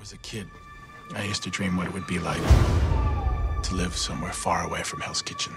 was 0.00 0.12
a 0.14 0.18
kid, 0.18 0.48
I 1.14 1.24
used 1.24 1.42
to 1.42 1.50
dream 1.50 1.76
what 1.76 1.86
it 1.86 1.92
would 1.92 2.06
be 2.06 2.18
like 2.18 2.40
to 3.62 3.74
live 3.74 3.94
somewhere 3.94 4.32
far 4.32 4.64
away 4.64 4.82
from 4.82 5.00
Hell's 5.00 5.20
Kitchen. 5.20 5.52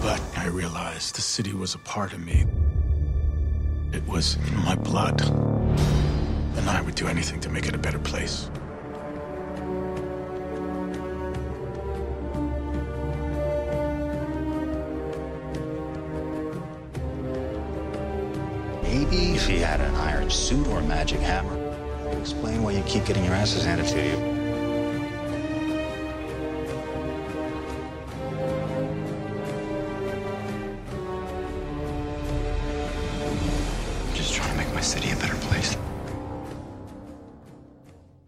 But 0.00 0.22
I 0.34 0.46
realized 0.46 1.14
the 1.14 1.20
city 1.20 1.52
was 1.52 1.74
a 1.74 1.78
part 1.78 2.14
of 2.14 2.24
me. 2.24 2.46
It 3.92 4.02
was 4.06 4.38
in 4.48 4.56
my 4.64 4.76
blood. 4.76 5.20
And 6.56 6.70
I 6.70 6.80
would 6.80 6.94
do 6.94 7.06
anything 7.06 7.38
to 7.40 7.50
make 7.50 7.66
it 7.66 7.74
a 7.74 7.78
better 7.78 7.98
place. 7.98 8.50
Maybe 18.82 19.34
if 19.34 19.46
he 19.46 19.58
had 19.58 19.82
an 19.82 19.94
iron 19.96 20.30
suit 20.30 20.66
or 20.68 20.78
a 20.78 20.82
magic 20.82 21.20
hammer, 21.20 21.65
explain 22.26 22.60
why 22.60 22.72
you 22.72 22.82
keep 22.82 23.04
getting 23.04 23.24
your 23.24 23.34
asses 23.34 23.64
handed 23.64 23.86
to 23.86 24.04
you. 24.04 24.16
I'm 34.02 34.14
Just 34.14 34.34
trying 34.34 34.50
to 34.50 34.56
make 34.56 34.74
my 34.74 34.80
city 34.80 35.12
a 35.12 35.16
better 35.16 35.36
place. 35.36 35.76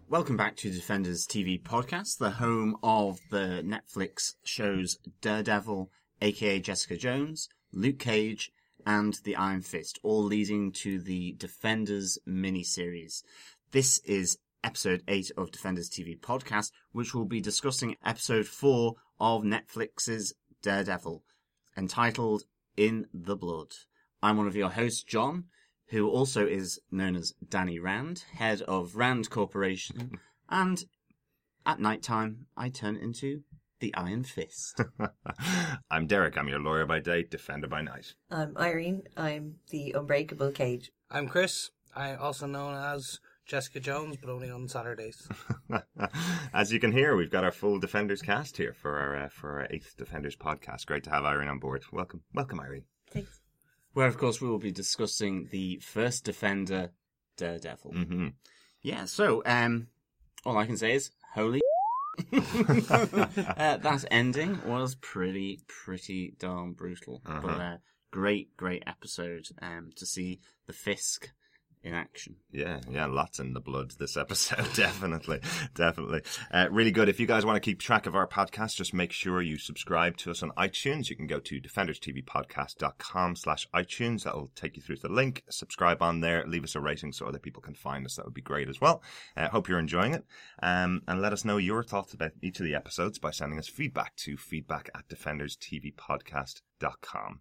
Welcome 0.08 0.36
back 0.36 0.54
to 0.58 0.70
Defenders 0.70 1.26
TV 1.26 1.60
podcast, 1.60 2.18
the 2.18 2.30
home 2.30 2.76
of 2.84 3.18
the 3.32 3.64
Netflix 3.66 4.34
shows 4.44 4.98
Daredevil, 5.22 5.90
aka 6.22 6.60
Jessica 6.60 6.96
Jones, 6.96 7.48
Luke 7.72 7.98
Cage, 7.98 8.52
and 8.86 9.18
The 9.24 9.34
Iron 9.34 9.62
Fist, 9.62 9.98
all 10.04 10.22
leading 10.22 10.70
to 10.72 11.00
the 11.00 11.32
Defenders 11.32 12.16
miniseries. 12.28 13.24
This 13.70 13.98
is 13.98 14.38
episode 14.64 15.02
8 15.06 15.32
of 15.36 15.52
Defenders 15.52 15.90
TV 15.90 16.18
podcast, 16.18 16.72
which 16.92 17.12
will 17.14 17.26
be 17.26 17.42
discussing 17.42 17.96
episode 18.02 18.46
4 18.46 18.94
of 19.20 19.42
Netflix's 19.42 20.32
Daredevil, 20.62 21.22
entitled 21.76 22.44
In 22.78 23.08
the 23.12 23.36
Blood. 23.36 23.72
I'm 24.22 24.38
one 24.38 24.46
of 24.46 24.56
your 24.56 24.70
hosts, 24.70 25.02
John, 25.02 25.44
who 25.88 26.08
also 26.08 26.46
is 26.46 26.80
known 26.90 27.14
as 27.14 27.34
Danny 27.46 27.78
Rand, 27.78 28.24
head 28.36 28.62
of 28.62 28.96
Rand 28.96 29.28
Corporation, 29.28 30.12
and 30.48 30.82
at 31.66 31.78
night 31.78 32.02
time 32.02 32.46
I 32.56 32.70
turn 32.70 32.96
into 32.96 33.42
the 33.80 33.94
Iron 33.94 34.24
Fist. 34.24 34.80
I'm 35.90 36.06
Derek. 36.06 36.38
I'm 36.38 36.48
your 36.48 36.60
lawyer 36.60 36.86
by 36.86 37.00
day, 37.00 37.22
defender 37.22 37.68
by 37.68 37.82
night. 37.82 38.14
I'm 38.30 38.56
Irene. 38.56 39.02
I'm 39.14 39.56
the 39.68 39.92
Unbreakable 39.92 40.52
Cage. 40.52 40.90
I'm 41.10 41.28
Chris. 41.28 41.70
I 41.94 42.14
also 42.14 42.46
known 42.46 42.74
as 42.74 43.20
Jessica 43.48 43.80
Jones, 43.80 44.18
but 44.20 44.30
only 44.30 44.50
on 44.50 44.68
Saturdays. 44.68 45.26
As 46.52 46.70
you 46.70 46.78
can 46.78 46.92
hear, 46.92 47.16
we've 47.16 47.30
got 47.30 47.44
our 47.44 47.50
full 47.50 47.78
Defenders 47.78 48.20
cast 48.20 48.58
here 48.58 48.74
for 48.74 48.98
our 48.98 49.16
uh, 49.24 49.28
for 49.30 49.60
our 49.60 49.66
eighth 49.70 49.96
Defenders 49.96 50.36
podcast. 50.36 50.84
Great 50.84 51.04
to 51.04 51.10
have 51.10 51.24
Irene 51.24 51.48
on 51.48 51.58
board. 51.58 51.82
Welcome, 51.90 52.20
welcome, 52.34 52.60
Irene. 52.60 52.84
Thanks. 53.10 53.40
Where, 53.94 54.06
of 54.06 54.18
course, 54.18 54.40
we 54.42 54.48
will 54.48 54.58
be 54.58 54.70
discussing 54.70 55.48
the 55.50 55.78
first 55.78 56.24
Defender, 56.24 56.90
Daredevil. 57.38 57.92
hmm 57.92 58.28
Yeah, 58.82 59.06
so 59.06 59.42
um, 59.46 59.88
all 60.44 60.58
I 60.58 60.66
can 60.66 60.76
say 60.76 60.92
is 60.92 61.10
holy. 61.34 61.60
uh, 62.32 63.78
that 63.78 64.04
ending 64.10 64.60
was 64.66 64.94
pretty, 64.96 65.60
pretty 65.66 66.34
darn 66.38 66.74
brutal, 66.74 67.22
but 67.24 67.32
Uh-huh. 67.44 67.48
uh, 67.62 67.76
great, 68.10 68.54
great 68.58 68.82
episode 68.86 69.46
um, 69.62 69.90
to 69.96 70.04
see 70.04 70.40
the 70.66 70.72
Fisk 70.74 71.30
in 71.82 71.94
action. 71.94 72.36
Yeah, 72.50 72.80
yeah, 72.90 73.06
lots 73.06 73.38
in 73.38 73.52
the 73.52 73.60
blood 73.60 73.92
this 73.98 74.16
episode. 74.16 74.66
definitely, 74.74 75.40
definitely. 75.74 76.22
Uh, 76.50 76.68
really 76.70 76.90
good. 76.90 77.08
If 77.08 77.20
you 77.20 77.26
guys 77.26 77.44
want 77.44 77.56
to 77.56 77.60
keep 77.60 77.80
track 77.80 78.06
of 78.06 78.14
our 78.14 78.26
podcast, 78.26 78.76
just 78.76 78.94
make 78.94 79.12
sure 79.12 79.42
you 79.42 79.58
subscribe 79.58 80.16
to 80.18 80.30
us 80.30 80.42
on 80.42 80.50
iTunes. 80.52 81.10
You 81.10 81.16
can 81.16 81.26
go 81.26 81.40
to 81.40 81.60
defenderstvpodcast.com 81.60 83.36
slash 83.36 83.68
iTunes. 83.74 84.24
That'll 84.24 84.50
take 84.54 84.76
you 84.76 84.82
through 84.82 84.96
to 84.96 85.08
the 85.08 85.12
link. 85.12 85.44
Subscribe 85.50 86.02
on 86.02 86.20
there. 86.20 86.44
Leave 86.46 86.64
us 86.64 86.74
a 86.74 86.80
rating 86.80 87.12
so 87.12 87.26
other 87.26 87.38
people 87.38 87.62
can 87.62 87.74
find 87.74 88.06
us. 88.06 88.16
That 88.16 88.24
would 88.24 88.34
be 88.34 88.42
great 88.42 88.68
as 88.68 88.80
well. 88.80 89.02
Uh, 89.36 89.48
hope 89.48 89.68
you're 89.68 89.78
enjoying 89.78 90.14
it. 90.14 90.24
Um, 90.62 91.02
and 91.06 91.22
let 91.22 91.32
us 91.32 91.44
know 91.44 91.58
your 91.58 91.82
thoughts 91.82 92.14
about 92.14 92.32
each 92.42 92.60
of 92.60 92.64
the 92.64 92.74
episodes 92.74 93.18
by 93.18 93.30
sending 93.30 93.58
us 93.58 93.68
feedback 93.68 94.16
to 94.16 94.36
feedback 94.36 94.90
at 94.94 95.08
defenderstvpodcast.com. 95.08 97.40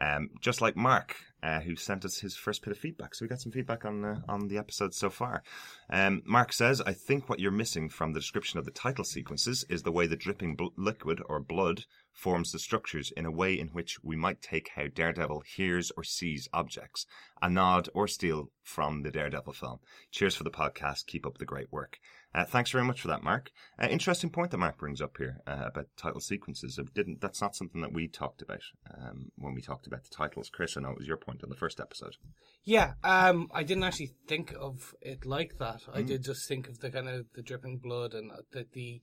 Um, 0.00 0.30
just 0.40 0.60
like 0.60 0.76
Mark, 0.76 1.16
uh, 1.40 1.60
who 1.60 1.76
sent 1.76 2.04
us 2.04 2.18
his 2.18 2.36
first 2.36 2.64
bit 2.64 2.72
of 2.72 2.78
feedback. 2.78 3.14
So 3.14 3.24
we 3.24 3.28
got 3.28 3.40
some 3.40 3.52
feedback 3.52 3.84
on 3.84 4.04
uh, 4.04 4.20
on 4.28 4.48
the 4.48 4.58
episode 4.58 4.94
so 4.94 5.10
far. 5.10 5.42
Um, 5.88 6.22
Mark 6.24 6.52
says, 6.52 6.80
"I 6.80 6.92
think 6.92 7.28
what 7.28 7.38
you're 7.38 7.52
missing 7.52 7.88
from 7.88 8.12
the 8.12 8.20
description 8.20 8.58
of 8.58 8.64
the 8.64 8.70
title 8.70 9.04
sequences 9.04 9.64
is 9.68 9.82
the 9.82 9.92
way 9.92 10.06
the 10.06 10.16
dripping 10.16 10.56
bl- 10.56 10.68
liquid 10.76 11.20
or 11.28 11.38
blood 11.40 11.84
forms 12.12 12.50
the 12.50 12.58
structures 12.58 13.12
in 13.16 13.26
a 13.26 13.30
way 13.30 13.58
in 13.58 13.68
which 13.68 14.02
we 14.02 14.16
might 14.16 14.40
take 14.40 14.70
how 14.74 14.86
Daredevil 14.86 15.42
hears 15.54 15.92
or 15.96 16.02
sees 16.02 16.48
objects. 16.52 17.06
A 17.42 17.50
nod 17.50 17.88
or 17.94 18.08
steal 18.08 18.50
from 18.62 19.02
the 19.02 19.10
Daredevil 19.10 19.52
film. 19.52 19.80
Cheers 20.10 20.34
for 20.34 20.44
the 20.44 20.50
podcast. 20.50 21.06
Keep 21.06 21.26
up 21.26 21.38
the 21.38 21.44
great 21.44 21.70
work." 21.70 21.98
Uh, 22.34 22.44
thanks 22.44 22.70
very 22.72 22.84
much 22.84 23.00
for 23.00 23.08
that, 23.08 23.22
Mark. 23.22 23.50
Uh, 23.80 23.86
interesting 23.88 24.28
point 24.28 24.50
that 24.50 24.58
Mark 24.58 24.76
brings 24.76 25.00
up 25.00 25.16
here 25.18 25.38
uh, 25.46 25.62
about 25.66 25.86
title 25.96 26.20
sequences. 26.20 26.78
It 26.78 26.92
didn't. 26.92 27.20
That's 27.20 27.40
not 27.40 27.54
something 27.54 27.80
that 27.82 27.92
we 27.92 28.08
talked 28.08 28.42
about 28.42 28.62
um, 28.92 29.30
when 29.36 29.54
we 29.54 29.62
talked 29.62 29.86
about 29.86 30.02
the 30.02 30.10
titles. 30.10 30.50
Chris, 30.52 30.76
I 30.76 30.80
know 30.80 30.90
it 30.90 30.98
was 30.98 31.06
your 31.06 31.16
point 31.16 31.44
on 31.44 31.50
the 31.50 31.56
first 31.56 31.78
episode. 31.78 32.16
yeah, 32.64 32.94
um, 33.04 33.48
I 33.54 33.62
didn't 33.62 33.84
actually 33.84 34.14
think 34.26 34.52
of 34.58 34.94
it 35.00 35.24
like 35.24 35.58
that. 35.58 35.82
I 35.92 36.02
Mm. 36.02 36.06
did 36.08 36.24
just 36.24 36.48
think 36.48 36.68
of 36.68 36.80
the 36.80 36.90
kind 36.90 37.08
of 37.08 37.26
the 37.34 37.42
dripping 37.42 37.78
blood 37.78 38.14
and 38.14 38.30
the 38.52 38.66
the, 38.72 39.00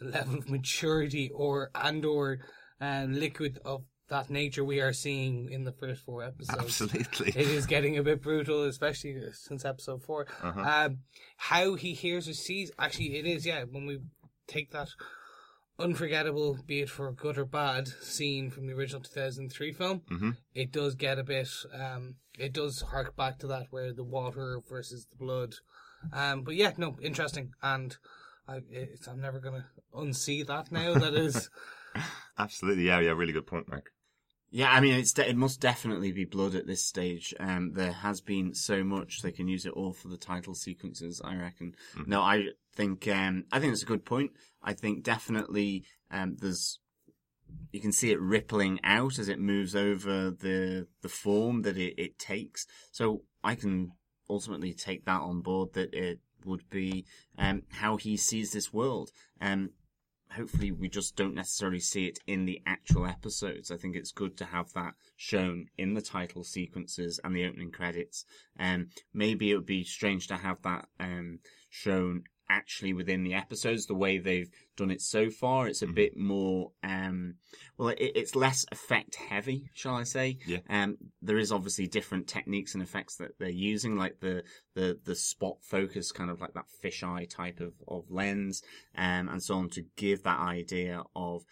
the 0.00 0.04
level 0.06 0.36
of 0.36 0.50
maturity 0.50 1.30
or 1.34 1.70
and 1.74 2.04
or 2.04 2.40
um, 2.80 3.12
liquid 3.12 3.60
of 3.64 3.84
that 4.08 4.28
nature 4.30 4.64
we 4.64 4.80
are 4.80 4.92
seeing 4.92 5.50
in 5.50 5.64
the 5.64 5.72
first 5.72 6.04
four 6.04 6.22
episodes. 6.22 6.58
Absolutely. 6.58 7.28
It 7.28 7.48
is 7.48 7.66
getting 7.66 7.96
a 7.96 8.02
bit 8.02 8.20
brutal, 8.22 8.64
especially 8.64 9.16
since 9.32 9.64
episode 9.64 10.02
4 10.02 10.26
Uh-huh. 10.42 10.60
Um, 10.60 10.98
how 11.36 11.74
he 11.74 11.94
hears 11.94 12.28
or 12.28 12.34
sees, 12.34 12.70
actually, 12.78 13.16
it 13.16 13.26
is, 13.26 13.46
yeah, 13.46 13.64
when 13.64 13.86
we 13.86 14.00
take 14.46 14.70
that 14.72 14.88
unforgettable, 15.78 16.58
be 16.66 16.80
it 16.80 16.90
for 16.90 17.10
good 17.12 17.38
or 17.38 17.44
bad, 17.44 17.88
scene 17.88 18.50
from 18.50 18.66
the 18.66 18.74
original 18.74 19.00
2003 19.00 19.72
film, 19.72 20.02
hmm 20.08 20.30
it 20.54 20.70
does 20.70 20.94
get 20.94 21.18
a 21.18 21.24
bit, 21.24 21.48
um, 21.72 22.14
it 22.38 22.52
does 22.52 22.80
hark 22.82 23.16
back 23.16 23.38
to 23.38 23.46
that 23.48 23.66
where 23.70 23.92
the 23.92 24.04
water 24.04 24.60
versus 24.68 25.06
the 25.10 25.16
blood. 25.16 25.54
Um, 26.12 26.42
but 26.42 26.54
yeah, 26.54 26.72
no, 26.76 26.96
interesting. 27.00 27.52
And 27.62 27.96
I, 28.46 28.60
it's, 28.70 29.08
I'm 29.08 29.20
never 29.20 29.40
going 29.40 29.62
to 29.62 29.64
unsee 29.98 30.46
that 30.46 30.70
now. 30.70 30.94
That 30.94 31.14
is, 31.14 31.48
Absolutely. 32.38 32.86
Yeah. 32.86 33.00
Yeah. 33.00 33.12
Really 33.12 33.32
good 33.32 33.46
point, 33.46 33.68
Mark. 33.68 33.90
Yeah, 34.54 34.70
I 34.70 34.78
mean, 34.78 34.94
it's 34.94 35.12
de- 35.12 35.28
it 35.28 35.36
must 35.36 35.60
definitely 35.60 36.12
be 36.12 36.26
blood 36.26 36.54
at 36.54 36.64
this 36.64 36.84
stage. 36.84 37.34
Um, 37.40 37.72
there 37.72 37.90
has 37.90 38.20
been 38.20 38.54
so 38.54 38.84
much 38.84 39.20
they 39.20 39.32
can 39.32 39.48
use 39.48 39.66
it 39.66 39.72
all 39.72 39.92
for 39.92 40.06
the 40.06 40.16
title 40.16 40.54
sequences. 40.54 41.20
I 41.24 41.34
reckon. 41.34 41.74
No, 42.06 42.20
I 42.20 42.50
think 42.72 43.08
um, 43.08 43.46
I 43.50 43.58
think 43.58 43.72
it's 43.72 43.82
a 43.82 43.86
good 43.86 44.04
point. 44.04 44.30
I 44.62 44.72
think 44.72 45.02
definitely 45.02 45.82
um, 46.12 46.36
there's 46.38 46.78
you 47.72 47.80
can 47.80 47.90
see 47.90 48.12
it 48.12 48.20
rippling 48.20 48.78
out 48.84 49.18
as 49.18 49.28
it 49.28 49.40
moves 49.40 49.74
over 49.74 50.30
the 50.30 50.86
the 51.02 51.08
form 51.08 51.62
that 51.62 51.76
it, 51.76 52.00
it 52.00 52.20
takes. 52.20 52.64
So 52.92 53.22
I 53.42 53.56
can 53.56 53.90
ultimately 54.30 54.72
take 54.72 55.04
that 55.06 55.20
on 55.20 55.40
board 55.40 55.72
that 55.72 55.92
it 55.92 56.20
would 56.44 56.70
be 56.70 57.06
um, 57.36 57.62
how 57.70 57.96
he 57.96 58.16
sees 58.16 58.52
this 58.52 58.72
world. 58.72 59.10
Um, 59.40 59.70
hopefully 60.34 60.72
we 60.72 60.88
just 60.88 61.16
don't 61.16 61.34
necessarily 61.34 61.80
see 61.80 62.06
it 62.06 62.18
in 62.26 62.44
the 62.44 62.60
actual 62.66 63.06
episodes. 63.06 63.70
I 63.70 63.76
think 63.76 63.96
it's 63.96 64.12
good 64.12 64.36
to 64.38 64.44
have 64.44 64.72
that 64.72 64.94
shown 65.16 65.66
in 65.78 65.94
the 65.94 66.02
title 66.02 66.44
sequences 66.44 67.20
and 67.22 67.34
the 67.34 67.46
opening 67.46 67.70
credits. 67.70 68.24
Um, 68.58 68.88
maybe 69.12 69.50
it 69.50 69.56
would 69.56 69.66
be 69.66 69.84
strange 69.84 70.26
to 70.28 70.36
have 70.36 70.62
that 70.62 70.88
um, 71.00 71.38
shown 71.70 72.24
actually 72.54 72.92
within 72.92 73.24
the 73.24 73.34
episodes 73.34 73.86
the 73.86 73.94
way 73.94 74.18
they've 74.18 74.50
done 74.76 74.90
it 74.90 75.02
so 75.02 75.30
far. 75.30 75.66
It's 75.66 75.82
a 75.82 75.86
bit 75.86 76.16
more, 76.16 76.70
um, 76.82 77.34
well, 77.76 77.88
it, 77.88 78.12
it's 78.14 78.36
less 78.36 78.64
effect 78.70 79.16
heavy, 79.16 79.70
shall 79.74 79.96
I 79.96 80.04
say? 80.04 80.38
Yeah. 80.46 80.58
Um, 80.70 80.96
there 81.20 81.38
is 81.38 81.52
obviously 81.52 81.86
different 81.86 82.28
techniques 82.28 82.74
and 82.74 82.82
effects 82.82 83.16
that 83.16 83.32
they're 83.38 83.48
using, 83.48 83.96
like 83.96 84.20
the 84.20 84.44
the 84.74 84.98
the 85.04 85.16
spot 85.16 85.56
focus, 85.62 86.12
kind 86.12 86.30
of 86.30 86.40
like 86.40 86.54
that 86.54 86.66
fisheye 86.82 87.28
type 87.28 87.60
of 87.60 87.72
of 87.88 88.04
lens, 88.10 88.62
um, 88.96 89.28
and 89.28 89.42
so 89.42 89.54
on, 89.56 89.68
to 89.70 89.84
give 89.96 90.22
that 90.22 90.38
idea 90.38 91.02
of 91.16 91.44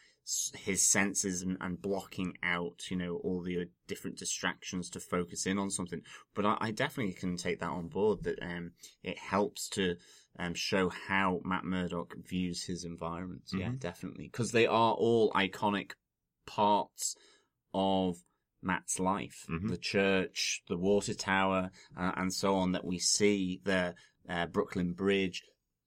his 0.55 0.89
senses 0.89 1.43
and, 1.43 1.57
and 1.61 1.83
blocking 1.83 2.33
out, 2.45 2.91
you 2.91 2.97
know, 2.97 3.17
all 3.25 3.43
the 3.43 3.67
different 3.89 4.17
distractions 4.17 4.89
to 4.89 5.01
focus 5.01 5.47
in 5.47 5.59
on 5.59 5.69
something. 5.69 6.01
But 6.35 6.47
I, 6.47 6.57
I 6.61 6.71
definitely 6.71 7.15
can 7.15 7.37
take 7.37 7.59
that 7.59 7.71
on 7.71 7.89
board. 7.89 8.23
That 8.23 8.39
um, 8.41 8.73
it 9.03 9.19
helps 9.19 9.69
to 9.71 9.97
um, 10.39 10.55
show 10.55 10.89
how 10.89 11.41
Matt 11.45 11.65
Murdock 11.65 12.15
views 12.17 12.65
his 12.65 12.85
environments. 12.85 13.53
Yeah, 13.53 13.73
definitely, 13.79 14.25
because 14.25 14.53
they 14.53 14.67
are 14.67 14.93
all 14.95 15.31
iconic 15.33 15.93
parts 16.47 17.17
of 17.75 18.17
Matt's 18.63 18.99
life. 18.99 19.45
Mhm. 19.49 19.69
The 19.69 19.79
church, 19.79 20.63
the 20.69 20.79
water 20.79 21.15
tower, 21.15 21.71
uh, 21.97 22.13
and 22.17 22.33
so 22.33 22.55
on 22.55 22.73
that 22.73 22.85
we 22.85 22.99
see 22.99 23.61
there 23.65 23.95
uh, 24.29 24.47
Brooklyn 24.47 24.93
Bridge, 24.93 25.43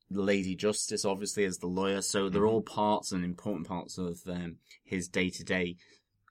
Lady 0.09 0.56
Justice, 0.56 1.06
obviously 1.06 1.45
as 1.45 1.57
the 1.57 1.68
lawyer. 1.68 2.01
So 2.01 2.30
they're 2.30 2.45
all 2.45 2.62
parts 2.62 3.12
and 3.12 3.24
important 3.24 3.68
parts 3.68 3.97
of 3.97 4.19
um, 4.27 4.57
his 4.83 5.07
day 5.07 5.30
to 5.30 5.44
day 5.44 5.77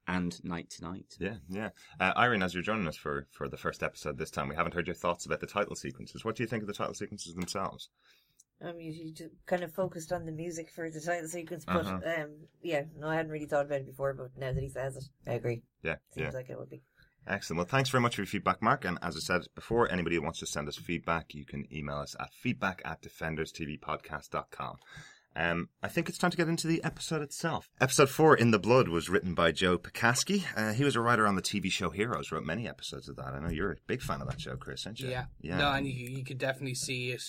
and 0.06 0.42
night 0.44 0.70
to 0.70 0.84
night. 0.84 1.14
Yeah, 1.18 1.36
yeah. 1.48 1.70
Uh, 1.98 2.12
Irene, 2.16 2.42
as 2.42 2.54
you're 2.54 2.62
joining 2.62 2.86
us 2.88 2.96
for, 2.96 3.26
for 3.30 3.48
the 3.48 3.56
first 3.56 3.82
episode 3.82 4.18
this 4.18 4.30
time, 4.30 4.48
we 4.48 4.56
haven't 4.56 4.74
heard 4.74 4.86
your 4.86 4.94
thoughts 4.94 5.26
about 5.26 5.40
the 5.40 5.46
title 5.46 5.76
sequences. 5.76 6.24
What 6.24 6.36
do 6.36 6.42
you 6.42 6.46
think 6.48 6.62
of 6.62 6.66
the 6.66 6.74
title 6.74 6.94
sequences 6.94 7.34
themselves? 7.34 7.88
Um, 8.62 8.78
you, 8.80 8.92
you 8.92 9.12
just 9.12 9.30
kind 9.46 9.62
of 9.64 9.72
focused 9.74 10.12
on 10.12 10.26
the 10.26 10.32
music 10.32 10.70
for 10.70 10.88
the 10.90 11.00
title 11.00 11.28
sequence, 11.28 11.64
but 11.66 11.84
Uh-huh. 11.86 12.22
um, 12.22 12.30
yeah, 12.62 12.82
no, 12.98 13.08
I 13.08 13.16
hadn't 13.16 13.32
really 13.32 13.46
thought 13.46 13.66
about 13.66 13.80
it 13.80 13.86
before, 13.86 14.14
but 14.14 14.30
now 14.38 14.52
that 14.52 14.62
he 14.62 14.68
says 14.68 14.96
it, 14.96 15.04
I 15.26 15.34
agree. 15.34 15.62
Yeah, 15.82 15.96
Seems 16.14 16.32
yeah. 16.32 16.38
like 16.38 16.48
it 16.50 16.58
would 16.58 16.70
be. 16.70 16.82
Excellent. 17.26 17.56
Well, 17.58 17.66
thanks 17.66 17.88
very 17.88 18.02
much 18.02 18.16
for 18.16 18.20
your 18.20 18.26
feedback, 18.26 18.60
Mark. 18.62 18.84
And 18.84 18.98
as 19.02 19.16
I 19.16 19.20
said 19.20 19.42
before, 19.54 19.90
anybody 19.90 20.16
who 20.16 20.22
wants 20.22 20.40
to 20.40 20.46
send 20.46 20.68
us 20.68 20.76
feedback, 20.76 21.34
you 21.34 21.46
can 21.46 21.66
email 21.72 21.96
us 21.96 22.14
at 22.20 22.34
feedback 22.34 22.82
at 22.84 23.00
defenderstvpodcast.com. 23.02 24.76
Um, 25.36 25.68
I 25.82 25.88
think 25.88 26.08
it's 26.08 26.18
time 26.18 26.30
to 26.30 26.36
get 26.36 26.48
into 26.48 26.66
the 26.66 26.82
episode 26.84 27.22
itself. 27.22 27.68
Episode 27.80 28.08
4, 28.08 28.36
In 28.36 28.50
the 28.52 28.58
Blood, 28.58 28.88
was 28.88 29.08
written 29.08 29.34
by 29.34 29.50
Joe 29.52 29.78
Pokaski. 29.78 30.44
Uh, 30.56 30.72
he 30.72 30.84
was 30.84 30.94
a 30.96 31.00
writer 31.00 31.26
on 31.26 31.34
the 31.34 31.42
TV 31.42 31.70
show 31.70 31.90
Heroes, 31.90 32.30
wrote 32.30 32.44
many 32.44 32.68
episodes 32.68 33.08
of 33.08 33.16
that. 33.16 33.34
I 33.34 33.40
know 33.40 33.48
you're 33.50 33.72
a 33.72 33.76
big 33.86 34.00
fan 34.00 34.20
of 34.20 34.28
that 34.28 34.40
show, 34.40 34.56
Chris, 34.56 34.86
aren't 34.86 35.00
you? 35.00 35.08
Yeah. 35.10 35.24
Yeah. 35.40 35.58
No, 35.58 35.72
and 35.72 35.86
you, 35.86 35.92
you 36.18 36.24
could 36.24 36.38
definitely 36.38 36.74
see 36.74 37.10
it 37.10 37.22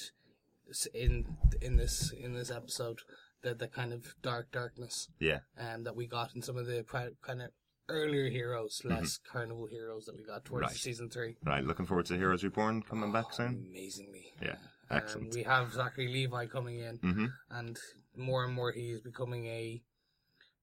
in 0.94 1.26
in 1.62 1.78
this 1.78 2.12
in 2.12 2.34
this 2.34 2.50
episode 2.50 3.00
the 3.44 3.54
the 3.54 3.68
kind 3.68 3.94
of 3.94 4.16
dark 4.24 4.52
darkness 4.52 5.08
yeah. 5.20 5.40
um, 5.60 5.84
that 5.84 5.96
we 5.96 6.08
got 6.08 6.36
in 6.36 6.42
some 6.42 6.58
of 6.58 6.66
the 6.66 6.84
pri- 6.84 7.10
kind 7.22 7.42
of 7.42 7.52
earlier 7.88 8.30
heroes, 8.30 8.82
less 8.84 9.20
carnival 9.32 9.68
heroes 9.68 10.06
that 10.06 10.16
we 10.18 10.24
got 10.24 10.44
towards 10.44 10.66
Mm-hmm. 10.66 10.72
Right. 10.74 10.80
season 10.80 11.10
three. 11.10 11.38
Right. 11.46 11.64
Looking 11.64 11.86
forward 11.86 12.08
to 12.08 12.18
Heroes 12.18 12.44
Reborn 12.44 12.82
coming 12.82 13.12
back 13.12 13.32
soon. 13.32 13.68
Amazingly. 13.70 14.34
Yeah. 14.42 14.56
Um, 14.90 14.98
Excellent. 14.98 15.34
we 15.34 15.44
have 15.44 15.74
Zachary 15.74 16.08
Levi 16.08 16.46
coming 16.46 16.80
in, 16.80 16.98
hmm 16.98 17.26
and 17.50 17.78
more 18.16 18.46
and 18.46 18.54
more 18.54 18.72
he 18.72 18.92
is 18.92 19.02
becoming 19.02 19.46
a 19.48 19.82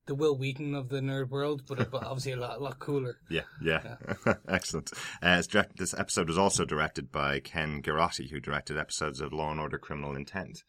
the 0.06 0.14
Wil 0.14 0.36
Wheaton 0.36 0.74
of 0.74 0.88
the 0.88 1.00
nerd 1.00 1.28
world, 1.30 1.62
but, 1.68 1.90
but 1.90 2.02
obviously 2.04 2.32
a 2.32 2.36
lot, 2.36 2.58
a 2.58 2.62
lot 2.62 2.78
cooler. 2.78 3.18
Yeah, 3.28 3.42
yeah. 3.62 3.96
Excellent. 4.48 4.90
Uh, 5.22 5.36
it's 5.38 5.46
direct, 5.46 5.76
this 5.76 5.94
episode 5.94 6.28
was 6.28 6.38
also 6.38 6.64
directed 6.64 7.12
by 7.12 7.38
Ken 7.40 7.82
Girotti, 7.82 8.30
who 8.30 8.40
directed 8.40 8.76
episodes 8.78 9.20
of 9.20 9.32
Law 9.32 9.52
and 9.52 9.60
Order 9.60 9.78
Criminal 9.78 10.16
Intent. 10.16 10.64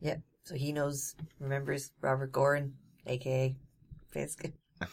Yeah, 0.00 0.16
so 0.42 0.56
he 0.56 0.72
knows, 0.72 1.14
remembers 1.38 1.92
Robert 2.00 2.32
Goren, 2.32 2.74
aka 3.06 3.54
Fisk. 4.10 4.46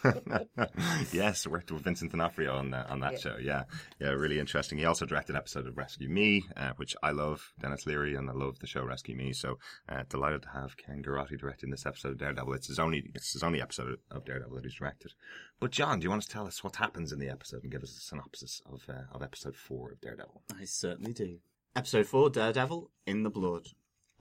yes, 1.12 1.45
worked 1.47 1.71
with 1.71 1.83
Vincent 1.83 2.12
D'Onofrio 2.12 2.53
on 2.56 2.71
that 2.71 2.89
on 2.89 3.00
that 3.01 3.13
Yeah. 3.13 3.18
show. 3.19 3.38
Yeah, 3.38 3.63
yeah, 4.00 4.09
really 4.09 4.39
interesting. 4.39 4.77
He 4.77 4.85
also 4.85 5.06
directed 5.06 5.33
an 5.33 5.38
episode 5.38 5.68
of 5.68 5.77
Rescue 5.77 6.09
Me, 6.09 6.44
uh, 6.56 6.71
which 6.77 6.95
I 7.03 7.12
love. 7.12 7.53
Denis 7.59 7.85
Leary, 7.85 8.15
and 8.15 8.30
I 8.30 8.33
love 8.33 8.59
the 8.59 8.68
show 8.68 8.83
Rescue 8.83 9.15
Me. 9.15 9.33
So 9.33 9.57
uh, 9.89 10.03
delighted 10.09 10.44
to 10.44 10.50
have 10.50 10.77
Ken 10.77 11.03
Girotti 11.03 11.38
directing 11.39 11.69
this 11.69 11.85
episode 11.85 12.13
of 12.13 12.18
Daredevil. 12.19 12.53
It's 12.53 12.68
his 12.68 12.80
only 12.80 13.03
it's 13.13 13.33
his 13.33 13.44
only 13.44 13.62
episode 13.62 13.97
of 14.12 14.25
Daredevil 14.25 14.56
that 14.56 14.63
he's 14.65 14.75
directed. 14.75 15.13
But 15.59 15.71
John, 15.71 16.00
do 16.00 16.06
you 16.06 16.09
want 16.09 16.24
to 16.24 16.29
tell 16.29 16.47
us 16.47 16.63
what 16.63 16.75
happens 16.77 17.12
in 17.12 17.19
the 17.19 17.29
episode 17.29 17.63
and 17.63 17.71
give 17.71 17.83
us 17.83 17.95
a 17.97 18.01
synopsis 18.01 18.62
of 18.65 18.83
uh, 18.89 19.03
of 19.12 19.21
episode 19.21 19.56
four 19.56 19.91
of 19.91 20.01
Daredevil? 20.01 20.44
I 20.59 20.65
certainly 20.65 21.13
do. 21.13 21.38
Episode 21.75 22.06
4 22.06 22.29
Daredevil 22.29 22.91
in 23.07 23.24
the 23.24 23.31
Blood. 23.31 23.65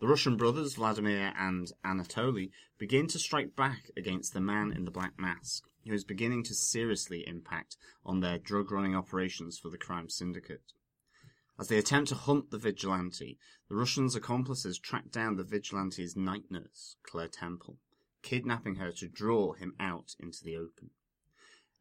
The 0.02 0.08
Russian 0.08 0.37
brothers, 0.37 0.75
Vladimir 0.75 1.32
and 1.38 1.70
Anatoly, 1.84 2.50
begin 2.76 3.06
to 3.06 3.20
strike 3.20 3.54
back 3.54 3.88
against 3.96 4.34
the 4.34 4.40
man 4.40 4.72
in 4.72 4.84
the 4.84 4.90
black 4.90 5.16
mask, 5.16 5.69
who 5.87 5.93
is 5.93 6.02
beginning 6.02 6.43
to 6.43 6.56
seriously 6.56 7.25
impact 7.25 7.76
on 8.04 8.19
their 8.19 8.37
drug 8.37 8.72
running 8.72 8.96
operations 8.96 9.60
for 9.60 9.70
the 9.70 9.78
crime 9.78 10.08
syndicate. 10.08 10.72
As 11.56 11.69
they 11.69 11.78
attempt 11.78 12.08
to 12.08 12.16
hunt 12.16 12.50
the 12.50 12.58
vigilante, 12.58 13.38
the 13.69 13.76
Russians' 13.76 14.16
accomplices 14.16 14.76
track 14.76 15.12
down 15.12 15.37
the 15.37 15.44
vigilante's 15.44 16.16
night 16.16 16.50
nurse, 16.50 16.96
Claire 17.05 17.28
Temple, 17.28 17.78
kidnapping 18.22 18.75
her 18.75 18.90
to 18.90 19.06
draw 19.06 19.52
him 19.52 19.76
out 19.78 20.16
into 20.19 20.43
the 20.43 20.56
open. 20.56 20.90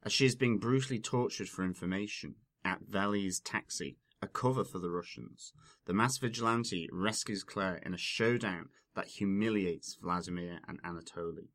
As 0.03 0.13
she 0.13 0.27
is 0.27 0.35
being 0.35 0.59
brutally 0.59 1.00
tortured 1.00 1.50
for 1.50 1.65
information 1.65 2.35
at 2.63 2.83
Valley's 2.88 3.39
taxi, 3.39 3.97
a 4.21 4.27
cover 4.27 4.63
for 4.63 4.79
the 4.79 4.89
Russians, 4.89 5.53
the 5.85 5.94
mass 5.94 6.18
vigilante 6.18 6.88
rescues 6.91 7.44
Claire 7.44 7.77
in 7.77 7.94
a 7.94 7.97
showdown 7.97 8.69
that 8.95 9.07
humiliates 9.07 9.97
Vladimir 10.01 10.59
and 10.68 10.81
Anatoly. 10.83 11.50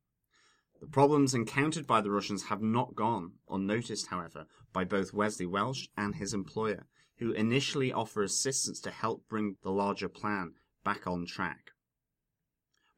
The 0.80 0.86
problems 0.86 1.32
encountered 1.32 1.86
by 1.86 2.00
the 2.00 2.10
Russians 2.10 2.44
have 2.44 2.60
not 2.60 2.94
gone 2.94 3.34
unnoticed, 3.48 4.08
however, 4.08 4.46
by 4.72 4.84
both 4.84 5.12
Wesley 5.12 5.46
Welsh 5.46 5.86
and 5.96 6.16
his 6.16 6.34
employer, 6.34 6.86
who 7.18 7.32
initially 7.32 7.92
offer 7.92 8.22
assistance 8.22 8.80
to 8.80 8.90
help 8.90 9.26
bring 9.28 9.56
the 9.62 9.70
larger 9.70 10.08
plan 10.08 10.54
back 10.84 11.06
on 11.06 11.24
track. 11.24 11.70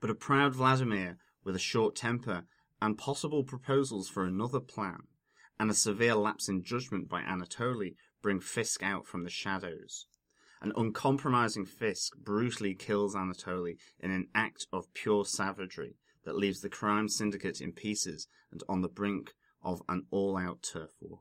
But 0.01 0.11
a 0.11 0.15
proud 0.15 0.55
Vladimir, 0.55 1.19
with 1.45 1.55
a 1.55 1.61
short 1.61 1.95
temper 1.95 2.45
and 2.81 2.99
possible 2.99 3.45
proposals 3.45 4.09
for 4.09 4.25
another 4.25 4.61
plan, 4.61 5.03
and 5.59 5.71
a 5.71 5.75
severe 5.75 6.15
lapse 6.15 6.49
in 6.49 6.63
judgment 6.63 7.09
by 7.09 7.23
Anatoly 7.23 7.97
bring 8.23 8.41
Fisk 8.41 8.83
out 8.83 9.07
from 9.07 9.25
the 9.25 9.31
shadows. 9.31 10.07
An 10.61 10.73
uncompromising 10.77 11.67
Fisk 11.67 12.17
brutally 12.17 12.75
kills 12.75 13.15
Anatoly 13.15 13.77
in 14.01 14.11
an 14.11 14.29
act 14.35 14.67
of 14.73 14.93
pure 14.93 15.25
savagery 15.25 15.97
that 16.25 16.37
leaves 16.37 16.61
the 16.61 16.69
crime 16.69 17.09
syndicate 17.09 17.61
in 17.61 17.73
pieces 17.73 18.27
and 18.51 18.63
on 18.69 18.83
the 18.83 18.89
brink 18.89 19.35
of 19.63 19.83
an 19.89 20.07
all-out 20.11 20.63
turf 20.63 20.91
war. 21.01 21.21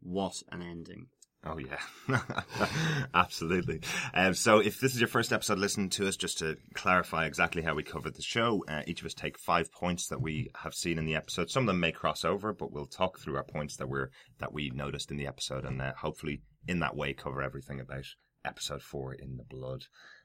What 0.00 0.42
an 0.50 0.62
ending. 0.62 1.08
Oh 1.44 1.56
yeah, 1.58 2.18
absolutely. 3.14 3.80
Um, 4.12 4.34
so, 4.34 4.58
if 4.58 4.80
this 4.80 4.94
is 4.94 5.00
your 5.00 5.08
first 5.08 5.32
episode 5.32 5.58
listening 5.58 5.88
to 5.90 6.08
us, 6.08 6.16
just 6.16 6.38
to 6.38 6.56
clarify 6.74 7.26
exactly 7.26 7.62
how 7.62 7.74
we 7.74 7.84
covered 7.84 8.16
the 8.16 8.22
show, 8.22 8.64
uh, 8.66 8.82
each 8.88 9.00
of 9.00 9.06
us 9.06 9.14
take 9.14 9.38
five 9.38 9.70
points 9.72 10.08
that 10.08 10.20
we 10.20 10.50
have 10.56 10.74
seen 10.74 10.98
in 10.98 11.06
the 11.06 11.14
episode. 11.14 11.48
Some 11.48 11.62
of 11.62 11.66
them 11.68 11.78
may 11.80 11.92
cross 11.92 12.24
over, 12.24 12.52
but 12.52 12.72
we'll 12.72 12.86
talk 12.86 13.20
through 13.20 13.36
our 13.36 13.44
points 13.44 13.76
that 13.76 13.88
we're 13.88 14.10
that 14.40 14.52
we 14.52 14.70
noticed 14.70 15.12
in 15.12 15.16
the 15.16 15.28
episode, 15.28 15.64
and 15.64 15.80
uh, 15.80 15.92
hopefully, 16.00 16.42
in 16.66 16.80
that 16.80 16.96
way, 16.96 17.12
cover 17.12 17.40
everything 17.40 17.78
about 17.78 18.06
episode 18.44 18.82
four 18.82 19.14
in 19.14 19.36
the 19.36 19.44
blood. 19.44 19.84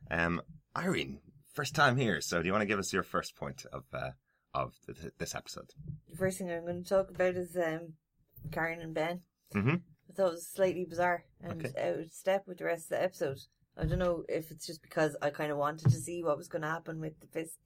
Um, 0.09 0.41
Irene, 0.75 1.19
first 1.53 1.75
time 1.75 1.97
here, 1.97 2.21
so 2.21 2.41
do 2.41 2.47
you 2.47 2.53
want 2.53 2.63
to 2.63 2.67
give 2.67 2.79
us 2.79 2.91
your 2.91 3.03
first 3.03 3.35
point 3.35 3.65
of 3.71 3.83
uh, 3.93 4.11
of 4.55 4.73
th- 4.87 4.99
th- 4.99 5.13
this 5.19 5.35
episode? 5.35 5.69
The 6.09 6.17
first 6.17 6.39
thing 6.39 6.51
I'm 6.51 6.65
going 6.65 6.83
to 6.83 6.89
talk 6.89 7.11
about 7.11 7.35
is 7.35 7.55
um, 7.55 7.93
Karen 8.51 8.81
and 8.81 8.95
Ben. 8.95 9.21
Mm-hmm. 9.55 9.75
I 10.09 10.13
thought 10.13 10.27
it 10.29 10.31
was 10.33 10.47
slightly 10.47 10.85
bizarre 10.85 11.25
and 11.41 11.65
Okay. 11.65 11.89
out 11.89 11.99
of 11.99 12.11
step 12.11 12.47
with 12.47 12.57
the 12.59 12.65
rest 12.65 12.85
of 12.85 12.89
the 12.89 13.03
episode. 13.03 13.39
I 13.77 13.85
don't 13.85 13.99
know 13.99 14.23
if 14.29 14.51
it's 14.51 14.67
just 14.67 14.81
because 14.83 15.15
I 15.21 15.29
kind 15.31 15.51
of 15.51 15.57
wanted 15.57 15.85
to 15.91 15.99
see 15.99 16.23
what 16.23 16.37
was 16.37 16.47
going 16.47 16.61
to 16.61 16.67
happen 16.67 16.99
with 16.99 17.19
the 17.19 17.27
Fisk 17.27 17.57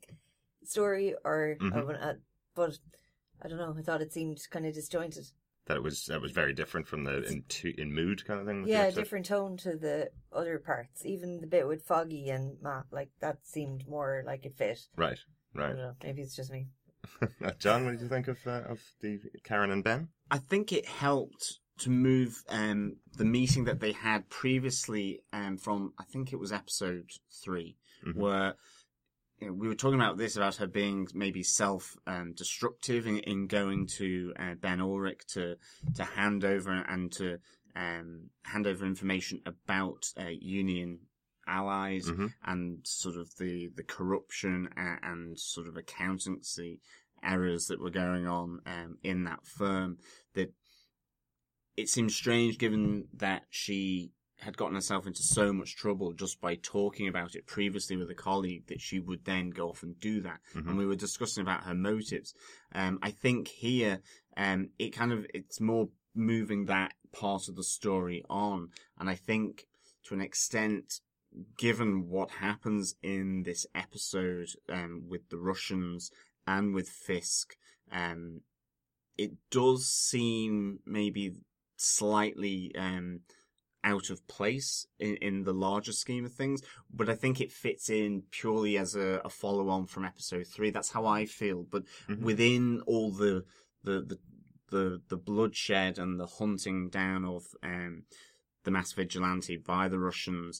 story, 0.63 1.15
or 1.23 1.57
I 1.59 1.63
Mhm. 1.63 1.85
wouldn't- 1.85 2.03
uh, 2.03 2.13
but 2.55 2.79
I 3.41 3.47
don't 3.47 3.57
know. 3.57 3.75
I 3.77 3.81
thought 3.81 4.01
it 4.01 4.13
seemed 4.13 4.39
kind 4.49 4.65
of 4.65 4.73
disjointed. 4.73 5.25
That 5.65 5.77
it 5.77 5.83
was 5.83 6.05
that 6.05 6.21
was 6.21 6.31
very 6.31 6.53
different 6.53 6.87
from 6.87 7.03
the 7.03 7.23
in, 7.23 7.43
to, 7.43 7.69
in 7.81 7.91
mood 7.93 8.23
kind 8.25 8.39
of 8.39 8.45
thing. 8.47 8.65
Yeah, 8.65 8.83
episode? 8.83 9.01
different 9.01 9.25
tone 9.25 9.57
to 9.57 9.75
the 9.75 10.11
other 10.31 10.59
parts. 10.59 11.05
Even 11.05 11.41
the 11.41 11.47
bit 11.47 11.67
with 11.67 11.83
Foggy 11.85 12.29
and 12.29 12.61
Matt, 12.61 12.85
like 12.89 13.09
that 13.19 13.45
seemed 13.45 13.85
more 13.85 14.23
like 14.25 14.45
it 14.45 14.55
fit. 14.55 14.87
Right, 14.95 15.19
I 15.55 15.59
right. 15.59 15.67
don't 15.67 15.77
know. 15.77 15.95
Maybe 16.01 16.21
it's 16.21 16.35
just 16.37 16.51
me. 16.51 16.69
John, 17.59 17.83
what 17.83 17.91
did 17.91 18.01
you 18.01 18.07
think 18.07 18.29
of 18.29 18.37
uh, 18.47 18.63
of 18.63 18.81
the 19.01 19.19
Karen 19.43 19.71
and 19.71 19.83
Ben? 19.83 20.07
I 20.31 20.37
think 20.37 20.71
it 20.71 20.85
helped 20.85 21.59
to 21.79 21.89
move 21.89 22.43
um, 22.49 22.97
the 23.17 23.25
meeting 23.25 23.65
that 23.65 23.79
they 23.79 23.91
had 23.91 24.29
previously 24.29 25.21
um, 25.33 25.57
from, 25.57 25.93
I 25.99 26.03
think 26.03 26.33
it 26.33 26.37
was 26.39 26.51
episode 26.51 27.09
3 27.43 27.75
Mhm. 28.05 28.15
where 28.15 28.55
you 29.39 29.47
know, 29.47 29.53
we 29.53 29.67
were 29.67 29.75
talking 29.75 29.99
about 29.99 30.17
this 30.17 30.35
about 30.35 30.55
her 30.55 30.67
being 30.67 31.07
maybe 31.13 31.43
self 31.43 31.95
um, 32.07 32.33
destructive 32.33 33.05
in, 33.05 33.19
in 33.19 33.47
going 33.47 33.85
to 33.97 34.33
uh, 34.39 34.55
Ben 34.55 34.81
Ulrich 34.81 35.25
to 35.33 35.57
to 35.95 36.03
hand 36.03 36.43
over 36.43 36.71
and 36.71 37.11
to 37.13 37.37
um, 37.75 38.29
hand 38.43 38.65
over 38.65 38.85
information 38.85 39.41
about 39.45 40.11
uh, 40.19 40.29
Union 40.29 40.99
allies 41.45 42.09
Mhm. 42.09 42.33
and 42.45 42.79
sort 42.87 43.15
of 43.15 43.35
the 43.37 43.67
the 43.75 43.83
corruption 43.83 44.69
and, 44.75 44.99
and 45.03 45.39
sort 45.39 45.67
of 45.67 45.77
accountancy 45.77 46.81
errors 47.23 47.67
that 47.67 47.79
were 47.79 47.91
going 47.91 48.25
on 48.27 48.61
um, 48.65 48.97
in 49.03 49.23
that 49.25 49.45
firm. 49.45 49.97
That 50.33 50.51
it 51.77 51.87
seems 51.87 52.15
strange, 52.15 52.57
given 52.57 53.07
that 53.13 53.43
she 53.49 54.11
had 54.39 54.57
gotten 54.57 54.75
herself 54.75 55.07
into 55.07 55.23
so 55.23 55.51
much 55.51 55.75
trouble 55.75 56.13
just 56.13 56.39
by 56.39 56.55
talking 56.55 57.07
about 57.07 57.33
it 57.33 57.47
previously 57.47 57.97
with 57.97 58.09
a 58.09 58.15
colleague, 58.15 58.67
that 58.67 58.81
she 58.81 58.99
would 58.99 59.25
then 59.25 59.49
go 59.49 59.69
off 59.69 59.81
and 59.81 59.99
do 59.99 60.21
that. 60.21 60.39
Mhm. 60.53 60.67
And 60.67 60.77
we 60.77 60.85
were 60.85 60.95
discussing 60.95 61.41
about 61.41 61.63
her 61.63 61.73
motives. 61.73 62.35
Um, 62.71 62.99
I 63.01 63.11
think 63.11 63.47
here, 63.47 64.01
um, 64.35 64.69
it 64.77 64.91
kind 64.91 65.11
of 65.11 65.25
it's 65.33 65.59
more 65.59 65.89
moving 66.13 66.65
that 66.65 66.93
part 67.11 67.47
of 67.47 67.55
the 67.55 67.63
story 67.63 68.23
on, 68.29 68.69
and 68.99 69.09
I 69.09 69.15
think 69.15 69.65
to 70.03 70.13
an 70.13 70.21
extent 70.21 71.01
given 71.57 72.07
what 72.07 72.31
happens 72.31 72.95
in 73.03 73.43
this 73.43 73.65
episode 73.75 74.47
um, 74.69 75.07
with 75.07 75.29
the 75.29 75.37
Russians 75.37 76.11
and 76.45 76.73
with 76.73 76.89
Fisk, 76.89 77.57
um, 77.91 78.41
it 79.17 79.31
does 79.49 79.87
seem 79.87 80.79
maybe 80.85 81.35
slightly 81.77 82.73
um, 82.77 83.21
out 83.83 84.09
of 84.09 84.27
place 84.27 84.85
in, 84.99 85.15
in 85.17 85.43
the 85.43 85.53
larger 85.53 85.93
scheme 85.93 86.25
of 86.25 86.33
things, 86.33 86.61
but 86.93 87.09
I 87.09 87.15
think 87.15 87.39
it 87.39 87.51
fits 87.51 87.89
in 87.89 88.23
purely 88.31 88.77
as 88.77 88.95
a, 88.95 89.21
a 89.23 89.29
follow 89.29 89.69
on 89.69 89.85
from 89.85 90.03
episode 90.03 90.47
three. 90.47 90.71
That's 90.71 90.91
how 90.91 91.05
I 91.05 91.25
feel. 91.25 91.63
But 91.63 91.83
within 92.19 92.81
all 92.85 93.11
the, 93.11 93.45
the, 93.83 94.01
the, 94.01 94.19
the, 94.69 95.01
the 95.07 95.17
bloodshed 95.17 95.97
and 95.97 96.19
the 96.19 96.27
hunting 96.27 96.89
down 96.89 97.23
of, 97.23 97.45
um, 97.63 98.03
the 98.65 98.71
mass 98.71 98.91
vigilante 98.91 99.55
by 99.55 99.87
the 99.87 99.97
Russians, 99.97 100.59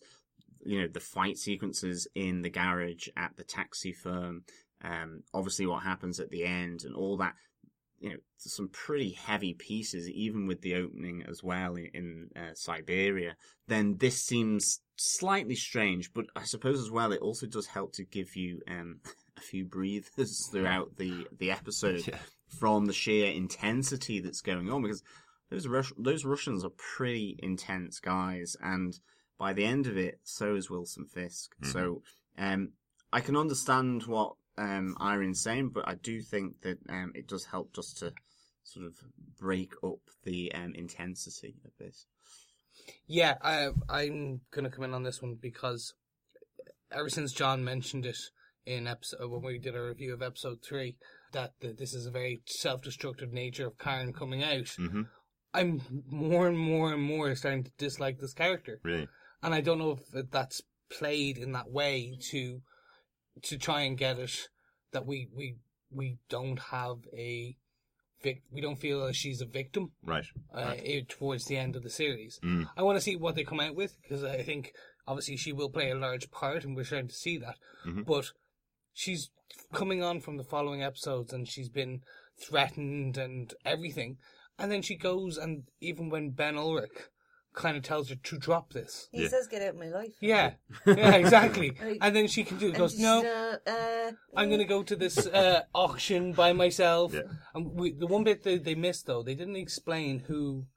you 0.63 0.79
know, 0.79 0.87
the 0.87 1.01
fight 1.01 1.37
sequences 1.37 2.07
in 2.15 2.41
the 2.41 2.49
garage 2.49 3.09
at 3.17 3.35
the 3.35 3.43
taxi 3.43 3.91
firm, 3.91 4.45
um, 4.81 5.23
obviously 5.33 5.67
what 5.67 5.83
happens 5.83 6.21
at 6.21 6.29
the 6.29 6.45
end 6.45 6.85
and 6.85 6.95
all 6.95 7.17
that, 7.17 7.35
you 7.99 8.09
know, 8.09 8.15
some 8.37 8.69
pretty 8.69 9.11
heavy 9.11 9.53
pieces, 9.53 10.09
even 10.09 10.47
with 10.47 10.61
the 10.61 10.75
opening 10.75 11.23
as 11.27 11.43
well 11.43 11.75
in, 11.75 12.29
uh, 12.35 12.53
Siberia, 12.53 13.35
then 13.67 13.97
this 13.97 14.21
seems 14.21 14.81
slightly 14.95 15.55
strange, 15.55 16.13
but 16.13 16.25
I 16.35 16.43
suppose 16.43 16.79
as 16.79 16.91
well 16.91 17.11
it 17.11 17.21
also 17.21 17.47
does 17.47 17.67
help 17.67 17.93
to 17.93 18.03
give 18.03 18.35
you 18.35 18.61
um, 18.69 18.99
a 19.37 19.41
few 19.41 19.65
breathers 19.65 20.47
throughout 20.51 20.97
the, 20.97 21.27
the 21.37 21.51
episode 21.51 22.05
Yeah. 22.07 22.17
from 22.59 22.85
the 22.85 22.93
sheer 22.93 23.31
intensity 23.31 24.19
that's 24.19 24.41
going 24.41 24.69
on 24.71 24.81
because 24.81 25.03
those 25.49 25.67
Rus- 25.67 25.93
those 25.97 26.25
Russians 26.25 26.63
are 26.65 26.71
pretty 26.77 27.39
intense 27.41 27.99
guys, 27.99 28.55
and 28.61 28.93
by 29.39 29.53
the 29.53 29.65
end 29.65 29.87
of 29.87 29.97
it, 29.97 30.19
so 30.23 30.55
is 30.55 30.69
Wilson 30.69 31.05
Fisk. 31.05 31.51
So, 31.63 32.01
um, 32.37 32.73
I 33.13 33.21
can 33.21 33.37
understand 33.37 34.03
what 34.07 34.33
um 34.57 34.95
Irene's 34.99 35.41
saying, 35.41 35.69
but 35.73 35.87
I 35.87 35.95
do 35.95 36.21
think 36.21 36.61
that 36.61 36.77
um 36.89 37.11
it 37.15 37.27
does 37.27 37.45
help 37.45 37.73
just 37.73 37.97
to 37.99 38.13
sort 38.63 38.85
of 38.85 38.93
break 39.39 39.73
up 39.83 39.99
the 40.23 40.51
um 40.53 40.73
intensity 40.75 41.55
of 41.65 41.71
this. 41.79 42.05
Yeah, 43.07 43.35
I, 43.41 43.69
I'm 43.89 44.41
going 44.51 44.63
to 44.63 44.69
come 44.69 44.85
in 44.85 44.93
on 44.93 45.03
this 45.03 45.21
one 45.21 45.37
because 45.41 45.93
ever 46.91 47.09
since 47.09 47.33
John 47.33 47.63
mentioned 47.63 48.05
it 48.05 48.17
in 48.65 48.87
episode 48.87 49.29
when 49.29 49.41
we 49.41 49.57
did 49.59 49.75
a 49.75 49.81
review 49.83 50.13
of 50.13 50.21
episode 50.21 50.59
three, 50.63 50.95
that 51.33 51.51
the, 51.59 51.73
this 51.73 51.93
is 51.93 52.05
a 52.05 52.11
very 52.11 52.41
self-destructive 52.45 53.31
nature 53.33 53.67
of 53.67 53.77
Karen 53.77 54.13
coming 54.13 54.43
out. 54.43 54.69
hmm 54.77 55.03
I'm 55.53 55.81
more 56.09 56.47
and 56.47 56.57
more 56.57 56.93
and 56.93 57.01
more 57.01 57.33
starting 57.35 57.63
to 57.63 57.71
dislike 57.77 58.19
this 58.19 58.33
character, 58.33 58.79
Really? 58.83 59.07
and 59.41 59.53
I 59.55 59.61
don't 59.61 59.79
know 59.79 59.97
if 60.13 60.29
that's 60.29 60.61
played 60.91 61.37
in 61.37 61.53
that 61.53 61.71
way 61.71 62.17
to 62.31 62.61
to 63.43 63.57
try 63.57 63.81
and 63.81 63.97
get 63.97 64.19
it 64.19 64.49
that 64.91 65.05
we 65.05 65.27
we 65.35 65.55
we 65.91 66.17
don't 66.29 66.59
have 66.59 66.97
a 67.13 67.55
vic- 68.23 68.43
we 68.51 68.61
don't 68.61 68.79
feel 68.79 69.05
that 69.05 69.15
she's 69.15 69.41
a 69.41 69.45
victim 69.45 69.91
Right. 70.03 70.25
uh, 70.53 70.75
eh, 70.77 71.01
towards 71.07 71.45
the 71.45 71.57
end 71.57 71.75
of 71.75 71.83
the 71.83 71.89
series. 71.89 72.39
Mm. 72.43 72.69
I 72.75 72.83
want 72.83 72.97
to 72.97 73.01
see 73.01 73.15
what 73.15 73.35
they 73.35 73.43
come 73.43 73.59
out 73.59 73.75
with 73.75 73.95
because 74.01 74.23
I 74.23 74.43
think 74.43 74.73
obviously 75.07 75.37
she 75.37 75.53
will 75.53 75.69
play 75.69 75.89
a 75.91 75.95
large 75.95 76.29
part, 76.31 76.63
and 76.65 76.75
we're 76.75 76.83
starting 76.83 77.07
to 77.09 77.15
see 77.15 77.37
that. 77.37 77.55
Mhm. 77.85 78.05
But 78.05 78.25
she's 78.93 79.29
coming 79.73 80.03
on 80.03 80.19
from 80.19 80.37
the 80.37 80.43
following 80.43 80.83
episodes, 80.83 81.31
and 81.31 81.47
she's 81.47 81.69
been 81.69 82.01
threatened 82.37 83.17
and 83.17 83.53
everything. 83.65 84.17
And 84.59 84.71
then 84.71 84.81
she 84.81 84.95
goes, 84.95 85.37
and 85.37 85.63
even 85.79 86.09
when 86.09 86.31
Ben 86.31 86.57
Ulrich 86.57 87.09
kind 87.57 87.75
of 87.75 87.83
tells 87.83 88.09
her 88.09 88.15
to 88.15 88.37
drop 88.37 88.71
this, 88.71 89.09
He 89.11 89.23
Yeah. 89.23 89.29
says, 89.29 89.47
"Get 89.47 89.61
out 89.63 89.69
of 89.69 89.79
my 89.85 89.87
life." 89.89 90.13
yeah, 90.21 90.53
yeah, 90.85 91.15
exactly. 91.15 91.69
Like- 91.71 91.97
and 92.01 92.15
then 92.15 92.27
she 92.27 92.43
can 92.43 92.57
do 92.57 92.67
And 92.67 92.77
goes, 92.77 92.91
she's, 92.91 93.01
no, 93.01 93.15
uh, 93.25 93.69
uh, 93.69 94.11
I'm 94.37 94.47
going 94.49 94.59
to 94.67 94.71
go 94.75 94.83
to 94.83 94.95
this 94.95 95.17
uh, 95.41 95.63
auction 95.73 96.33
by 96.33 96.53
myself. 96.53 97.13
Yeah. 97.13 97.21
And 97.55 97.71
we, 97.73 97.93
the 97.93 98.07
one 98.07 98.23
bit 98.23 98.43
that 98.43 98.63
they 98.63 98.75
missed 98.75 99.07
though, 99.07 99.23
they 99.23 99.35
didn't 99.35 99.55
explain 99.55 100.19
who 100.27 100.67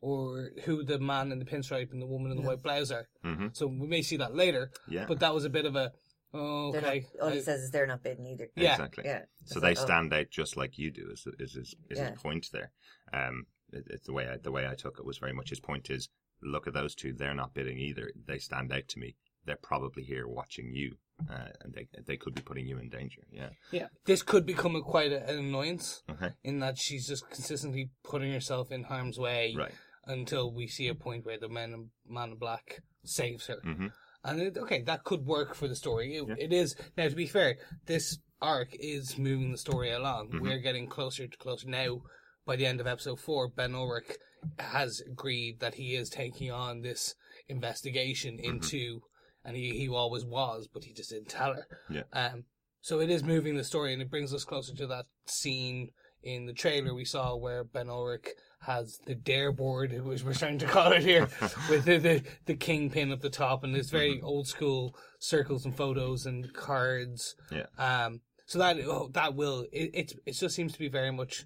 or 0.00 0.50
who 0.64 0.84
the 0.84 0.98
man 0.98 1.32
in 1.32 1.38
the 1.40 1.44
pinstripe 1.44 1.90
and 1.92 2.00
the 2.00 2.06
woman 2.06 2.30
in 2.30 2.36
the 2.36 2.46
white 2.46 2.62
blouse 2.62 2.92
are. 2.92 3.08
Mhm. 3.24 3.56
So 3.56 3.66
we 3.66 3.86
may 3.88 4.02
see 4.02 4.16
that 4.18 4.34
later. 4.34 4.70
Yeah. 4.86 5.06
But 5.08 5.18
that 5.20 5.34
was 5.34 5.44
a 5.44 5.50
bit 5.50 5.64
of 5.64 5.74
a 5.76 5.92
oh, 6.34 6.70
they're 6.72 6.82
okay. 6.82 7.06
Not, 7.14 7.22
all 7.24 7.30
he 7.30 7.38
I- 7.38 7.42
says 7.42 7.60
is 7.62 7.70
they're 7.70 7.86
not 7.86 8.02
bidding 8.02 8.26
either. 8.26 8.48
Yeah. 8.54 8.72
Exactly. 8.72 9.04
Yeah. 9.06 9.22
So 9.46 9.54
It's 9.54 9.54
they 9.54 9.60
like, 9.68 9.78
oh. 9.78 9.84
stand 9.86 10.12
out 10.12 10.26
just 10.30 10.56
like 10.56 10.78
you 10.78 10.90
do. 10.90 11.10
Is 11.12 11.26
is 11.40 11.56
is, 11.56 11.74
is 11.90 11.98
Yeah. 11.98 12.10
his 12.10 12.20
point 12.22 12.46
there? 12.52 12.70
Um, 13.12 13.46
it, 13.72 13.84
it's 13.90 14.06
the 14.06 14.12
way 14.12 14.28
I, 14.28 14.36
the 14.36 14.52
way 14.52 14.66
I 14.66 14.74
took 14.74 14.98
it 14.98 15.04
was 15.06 15.18
very 15.18 15.32
much 15.32 15.50
his 15.50 15.60
point 15.60 15.90
is 15.90 16.08
look 16.42 16.66
at 16.66 16.74
those 16.74 16.94
two. 16.94 17.12
They're 17.12 17.34
not 17.34 17.54
bidding 17.54 17.78
either. 17.78 18.10
They 18.26 18.38
stand 18.38 18.72
out 18.72 18.88
to 18.88 18.98
me. 18.98 19.16
They're 19.44 19.56
probably 19.62 20.02
here 20.02 20.26
watching 20.28 20.72
you, 20.74 20.96
uh, 21.30 21.48
and 21.62 21.72
they 21.74 21.88
they 22.06 22.16
could 22.16 22.34
be 22.34 22.42
putting 22.42 22.66
you 22.66 22.78
in 22.78 22.88
danger. 22.90 23.22
Yeah. 23.30 23.50
yeah. 23.72 23.86
This 24.04 24.22
could 24.22 24.44
become 24.44 24.76
a, 24.76 24.82
quite 24.82 25.10
a, 25.12 25.26
an 25.28 25.38
annoyance 25.38 26.02
Okay. 26.10 26.30
in 26.44 26.58
that 26.60 26.76
she's 26.78 27.06
just 27.08 27.28
consistently 27.30 27.90
putting 28.04 28.32
herself 28.32 28.70
in 28.70 28.84
harm's 28.84 29.18
way 29.18 29.54
Right. 29.56 29.72
until 30.06 30.52
we 30.52 30.66
see 30.66 30.88
a 30.88 30.94
point 30.94 31.24
where 31.24 31.38
the 31.38 31.48
man 31.48 31.72
in, 31.72 31.90
man 32.06 32.32
in 32.32 32.36
black 32.36 32.82
saves 33.04 33.46
her. 33.46 33.60
Mhm. 33.64 33.90
And 34.24 34.40
it, 34.42 34.58
okay, 34.58 34.82
that 34.82 35.04
could 35.04 35.24
work 35.24 35.54
for 35.54 35.66
the 35.68 35.76
story. 35.76 36.16
It, 36.16 36.28
Yeah. 36.28 36.34
it 36.38 36.52
is 36.52 36.74
now. 36.96 37.08
To 37.08 37.14
be 37.16 37.26
fair, 37.26 37.56
this 37.86 38.18
arc 38.42 38.68
is 38.78 39.16
moving 39.16 39.52
the 39.52 39.58
story 39.58 39.90
along. 39.90 40.30
Mhm. 40.30 40.40
We're 40.42 40.58
getting 40.58 40.88
closer 40.88 41.26
to 41.26 41.36
closer 41.38 41.68
now. 41.68 42.02
By 42.48 42.56
the 42.56 42.64
end 42.64 42.80
of 42.80 42.86
episode 42.86 43.20
four, 43.20 43.46
Ben 43.46 43.74
Ulrich 43.74 44.16
has 44.58 45.02
agreed 45.06 45.60
that 45.60 45.74
he 45.74 45.94
is 45.94 46.08
taking 46.08 46.50
on 46.50 46.80
this 46.80 47.14
investigation 47.46 48.38
Mm-hmm. 48.38 48.50
into, 48.52 49.02
and 49.44 49.54
he, 49.54 49.78
he 49.78 49.86
always 49.86 50.24
was, 50.24 50.66
but 50.66 50.84
he 50.84 50.94
just 50.94 51.10
didn't 51.10 51.28
tell 51.28 51.52
her. 51.52 51.66
Yeah. 51.90 52.04
Um. 52.14 52.44
So 52.80 53.00
it 53.00 53.10
is 53.10 53.22
moving 53.22 53.58
the 53.58 53.64
story, 53.64 53.92
and 53.92 54.00
it 54.00 54.10
brings 54.10 54.32
us 54.32 54.44
closer 54.44 54.74
to 54.76 54.86
that 54.86 55.04
scene 55.26 55.90
in 56.22 56.46
the 56.46 56.54
trailer 56.54 56.94
we 56.94 57.04
saw 57.04 57.36
where 57.36 57.64
Ben 57.64 57.90
Ulrich 57.90 58.28
has 58.62 58.98
the 59.06 59.14
dare 59.14 59.52
board, 59.52 59.92
which 60.02 60.24
we're 60.24 60.32
trying 60.32 60.58
to 60.60 60.66
call 60.66 60.92
it 60.92 61.02
here, 61.02 61.28
with 61.68 61.84
the, 61.84 61.98
the, 61.98 62.22
the 62.46 62.56
kingpin 62.56 63.12
at 63.12 63.20
the 63.20 63.28
top, 63.28 63.62
and 63.62 63.76
it's 63.76 63.90
very 63.90 64.22
old 64.22 64.48
school 64.48 64.96
circles 65.18 65.66
and 65.66 65.76
photos 65.76 66.24
and 66.24 66.54
cards. 66.54 67.34
Yeah. 67.52 67.66
Um. 67.76 68.22
So 68.46 68.58
that 68.58 68.78
oh, 68.86 69.10
that 69.12 69.34
will 69.34 69.66
it, 69.70 69.90
it 69.92 70.12
it 70.24 70.32
just 70.32 70.54
seems 70.54 70.72
to 70.72 70.78
be 70.78 70.88
very 70.88 71.12
much. 71.12 71.44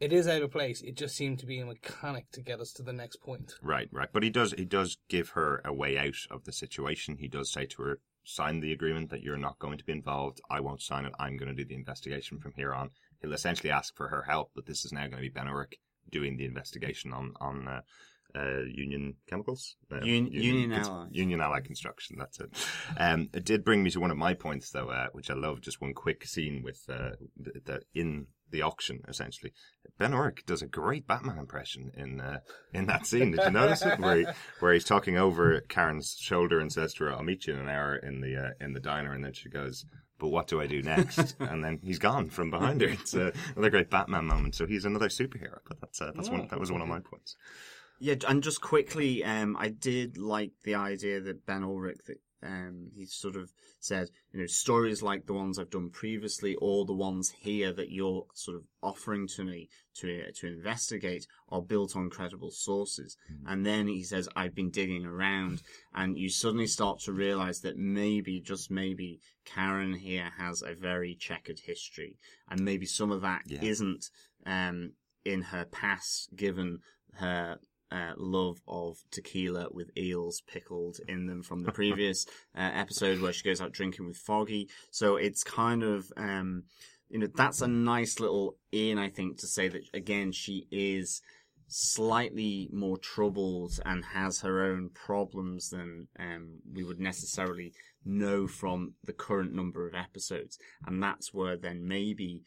It 0.00 0.12
is 0.12 0.26
out 0.26 0.42
of 0.42 0.50
place. 0.50 0.82
It 0.82 0.96
just 0.96 1.16
seemed 1.16 1.38
to 1.38 1.46
be 1.46 1.60
a 1.60 1.66
mechanic 1.66 2.30
to 2.32 2.42
get 2.42 2.60
us 2.60 2.72
to 2.74 2.82
the 2.82 2.92
next 2.92 3.16
point. 3.22 3.54
Right, 3.62 3.88
right. 3.92 4.08
But 4.12 4.22
he 4.22 4.30
does 4.30 4.52
he 4.52 4.64
does 4.64 4.98
give 5.08 5.30
her 5.30 5.62
a 5.64 5.72
way 5.72 5.96
out 5.96 6.16
of 6.30 6.44
the 6.44 6.52
situation. 6.52 7.18
He 7.18 7.28
does 7.28 7.52
say 7.52 7.66
to 7.66 7.82
her, 7.82 8.00
sign 8.24 8.60
the 8.60 8.72
agreement 8.72 9.10
that 9.10 9.22
you're 9.22 9.36
not 9.36 9.58
going 9.58 9.78
to 9.78 9.84
be 9.84 9.92
involved. 9.92 10.40
I 10.50 10.60
won't 10.60 10.82
sign 10.82 11.04
it. 11.04 11.12
I'm 11.18 11.36
going 11.36 11.48
to 11.48 11.54
do 11.54 11.64
the 11.64 11.74
investigation 11.74 12.38
from 12.40 12.52
here 12.56 12.74
on. 12.74 12.90
He'll 13.20 13.32
essentially 13.32 13.70
ask 13.70 13.94
for 13.96 14.08
her 14.08 14.22
help, 14.22 14.50
but 14.54 14.66
this 14.66 14.84
is 14.84 14.92
now 14.92 15.02
going 15.02 15.22
to 15.22 15.28
be 15.28 15.28
Ben 15.28 15.48
doing 16.10 16.36
the 16.36 16.44
investigation 16.44 17.12
on 17.12 17.32
on 17.40 17.68
uh, 17.68 17.80
uh, 18.36 18.62
Union 18.66 19.14
Chemicals, 19.28 19.76
uh, 19.92 19.96
Un- 19.96 20.32
Union 20.32 20.70
Cons- 20.70 20.88
Allies. 20.88 21.08
Union 21.12 21.40
Ally 21.40 21.60
Construction. 21.60 22.16
That's 22.18 22.40
it. 22.40 22.50
Um, 22.96 23.30
it 23.32 23.44
did 23.44 23.64
bring 23.64 23.82
me 23.82 23.90
to 23.90 24.00
one 24.00 24.10
of 24.10 24.16
my 24.16 24.34
points, 24.34 24.70
though, 24.70 24.88
uh, 24.90 25.06
which 25.12 25.30
I 25.30 25.34
love. 25.34 25.60
Just 25.60 25.80
one 25.80 25.94
quick 25.94 26.24
scene 26.26 26.62
with 26.62 26.82
uh, 26.88 27.12
the, 27.36 27.60
the 27.64 27.80
in 27.94 28.26
the 28.54 28.62
auction, 28.62 29.02
essentially. 29.08 29.52
Ben 29.98 30.12
Urich 30.12 30.46
does 30.46 30.62
a 30.62 30.66
great 30.66 31.06
Batman 31.06 31.38
impression 31.38 31.90
in 31.96 32.20
uh, 32.20 32.38
in 32.72 32.86
that 32.86 33.06
scene. 33.06 33.32
Did 33.32 33.44
you 33.44 33.50
notice 33.50 33.82
it? 33.82 33.98
Where, 33.98 34.16
he, 34.16 34.26
where 34.60 34.72
he's 34.72 34.84
talking 34.84 35.18
over 35.18 35.60
Karen's 35.68 36.16
shoulder 36.18 36.60
and 36.60 36.72
says 36.72 36.94
to 36.94 37.04
her, 37.04 37.12
"I'll 37.12 37.22
meet 37.22 37.46
you 37.46 37.54
in 37.54 37.60
an 37.60 37.68
hour 37.68 37.96
in 37.96 38.20
the 38.20 38.36
uh, 38.36 38.50
in 38.64 38.72
the 38.72 38.80
diner," 38.80 39.12
and 39.12 39.24
then 39.24 39.34
she 39.34 39.48
goes. 39.48 39.84
But 40.16 40.28
what 40.28 40.46
do 40.46 40.60
I 40.60 40.68
do 40.68 40.80
next? 40.80 41.34
and 41.40 41.62
then 41.64 41.80
he's 41.82 41.98
gone 41.98 42.30
from 42.30 42.48
behind 42.48 42.80
her. 42.80 42.86
It's 42.86 43.14
uh, 43.14 43.32
another 43.56 43.70
great 43.70 43.90
Batman 43.90 44.26
moment. 44.26 44.54
So 44.54 44.64
he's 44.64 44.84
another 44.84 45.08
superhero. 45.08 45.58
But 45.68 45.80
that's 45.80 46.00
uh, 46.00 46.12
that's 46.14 46.30
one 46.30 46.46
that 46.48 46.60
was 46.60 46.70
one 46.70 46.80
of 46.80 46.88
my 46.88 47.00
points. 47.00 47.36
Yeah, 47.98 48.14
and 48.28 48.42
just 48.42 48.60
quickly, 48.60 49.24
um, 49.24 49.56
I 49.58 49.68
did 49.68 50.16
like 50.16 50.52
the 50.62 50.76
idea 50.76 51.20
that 51.20 51.46
Ben 51.46 51.64
Ulrich 51.64 51.98
that 52.06 52.18
um, 52.44 52.90
he 52.94 53.06
sort 53.06 53.36
of 53.36 53.50
said, 53.80 54.10
you 54.32 54.40
know, 54.40 54.46
stories 54.46 55.02
like 55.02 55.26
the 55.26 55.32
ones 55.32 55.58
I've 55.58 55.70
done 55.70 55.90
previously, 55.90 56.54
or 56.60 56.84
the 56.84 56.92
ones 56.92 57.30
here 57.30 57.72
that 57.72 57.90
you're 57.90 58.26
sort 58.34 58.56
of 58.56 58.64
offering 58.82 59.26
to 59.28 59.44
me 59.44 59.68
to 59.96 60.30
to 60.32 60.46
investigate, 60.46 61.26
are 61.48 61.62
built 61.62 61.96
on 61.96 62.10
credible 62.10 62.50
sources. 62.50 63.16
And 63.46 63.64
then 63.64 63.86
he 63.86 64.02
says, 64.02 64.28
I've 64.36 64.54
been 64.54 64.70
digging 64.70 65.06
around, 65.06 65.62
and 65.94 66.18
you 66.18 66.28
suddenly 66.28 66.66
start 66.66 67.00
to 67.00 67.12
realize 67.12 67.60
that 67.60 67.76
maybe, 67.76 68.40
just 68.40 68.70
maybe, 68.70 69.20
Karen 69.44 69.94
here 69.94 70.32
has 70.38 70.62
a 70.62 70.74
very 70.74 71.14
checkered 71.14 71.60
history, 71.60 72.18
and 72.50 72.60
maybe 72.60 72.86
some 72.86 73.10
of 73.10 73.22
that 73.22 73.42
Yeah. 73.46 73.60
not 73.80 74.10
um, 74.46 74.92
in 75.24 75.42
her 75.42 75.64
past, 75.64 76.34
given 76.36 76.80
her 77.14 77.58
uh, 77.94 78.12
love 78.16 78.60
of 78.66 78.98
tequila 79.12 79.68
with 79.70 79.96
eels 79.96 80.42
pickled 80.48 80.98
in 81.06 81.26
them 81.26 81.42
from 81.42 81.62
the 81.62 81.70
previous 81.70 82.26
uh, 82.56 82.70
episode 82.74 83.20
where 83.20 83.32
she 83.32 83.44
goes 83.44 83.60
out 83.60 83.72
drinking 83.72 84.06
with 84.06 84.16
Foggy. 84.16 84.68
So 84.90 85.16
it's 85.16 85.44
kind 85.44 85.84
of, 85.84 86.12
um, 86.16 86.64
you 87.08 87.20
know, 87.20 87.28
that's 87.32 87.60
a 87.60 87.68
nice 87.68 88.18
little 88.18 88.56
in, 88.72 88.98
I 88.98 89.10
think, 89.10 89.38
to 89.38 89.46
say 89.46 89.68
that 89.68 89.82
again 89.94 90.32
she 90.32 90.66
is 90.72 91.22
slightly 91.68 92.68
more 92.72 92.98
troubled 92.98 93.78
and 93.84 94.04
has 94.04 94.40
her 94.40 94.64
own 94.64 94.90
problems 94.90 95.70
than 95.70 96.08
um, 96.18 96.58
we 96.72 96.84
would 96.84 97.00
necessarily 97.00 97.72
know 98.04 98.46
from 98.46 98.94
the 99.04 99.12
current 99.12 99.54
number 99.54 99.86
of 99.86 99.94
episodes, 99.94 100.58
and 100.86 101.02
that's 101.02 101.32
where 101.32 101.56
then 101.56 101.86
maybe 101.86 102.42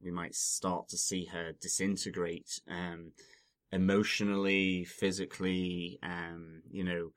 we 0.00 0.10
might 0.10 0.34
start 0.34 0.88
to 0.88 0.96
see 0.96 1.26
her 1.26 1.52
disintegrate. 1.60 2.60
Um, 2.68 3.12
emotionally, 3.72 4.84
physically, 4.84 5.98
um, 6.02 6.62
you 6.70 6.84
know, 6.84 7.12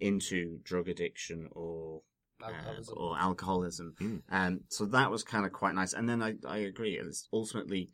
into 0.00 0.58
drug 0.64 0.88
addiction 0.88 1.48
or 1.52 2.02
uh, 2.42 2.92
or 2.94 3.16
alcoholism. 3.16 3.94
Mm. 4.00 4.22
Um, 4.30 4.60
so 4.68 4.84
that 4.86 5.10
was 5.10 5.22
kind 5.22 5.46
of 5.46 5.52
quite 5.52 5.74
nice. 5.74 5.92
And 5.92 6.08
then 6.08 6.22
I, 6.22 6.34
I 6.46 6.58
agree. 6.58 6.98
It's 6.98 7.28
ultimately, 7.32 7.90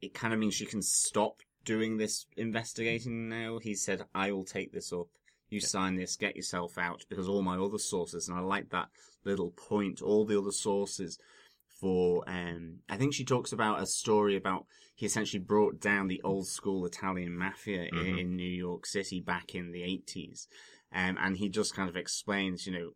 it 0.00 0.14
kind 0.14 0.32
of 0.32 0.38
means 0.38 0.54
she 0.54 0.66
can 0.66 0.82
stop 0.82 1.42
doing 1.64 1.96
this 1.96 2.26
investigating 2.36 3.28
now. 3.28 3.58
He 3.58 3.74
said, 3.74 4.04
I 4.14 4.30
will 4.32 4.44
take 4.44 4.72
this 4.72 4.92
up. 4.92 5.08
You 5.50 5.60
sign 5.60 5.96
this, 5.96 6.16
get 6.16 6.36
yourself 6.36 6.76
out, 6.76 7.04
because 7.08 7.26
all 7.26 7.42
my 7.42 7.56
other 7.56 7.78
sources, 7.78 8.28
and 8.28 8.38
I 8.38 8.42
like 8.42 8.68
that 8.70 8.88
little 9.24 9.50
point, 9.50 10.02
all 10.02 10.26
the 10.26 10.38
other 10.38 10.52
sources 10.52 11.18
for, 11.80 12.24
um, 12.28 12.80
I 12.88 12.96
think 12.96 13.14
she 13.14 13.24
talks 13.24 13.52
about 13.52 13.80
a 13.82 13.86
story 13.86 14.36
about 14.36 14.66
he 14.94 15.06
essentially 15.06 15.40
brought 15.42 15.80
down 15.80 16.08
the 16.08 16.20
old 16.22 16.48
school 16.48 16.84
Italian 16.86 17.36
mafia 17.36 17.84
in, 17.84 17.94
Mhm. 17.94 18.18
in 18.20 18.36
New 18.36 18.50
York 18.50 18.84
City 18.86 19.20
back 19.20 19.54
in 19.54 19.70
the 19.70 19.82
80s. 19.82 20.48
Um, 20.92 21.16
and 21.20 21.36
he 21.36 21.48
just 21.48 21.74
kind 21.74 21.88
of 21.88 21.96
explains, 21.96 22.66
you 22.66 22.72
know, 22.72 22.90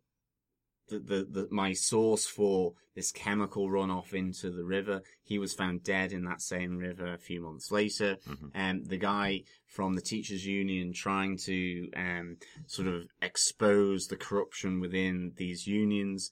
the, 0.89 0.99
the, 0.99 1.23
the 1.23 1.47
my 1.49 1.71
source 1.71 2.25
for 2.27 2.73
this 2.93 3.11
chemical 3.13 3.69
runoff 3.69 4.13
into 4.13 4.51
the 4.51 4.65
river. 4.65 5.01
He 5.23 5.39
was 5.39 5.53
found 5.53 5.83
dead 5.83 6.11
in 6.11 6.25
that 6.25 6.41
same 6.41 6.77
river 6.77 7.13
a 7.13 7.17
few 7.17 7.41
months 7.41 7.71
later. 7.71 8.17
Mhm. 8.27 8.51
Um, 8.53 8.83
the 8.83 8.97
guy 8.97 9.43
from 9.65 9.93
the 9.93 10.01
teachers 10.01 10.45
union 10.45 10.91
trying 10.91 11.37
to 11.37 11.89
um, 11.95 12.37
sort 12.67 12.89
of 12.89 13.07
expose 13.21 14.07
the 14.07 14.17
corruption 14.17 14.81
within 14.81 15.31
these 15.37 15.65
unions. 15.65 16.31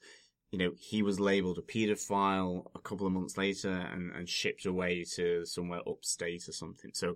You 0.51 0.58
know, 0.60 0.72
he 0.77 1.01
was 1.01 1.20
labeled 1.20 1.58
a 1.58 1.62
paedophile 1.62 2.65
a 2.75 2.79
couple 2.79 3.08
of 3.08 3.13
months 3.13 3.38
later 3.38 3.72
and, 3.72 4.12
and 4.13 4.27
shipped 4.27 4.65
away 4.65 5.05
to 5.15 5.46
somewhere 5.46 5.79
upstate 5.88 6.48
or 6.48 6.51
something. 6.51 6.91
So, 6.93 7.15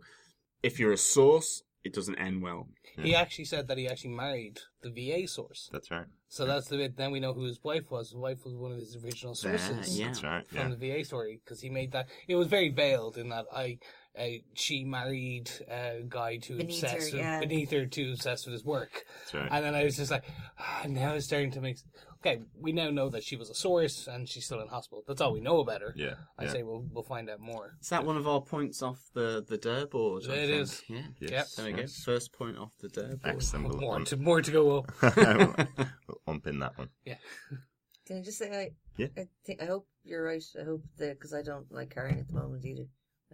if 0.64 0.80
you're 0.80 0.94
a 0.94 0.98
source, 0.98 1.64
it 1.84 1.94
doesn't 1.94 2.16
end 2.16 2.42
well. 2.42 2.68
He 2.98 3.14
actually 3.14 3.46
said 3.46 3.68
that 3.68 3.78
he 3.78 3.88
actually 3.88 4.12
married 4.12 4.60
the 4.82 4.90
VA 4.90 5.28
source. 5.28 5.70
That's 5.72 5.92
right. 5.92 6.06
So 6.30 6.46
that's 6.46 6.68
the 6.68 6.78
bit. 6.78 6.98
Then 6.98 7.12
we 7.12 7.20
know 7.20 7.34
who 7.34 7.44
his 7.44 7.60
wife 7.64 7.92
was. 7.92 8.10
His 8.10 8.18
wife 8.18 8.44
was 8.44 8.56
one 8.56 8.72
of 8.72 8.80
his 8.80 8.96
original 8.96 9.36
There, 9.36 9.58
sources 9.58 10.00
yeah. 10.00 10.08
That's 10.08 10.24
right. 10.24 10.48
from 10.50 10.58
Yeah. 10.72 10.76
the 10.76 10.94
VA 10.94 11.06
story 11.06 11.40
because 11.44 11.62
he 11.62 11.70
made 11.70 11.92
that. 11.92 12.08
It 12.28 12.36
was 12.36 12.48
very 12.48 12.70
veiled 12.70 13.18
in 13.18 13.30
that 13.30 13.46
I, 13.54 13.78
uh, 14.18 14.26
she 14.56 14.84
married 14.86 15.52
a 15.70 16.02
guy 16.08 16.38
to 16.38 16.58
Beneath 16.58 16.84
obsess 16.84 17.12
her, 17.12 17.18
with, 17.18 17.50
beneath 17.50 17.72
her 17.72 17.86
to 17.86 18.12
obsess 18.14 18.46
with 18.46 18.54
his 18.54 18.66
work. 18.66 19.06
That's 19.20 19.34
right. 19.36 19.50
And 19.52 19.66
then 19.66 19.76
I 19.76 19.84
was 19.84 19.98
just 19.98 20.10
like, 20.10 20.24
ah, 20.58 20.86
now 20.88 21.14
it's 21.14 21.26
starting 21.26 21.52
to 21.52 21.62
make. 21.62 21.78
Okay, 22.26 22.42
we 22.60 22.72
now 22.72 22.90
know 22.90 23.10
that 23.10 23.24
she 23.24 23.36
was 23.36 23.52
a 23.52 23.54
source 23.54 24.08
and 24.08 24.28
she's 24.28 24.46
still 24.46 24.60
in 24.60 24.68
hospital. 24.68 25.04
That's 25.08 25.22
all 25.22 25.32
we 25.32 25.42
know 25.42 25.60
about 25.60 25.82
her. 25.82 25.94
Yeah. 25.96 26.16
I 26.40 26.46
yeah. 26.46 26.52
say 26.52 26.64
we'll 26.64 26.84
we'll 26.92 27.04
find 27.04 27.30
out 27.30 27.40
more. 27.40 27.76
Is 27.80 27.90
that 27.90 28.04
one 28.04 28.18
of 28.18 28.28
our 28.28 28.42
points 28.42 28.82
off 28.82 29.00
the 29.14 29.46
the 29.48 29.58
DIR 29.58 29.86
board? 29.88 30.24
I 30.28 30.34
It 30.34 30.48
think? 30.48 30.62
is. 30.62 30.84
Yeah. 30.88 31.02
Yes, 31.20 31.32
Yep. 31.32 31.48
There 31.58 31.66
we 31.68 31.72
go. 31.74 31.78
yes. 31.82 32.04
First 32.04 32.34
point 32.34 32.58
off 32.58 32.74
the 32.80 32.90
DIR 32.90 33.18
board. 33.18 33.20
Excellent. 33.36 33.68
We'll, 33.68 33.78
More 33.78 33.96
un- 33.96 34.06
to 34.06 34.18
more 34.18 34.42
to 34.42 34.52
go 34.52 34.78
up. 34.80 34.92
we'll 35.18 36.22
unpin 36.28 36.58
that 36.60 36.76
one. 36.80 36.90
Yeah. 37.06 37.18
Can 38.08 38.18
I 38.18 38.22
just 38.22 38.40
say 38.40 38.50
I? 38.52 38.70
Yeah. 38.98 39.08
I 39.18 39.28
think 39.46 39.62
I 39.62 39.66
hope 39.66 39.88
you're 40.04 40.24
right. 40.24 40.44
I 40.60 40.64
hope 40.64 40.82
that 40.98 41.20
because 41.20 41.34
I 41.34 41.44
don't 41.44 41.72
like 41.72 41.94
Karen 41.94 42.18
at 42.20 42.28
the 42.28 42.34
moment 42.34 42.66
either. 42.66 42.86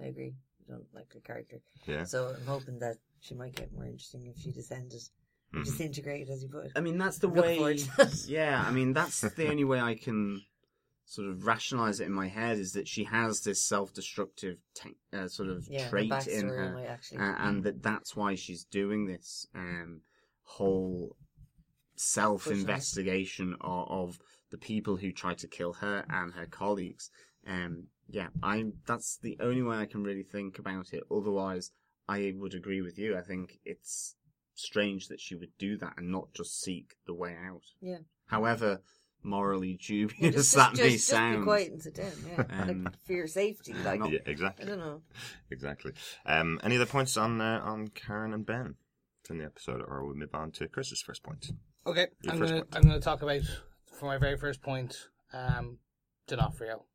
I 0.01 0.07
agree. 0.07 0.33
I 0.67 0.71
don't 0.71 0.85
like 0.93 1.13
her 1.13 1.19
character. 1.21 1.61
Yeah. 1.85 2.03
So 2.03 2.35
I'm 2.37 2.45
hoping 2.45 2.79
that 2.79 2.97
she 3.21 3.35
might 3.35 3.55
get 3.55 3.71
more 3.73 3.85
interesting 3.85 4.25
if 4.27 4.41
she 4.41 4.51
descended, 4.51 5.01
Mhm. 5.53 5.65
disintegrated, 5.65 6.29
as 6.29 6.43
you 6.43 6.49
put 6.49 6.65
it. 6.65 6.71
I 6.75 6.79
mean, 6.81 6.97
that's 6.97 7.17
the 7.17 7.27
Look 7.27 7.45
way. 7.45 7.55
forward 7.57 7.77
to 7.79 7.97
that. 7.97 8.25
yeah, 8.27 8.63
I 8.65 8.71
mean, 8.71 8.93
that's 8.93 9.21
the 9.35 9.49
only 9.49 9.63
way 9.65 9.79
I 9.79 9.95
can 9.95 10.41
sort 11.05 11.27
of 11.27 11.45
rationalize 11.45 11.99
it 11.99 12.05
in 12.05 12.13
my 12.13 12.27
head 12.29 12.57
is 12.57 12.71
that 12.73 12.87
she 12.87 13.03
has 13.03 13.41
this 13.41 13.61
self-destructive 13.61 14.57
te- 14.73 14.95
uh, 15.11 15.27
sort 15.27 15.49
of 15.49 15.67
Yeah, 15.69 15.83
her 15.83 15.89
trait 15.89 16.27
in 16.27 16.47
her, 16.47 16.71
might 16.73 16.85
actually. 16.85 17.17
uh, 17.19 17.35
and 17.39 17.63
that 17.63 17.83
that's 17.83 18.15
why 18.15 18.35
she's 18.35 18.63
doing 18.63 19.07
this 19.07 19.45
um, 19.53 20.01
whole 20.43 21.17
self-investigation 21.97 23.55
of, 23.61 23.87
of 23.89 24.19
the 24.51 24.57
people 24.57 24.95
who 24.97 25.11
tried 25.11 25.37
to 25.39 25.47
kill 25.47 25.73
her 25.73 26.05
and 26.09 26.33
her 26.33 26.45
colleagues. 26.45 27.09
Um, 27.45 27.87
yeah, 28.09 28.27
I 28.43 28.65
that's 28.85 29.17
the 29.17 29.37
only 29.39 29.61
way 29.63 29.77
I 29.77 29.85
can 29.85 30.03
really 30.03 30.23
think 30.23 30.59
about 30.59 30.93
it. 30.93 31.03
Otherwise, 31.11 31.71
I 32.07 32.33
would 32.37 32.53
agree 32.53 32.81
with 32.81 32.97
you. 32.97 33.17
I 33.17 33.21
think 33.21 33.59
it's 33.65 34.15
strange 34.55 35.07
that 35.07 35.19
she 35.19 35.35
would 35.35 35.51
do 35.57 35.77
that 35.77 35.93
and 35.97 36.11
not 36.11 36.33
just 36.33 36.61
seek 36.61 36.95
the 37.05 37.13
way 37.13 37.35
out. 37.47 37.61
Yeah. 37.81 37.97
However 38.27 38.81
morally 39.23 39.77
Yeah, 39.87 39.87
dubious 40.07 40.35
just, 40.35 40.55
that 40.55 40.69
just, 40.71 40.81
may 40.81 40.89
just, 40.91 41.09
just 41.09 41.11
be 41.11 41.15
sound. 41.15 41.43
quiet 41.43 41.71
and 41.71 41.81
sit 41.81 41.95
down. 41.95 42.11
Yeah, 42.27 42.43
Um, 42.61 42.83
like 42.85 43.05
for 43.05 43.13
your 43.13 43.27
safety. 43.27 43.73
Like 43.73 43.99
not- 43.99 44.11
Yeah, 44.11 44.19
I 44.25 44.29
exactly. 44.29 44.65
don't 44.65 44.79
know. 44.79 45.01
Exactly. 45.51 45.91
Um, 46.25 46.59
any 46.63 46.75
other 46.75 46.85
points 46.85 47.17
on 47.17 47.39
uh, 47.41 47.61
on 47.63 47.89
Karen 47.89 48.33
and 48.33 48.45
Ben 48.45 48.75
from 49.23 49.37
the 49.37 49.45
episode, 49.45 49.81
or 49.87 50.03
we'll 50.05 50.15
move 50.15 50.33
on 50.33 50.51
to 50.53 50.67
Chris's 50.67 51.01
first 51.01 51.21
point? 51.23 51.51
Okay, 51.85 52.07
Your 52.23 52.33
I'm 52.33 52.39
gonna. 52.39 52.63
I'm 52.73 52.81
gonna 52.83 52.99
talk 52.99 53.21
about 53.21 53.41
for 53.99 54.05
my 54.05 54.17
very 54.17 54.37
first 54.37 54.61
point, 54.61 55.07
um, 55.33 55.77
D'Onofrio, 56.27 56.85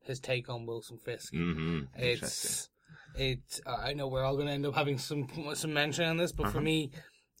his 0.00 0.20
take 0.20 0.48
on 0.48 0.66
Wilson 0.66 0.98
Fisk. 0.98 1.32
Mm-hmm. 1.34 1.84
It's 1.96 2.68
it's. 3.16 3.60
Uh, 3.66 3.76
I 3.76 3.92
know 3.94 4.08
we're 4.08 4.24
all 4.24 4.34
going 4.36 4.46
to 4.48 4.52
end 4.52 4.66
up 4.66 4.74
having 4.74 4.98
some 4.98 5.26
some 5.54 5.72
mention 5.72 6.04
on 6.04 6.16
this, 6.16 6.32
but 6.32 6.44
for 6.48 6.58
Uh-huh. 6.58 6.60
me, 6.60 6.90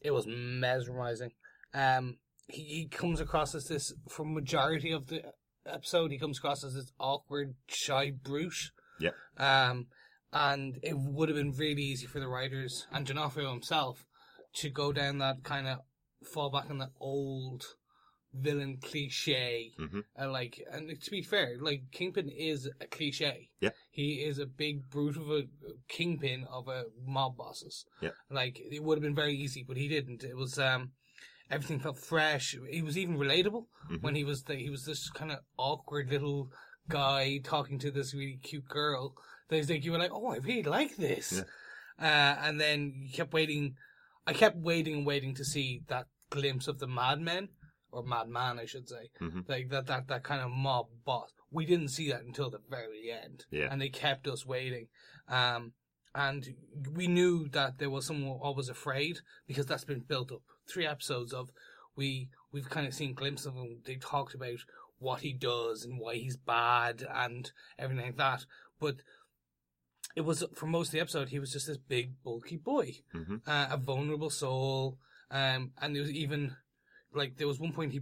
it 0.02 0.10
was 0.12 0.26
mesmerizing. 0.26 1.32
Um, 1.74 2.16
he, 2.48 2.62
he 2.62 2.88
comes 2.88 3.20
across 3.20 3.54
as 3.54 3.66
this 3.68 3.92
for 4.08 4.24
majority 4.24 4.92
of 4.92 5.06
the 5.08 5.22
episode. 5.66 6.10
He 6.12 6.18
comes 6.18 6.38
across 6.38 6.64
as 6.64 6.74
this 6.74 6.92
awkward, 6.98 7.54
shy 7.68 8.10
brute. 8.10 8.70
Yeah. 9.00 9.10
Um, 9.36 9.86
and 10.32 10.78
it 10.82 10.96
would 10.98 11.28
have 11.28 11.36
been 11.36 11.52
really 11.52 11.82
easy 11.82 12.06
for 12.06 12.20
the 12.20 12.28
writers 12.28 12.86
and 12.92 13.06
D'Onofrio 13.06 13.50
himself 13.50 14.04
to 14.54 14.70
go 14.70 14.92
down 14.92 15.18
that 15.18 15.42
kind 15.44 15.66
of 15.66 15.78
fall 16.32 16.50
back 16.50 16.70
on 16.70 16.78
that 16.78 16.90
old 17.00 17.64
villain 18.38 18.78
cliche. 18.82 19.72
Mhm. 19.78 20.04
and 20.16 20.32
like 20.32 20.62
and 20.70 21.00
to 21.00 21.10
be 21.10 21.22
fair 21.22 21.56
like 21.60 21.90
kingpin 21.92 22.28
is 22.28 22.68
a 22.80 22.86
cliche. 22.86 23.50
Yeah. 23.60 23.70
he 23.90 24.24
is 24.24 24.38
a 24.38 24.46
big 24.46 24.88
brute 24.90 25.16
of 25.16 25.30
a 25.30 25.44
kingpin 25.88 26.44
of 26.50 26.68
a 26.68 26.84
mob 27.04 27.36
bosses. 27.36 27.84
Yeah. 28.00 28.10
like 28.30 28.60
it 28.60 28.82
would 28.82 28.98
have 28.98 29.02
been 29.02 29.14
very 29.14 29.34
easy 29.34 29.62
but 29.66 29.76
he 29.76 29.88
didn't. 29.88 30.22
It 30.24 30.36
was 30.36 30.58
um 30.58 30.92
everything 31.50 31.78
felt 31.80 31.98
fresh. 31.98 32.56
He 32.70 32.82
was 32.82 32.96
even 32.98 33.16
relatable 33.16 33.66
Mhm. 33.90 34.02
when 34.02 34.14
he 34.16 34.24
was 34.24 34.42
the, 34.44 34.56
he 34.56 34.70
was 34.70 34.84
this 34.84 35.10
kind 35.10 35.30
of 35.32 35.38
awkward 35.56 36.10
little 36.10 36.50
guy 36.88 37.38
talking 37.42 37.78
to 37.80 37.90
this 37.90 38.14
really 38.14 38.38
cute 38.42 38.68
girl. 38.68 39.14
There's 39.48 39.70
like 39.70 39.84
you 39.84 39.92
were 39.92 39.98
like 39.98 40.12
oh 40.12 40.26
i 40.28 40.36
really 40.38 40.62
like 40.64 40.96
this. 40.96 41.42
Uh, 41.98 42.36
and 42.44 42.60
then 42.60 42.92
you 42.96 43.10
kept 43.12 43.32
waiting 43.32 43.74
i 44.26 44.32
kept 44.32 44.56
waiting 44.56 44.94
and 44.98 45.06
waiting 45.06 45.34
to 45.34 45.44
see 45.44 45.82
that 45.88 46.06
glimpse 46.30 46.66
of 46.68 46.78
the 46.80 46.86
madmen 46.86 47.48
or 47.96 48.02
madman 48.04 48.58
i 48.58 48.66
should 48.66 48.88
say. 48.88 49.10
Mhm. 49.20 49.48
like 49.48 49.68
that, 49.70 49.86
that 49.86 50.08
that 50.08 50.22
kind 50.22 50.42
of 50.42 50.50
mob 50.50 50.86
boss. 51.04 51.30
We 51.50 51.64
didn't 51.64 51.88
see 51.96 52.10
that 52.10 52.22
until 52.22 52.50
the 52.50 52.60
very 52.68 53.10
end. 53.10 53.46
Yeah. 53.50 53.68
and 53.70 53.80
they 53.80 53.88
kept 53.88 54.26
us 54.28 54.44
waiting. 54.44 54.88
Um 55.28 55.72
and 56.14 56.54
we 56.98 57.06
knew 57.08 57.48
that 57.50 57.78
there 57.78 57.90
was 57.90 58.06
someone 58.06 58.38
always 58.40 58.68
afraid 58.70 59.18
because 59.46 59.66
that's 59.66 59.84
been 59.84 60.00
built 60.12 60.32
up. 60.32 60.42
Three 60.72 60.86
episodes 60.86 61.32
of 61.32 61.50
we 61.94 62.28
we've 62.52 62.70
kind 62.70 62.86
of 62.86 62.94
seen 62.94 63.14
glimpses 63.14 63.46
of 63.46 63.54
him. 63.54 63.80
They 63.84 63.96
talked 63.96 64.34
about 64.34 64.60
what 64.98 65.20
he 65.20 65.32
does 65.34 65.84
and 65.84 65.98
why 66.00 66.14
he's 66.16 66.36
bad 66.38 67.06
and 67.24 67.50
everything 67.78 68.06
like 68.06 68.16
that. 68.16 68.46
But 68.80 68.96
it 70.14 70.22
was 70.22 70.42
for 70.54 70.66
most 70.66 70.88
of 70.88 70.92
the 70.92 71.00
episode 71.00 71.28
he 71.28 71.38
was 71.38 71.52
just 71.52 71.66
this 71.66 71.76
big 71.76 72.22
bulky 72.22 72.56
boy. 72.56 72.88
Mhm. 73.14 73.42
uh, 73.46 73.68
a 73.70 73.76
vulnerable 73.76 74.30
soul. 74.30 74.98
Um 75.30 75.72
and 75.80 75.94
there 75.94 76.02
was 76.02 76.12
even 76.12 76.56
like 77.16 77.36
there 77.36 77.46
was 77.48 77.58
one 77.60 77.72
point 77.72 77.92
he 77.92 78.00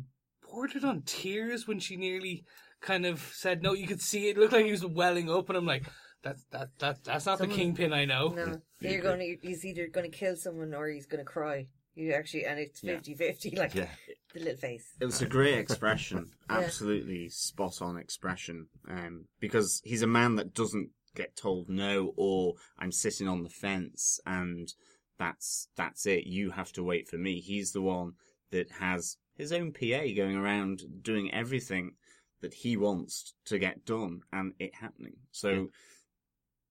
bordered 0.51 0.85
on 0.85 1.03
tears 1.03 1.67
when 1.67 1.79
she 1.81 1.97
nearly 1.97 2.45
kind 2.81 3.07
of 3.07 3.21
said 3.33 3.63
no 3.63 3.73
you 3.73 3.87
could 3.87 4.01
see 4.01 4.29
it, 4.29 4.37
it 4.37 4.41
looked 4.41 4.53
like 4.53 4.65
he 4.65 4.71
was 4.71 4.85
welling 4.85 5.31
up 5.31 5.49
and 5.49 5.57
i'm 5.57 5.67
like 5.67 5.85
that's 6.23 6.45
that 6.51 6.69
that 6.79 7.03
that's 7.05 7.27
not 7.27 7.39
Someone- 7.39 7.57
the 7.57 7.63
kingpin 7.63 7.93
i 7.93 8.05
know 8.05 8.29
No, 8.29 8.61
You 8.81 8.91
you're 8.91 9.01
going 9.03 9.21
to. 9.21 9.47
He's 9.49 9.65
either 9.65 9.89
going 9.89 10.11
to 10.11 10.17
kill 10.17 10.37
someone 10.37 10.75
or 10.75 10.89
he's 10.89 11.07
going 11.07 11.25
to 11.25 11.31
cry. 11.31 11.67
You 11.95 12.13
actually, 12.13 12.45
and 12.45 12.59
it's 12.59 12.83
Yeah. 12.83 12.97
50-50, 12.97 13.57
Like 13.59 13.75
Yeah. 13.75 13.89
the 14.35 14.41
little 14.41 14.57
face. 14.59 14.95
It 15.01 15.05
was 15.05 15.23
a 15.23 15.27
great 15.27 15.59
expression, 15.59 16.27
Yeah. 16.51 16.57
absolutely 16.59 17.29
spot 17.29 17.81
on 17.81 17.97
expression. 17.99 18.67
Um, 18.89 19.27
because 19.39 19.81
he's 19.85 20.03
a 20.03 20.07
man 20.09 20.35
that 20.37 20.55
doesn't 20.55 20.91
get 21.15 21.37
told 21.37 21.69
no, 21.69 22.13
or 22.17 22.55
I'm 22.79 22.91
sitting 22.93 23.29
on 23.29 23.43
the 23.45 23.49
fence, 23.51 24.19
and 24.27 24.67
that's 25.19 25.69
that's 25.77 26.05
it. 26.07 26.25
You 26.27 26.51
have 26.53 26.73
to 26.73 26.83
wait 26.83 27.07
for 27.09 27.17
me. 27.19 27.41
He's 27.41 27.73
the 27.73 27.83
one 27.83 28.13
that 28.51 28.71
has 28.71 29.17
his 29.37 29.53
own 29.53 29.73
PA 29.73 30.05
going 30.17 30.37
around 30.37 30.83
doing 31.03 31.33
everything 31.33 31.93
that 32.41 32.55
he 32.55 32.77
wants 32.77 33.35
to 33.47 33.59
get 33.59 33.85
done, 33.85 34.21
and 34.33 34.53
it 34.59 34.75
happening. 34.75 35.17
So 35.33 35.51
Yeah. 35.51 35.65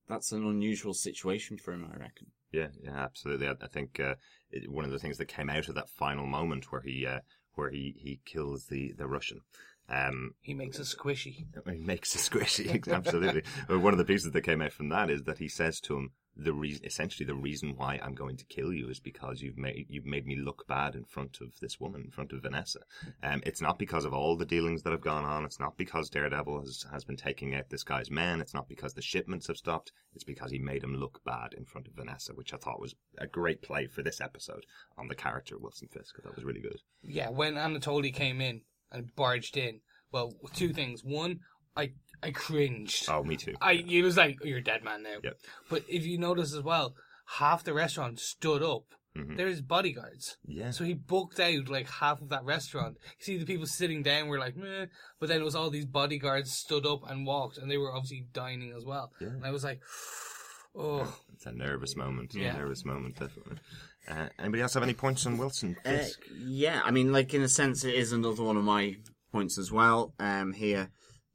that's 0.08 0.32
an 0.32 0.46
unusual 0.46 0.94
situation 0.94 1.58
for 1.58 1.74
him, 1.74 1.90
I 1.92 1.98
reckon. 1.98 2.28
Yeah, 2.52 2.68
yeah, 2.82 2.96
absolutely. 2.96 3.48
I, 3.48 3.56
I 3.62 3.68
think 3.68 4.00
uh, 4.00 4.16
it, 4.52 4.70
one 4.72 4.86
of 4.86 4.92
the 4.92 5.00
things 5.00 5.18
that 5.18 5.26
came 5.26 5.50
out 5.50 5.68
of 5.68 5.76
that 5.76 5.90
final 5.90 6.28
moment 6.28 6.72
where 6.72 6.82
he 6.82 7.06
uh, 7.08 7.20
where 7.56 7.70
he, 7.70 7.96
he 7.98 8.20
kills 8.26 8.66
the, 8.66 8.94
the 8.98 9.08
Russian 9.08 9.40
Um, 9.90 10.34
He 10.42 10.54
makes 10.54 10.80
a 10.80 10.84
squishy. 10.84 11.46
It 11.66 11.80
makes 11.80 12.16
a 12.16 12.18
squishy, 12.18 12.88
absolutely. 12.92 13.44
One 13.68 13.94
of 13.94 13.98
the 13.98 14.06
pieces 14.06 14.32
that 14.32 14.42
came 14.42 14.62
out 14.62 14.72
from 14.72 14.90
that 14.90 15.10
is 15.10 15.24
that 15.24 15.38
he 15.38 15.48
says 15.48 15.80
to 15.82 15.98
him, 15.98 16.12
"The 16.36 16.54
reason, 16.54 16.86
essentially, 16.86 17.26
the 17.26 17.36
reason 17.36 17.76
why 17.76 18.00
I'm 18.02 18.16
going 18.16 18.38
to 18.38 18.46
kill 18.46 18.74
you 18.74 18.90
is 18.90 19.00
because 19.00 19.42
you've 19.42 19.58
made 19.58 19.86
you've 19.90 20.06
made 20.06 20.26
me 20.26 20.36
look 20.36 20.66
bad 20.68 20.96
in 20.96 21.04
front 21.06 21.40
of 21.42 21.60
this 21.60 21.80
woman, 21.80 22.02
in 22.06 22.12
front 22.12 22.32
of 22.32 22.42
Vanessa. 22.42 22.80
Um, 23.22 23.42
it's 23.46 23.62
not 23.62 23.78
because 23.78 24.06
of 24.06 24.14
all 24.14 24.36
the 24.36 24.46
dealings 24.46 24.84
that 24.84 24.92
have 24.92 25.02
gone 25.02 25.26
on. 25.26 25.46
It's 25.46 25.60
not 25.60 25.78
because 25.78 26.10
Daredevil 26.10 26.62
has 26.62 26.86
has 26.92 27.04
been 27.04 27.18
taking 27.18 27.54
out 27.54 27.70
this 27.70 27.84
guy's 27.84 28.10
men. 28.10 28.42
It's 28.42 28.54
not 28.54 28.68
because 28.68 28.94
the 28.94 29.02
shipments 29.02 29.48
have 29.48 29.58
stopped. 29.58 29.92
It's 30.16 30.24
because 30.24 30.52
he 30.52 30.60
made 30.60 30.84
him 30.84 30.96
look 30.96 31.22
bad 31.26 31.54
in 31.58 31.66
front 31.66 31.88
of 31.88 31.94
Vanessa, 31.94 32.34
which 32.34 32.54
I 32.54 32.58
thought 32.58 32.82
was 32.82 32.96
a 33.18 33.28
great 33.28 33.62
play 33.62 33.88
for 33.88 34.02
this 34.02 34.22
episode 34.22 34.66
on 34.98 35.08
the 35.08 35.16
character 35.16 35.58
Wilson 35.58 35.90
Fisk. 35.90 36.22
Thought 36.22 36.36
was 36.36 36.46
really 36.46 36.62
good. 36.62 36.82
Yeah, 37.02 37.30
when 37.30 37.56
Anatoly 37.56 38.14
came 38.14 38.42
in 38.42 38.62
and 38.94 39.14
barged 39.16 39.58
in, 39.58 39.82
well, 40.12 40.34
two 40.54 40.72
things. 40.74 41.04
One, 41.04 41.40
I 41.76 41.94
I 42.22 42.32
cringed. 42.32 43.10
Oh, 43.10 43.24
me 43.24 43.36
too. 43.36 43.56
I 43.62 43.76
he 43.76 44.02
was 44.02 44.16
like, 44.18 44.38
"You're 44.44 44.60
a 44.60 44.64
dead 44.64 44.84
man 44.84 45.04
now." 45.04 45.18
Yep. 45.24 45.38
But 45.70 45.84
if 45.90 46.06
you 46.06 46.18
notice 46.18 46.54
as 46.54 46.64
well, 46.64 46.94
half 47.38 47.64
the 47.64 47.74
restaurant 47.74 48.20
stood 48.20 48.64
up. 48.64 48.84
Mhm. 49.18 49.38
There's 49.38 49.62
bodyguards. 49.62 50.38
Yeah. 50.46 50.72
So 50.72 50.84
he 50.84 50.94
booked 50.96 51.40
out 51.40 51.68
like 51.68 51.88
half 51.88 52.20
of 52.22 52.30
that 52.30 52.44
restaurant. 52.46 52.98
You 53.20 53.24
see 53.24 53.38
the 53.38 53.46
people 53.46 53.68
sitting 53.68 54.02
down 54.02 54.28
were 54.28 54.40
like, 54.40 54.56
meh. 54.56 54.88
But 55.20 55.30
then 55.30 55.40
it 55.42 55.44
was 55.44 55.56
all 55.56 55.70
these 55.70 55.86
bodyguards 55.86 56.52
stood 56.52 56.86
up 56.88 57.02
and 57.08 57.26
walked, 57.28 57.58
and 57.60 57.70
they 57.70 57.78
were 57.78 57.94
obviously 57.94 58.26
dining 58.34 58.74
as 58.76 58.86
well. 58.86 59.12
Yeah. 59.20 59.28
And 59.28 59.46
I 59.46 59.52
was 59.52 59.64
like, 59.64 59.82
oh, 60.76 61.20
It's 61.34 61.46
a 61.46 61.52
nervous 61.52 61.96
moment. 61.96 62.34
Yeah. 62.34 62.56
A 62.56 62.58
nervous 62.58 62.86
moment, 62.86 63.20
definitely. 63.20 63.58
Uh, 64.08 64.28
anybody 64.40 64.62
else 64.62 64.74
have 64.74 64.84
any 64.84 64.94
points 64.94 65.26
on 65.26 65.38
Wilson 65.38 65.78
Uh, 65.86 66.04
yeah, 66.38 66.82
I 66.84 66.92
mean, 66.92 67.12
like 67.12 67.34
in 67.34 67.42
a 67.42 67.48
sense, 67.48 67.84
it 67.84 67.96
is 67.96 68.12
another 68.12 68.44
one 68.44 68.58
of 68.58 68.64
my 68.64 68.98
points 69.32 69.58
as 69.58 69.72
well. 69.72 70.14
Um, 70.20 70.54
here 70.54 70.90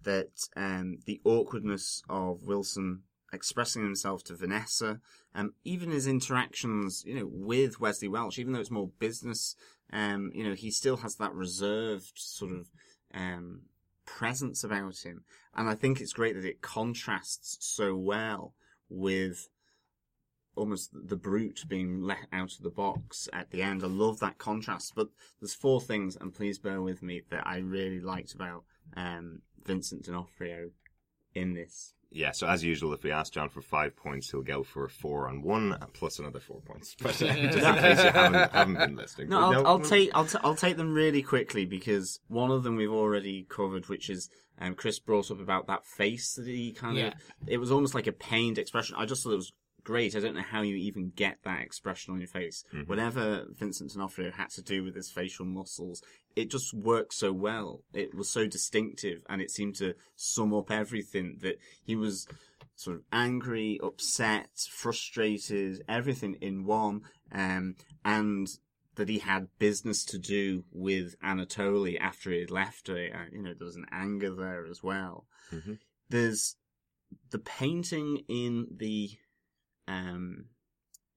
that 0.04 0.30
um 0.56 0.98
the 1.06 1.20
awkwardness 1.24 2.02
of 2.08 2.44
Wilson 2.44 3.02
expressing 3.32 3.82
himself 3.82 4.22
to 4.24 4.34
Vanessa, 4.36 5.00
um, 5.34 5.54
even 5.64 5.90
his 5.90 6.06
interactions, 6.06 7.04
you 7.06 7.14
know, 7.14 7.28
with 7.30 7.80
Wesley 7.80 8.08
Welch, 8.08 8.38
even 8.38 8.52
though 8.52 8.60
it's 8.60 8.70
more 8.70 8.90
business, 8.98 9.54
um, 9.92 10.30
you 10.34 10.44
know, 10.44 10.54
he 10.54 10.70
still 10.70 10.98
has 10.98 11.16
that 11.16 11.34
reserved 11.34 12.12
sort 12.16 12.52
of 12.52 12.70
um 13.14 13.62
presence 14.06 14.64
about 14.64 15.04
him, 15.04 15.24
and 15.54 15.68
I 15.68 15.74
think 15.74 16.00
it's 16.00 16.12
great 16.12 16.34
that 16.34 16.44
it 16.44 16.62
contrasts 16.62 17.58
so 17.60 17.96
well 17.96 18.54
with 18.88 19.48
almost 20.58 20.90
the 20.92 21.16
brute 21.16 21.64
being 21.68 22.02
let 22.02 22.26
out 22.32 22.52
of 22.52 22.62
the 22.62 22.70
box 22.70 23.28
at 23.32 23.50
the 23.50 23.62
end. 23.62 23.82
I 23.82 23.86
love 23.86 24.20
that 24.20 24.38
contrast. 24.38 24.94
But 24.94 25.08
there's 25.40 25.54
four 25.54 25.80
things, 25.80 26.16
and 26.20 26.34
please 26.34 26.58
bear 26.58 26.82
with 26.82 27.02
me, 27.02 27.22
that 27.30 27.46
I 27.46 27.58
really 27.58 28.00
liked 28.00 28.34
about 28.34 28.64
um, 28.96 29.42
Vincent 29.64 30.04
D'Onofrio 30.04 30.70
in 31.34 31.54
this. 31.54 31.94
Yeah, 32.10 32.30
so 32.32 32.46
as 32.46 32.64
usual, 32.64 32.94
if 32.94 33.02
we 33.02 33.12
ask 33.12 33.34
John 33.34 33.50
for 33.50 33.60
five 33.60 33.94
points, 33.94 34.30
he'll 34.30 34.40
go 34.42 34.62
for 34.62 34.86
a 34.86 34.88
four 34.88 35.28
on 35.28 35.42
one 35.42 35.76
plus 35.92 36.18
another 36.18 36.40
four 36.40 36.62
points. 36.62 36.96
But 36.98 37.20
uh, 37.20 37.26
just 37.34 37.58
in 37.58 37.74
case 37.74 38.02
you 38.02 38.10
haven't, 38.10 38.50
haven't 38.52 38.78
been 38.78 38.96
listening. 38.96 39.28
No, 39.28 39.52
I'll, 39.52 39.66
I'll 39.66 39.78
no- 39.78 39.84
take 39.84 40.10
I'll, 40.14 40.24
t- 40.24 40.38
I'll 40.42 40.54
take 40.54 40.78
them 40.78 40.94
really 40.94 41.20
quickly 41.20 41.66
because 41.66 42.18
one 42.28 42.50
of 42.50 42.62
them 42.62 42.76
we've 42.76 42.90
already 42.90 43.46
covered, 43.50 43.88
which 43.90 44.08
is 44.08 44.30
um, 44.58 44.74
Chris 44.74 44.98
brought 44.98 45.30
up 45.30 45.38
about 45.38 45.66
that 45.66 45.84
face 45.84 46.32
that 46.36 46.46
he 46.46 46.72
kind 46.72 46.96
Yeah. 46.96 47.08
of. 47.08 47.14
It 47.46 47.58
was 47.58 47.70
almost 47.70 47.94
like 47.94 48.06
a 48.06 48.12
pained 48.12 48.56
expression. 48.56 48.96
I 48.98 49.04
just 49.04 49.22
thought 49.22 49.32
it 49.32 49.36
was 49.36 49.52
great. 49.88 50.14
I 50.14 50.20
don't 50.20 50.34
know 50.34 50.42
how 50.42 50.60
you 50.62 50.76
even 50.76 51.12
get 51.16 51.38
that 51.44 51.62
expression 51.62 52.12
on 52.12 52.20
your 52.20 52.28
face. 52.28 52.62
Whatever 52.86 53.46
Vincent 53.62 53.90
D'Onofrio 53.92 54.30
had 54.32 54.50
to 54.50 54.62
do 54.62 54.84
with 54.84 54.94
his 54.94 55.10
facial 55.10 55.46
muscles, 55.46 56.02
it 56.36 56.50
just 56.50 56.74
worked 56.74 57.14
so 57.14 57.32
well. 57.32 57.70
It 57.94 58.14
was 58.14 58.28
so 58.28 58.46
distinctive, 58.46 59.22
and 59.30 59.40
it 59.40 59.50
seemed 59.50 59.76
to 59.76 59.94
sum 60.14 60.52
up 60.52 60.70
everything 60.70 61.38
that 61.40 61.56
he 61.82 61.96
was 61.96 62.26
sort 62.76 62.96
of 62.98 63.02
angry, 63.12 63.80
upset, 63.82 64.50
frustrated, 64.70 65.82
everything 65.88 66.34
in 66.48 66.64
one, 66.64 67.00
um, 67.32 67.74
and 68.04 68.46
that 68.96 69.08
he 69.08 69.18
had 69.20 69.48
business 69.58 70.04
to 70.04 70.18
do 70.18 70.64
with 70.70 71.18
Anatoly 71.20 71.98
after 71.98 72.30
he 72.30 72.40
had 72.40 72.50
left 72.50 72.88
her. 72.88 73.08
Uh, 73.18 73.34
You 73.34 73.42
know, 73.42 73.54
there 73.54 73.66
was 73.72 73.76
an 73.76 73.86
anger 73.90 74.34
there 74.34 74.66
as 74.66 74.82
well. 74.82 75.26
Mhm. 75.50 75.78
There's 76.08 76.56
the 77.30 77.38
painting 77.38 78.10
in 78.28 78.66
the 78.84 79.18
um 79.88 80.44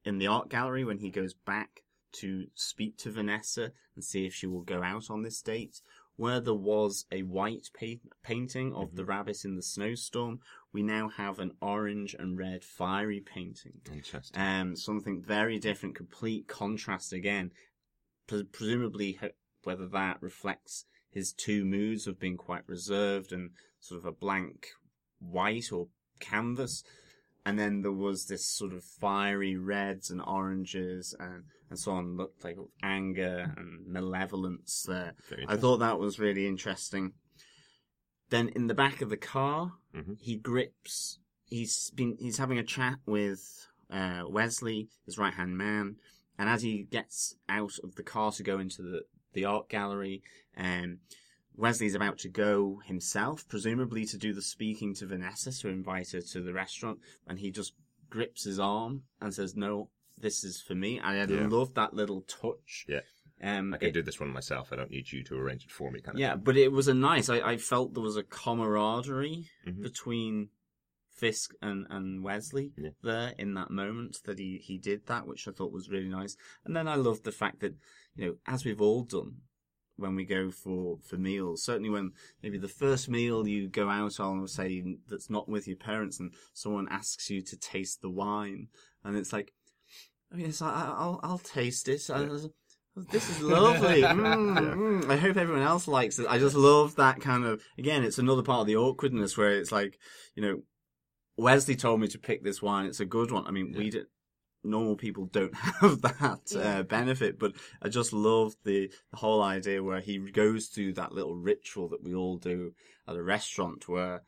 in 0.03 0.17
the 0.17 0.27
art 0.27 0.49
gallery 0.49 0.83
when 0.83 0.97
he 0.97 1.11
goes 1.11 1.33
back 1.33 1.83
to 2.13 2.45
speak 2.55 2.97
to 2.97 3.11
Vanessa 3.11 3.71
and 3.95 4.03
see 4.03 4.25
if 4.25 4.33
she 4.33 4.47
will 4.47 4.61
go 4.61 4.81
out 4.81 5.09
on 5.09 5.21
this 5.21 5.41
date. 5.41 5.81
Where 6.17 6.39
there 6.39 6.53
was 6.53 7.05
a 7.11 7.23
white 7.23 7.69
pa- 7.79 8.09
painting 8.23 8.73
of 8.75 8.95
the 8.95 9.05
rabbit 9.05 9.43
in 9.43 9.55
the 9.55 9.63
snowstorm, 9.63 10.39
we 10.71 10.83
now 10.83 11.09
have 11.09 11.39
an 11.39 11.53
orange 11.61 12.15
and 12.17 12.37
red 12.37 12.63
fiery 12.63 13.21
painting. 13.21 13.81
Interesting. 13.91 14.39
Um, 14.39 14.75
something 14.75 15.21
very 15.21 15.57
different, 15.57 15.95
complete 15.95 16.47
contrast 16.47 17.11
again. 17.13 17.51
Pre- 18.27 18.43
presumably, 18.43 19.19
whether 19.63 19.87
that 19.87 20.21
reflects 20.21 20.85
his 21.09 21.33
two 21.33 21.65
moods 21.65 22.07
of 22.07 22.19
being 22.19 22.37
quite 22.37 22.67
reserved 22.67 23.31
and 23.31 23.51
sort 23.79 23.99
of 23.99 24.05
a 24.05 24.11
blank 24.11 24.67
white 25.19 25.71
or 25.71 25.87
canvas. 26.19 26.83
And 27.45 27.57
then 27.57 27.81
there 27.81 27.91
was 27.91 28.25
this 28.27 28.45
sort 28.45 28.71
of 28.73 28.83
fiery 28.83 29.57
reds 29.57 30.11
and 30.11 30.21
oranges 30.21 31.15
and, 31.19 31.43
and 31.69 31.79
so 31.79 31.91
on, 31.93 32.15
looked 32.15 32.43
like 32.43 32.57
anger 32.83 33.51
and 33.57 33.87
malevolence 33.87 34.83
there. 34.87 35.13
I 35.47 35.57
thought 35.57 35.77
that 35.77 35.97
was 35.99 36.19
really 36.19 36.45
interesting. 36.45 37.13
Then 38.29 38.49
in 38.49 38.67
the 38.67 38.73
back 38.75 39.01
of 39.01 39.09
the 39.09 39.17
car, 39.17 39.73
Mhm. 39.93 40.17
he 40.21 40.35
grips. 40.37 41.19
He's 41.45 41.89
been. 41.91 42.15
He's 42.19 42.37
having 42.37 42.57
a 42.57 42.63
chat 42.63 42.99
with 43.05 43.67
uh, 43.89 44.23
Wesley, 44.29 44.87
his 45.05 45.17
right 45.17 45.33
hand 45.33 45.57
man, 45.57 45.97
and 46.37 46.47
as 46.47 46.61
he 46.61 46.83
gets 46.83 47.35
out 47.49 47.73
of 47.83 47.95
the 47.95 48.03
car 48.03 48.31
to 48.33 48.43
go 48.43 48.57
into 48.59 48.81
the 48.81 49.01
the 49.33 49.43
art 49.45 49.67
gallery, 49.67 50.21
um, 50.55 50.99
Wesley's 51.55 51.95
about 51.95 52.17
to 52.19 52.29
go 52.29 52.81
himself, 52.85 53.47
presumably 53.47 54.05
to 54.05 54.17
do 54.17 54.33
the 54.33 54.41
speaking 54.41 54.93
to 54.95 55.05
Vanessa 55.05 55.51
to 55.59 55.67
invite 55.69 56.11
her 56.11 56.21
to 56.21 56.41
the 56.41 56.53
restaurant, 56.53 56.99
and 57.27 57.39
he 57.39 57.51
just 57.51 57.73
grips 58.09 58.43
his 58.45 58.59
arm 58.59 59.03
and 59.21 59.33
says, 59.33 59.55
"No, 59.55 59.89
this 60.17 60.43
is 60.43 60.61
for 60.61 60.75
me." 60.75 60.97
And 60.99 61.07
I 61.07 61.33
Yeah. 61.33 61.47
love 61.47 61.73
that 61.75 61.93
little 61.93 62.21
touch. 62.21 62.85
Yeah. 62.87 63.01
Um, 63.43 63.73
I 63.73 63.77
can 63.77 63.89
it- 63.89 63.93
do 63.93 64.03
this 64.03 64.19
one 64.19 64.29
myself. 64.29 64.71
I 64.71 64.75
don't 64.75 64.91
need 64.91 65.11
you 65.11 65.23
to 65.23 65.35
arrange 65.35 65.65
it 65.65 65.71
for 65.71 65.91
me. 65.91 65.99
Kind 66.01 66.15
of 66.15 66.19
yeah, 66.19 66.33
thing. 66.35 66.43
but 66.43 66.57
it 66.57 66.71
was 66.71 66.87
a 66.87 66.93
nice. 66.93 67.27
I, 67.27 67.39
I 67.41 67.57
felt 67.57 67.93
there 67.93 68.03
was 68.03 68.17
a 68.17 68.23
camaraderie 68.23 69.49
Mhm. 69.65 69.81
between 69.81 70.49
Fisk 71.09 71.53
and, 71.61 71.85
and 71.89 72.23
Wesley 72.23 72.71
Yeah. 72.77 72.91
there 73.03 73.35
in 73.37 73.53
that 73.55 73.69
moment 73.69 74.23
that 74.25 74.39
he, 74.39 74.57
he 74.57 74.77
did 74.77 75.05
that, 75.07 75.27
which 75.27 75.47
I 75.47 75.51
thought 75.51 75.71
was 75.71 75.89
really 75.89 76.07
nice. 76.09 76.35
And 76.65 76.75
then 76.75 76.87
I 76.87 76.95
loved 76.95 77.23
the 77.25 77.31
fact 77.31 77.59
that, 77.59 77.75
you 78.15 78.25
know, 78.25 78.37
as 78.47 78.65
we've 78.65 78.81
all 78.81 79.03
done 79.03 79.41
when 80.01 80.15
we 80.15 80.25
go 80.25 80.51
for, 80.51 80.97
for 81.07 81.15
meals, 81.17 81.63
certainly 81.63 81.89
when 81.89 82.11
maybe 82.43 82.57
the 82.57 82.67
first 82.67 83.07
meal 83.09 83.47
you 83.47 83.69
go 83.69 83.89
out 83.89 84.19
on, 84.19 84.47
say, 84.47 84.83
that's 85.07 85.29
not 85.29 85.47
with 85.47 85.67
your 85.67 85.77
parents 85.77 86.19
and 86.19 86.33
someone 86.53 86.87
asks 86.89 87.29
you 87.29 87.41
to 87.43 87.57
taste 87.57 88.01
the 88.01 88.09
wine, 88.09 88.67
and 89.03 89.15
it's 89.15 89.31
like, 89.31 89.53
oh 90.33 90.37
yes, 90.37 90.61
I, 90.61 90.69
I- 90.69 90.95
I'll, 90.97 91.19
I'll 91.23 91.37
taste 91.39 91.87
it. 91.87 92.09
I- 92.09 92.27
this 93.09 93.29
is 93.29 93.41
lovely. 93.41 94.01
Mm, 94.03 94.75
mm. 94.75 95.09
I 95.09 95.15
hope 95.15 95.37
everyone 95.37 95.63
else 95.63 95.87
likes 95.87 96.19
it. 96.19 96.25
I 96.29 96.37
just 96.37 96.55
love 96.57 96.95
that 96.97 97.21
kind 97.21 97.45
of. 97.45 97.61
Again, 97.77 98.03
it's 98.03 98.17
another 98.17 98.43
part 98.43 98.59
of 98.61 98.67
the 98.67 98.75
awkwardness 98.75 99.37
where 99.37 99.51
it's 99.51 99.71
like, 99.71 99.97
you 100.35 100.43
know, 100.43 100.63
Wesley 101.37 101.77
told 101.77 102.01
me 102.01 102.07
to 102.09 102.19
pick 102.19 102.43
this 102.43 102.61
wine. 102.61 102.85
It's 102.87 102.99
a 102.99 103.05
good 103.05 103.31
one. 103.31 103.47
I 103.47 103.51
mean, 103.51 103.73
we 103.77 103.89
did, 103.91 104.07
normal 104.63 104.95
people 104.95 105.25
don't 105.25 105.55
have 105.81 106.01
that 106.01 106.41
Yeah. 106.51 106.79
uh, 106.79 106.83
benefit, 106.83 107.39
but 107.39 107.53
I 107.81 107.89
just 107.89 108.13
love 108.13 108.55
the, 108.63 108.91
the 109.11 109.17
whole 109.17 109.41
idea 109.41 109.83
where 109.83 109.99
he 110.01 110.17
goes 110.19 110.67
through 110.67 110.93
that 110.93 111.11
little 111.13 111.35
ritual 111.35 111.89
that 111.89 112.03
we 112.03 112.13
all 112.13 112.37
do 112.37 112.73
at 113.07 113.15
a 113.15 113.23
restaurant 113.23 113.87
where 113.89 114.23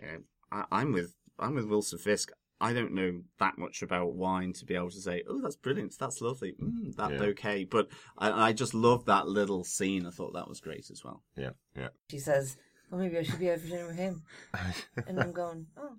you 0.00 0.06
know, 0.06 0.18
I, 0.52 0.64
I'm 0.70 0.92
with 0.92 1.14
I'm 1.38 1.54
with 1.54 1.66
Wilson 1.66 1.98
Fisk. 1.98 2.30
I 2.60 2.72
don't 2.72 2.92
know 2.92 3.20
that 3.38 3.56
much 3.56 3.82
about 3.82 4.14
wine 4.14 4.52
to 4.54 4.64
be 4.64 4.74
able 4.74 4.90
to 4.90 5.00
say, 5.00 5.22
"Oh, 5.28 5.40
that's 5.40 5.54
brilliant. 5.54 5.94
That's 5.96 6.20
lovely. 6.20 6.56
Mm, 6.60 6.96
that's 6.96 7.12
Yeah. 7.12 7.28
okay." 7.28 7.62
But 7.64 7.88
I, 8.18 8.48
I 8.48 8.52
just 8.52 8.74
love 8.74 9.04
that 9.04 9.28
little 9.28 9.62
scene. 9.62 10.04
I 10.06 10.10
thought 10.10 10.34
that 10.34 10.48
was 10.48 10.58
great 10.60 10.90
as 10.90 11.04
well. 11.04 11.22
yeah, 11.36 11.50
yeah. 11.76 11.90
She 12.10 12.18
says, 12.18 12.56
well, 12.90 13.00
maybe 13.00 13.18
I 13.18 13.22
should 13.22 13.38
be 13.38 13.50
out 13.50 13.60
for 13.60 13.68
dinner 13.68 13.86
with 13.86 13.96
him. 13.96 14.22
And 15.06 15.20
I'm 15.20 15.32
going, 15.32 15.66
oh, 15.76 15.96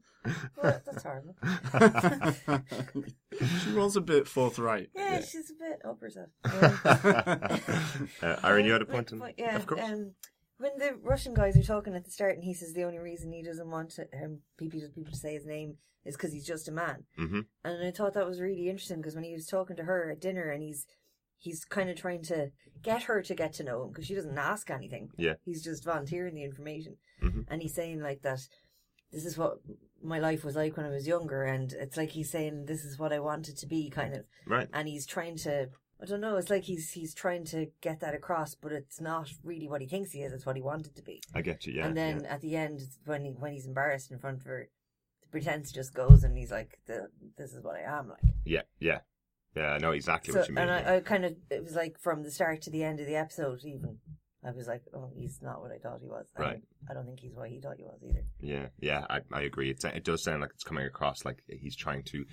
well, 0.62 0.82
that's 0.86 1.04
horrible. 1.04 1.36
she 3.63 3.71
was 3.71 3.95
a 3.95 4.02
bit 4.02 4.28
forthright. 4.28 4.89
Yeah, 4.95 5.21
she's 5.21 5.52
a 5.52 5.54
bit 5.54 5.82
up 5.86 5.99
herself. 6.02 6.30
Um, 8.02 8.10
uh, 8.21 8.36
Irene, 8.43 8.65
you 8.65 8.73
had 8.73 8.82
a 8.82 8.86
Wait, 8.86 8.93
point. 8.93 9.13
On... 9.13 9.34
yeah, 9.38 9.56
of 9.56 9.65
course. 9.65 9.82
Um, 9.82 10.12
when 10.58 10.78
the 10.78 10.97
Russian 11.02 11.34
guys 11.34 11.58
are 11.58 11.63
talking 11.63 11.95
at 11.95 12.04
the 12.04 12.12
start, 12.12 12.36
and 12.36 12.43
he 12.43 12.54
says 12.54 12.73
the 12.73 12.84
only 12.84 12.99
reason 12.99 13.32
he 13.32 13.43
doesn't 13.43 13.69
want 13.69 13.91
to, 13.91 14.08
um, 14.21 14.39
people 14.58 14.80
people 14.93 15.12
to 15.12 15.17
say 15.17 15.34
his 15.34 15.45
name 15.45 15.78
is 16.06 16.15
because 16.15 16.34
he's 16.34 16.45
just 16.45 16.67
a 16.67 16.71
man. 16.71 17.06
hmm 17.17 17.41
And 17.63 17.86
I 17.86 17.91
thought 17.91 18.13
that 18.13 18.28
was 18.28 18.41
really 18.41 18.69
interesting 18.69 18.97
because 18.97 19.15
when 19.15 19.23
he 19.23 19.34
was 19.34 19.45
talking 19.45 19.75
to 19.78 19.84
her 19.84 20.12
at 20.12 20.21
dinner, 20.21 20.49
and 20.49 20.62
he's 20.62 20.86
he's 21.39 21.63
kind 21.65 21.89
of 21.89 21.95
trying 21.97 22.21
to 22.23 22.52
get 22.84 23.04
her 23.04 23.21
to 23.23 23.34
get 23.34 23.54
to 23.54 23.63
know 23.63 23.84
him 23.84 23.89
because 23.89 24.06
she 24.06 24.13
doesn't 24.15 24.38
ask 24.38 24.69
anything. 24.69 25.10
Yeah. 25.17 25.34
He's 25.43 25.63
just 25.63 25.84
volunteering 25.84 26.36
the 26.36 26.43
information. 26.43 26.97
Mhm. 27.23 27.45
And 27.49 27.62
he's 27.62 27.73
saying 27.73 28.02
like 28.02 28.21
that 28.21 28.41
this 29.12 29.25
is 29.25 29.38
what 29.38 29.58
my 30.04 30.19
life 30.19 30.45
was 30.45 30.56
like 30.56 30.78
when 30.78 30.86
I 30.86 30.89
was 30.89 31.08
younger 31.08 31.43
and 31.43 31.73
it's 31.73 31.97
like 31.97 32.12
he's 32.12 32.30
saying 32.30 32.65
this 32.65 32.86
is 32.86 32.99
what 32.99 33.12
I 33.12 33.19
wanted 33.19 33.58
to 33.58 33.65
be 33.67 33.89
kind 33.89 34.13
of 34.15 34.25
Right. 34.45 34.69
and 34.71 34.88
he's 34.88 35.06
trying 35.06 35.38
to 35.39 35.69
I 36.02 36.06
don't 36.06 36.21
know, 36.21 36.38
it's 36.38 36.49
like 36.49 36.63
he's 36.63 36.91
he's 36.91 37.13
trying 37.13 37.43
to 37.45 37.67
get 37.82 37.99
that 37.99 38.13
across, 38.15 38.56
but 38.56 38.71
it's 38.71 39.02
not 39.02 39.30
really 39.43 39.67
what 39.67 39.82
he 39.82 39.88
thinks 39.88 40.12
he 40.13 40.21
is, 40.21 40.32
it's 40.32 40.45
what 40.45 40.56
he 40.56 40.62
wanted 40.62 40.95
to 40.95 41.02
be. 41.04 41.21
I 41.36 41.41
get 41.41 41.65
you. 41.65 41.73
Yeah. 41.73 41.88
and 41.88 41.97
then 41.97 42.21
yeah. 42.23 42.34
at 42.36 42.41
the 42.41 42.56
end 42.56 42.82
when 43.06 43.25
he 43.25 43.32
when 43.32 43.52
he's 43.52 43.65
embarrassed 43.65 44.10
in 44.12 44.19
front 44.19 44.39
of 44.39 44.45
her, 44.45 44.69
the 45.21 45.28
pretense 45.28 45.71
just 45.73 45.93
goes 45.93 46.23
and 46.23 46.38
he's 46.38 46.52
like, 46.52 46.80
the, 46.86 47.10
This 47.38 47.54
is 47.54 47.62
what 47.63 47.75
I 47.75 47.82
am 47.82 48.08
like. 48.08 48.23
yeah, 48.45 48.62
yeah, 48.80 48.99
yeah. 49.55 49.71
I 49.73 49.77
know 49.77 49.91
exactly 49.91 50.33
So, 50.33 50.39
what 50.39 50.49
you 50.49 50.55
mean. 50.55 50.67
and. 50.69 50.88
I, 50.88 50.95
I 50.97 50.99
kind 51.01 51.25
of, 51.25 51.35
it 51.49 51.63
was 51.63 51.75
like 51.75 51.99
from 51.99 52.23
the 52.23 52.31
start 52.31 52.62
to 52.63 52.69
the 52.69 52.83
end 52.83 52.99
of 52.99 53.07
the 53.07 53.15
episode, 53.15 53.63
even, 53.65 53.97
I 54.45 54.51
was 54.51 54.67
like, 54.67 54.83
oh, 54.93 55.09
he's 55.13 55.39
not 55.41 55.62
what 55.62 55.71
I 55.71 55.77
thought 55.79 55.99
he 56.01 56.07
was. 56.07 56.25
And 56.35 56.45
Right. 56.45 56.62
I 56.89 56.93
don't 56.93 57.05
think 57.05 57.19
he's 57.19 57.33
what 57.35 57.49
he 57.49 57.59
thought 57.59 57.75
he 57.77 57.83
was 57.83 57.99
either. 58.07 58.23
Yeah, 58.39 58.67
yeah, 58.79 59.05
I, 59.09 59.19
I 59.33 59.41
agree. 59.41 59.69
It's, 59.69 59.83
it 59.83 60.05
does 60.05 60.23
sound 60.23 60.39
like 60.41 60.51
it's 60.53 60.63
coming 60.63 60.85
across 60.85 61.25
like 61.25 61.43
he's 61.47 61.75
trying 61.75 62.03
to, 62.03 62.25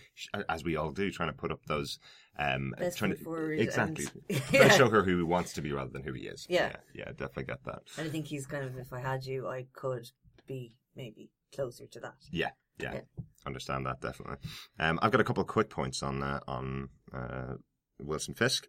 as 0.48 0.62
we 0.62 0.76
all 0.76 0.92
do, 0.92 1.11
trying 1.11 1.31
to 1.31 1.37
put 1.37 1.50
up 1.50 1.61
those, 1.66 1.98
um, 2.38 2.74
Best 2.79 2.98
trying 2.98 3.16
to 3.16 3.50
exactly, 3.59 4.07
and- 4.31 4.42
Yeah. 4.52 4.68
show 4.68 4.88
her 4.88 5.02
who 5.02 5.16
he 5.16 5.22
wants 5.24 5.52
to 5.55 5.62
be 5.62 5.72
rather 5.72 5.90
than 5.90 6.05
who 6.05 6.12
he 6.12 6.22
is. 6.29 6.46
Yeah. 6.48 6.68
yeah, 6.94 7.07
yeah, 7.07 7.11
definitely 7.11 7.44
get 7.44 7.64
that. 7.64 7.83
And 7.98 8.07
I 8.07 8.11
think 8.11 8.26
he's 8.26 8.46
kind 8.46 8.64
of, 8.64 8.76
if 8.79 8.92
I 8.92 9.00
had 9.00 9.24
you, 9.26 9.48
I 9.48 9.66
could 9.72 10.09
be 10.46 10.74
maybe 10.94 11.31
closer 11.55 11.87
to 11.87 12.00
that. 12.00 12.14
Yeah, 12.31 12.50
yeah, 12.78 12.94
Yeah. 12.94 13.00
understand 13.46 13.86
that 13.86 14.00
definitely. 14.00 14.36
Um, 14.78 14.98
I've 15.02 15.12
got 15.12 15.20
a 15.20 15.24
couple 15.24 15.40
of 15.42 15.48
quick 15.48 15.70
points 15.70 16.02
on 16.02 16.22
uh, 16.22 16.40
on 16.46 16.88
uh, 17.14 17.54
Wilson 18.00 18.34
Fisk. 18.34 18.66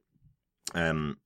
Um, 0.73 1.17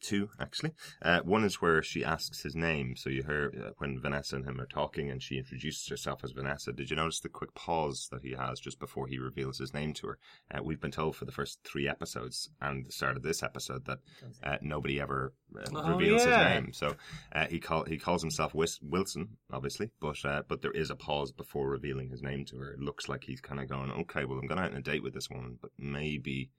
two 0.00 0.30
actually. 0.38 0.72
Uh, 1.02 1.20
one 1.20 1.44
is 1.44 1.60
where 1.60 1.82
she 1.82 2.04
asks 2.04 2.42
his 2.42 2.54
name. 2.54 2.94
So 2.96 3.10
you 3.10 3.22
hear 3.22 3.52
uh, 3.56 3.70
when 3.78 4.00
Vanessa 4.00 4.36
and 4.36 4.44
him 4.44 4.60
are 4.60 4.66
talking, 4.66 5.10
and 5.10 5.22
she 5.22 5.38
introduces 5.38 5.86
herself 5.88 6.24
as 6.24 6.32
Vanessa. 6.32 6.72
Did 6.72 6.90
you 6.90 6.96
notice 6.96 7.20
the 7.20 7.28
quick 7.28 7.54
pause 7.54 8.08
that 8.12 8.22
he 8.22 8.32
has 8.32 8.60
just 8.60 8.78
before 8.78 9.06
he 9.06 9.18
reveals 9.18 9.58
his 9.58 9.74
name 9.74 9.92
to 9.94 10.08
her? 10.08 10.18
Uh, 10.52 10.62
we've 10.62 10.80
been 10.80 10.90
told 10.90 11.16
for 11.16 11.24
the 11.24 11.32
first 11.32 11.58
three 11.64 11.88
episodes 11.88 12.50
and 12.60 12.86
the 12.86 12.92
start 12.92 13.16
of 13.16 13.22
this 13.22 13.42
episode 13.42 13.84
that 13.86 13.98
uh, 14.44 14.56
nobody 14.62 15.00
ever 15.00 15.32
uh, 15.58 15.64
Oh, 15.74 15.96
reveals 15.96 16.24
yeah. 16.24 16.54
his 16.54 16.62
name. 16.64 16.72
So 16.72 16.96
uh, 17.34 17.46
he 17.48 17.58
call 17.60 17.84
he 17.84 17.98
calls 17.98 18.22
himself 18.22 18.54
Wis- 18.54 18.80
Wilson, 18.82 19.36
obviously, 19.52 19.90
but 20.00 20.24
uh, 20.24 20.42
but 20.48 20.62
there 20.62 20.70
is 20.72 20.90
a 20.90 20.96
pause 20.96 21.32
before 21.32 21.68
revealing 21.68 22.08
his 22.10 22.22
name 22.22 22.44
to 22.46 22.56
her. 22.58 22.72
It 22.72 22.80
looks 22.80 23.08
like 23.08 23.24
he's 23.24 23.40
kind 23.40 23.60
of 23.60 23.68
going, 23.68 23.90
okay, 23.90 24.24
well, 24.24 24.38
I'm 24.38 24.46
going 24.46 24.60
out 24.60 24.70
on 24.72 24.76
a 24.76 24.82
date 24.82 25.02
with 25.02 25.14
this 25.14 25.28
woman, 25.30 25.58
but 25.60 25.70
maybe. 25.78 26.50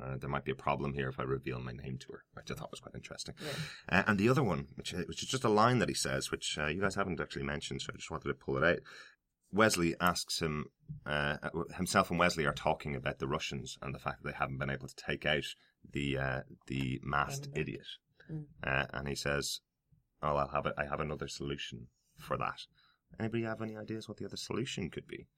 Uh, 0.00 0.16
there 0.16 0.30
might 0.30 0.44
be 0.44 0.52
a 0.52 0.56
problem 0.56 0.92
here 0.92 1.08
if 1.08 1.18
I 1.18 1.24
reveal 1.24 1.60
my 1.60 1.72
name 1.72 1.98
to 1.98 2.12
her, 2.12 2.24
which 2.34 2.50
I 2.50 2.54
thought 2.54 2.70
was 2.70 2.80
quite 2.80 2.94
interesting. 2.94 3.34
Uh, 3.88 4.04
and 4.06 4.18
the 4.18 4.28
other 4.28 4.42
one, 4.44 4.68
which, 4.76 4.94
uh, 4.94 4.98
which 5.08 5.22
is 5.22 5.28
just 5.28 5.44
a 5.44 5.48
line 5.48 5.78
that 5.80 5.88
he 5.88 5.94
says, 5.94 6.30
which 6.30 6.56
uh, 6.58 6.66
you 6.66 6.80
guys 6.80 6.94
haven't 6.94 7.20
actually 7.20 7.42
mentioned, 7.44 7.82
so 7.82 7.90
I 7.92 7.96
just 7.96 8.10
wanted 8.10 8.28
to 8.28 8.34
pull 8.34 8.56
it 8.58 8.64
out. 8.64 8.78
Wesley 9.50 9.94
asks 10.00 10.40
him, 10.40 10.66
uh, 11.06 11.36
himself 11.76 12.10
and 12.10 12.18
Wesley 12.18 12.44
are 12.46 12.52
talking 12.52 12.94
about 12.94 13.18
the 13.18 13.26
Russians 13.26 13.76
and 13.82 13.94
the 13.94 13.98
fact 13.98 14.22
that 14.22 14.28
they 14.30 14.36
haven't 14.38 14.58
been 14.58 14.70
able 14.70 14.88
to 14.88 14.94
take 14.94 15.24
out 15.26 15.44
the 15.90 16.18
uh, 16.18 16.40
the 16.66 17.00
masked 17.02 17.48
idiot, 17.54 17.86
Mm. 18.30 18.44
uh, 18.62 18.84
and 18.92 19.08
he 19.08 19.14
says, 19.14 19.60
"Oh, 20.22 20.36
I'll 20.36 20.48
have 20.50 20.66
it. 20.66 20.74
I 20.76 20.84
have 20.84 21.00
another 21.00 21.28
solution 21.28 21.86
for 22.18 22.36
that." 22.36 22.60
Anybody 23.18 23.44
have 23.44 23.62
any 23.62 23.74
ideas 23.74 24.06
what 24.06 24.18
the 24.18 24.26
other 24.26 24.36
solution 24.36 24.90
could 24.90 25.06
be? 25.06 25.28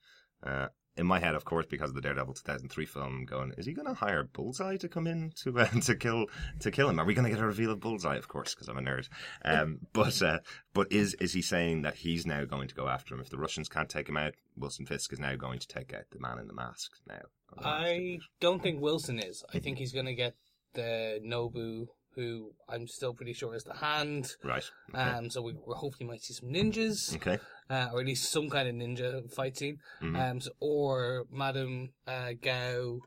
Uh, 0.43 0.69
in 0.97 1.07
my 1.07 1.21
head, 1.21 1.35
of 1.35 1.45
course, 1.45 1.67
because 1.67 1.91
of 1.91 1.95
the 1.95 2.01
Daredevil 2.01 2.35
2003 2.35 2.87
film, 2.87 3.25
going, 3.25 3.53
is 3.57 3.67
he 3.67 3.73
going 3.73 3.87
to 3.87 3.95
hire 3.95 4.25
Bullseye 4.25 4.77
to 4.79 4.89
come 4.89 5.07
in 5.07 5.33
to 5.43 5.59
uh, 5.59 5.67
to 5.83 5.95
kill 5.95 6.27
to 6.61 6.71
kill 6.71 6.89
him? 6.89 6.99
Are 6.99 7.05
we 7.05 7.15
going 7.15 7.25
to 7.25 7.31
get 7.31 7.43
a 7.43 7.47
reveal 7.47 7.71
of 7.71 7.81
Bullseye? 7.81 8.17
Of 8.17 8.29
course, 8.29 8.55
because 8.55 8.69
I'm 8.69 8.79
a 8.79 8.83
nerd. 8.83 9.09
Um, 9.45 9.81
but 9.93 10.21
uh, 10.23 10.41
but 10.75 10.93
is 10.93 11.15
is 11.15 11.33
he 11.33 11.43
saying 11.43 11.83
that 11.83 11.97
he's 11.97 12.27
now 12.27 12.45
going 12.45 12.69
to 12.69 12.75
go 12.75 12.89
after 12.89 13.15
him 13.15 13.21
if 13.21 13.31
the 13.31 13.39
Russians 13.39 13.69
can't 13.69 13.89
take 13.89 14.09
him 14.09 14.17
out? 14.17 14.35
Wilson 14.57 14.87
Fisk 14.87 15.13
is 15.13 15.21
now 15.21 15.37
going 15.37 15.59
to 15.59 15.69
take 15.69 15.95
out 15.95 16.05
the 16.11 16.21
man 16.21 16.39
in 16.39 16.47
the 16.47 16.55
mask. 16.55 16.93
Now, 17.07 17.23
I 17.59 18.19
don't 18.41 18.63
think 18.63 18.81
Wilson 18.81 19.19
is. 19.19 19.45
I 19.55 19.59
think 19.59 19.79
he's 19.79 19.93
going 19.93 20.07
to 20.07 20.15
get 20.15 20.35
the 20.75 21.21
Nobu, 21.25 21.87
who 22.15 22.53
I'm 22.69 22.87
still 22.89 23.15
pretty 23.15 23.33
sure 23.33 23.55
is 23.55 23.65
the 23.65 23.75
hand. 23.75 24.35
right. 24.45 24.65
Okay. 24.93 25.01
Um, 25.01 25.31
so 25.31 25.43
we, 25.43 25.53
we 25.53 25.75
hopefully 25.75 26.09
might 26.09 26.23
see 26.23 26.35
some 26.35 26.49
ninjas, 26.51 27.15
okay. 27.17 27.39
uh, 27.69 27.89
or 27.93 28.01
at 28.01 28.07
least 28.07 28.31
some 28.31 28.51
kind 28.51 28.69
of 28.69 28.75
ninja 28.75 29.31
fight 29.33 29.57
scene. 29.57 29.79
Mhm. 30.03 30.17
Um, 30.31 30.41
so, 30.41 30.51
or 30.61 31.25
Madame 31.31 31.91
uh, 32.07 32.33
Gao, 32.41 32.99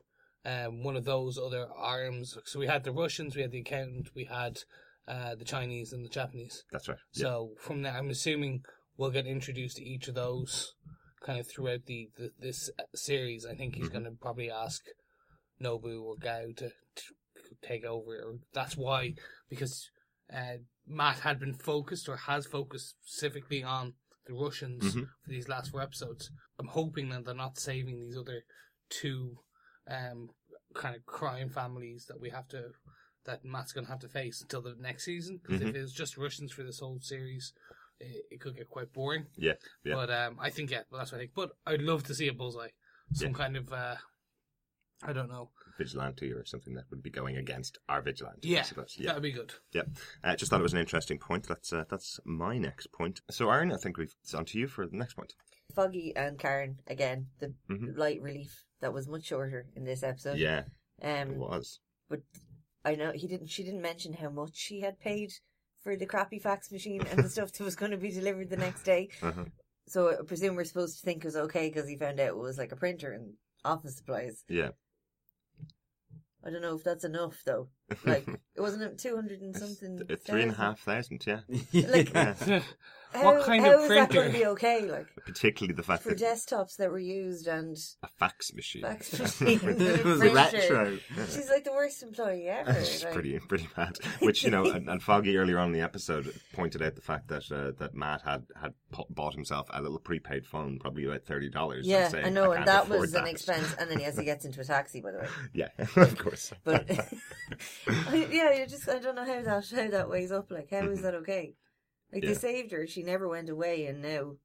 um, 0.46 0.82
one 0.82 0.96
of 0.96 1.04
those 1.04 1.38
other 1.38 1.66
arms. 1.76 2.36
So 2.46 2.58
we 2.58 2.66
had 2.66 2.84
the 2.84 2.92
Russians, 2.92 3.36
we 3.36 3.42
had 3.42 3.50
the 3.52 3.60
accountant, 3.60 4.08
we 4.14 4.24
had 4.24 4.58
uh, 5.06 5.34
the 5.34 5.44
Chinese 5.44 5.92
and 5.92 6.04
the 6.04 6.08
Japanese. 6.08 6.64
That's 6.72 6.88
right. 6.88 6.98
Yeah. 7.12 7.22
So 7.24 7.50
from 7.60 7.82
there, 7.82 7.92
I'm 7.92 8.10
assuming 8.10 8.64
we'll 8.96 9.10
get 9.10 9.26
introduced 9.26 9.76
to 9.76 9.84
each 9.84 10.08
of 10.08 10.14
those 10.14 10.72
kind 11.22 11.38
of 11.38 11.46
throughout 11.46 11.84
the, 11.86 12.08
the 12.16 12.30
this 12.38 12.70
series. 12.94 13.44
I 13.46 13.54
think 13.54 13.74
he's 13.76 13.88
Mhm. 13.88 13.92
going 13.92 14.04
to 14.04 14.10
probably 14.12 14.50
ask 14.50 14.82
Nobu 15.62 16.02
or 16.02 16.16
Gao 16.16 16.46
to, 16.56 16.68
to 16.68 17.04
take 17.62 17.84
over. 17.84 18.16
Or 18.16 18.34
that's 18.52 18.76
why 18.76 19.14
because 19.48 19.90
uh, 20.32 20.58
Matt 20.86 21.20
had 21.20 21.38
been 21.38 21.54
focused 21.54 22.08
or 22.08 22.16
has 22.16 22.46
focused 22.46 22.94
specifically 23.04 23.62
on 23.62 23.94
the 24.26 24.32
Russians 24.34 24.94
Mhm. 24.94 25.02
for 25.22 25.30
these 25.30 25.48
last 25.48 25.70
four 25.70 25.82
episodes. 25.82 26.30
I'm 26.58 26.68
hoping 26.68 27.08
that 27.10 27.24
they're 27.24 27.34
not 27.34 27.58
saving 27.58 28.00
these 28.00 28.16
other 28.16 28.44
two 28.88 29.38
um, 29.86 30.30
kind 30.74 30.96
of 30.96 31.04
crime 31.04 31.50
families 31.50 32.06
that 32.06 32.18
we 32.20 32.30
have 32.30 32.48
to 32.48 32.70
that 33.24 33.44
Matt's 33.44 33.72
going 33.72 33.84
to 33.86 33.90
have 33.90 34.00
to 34.00 34.08
face 34.08 34.40
until 34.42 34.62
the 34.62 34.74
next 34.78 35.04
season. 35.04 35.38
Because 35.42 35.60
if 35.62 35.68
Mhm. 35.68 35.74
it 35.76 35.80
was 35.82 35.92
just 35.92 36.16
Russians 36.16 36.52
for 36.52 36.62
this 36.62 36.80
whole 36.80 37.00
series, 37.00 37.52
it, 38.00 38.24
it 38.30 38.40
could 38.40 38.56
get 38.56 38.68
quite 38.68 38.92
boring. 38.92 39.26
Yeah. 39.36 39.54
Yeah. 39.82 39.94
But 39.94 40.10
um, 40.10 40.38
I 40.40 40.50
think 40.50 40.70
yeah, 40.70 40.82
well, 40.90 40.98
that's 41.00 41.12
what 41.12 41.18
I 41.18 41.22
think. 41.22 41.34
But 41.34 41.52
I'd 41.66 41.82
love 41.82 42.02
to 42.04 42.14
see 42.14 42.28
a 42.28 42.32
bullseye, 42.32 42.70
some 43.12 43.28
Yeah. 43.30 43.34
kind 43.36 43.56
of 43.56 43.72
uh, 43.72 43.96
I 45.02 45.12
don't 45.12 45.28
know. 45.28 45.50
Vigilante 45.78 46.32
or 46.32 46.44
something 46.44 46.74
that 46.74 46.84
would 46.90 47.02
be 47.02 47.10
going 47.10 47.36
against 47.36 47.78
our 47.88 48.00
vigilante. 48.02 48.48
Yeah, 48.48 48.64
yeah. 48.96 49.06
that'd 49.08 49.22
be 49.22 49.32
good. 49.32 49.52
Yeah, 49.72 49.82
uh, 50.22 50.36
just 50.36 50.50
thought 50.50 50.60
it 50.60 50.62
was 50.64 50.72
an 50.72 50.78
interesting 50.80 51.18
point. 51.18 51.46
That's 51.48 51.72
uh, 51.72 51.84
that's 51.90 52.20
my 52.24 52.58
next 52.58 52.92
point. 52.92 53.20
So, 53.30 53.50
Irene, 53.50 53.72
I 53.72 53.76
think 53.76 53.96
we've 53.96 54.14
it's 54.22 54.34
on 54.34 54.44
to 54.46 54.58
you 54.58 54.66
for 54.68 54.86
the 54.86 54.96
next 54.96 55.14
point. 55.14 55.34
Foggy 55.74 56.12
and 56.14 56.38
Karen, 56.38 56.78
again, 56.86 57.28
the 57.40 57.54
Mhm. 57.70 57.96
light 57.96 58.20
relief 58.22 58.64
that 58.80 58.92
was 58.92 59.08
much 59.08 59.24
shorter 59.24 59.66
in 59.74 59.84
this 59.84 60.02
episode. 60.02 60.38
Yeah, 60.38 60.64
it 61.00 61.28
Um, 61.28 61.36
was. 61.38 61.80
but 62.08 62.20
I 62.84 62.94
know 62.94 63.12
he 63.12 63.26
didn't. 63.26 63.48
She 63.48 63.64
didn't 63.64 63.82
mention 63.82 64.12
how 64.12 64.30
much 64.30 64.54
she 64.56 64.80
had 64.80 65.00
paid 65.00 65.32
for 65.82 65.96
the 65.96 66.06
crappy 66.06 66.38
fax 66.38 66.70
machine 66.70 67.06
and 67.06 67.18
the 67.24 67.28
stuff 67.36 67.52
that 67.52 67.64
was 67.64 67.76
going 67.76 67.90
to 67.90 67.96
be 67.98 68.10
delivered 68.10 68.50
the 68.50 68.56
next 68.56 68.82
day. 68.84 69.08
Uh-huh. 69.22 69.44
So 69.86 70.10
I 70.18 70.22
presume 70.22 70.54
we're 70.56 70.64
supposed 70.64 70.98
to 70.98 71.04
think 71.04 71.24
it 71.24 71.26
was 71.26 71.36
okay 71.36 71.68
because 71.68 71.88
he 71.88 71.96
found 71.96 72.18
out 72.20 72.28
it 72.28 72.36
was 72.36 72.56
like 72.58 72.72
a 72.72 72.76
printer 72.76 73.12
and 73.12 73.34
office 73.64 73.96
supplies. 73.96 74.44
Yeah, 74.48 74.70
I 76.44 76.50
don't 76.50 76.62
know 76.62 76.76
if 76.76 76.84
that's 76.84 77.04
enough 77.04 77.42
though. 77.44 77.68
Like 78.04 78.26
it 78.56 78.60
wasn't 78.60 78.98
two 78.98 79.14
hundred 79.14 79.40
and 79.40 79.56
something. 79.56 79.98
Th- 80.06 80.20
three 80.20 80.42
and 80.42 80.52
a 80.52 80.54
half 80.54 80.80
thousand. 80.80 81.24
Yeah, 81.26 81.40
Like- 81.72 82.12
Yeah. 82.14 82.62
How, 83.12 83.26
what 83.36 83.44
kind 83.46 83.64
how 83.64 83.76
of 83.76 83.82
is 83.82 83.88
that 83.90 84.10
going 84.10 84.22
printer? 84.24 84.32
to 84.32 84.38
be 84.38 84.46
okay? 84.46 84.90
Like 84.90 85.06
particularly 85.24 85.72
the 85.74 85.84
fact 85.84 86.02
for 86.02 86.08
that 86.08 86.18
desktops 86.18 86.78
that 86.78 86.90
were 86.90 86.98
used 86.98 87.46
and 87.46 87.76
a 88.02 88.08
fax 88.18 88.52
machine. 88.52 88.82
fax 88.82 89.16
machine. 89.20 89.60
it 89.62 90.04
was 90.04 90.18
printer. 90.18 90.34
retro. 90.34 90.98
She's 91.26 91.48
like 91.48 91.62
the 91.62 91.70
worst 91.70 92.02
employee 92.02 92.48
ever. 92.48 92.72
It's 92.72 93.04
like- 93.04 93.12
pretty 93.12 93.38
pretty 93.38 93.68
bad. 93.76 93.98
Which 94.18 94.42
you 94.42 94.50
know, 94.50 94.64
and, 94.68 94.88
and 94.88 95.00
Foggy 95.00 95.36
earlier 95.36 95.60
on 95.60 95.68
in 95.68 95.72
the 95.74 95.80
episode 95.82 96.34
pointed 96.54 96.82
out 96.82 96.96
the 96.96 97.02
fact 97.02 97.28
that 97.28 97.44
uh, 97.52 97.70
that 97.78 97.94
Matt 97.94 98.22
had 98.22 98.46
had 98.60 98.74
po- 98.90 99.06
bought 99.10 99.34
himself 99.34 99.68
a 99.72 99.80
little 99.80 100.00
prepaid 100.00 100.44
phone, 100.44 100.80
probably 100.80 101.04
about 101.04 101.22
thirty 101.24 101.50
dollars. 101.50 101.86
Yeah, 101.86 102.10
I 102.24 102.30
know, 102.30 102.50
and 102.50 102.66
that 102.66 102.88
was 102.88 103.14
an 103.14 103.28
expense. 103.28 103.76
And 103.78 103.88
then 103.88 104.00
yes, 104.00 104.18
he 104.18 104.24
gets 104.24 104.44
into 104.44 104.60
a 104.60 104.64
taxi, 104.64 105.00
by 105.00 105.12
the 105.12 105.18
way. 105.18 105.28
Yeah, 105.52 105.68
of 105.78 106.18
course. 106.18 106.52
But 106.64 106.90
I, 107.86 108.28
yeah, 108.30 108.52
you 108.52 108.66
just 108.66 108.88
I 108.88 108.98
don't 108.98 109.14
know 109.14 109.24
how 109.24 109.42
that 109.42 109.70
how 109.70 109.90
that 109.90 110.08
weighs 110.08 110.32
up. 110.32 110.50
Like, 110.50 110.70
how 110.70 110.88
is 110.88 111.02
that 111.02 111.14
okay? 111.16 111.54
Like 112.12 112.22
Yeah. 112.22 112.30
they 112.30 112.34
saved 112.34 112.72
her, 112.72 112.86
she 112.86 113.02
never 113.02 113.28
went 113.28 113.50
away, 113.50 113.86
and 113.86 114.02
now, 114.02 114.36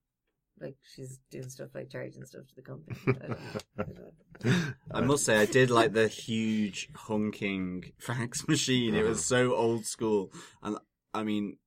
like 0.60 0.76
she's 0.96 1.20
doing 1.30 1.50
stuff 1.50 1.70
like 1.74 1.90
charging 1.90 2.26
stuff 2.26 2.48
to 2.48 2.56
the 2.56 2.62
company. 2.62 2.98
I 3.08 3.28
don't. 3.28 3.40
I 3.78 3.84
don't. 3.84 4.76
I 4.92 5.02
must 5.02 5.26
say, 5.26 5.38
I 5.38 5.46
did 5.46 5.70
like 5.70 5.94
the 5.94 6.08
huge 6.08 6.90
honking 6.96 7.92
fax 8.00 8.48
machine. 8.48 8.96
It 8.96 9.06
was 9.06 9.20
oh. 9.20 9.36
so 9.36 9.56
old 9.56 9.86
school, 9.86 10.32
and 10.64 10.78
I 11.14 11.24
mean, 11.24 11.58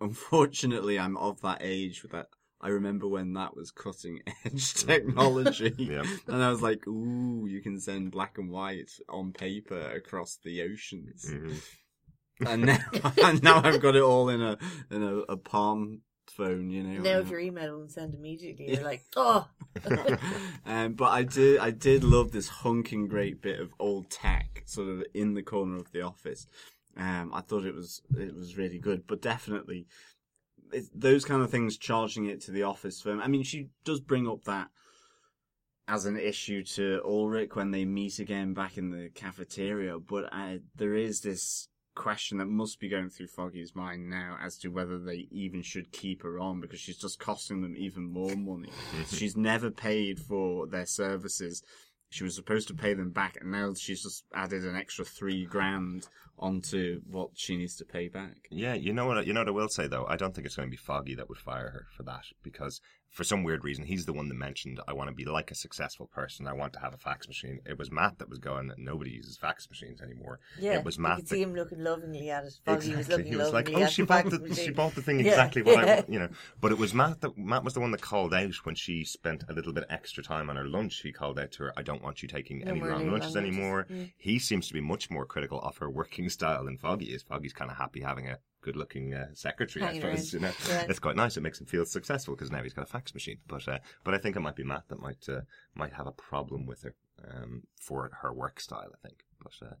unfortunately, 0.00 0.98
I'm 0.98 1.16
of 1.16 1.40
that 1.42 1.58
age 1.60 2.02
with 2.02 2.12
that 2.12 2.28
I 2.60 2.68
remember 2.68 3.06
when 3.06 3.34
that 3.34 3.56
was 3.56 3.70
cutting 3.70 4.20
edge 4.44 4.74
technology. 4.86 5.74
Yeah. 5.78 6.04
And 6.26 6.42
I 6.42 6.50
was 6.50 6.62
like, 6.62 6.86
"Ooh, 6.86 7.46
you 7.48 7.60
can 7.62 7.78
send 7.80 8.10
black 8.10 8.38
and 8.38 8.50
white 8.50 8.90
on 9.08 9.32
paper 9.32 9.80
across 9.80 10.38
the 10.42 10.62
oceans." 10.62 11.24
Mhm. 11.26 11.62
And 12.46 12.62
now, 12.62 12.78
and 13.24 13.42
now 13.42 13.60
I've 13.64 13.80
got 13.80 13.96
it 13.96 14.02
all 14.02 14.28
in 14.28 14.42
a 14.42 14.58
in 14.90 15.02
a, 15.02 15.16
a 15.32 15.36
palm 15.36 16.02
phone, 16.30 16.70
you 16.70 16.82
know. 16.82 17.02
Now, 17.02 17.18
if 17.20 17.30
your 17.30 17.40
email 17.40 17.78
won't 17.78 17.90
send 17.92 18.14
immediately, 18.14 18.72
you're 18.72 18.82
like, 18.84 19.04
oh, 19.16 19.48
um, 20.66 20.94
but 20.94 21.10
I 21.10 21.22
did, 21.22 21.58
I 21.58 21.70
did 21.70 22.04
love 22.04 22.32
this 22.32 22.48
hunking 22.48 23.08
great 23.08 23.40
bit 23.40 23.60
of 23.60 23.72
old 23.78 24.10
tech, 24.10 24.62
sort 24.66 24.88
of 24.88 25.04
in 25.14 25.34
the 25.34 25.42
corner 25.42 25.76
of 25.76 25.90
the 25.92 26.02
office. 26.02 26.46
Um, 26.96 27.32
I 27.32 27.40
thought 27.40 27.64
it 27.64 27.74
was, 27.74 28.02
it 28.16 28.34
was 28.34 28.56
really 28.56 28.78
good, 28.78 29.06
but 29.06 29.22
definitely 29.22 29.86
it, 29.86 29.86
those 30.94 31.24
kind 31.24 31.42
of 31.42 31.50
things, 31.50 31.76
charging 31.76 32.26
it 32.26 32.40
to 32.42 32.50
the 32.50 32.62
office 32.62 33.00
firm. 33.00 33.20
I 33.20 33.28
mean, 33.28 33.42
she 33.42 33.68
does 33.84 34.00
bring 34.00 34.28
up 34.28 34.44
that 34.44 34.68
as 35.88 36.04
an 36.04 36.18
issue 36.18 36.62
to 36.62 37.00
Ulrich 37.04 37.56
when 37.56 37.70
they 37.70 37.84
meet 37.86 38.18
again 38.18 38.52
back 38.52 38.76
in 38.76 38.90
the 38.90 39.08
cafeteria, 39.14 39.98
but 39.98 40.28
uh, 40.32 40.58
there 40.76 40.94
is 40.94 41.22
this 41.22 41.68
question 41.94 42.38
that 42.38 42.46
must 42.46 42.78
be 42.78 42.88
going 42.88 43.08
through 43.08 43.26
Foggy's 43.26 43.74
mind 43.74 44.08
now 44.08 44.36
as 44.40 44.56
to 44.58 44.68
whether 44.68 44.98
they 44.98 45.26
even 45.32 45.62
should 45.62 45.90
keep 45.90 46.22
her 46.22 46.38
on 46.38 46.60
because 46.60 46.78
she's 46.78 46.98
just 46.98 47.18
costing 47.18 47.62
them 47.62 47.74
even 47.76 48.04
more 48.04 48.36
money. 48.36 48.70
she's 49.08 49.36
never 49.36 49.70
paid 49.70 50.20
for 50.20 50.66
their 50.66 50.86
services. 50.86 51.62
She 52.10 52.22
was 52.22 52.34
supposed 52.34 52.68
to 52.68 52.74
pay 52.74 52.94
them 52.94 53.10
back, 53.10 53.36
and 53.40 53.50
now 53.50 53.74
she's 53.74 54.02
just 54.02 54.24
added 54.34 54.64
an 54.64 54.76
extra 54.76 55.04
three 55.04 55.44
grand 55.44 56.06
onto 56.38 57.00
what 57.06 57.30
she 57.34 57.56
needs 57.56 57.76
to 57.76 57.84
pay 57.84 58.08
back. 58.08 58.46
Yeah, 58.50 58.74
you 58.74 58.92
know 58.92 59.06
what? 59.06 59.26
You 59.26 59.32
know 59.32 59.40
what 59.40 59.48
I 59.48 59.52
will 59.52 59.68
say 59.68 59.86
though. 59.86 60.06
I 60.06 60.16
don't 60.16 60.34
think 60.34 60.46
it's 60.46 60.56
going 60.56 60.68
to 60.68 60.70
be 60.70 60.76
Foggy 60.76 61.14
that 61.16 61.28
would 61.28 61.38
fire 61.38 61.70
her 61.70 61.86
for 61.96 62.02
that 62.04 62.24
because 62.42 62.80
for 63.10 63.24
some 63.24 63.42
weird 63.42 63.64
reason 63.64 63.86
he's 63.86 64.04
the 64.04 64.12
one 64.12 64.28
that 64.28 64.34
mentioned 64.34 64.78
I 64.86 64.92
want 64.92 65.08
to 65.08 65.14
be 65.14 65.24
like 65.24 65.50
a 65.50 65.54
successful 65.54 66.06
person. 66.08 66.46
I 66.46 66.52
want 66.52 66.74
to 66.74 66.80
have 66.80 66.92
a 66.92 66.98
fax 66.98 67.26
machine. 67.26 67.58
It 67.64 67.78
was 67.78 67.90
Matt 67.90 68.18
that 68.18 68.28
was 68.28 68.38
going. 68.38 68.70
Nobody 68.76 69.10
uses 69.12 69.38
fax 69.38 69.66
machines 69.70 70.02
anymore. 70.02 70.40
yeah. 70.60 70.74
it 70.78 70.84
was 70.84 70.96
you 70.98 71.04
Matt. 71.04 71.16
could 71.16 71.24
that- 71.24 71.30
see 71.30 71.42
him 71.42 71.54
looking 71.54 71.82
lovingly 71.82 72.28
at 72.30 72.44
it. 72.44 72.52
Foggy 72.66 72.90
was 72.90 73.06
Exactly. 73.06 73.16
looking 73.16 73.32
He 73.32 73.36
was 73.38 73.52
like, 73.54 73.70
"Oh, 73.74 73.82
at 73.82 73.92
she 73.92 74.02
the 74.02 74.06
bought 74.06 74.24
fax 74.24 74.30
the 74.36 74.40
machine. 74.48 74.64
she 74.66 74.70
bought 74.72 74.94
the 74.94 75.02
thing 75.02 75.20
Yeah. 75.20 75.28
exactly 75.30 75.62
what 75.62 75.78
I 75.78 75.94
want," 75.96 76.08
you 76.12 76.18
know. 76.18 76.28
But 76.60 76.72
it 76.72 76.78
was 76.78 76.92
Matt 76.92 77.22
that 77.22 77.36
Matt 77.38 77.64
was 77.64 77.72
the 77.74 77.80
one 77.80 77.92
that 77.92 78.02
called 78.02 78.34
out 78.34 78.54
when 78.64 78.74
she 78.74 79.04
spent 79.04 79.42
a 79.48 79.54
little 79.54 79.72
bit 79.72 79.84
extra 79.88 80.22
time 80.22 80.50
on 80.50 80.56
her 80.56 80.66
lunch. 80.66 81.00
He 81.00 81.10
called 81.10 81.38
out 81.38 81.50
to 81.52 81.62
her, 81.64 81.72
"I 81.78 81.82
don't 81.82 82.02
want 82.02 82.22
you 82.22 82.28
taking 82.28 82.58
No 82.58 82.72
any 82.72 82.80
more 82.80 82.90
long 82.90 83.02
long 83.04 83.12
lunches 83.12 83.34
lunches." 83.34 83.56
anymore." 83.56 83.86
Mm. 83.90 84.12
He 84.18 84.38
seems 84.38 84.68
to 84.68 84.74
be 84.74 84.82
much 84.82 85.10
more 85.10 85.24
critical 85.24 85.62
of 85.62 85.78
her 85.78 85.88
working 85.88 86.27
style 86.28 86.64
than 86.64 86.78
Foggy 86.78 87.06
is. 87.06 87.22
Foggy's 87.22 87.52
kind 87.52 87.70
of 87.70 87.76
happy 87.76 88.00
having 88.00 88.28
a 88.28 88.38
good-looking 88.60 89.14
uh, 89.14 89.26
secretary. 89.34 89.84
Hanging 89.84 90.04
I 90.04 90.16
suppose 90.16 90.34
around. 90.34 90.42
you 90.42 90.48
know, 90.48 90.54
Yeah. 90.74 90.86
it's 90.88 90.98
quite 90.98 91.16
nice. 91.16 91.36
It 91.36 91.42
makes 91.42 91.60
him 91.60 91.66
feel 91.66 91.84
successful 91.84 92.34
because 92.34 92.50
now 92.50 92.62
he's 92.62 92.72
got 92.74 92.82
a 92.82 92.86
fax 92.92 93.14
machine. 93.14 93.38
But 93.46 93.66
uh, 93.68 93.78
but 94.04 94.14
I 94.14 94.18
think 94.18 94.36
it 94.36 94.40
might 94.40 94.56
be 94.56 94.64
Matt 94.64 94.88
that 94.88 95.00
might 95.00 95.28
uh, 95.28 95.42
might 95.74 95.92
have 95.94 96.06
a 96.06 96.12
problem 96.12 96.66
with 96.66 96.82
her 96.82 96.94
um, 97.28 97.62
for 97.80 98.10
her 98.22 98.32
work 98.32 98.60
style. 98.60 98.90
I 98.94 99.06
think. 99.06 99.24
But 99.42 99.52
uh, 99.66 99.74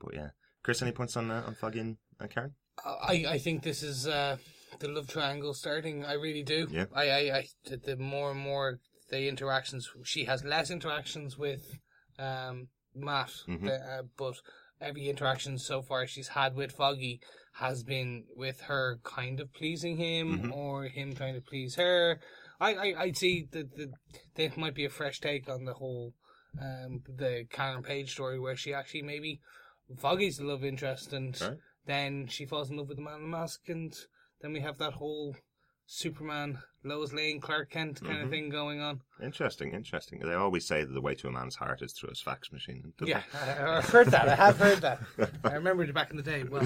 but 0.00 0.14
yeah, 0.14 0.30
Chris, 0.62 0.82
any 0.82 0.92
points 0.92 1.16
on 1.16 1.30
uh, 1.30 1.44
on 1.46 1.54
Foggy 1.54 1.80
and 1.80 1.96
uh, 2.20 2.26
Karen? 2.26 2.54
I, 2.84 3.24
I 3.28 3.38
think 3.38 3.62
this 3.62 3.82
is 3.82 4.06
uh, 4.06 4.36
the 4.80 4.88
love 4.88 5.08
triangle 5.08 5.54
starting. 5.54 6.04
I 6.04 6.12
really 6.14 6.42
do. 6.42 6.66
Yeah. 6.70 6.86
I, 6.94 7.10
I, 7.10 7.18
I 7.38 7.48
the- 7.64 7.76
the 7.78 7.96
more 7.96 8.32
and 8.32 8.40
more 8.40 8.80
the 9.08 9.28
interactions, 9.28 9.88
she 10.04 10.24
has 10.24 10.44
less 10.44 10.68
interactions 10.70 11.38
with 11.38 11.78
um, 12.18 12.68
Matt, 12.94 13.30
Mhm. 13.48 13.64
the, 13.64 13.74
uh, 13.76 14.02
but 14.16 14.34
every 14.80 15.08
interaction 15.08 15.58
so 15.58 15.82
far 15.82 16.06
she's 16.06 16.28
had 16.28 16.54
with 16.54 16.72
Foggy 16.72 17.20
has 17.54 17.82
been 17.82 18.24
with 18.36 18.60
her 18.62 18.98
kind 19.02 19.40
of 19.40 19.52
pleasing 19.54 19.96
him 19.96 20.38
Mhm. 20.42 20.52
or 20.52 20.84
him 20.84 21.14
trying 21.14 21.34
to 21.34 21.40
please 21.40 21.76
her. 21.76 22.20
I, 22.60 22.74
I, 22.74 23.00
I'd 23.02 23.16
see 23.16 23.48
that 23.52 23.74
the, 23.76 23.92
there 24.34 24.50
might 24.56 24.74
be 24.74 24.84
a 24.84 24.90
fresh 24.90 25.20
take 25.20 25.48
on 25.48 25.64
the 25.64 25.74
whole 25.74 26.14
um, 26.60 27.02
the 27.08 27.46
Karen 27.50 27.82
Page 27.82 28.12
story 28.12 28.38
where 28.38 28.56
she 28.56 28.72
actually 28.72 29.02
maybe 29.02 29.40
Foggy's 29.98 30.38
the 30.38 30.44
love 30.44 30.64
interest 30.64 31.12
and 31.12 31.38
Right. 31.40 31.58
then 31.86 32.26
she 32.28 32.46
falls 32.46 32.70
in 32.70 32.76
love 32.76 32.88
with 32.88 32.96
the 32.96 33.02
man 33.02 33.16
in 33.16 33.22
the 33.22 33.28
mask 33.28 33.68
and 33.68 33.94
then 34.40 34.52
we 34.52 34.60
have 34.60 34.78
that 34.78 34.94
whole 34.94 35.36
Superman, 35.86 36.58
Lois 36.86 37.12
Lane, 37.12 37.40
Clark 37.40 37.70
Kent 37.70 38.00
kind 38.02 38.18
Mhm. 38.18 38.24
of 38.24 38.30
thing 38.30 38.48
going 38.48 38.80
on. 38.80 39.00
Interesting, 39.22 39.72
interesting. 39.74 40.20
They 40.20 40.34
always 40.34 40.66
say 40.66 40.84
that 40.84 40.92
the 40.92 41.00
way 41.00 41.14
to 41.16 41.28
a 41.28 41.30
man's 41.32 41.56
heart 41.56 41.82
is 41.82 41.92
through 41.92 42.10
his 42.10 42.20
fax 42.20 42.52
machine. 42.52 42.92
Yeah. 43.00 43.22
I, 43.34 43.76
I've 43.78 43.88
heard 43.88 44.08
that. 44.08 44.28
I 44.28 44.34
have 44.36 44.58
heard 44.58 44.78
that. 44.82 45.00
I 45.44 45.54
remember 45.54 45.82
it 45.84 45.92
back 45.94 46.10
in 46.10 46.16
the 46.16 46.22
day. 46.22 46.44
Well, 46.44 46.62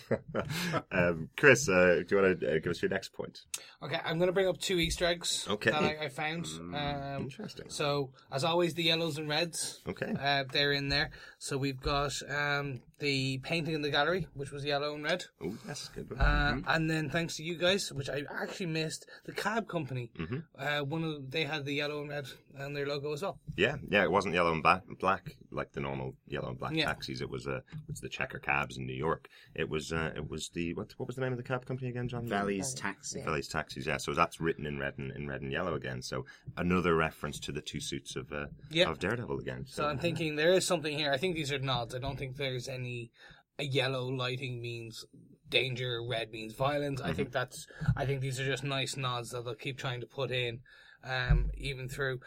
um, 0.92 1.28
Chris, 1.36 1.68
uh, 1.68 2.02
do 2.06 2.16
you 2.16 2.22
want 2.22 2.40
to 2.40 2.48
uh, 2.48 2.58
give 2.58 2.68
us 2.70 2.82
your 2.82 2.90
next 2.90 3.12
point? 3.12 3.40
okay, 3.82 3.98
I'm 4.04 4.18
going 4.18 4.28
to 4.28 4.32
bring 4.32 4.48
up 4.48 4.58
two 4.60 4.78
Easter 4.78 5.04
eggs 5.06 5.46
Okay. 5.48 5.70
that 5.70 5.82
I, 5.82 6.04
I 6.04 6.08
found. 6.08 6.44
Mm, 6.46 7.16
Um, 7.16 7.22
interesting. 7.22 7.66
so, 7.68 8.10
as 8.30 8.44
always, 8.44 8.74
the 8.74 8.84
yellows 8.84 9.18
and 9.18 9.28
reds. 9.28 9.80
Okay. 9.88 10.14
Uh, 10.18 10.44
they're 10.52 10.72
in 10.72 10.88
there. 10.88 11.10
So 11.38 11.58
we've 11.58 11.80
got 11.80 12.12
um, 12.30 12.80
the 13.00 13.38
painting 13.38 13.74
in 13.74 13.82
the 13.82 13.90
gallery, 13.90 14.28
which 14.34 14.52
was 14.52 14.64
yellow 14.64 14.94
and 14.94 15.02
red. 15.02 15.24
Oh, 15.42 15.56
that's 15.66 15.88
good 15.88 16.08
one. 16.10 16.20
Uh, 16.20 16.60
And 16.68 16.88
then 16.88 17.10
thanks 17.10 17.36
to 17.36 17.42
you 17.42 17.56
guys, 17.56 17.92
which 17.92 18.08
I 18.08 18.22
actually 18.30 18.66
missed, 18.66 19.06
the 19.24 19.32
cab 19.32 19.66
company. 19.68 20.10
Mhm. 20.16 20.44
Uh, 20.56 20.84
one 20.84 21.02
of 21.02 21.30
they 21.30 21.44
had 21.44 21.64
the 21.64 21.72
yellow 21.74 22.00
and 22.02 22.10
red 22.10 22.26
and 22.56 22.76
their 22.76 22.86
logo 22.86 23.12
as 23.12 23.22
well. 23.22 23.38
yeah, 23.56 23.76
yeah. 23.90 24.04
It 24.04 24.10
wasn't 24.12 24.34
yellow 24.34 24.52
and 24.52 24.62
black, 24.62 24.82
black 25.00 25.36
like 25.50 25.72
the 25.72 25.80
normal 25.80 26.14
yellow 26.28 26.50
and 26.50 26.58
black 26.58 26.74
Yeah. 26.74 26.86
taxis. 26.86 27.20
It 27.20 27.28
was 27.30 27.46
uh, 27.48 27.60
it's 27.88 28.00
the 28.00 28.08
checker 28.08 28.38
cabs 28.38 28.76
in 28.76 28.86
New 28.86 28.94
York. 28.94 29.28
It 29.54 29.68
was 29.68 29.81
uh, 29.90 30.12
it 30.14 30.28
was 30.30 30.50
the 30.50 30.74
what 30.74 30.92
what 30.98 31.06
was 31.06 31.16
the 31.16 31.22
name 31.22 31.32
of 31.32 31.38
the 31.38 31.42
cab 31.42 31.64
company 31.64 31.88
again, 31.88 32.06
John? 32.06 32.26
Valley's 32.26 32.74
Taxi. 32.74 33.18
Yeah. 33.20 33.24
Valley's 33.24 33.48
taxis. 33.48 33.86
Yeah, 33.86 33.96
so 33.96 34.12
that's 34.12 34.40
written 34.40 34.66
in 34.66 34.78
red 34.78 34.98
and 34.98 35.10
in 35.12 35.26
red 35.26 35.40
and 35.40 35.50
yellow 35.50 35.74
again. 35.74 36.02
So 36.02 36.26
another 36.56 36.94
reference 36.94 37.40
to 37.40 37.52
the 37.52 37.62
two 37.62 37.80
suits 37.80 38.14
of 38.14 38.30
uh, 38.32 38.46
Yeah. 38.70 38.90
of 38.90 38.98
Daredevil 38.98 39.40
again. 39.40 39.64
So 39.66 39.86
I'm 39.86 39.98
thinking 39.98 40.36
there 40.36 40.52
is 40.52 40.66
something 40.66 40.96
here. 40.96 41.10
I 41.10 41.16
think 41.16 41.34
these 41.34 41.50
are 41.50 41.58
nods. 41.58 41.94
I 41.94 41.98
don't 41.98 42.18
think 42.18 42.36
there's 42.36 42.68
any. 42.68 43.10
A 43.58 43.64
yellow 43.64 44.08
lighting 44.08 44.62
means 44.62 45.04
danger. 45.50 46.00
Red 46.08 46.30
means 46.30 46.54
violence. 46.54 47.00
I 47.02 47.12
think 47.12 47.32
that's. 47.32 47.66
I 47.96 48.06
think 48.06 48.20
these 48.22 48.40
are 48.40 48.46
just 48.46 48.64
nice 48.64 48.96
nods 48.96 49.30
that 49.30 49.44
they'll 49.44 49.54
keep 49.54 49.76
trying 49.78 50.00
to 50.00 50.06
put 50.06 50.30
in, 50.30 50.60
um, 51.04 51.50
even 51.58 51.88
through. 51.88 52.20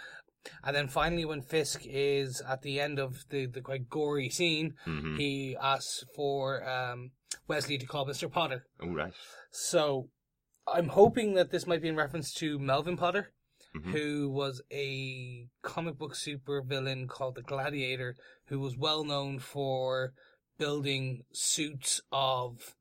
And 0.64 0.76
then 0.76 0.88
finally, 0.88 1.26
when 1.26 1.42
Fisk 1.42 1.82
is 1.86 2.42
at 2.48 2.62
the 2.62 2.80
end 2.80 3.00
of 3.00 3.26
the, 3.30 3.46
the 3.48 3.62
quite 3.62 3.90
gory 3.90 4.30
scene, 4.30 4.76
Mhm. 4.86 5.18
he 5.18 5.56
asks 5.60 6.04
for 6.16 6.68
um, 6.68 7.12
Wesley 7.48 7.78
to 7.78 7.86
call 7.86 8.06
Mr. 8.06 8.32
Potter. 8.32 8.66
Oh 8.82 8.90
right. 8.94 9.14
So 9.52 10.10
I'm 10.68 10.90
hoping 10.90 11.34
that 11.36 11.52
this 11.52 11.68
might 11.68 11.82
be 11.82 11.90
in 11.90 11.96
reference 11.96 12.34
to 12.36 12.58
Melvin 12.60 12.98
Potter, 12.98 13.32
Mhm. 13.76 13.92
who 13.92 14.30
was 14.30 14.62
a 14.72 15.48
comic 15.62 15.98
book 15.98 16.16
super 16.16 16.62
villain 16.62 17.08
called 17.08 17.36
the 17.36 17.42
Gladiator, 17.44 18.16
who 18.48 18.60
was 18.60 18.78
well 18.78 19.04
known 19.04 19.40
for 19.40 20.14
building 20.58 21.24
suits 21.34 22.02
of 22.12 22.76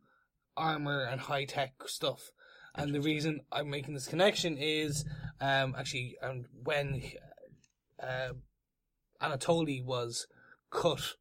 armor 0.56 1.02
and 1.02 1.20
high 1.22 1.44
tech 1.44 1.72
stuff. 1.86 2.30
And 2.76 2.94
the 2.94 3.00
reason 3.00 3.40
I'm 3.52 3.70
making 3.70 3.94
this 3.94 4.06
connection 4.08 4.56
is 4.56 5.04
um, 5.40 5.74
actually 5.76 6.16
um, 6.22 6.44
when 6.62 7.02
uh, 8.02 8.30
Anatoly 9.22 9.82
was 9.84 10.26
cut 10.70 11.14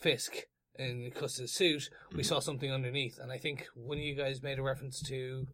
Fisk 0.00 0.34
in 0.78 1.10
Custer's 1.14 1.52
suit, 1.52 1.90
we 2.14 2.22
saw 2.22 2.38
something 2.38 2.70
underneath. 2.70 3.18
And 3.18 3.32
I 3.32 3.38
think 3.38 3.66
one 3.74 3.98
of 3.98 4.04
you 4.04 4.14
guys 4.14 4.42
made 4.42 4.58
a 4.58 4.62
reference 4.62 5.00
to 5.08 5.46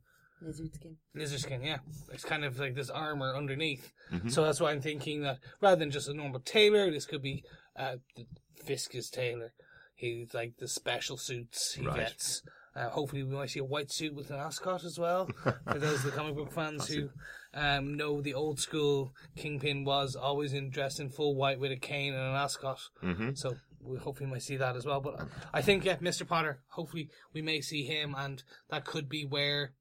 Lizard 0.43 0.75
skin. 0.75 0.97
lizard 1.15 1.41
skin, 1.41 1.63
yeah. 1.63 1.79
It's 2.13 2.25
kind 2.25 2.45
of 2.45 2.59
like 2.59 2.75
this 2.75 2.91
armor 2.91 3.35
underneath. 3.35 3.93
Mhm. 4.13 4.31
So 4.31 4.45
that's 4.45 4.61
why 4.61 4.73
I'm 4.73 4.83
thinking 4.83 5.23
that 5.23 5.39
rather 5.63 5.77
than 5.79 5.91
just 5.91 6.09
a 6.09 6.15
normal 6.15 6.41
tailor, 6.41 6.91
this 6.91 7.07
could 7.07 7.23
be 7.23 7.43
uh, 7.77 7.97
the 8.17 8.27
Fisk's 8.55 9.09
tailor. 9.09 9.53
He's 9.95 10.35
like 10.35 10.57
the 10.59 10.69
special 10.69 11.17
suits 11.17 11.75
he 11.75 11.87
Right. 11.87 11.97
gets. 11.97 12.43
Uh, 12.77 12.91
hopefully, 12.91 13.23
we 13.23 13.35
might 13.35 13.51
see 13.51 13.61
a 13.61 13.65
white 13.65 13.91
suit 13.93 14.13
with 14.15 14.31
an 14.31 14.37
ascot 14.41 14.85
as 14.85 14.99
well. 14.99 15.27
For 15.73 15.79
those 15.79 16.05
of 16.05 16.11
the 16.11 16.11
comic 16.11 16.35
book 16.35 16.53
fans 16.53 16.89
who 16.89 17.09
um, 17.55 17.95
know 17.95 18.21
the 18.21 18.35
old 18.35 18.59
school 18.61 19.15
Kingpin 19.37 19.85
was 19.85 20.15
always 20.17 20.53
in 20.53 20.71
dressed 20.71 21.01
in 21.01 21.09
full 21.11 21.35
white 21.35 21.59
with 21.61 21.73
a 21.73 21.77
cane 21.77 22.13
and 22.15 22.23
an 22.23 22.35
ascot. 22.35 22.79
Mhm. 23.03 23.37
So 23.39 23.57
we 23.81 23.99
hopefully 23.99 24.29
might 24.31 24.43
see 24.43 24.57
that 24.57 24.77
as 24.77 24.85
well. 24.87 25.01
But 25.01 25.27
I 25.53 25.63
think 25.63 25.85
yeah, 25.85 25.97
Mr. 25.97 26.27
Potter. 26.27 26.61
Hopefully, 26.69 27.11
we 27.33 27.43
may 27.43 27.61
see 27.61 27.85
him, 27.85 28.15
and 28.17 28.43
that 28.71 28.85
could 28.85 29.09
be 29.09 29.25
where. 29.25 29.73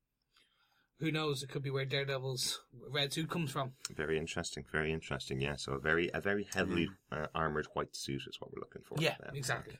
Who 1.00 1.12
knows? 1.12 1.44
It 1.44 1.50
could 1.50 1.64
be 1.64 1.70
where 1.72 1.84
Daredevil's 1.84 2.62
red 2.90 3.12
suit 3.12 3.30
comes 3.30 3.52
from. 3.52 3.74
Very 3.94 4.18
interesting. 4.18 4.64
Very 4.72 4.94
interesting. 4.94 5.42
Yeah. 5.42 5.56
So 5.58 5.74
a 5.74 5.80
very 5.80 6.10
a 6.14 6.22
very 6.22 6.48
heavily 6.54 6.90
uh, 7.12 7.28
armored 7.36 7.68
white 7.74 7.94
suit 7.96 8.22
is 8.28 8.40
what 8.40 8.54
we're 8.54 8.62
looking 8.62 8.84
for. 8.84 8.96
Yeah, 9.02 9.16
Um, 9.28 9.36
exactly. 9.36 9.78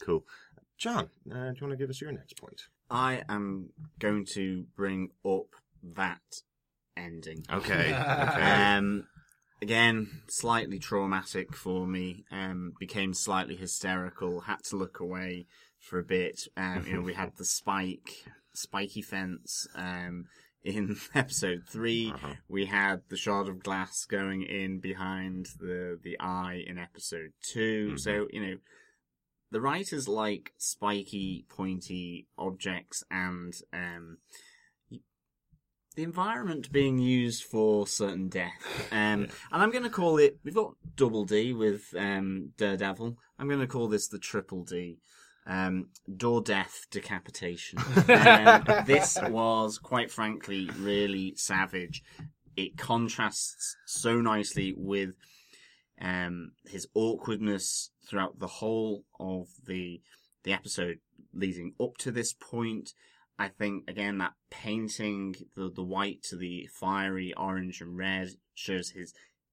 Cool. 0.00 0.26
John, 0.76 1.08
uh, 1.30 1.50
do 1.52 1.56
you 1.56 1.66
want 1.66 1.70
to 1.70 1.76
give 1.76 1.88
us 1.88 2.00
your 2.02 2.12
next 2.12 2.36
point? 2.38 2.60
I 2.90 3.22
am 3.28 3.70
going 3.98 4.26
to 4.34 4.66
bring 4.76 5.10
up 5.24 5.46
that 5.94 6.42
ending. 6.96 7.44
Okay. 7.52 7.92
Um, 7.92 9.06
again, 9.62 10.08
slightly 10.28 10.78
traumatic 10.78 11.54
for 11.54 11.86
me. 11.86 12.24
Um, 12.30 12.72
became 12.78 13.14
slightly 13.14 13.56
hysterical. 13.56 14.40
Had 14.42 14.62
to 14.70 14.76
look 14.76 15.00
away 15.00 15.46
for 15.80 15.98
a 15.98 16.04
bit. 16.04 16.40
Um, 16.56 16.84
you 16.86 16.94
know, 16.94 17.00
we 17.02 17.14
had 17.14 17.32
the 17.36 17.44
spike, 17.44 18.24
spiky 18.54 19.02
fence. 19.02 19.66
Um, 19.74 20.26
in 20.64 20.96
episode 21.14 21.62
3 21.68 22.10
Uh-huh. 22.12 22.34
we 22.48 22.66
had 22.66 23.02
the 23.08 23.16
shard 23.16 23.46
of 23.48 23.62
glass 23.62 24.04
going 24.04 24.42
in 24.42 24.80
behind 24.80 25.46
the 25.60 25.96
the 26.02 26.16
eye 26.18 26.60
in 26.66 26.76
episode 26.76 27.30
2 27.52 27.86
Mm-hmm. 27.86 27.96
So 27.98 28.26
you 28.32 28.40
know, 28.44 28.56
the 29.52 29.60
writers 29.60 30.08
like 30.08 30.50
spiky, 30.58 31.44
pointy 31.48 32.26
objects, 32.36 33.04
and 33.12 33.52
um, 33.72 34.18
the 35.96 36.02
environment 36.02 36.70
being 36.70 36.98
used 36.98 37.42
for 37.44 37.86
certain 37.86 38.28
death. 38.28 38.52
Um, 38.92 39.28
And 39.50 39.62
I'm 39.62 39.70
going 39.70 39.82
to 39.84 39.90
call 39.90 40.18
it, 40.18 40.38
we've 40.44 40.54
got 40.54 40.74
double 40.94 41.24
D 41.24 41.52
with 41.52 41.92
um, 41.98 42.52
Daredevil. 42.56 43.16
I'm 43.38 43.48
going 43.48 43.60
to 43.60 43.66
call 43.66 43.88
this 43.88 44.08
the 44.08 44.18
triple 44.18 44.62
D. 44.64 44.98
Um, 45.46 45.88
door 46.16 46.40
death 46.42 46.86
decapitation. 46.90 47.78
um, 48.08 48.64
this 48.86 49.18
was, 49.28 49.78
quite 49.78 50.10
frankly, 50.10 50.70
really 50.78 51.34
savage. 51.36 52.02
It 52.56 52.76
contrasts 52.76 53.76
so 53.86 54.20
nicely 54.20 54.74
with 54.76 55.14
um, 56.00 56.52
his 56.66 56.86
awkwardness 56.94 57.90
throughout 58.08 58.38
the 58.38 58.46
whole 58.46 59.04
of 59.18 59.48
the 59.66 60.00
the 60.44 60.52
episode 60.52 60.98
leading 61.34 61.74
up 61.80 61.96
to 61.98 62.10
this 62.12 62.32
point. 62.32 62.92
I 63.38 63.48
think 63.48 63.84
again 63.88 64.18
that 64.18 64.32
painting 64.50 65.34
the 65.54 65.70
the 65.70 65.82
white 65.82 66.22
to 66.24 66.36
the 66.36 66.68
fiery 66.72 67.34
orange 67.36 67.80
and 67.80 67.96
red 67.96 68.30
shows 68.54 68.90
his 68.90 69.12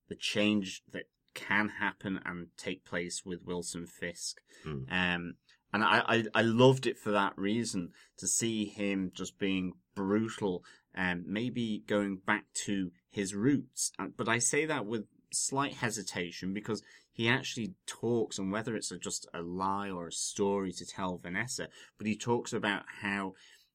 the 0.09 0.15
change 0.15 0.83
that 0.91 1.03
can 1.33 1.69
happen 1.79 2.19
and 2.25 2.47
take 2.57 2.85
place 2.85 3.23
with 3.25 3.43
Wilson 3.43 3.87
Fisk. 3.87 4.37
Mm. 4.65 4.91
Um, 4.91 5.33
and 5.73 5.83
I, 5.83 6.03
I, 6.07 6.23
I 6.35 6.41
loved 6.43 6.85
it 6.85 6.99
for 6.99 7.11
that 7.11 7.33
reason 7.35 7.89
to 8.17 8.27
see 8.27 8.65
him 8.65 9.11
just 9.15 9.39
being 9.39 9.73
brutal 9.95 10.63
and 10.93 11.25
maybe 11.25 11.83
going 11.87 12.17
back 12.17 12.45
to 12.65 12.91
his 13.09 13.33
roots. 13.33 13.91
But 14.15 14.29
I 14.29 14.37
say 14.37 14.65
that 14.67 14.85
with 14.85 15.05
slight 15.31 15.73
hesitation 15.73 16.53
because 16.53 16.83
he 17.11 17.27
actually 17.27 17.73
talks, 17.87 18.37
and 18.37 18.51
whether 18.51 18.75
it's 18.75 18.91
a, 18.91 18.97
just 18.97 19.27
a 19.33 19.41
lie 19.41 19.89
or 19.89 20.07
a 20.07 20.11
story 20.11 20.71
to 20.73 20.85
tell 20.85 21.17
Vanessa, 21.17 21.67
but 21.97 22.07
he 22.07 22.15
talks 22.15 22.53
about 22.53 22.83
how 23.01 23.33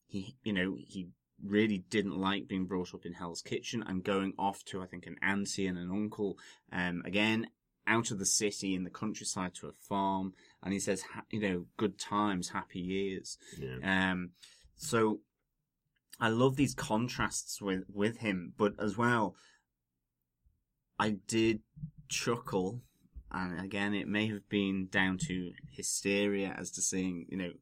he, 0.09 0.34
you 0.42 0.52
know, 0.52 0.76
he 0.76 1.09
really 1.44 1.84
didn't 1.90 2.18
like 2.18 2.48
being 2.48 2.66
brought 2.66 2.94
up 2.94 3.06
in 3.06 3.12
Hell's 3.12 3.42
Kitchen 3.42 3.84
and 3.86 4.02
going 4.02 4.32
off 4.38 4.64
to, 4.66 4.82
I 4.82 4.86
think, 4.86 5.06
an 5.06 5.16
auntie 5.22 5.66
and 5.66 5.78
an 5.78 5.90
uncle, 5.90 6.36
um, 6.72 7.02
again, 7.04 7.48
out 7.86 8.11
of 8.11 8.18
the 8.18 8.26
city 8.26 8.74
in 8.74 8.84
the 8.84 8.90
countryside 8.90 9.54
to 9.54 9.68
a 9.68 9.72
farm. 9.72 10.32
And 10.62 10.72
he 10.72 10.80
says, 10.80 11.02
ha- 11.02 11.22
you 11.30 11.40
know, 11.40 11.66
good 11.76 11.98
times, 11.98 12.48
happy 12.48 12.80
years. 12.80 13.38
Yeah. 13.59 14.11
Um, 14.11 14.30
so 14.76 15.20
I 16.18 16.28
love 16.28 16.56
these 16.56 16.74
contrasts 16.74 17.62
with, 17.62 17.84
with 17.92 18.18
him, 18.18 18.54
but 18.56 18.72
as 18.80 18.98
well, 18.98 19.36
I 20.98 21.18
did 21.28 21.61
chuckle, 22.09 22.80
and 23.30 23.61
again, 23.61 23.94
it 23.94 24.09
may 24.09 24.26
have 24.28 24.48
been 24.48 24.88
down 24.90 25.18
to 25.28 25.52
hysteria 25.70 26.56
as 26.59 26.72
to 26.72 26.82
seeing, 26.82 27.26
you 27.28 27.36
know, 27.36 27.52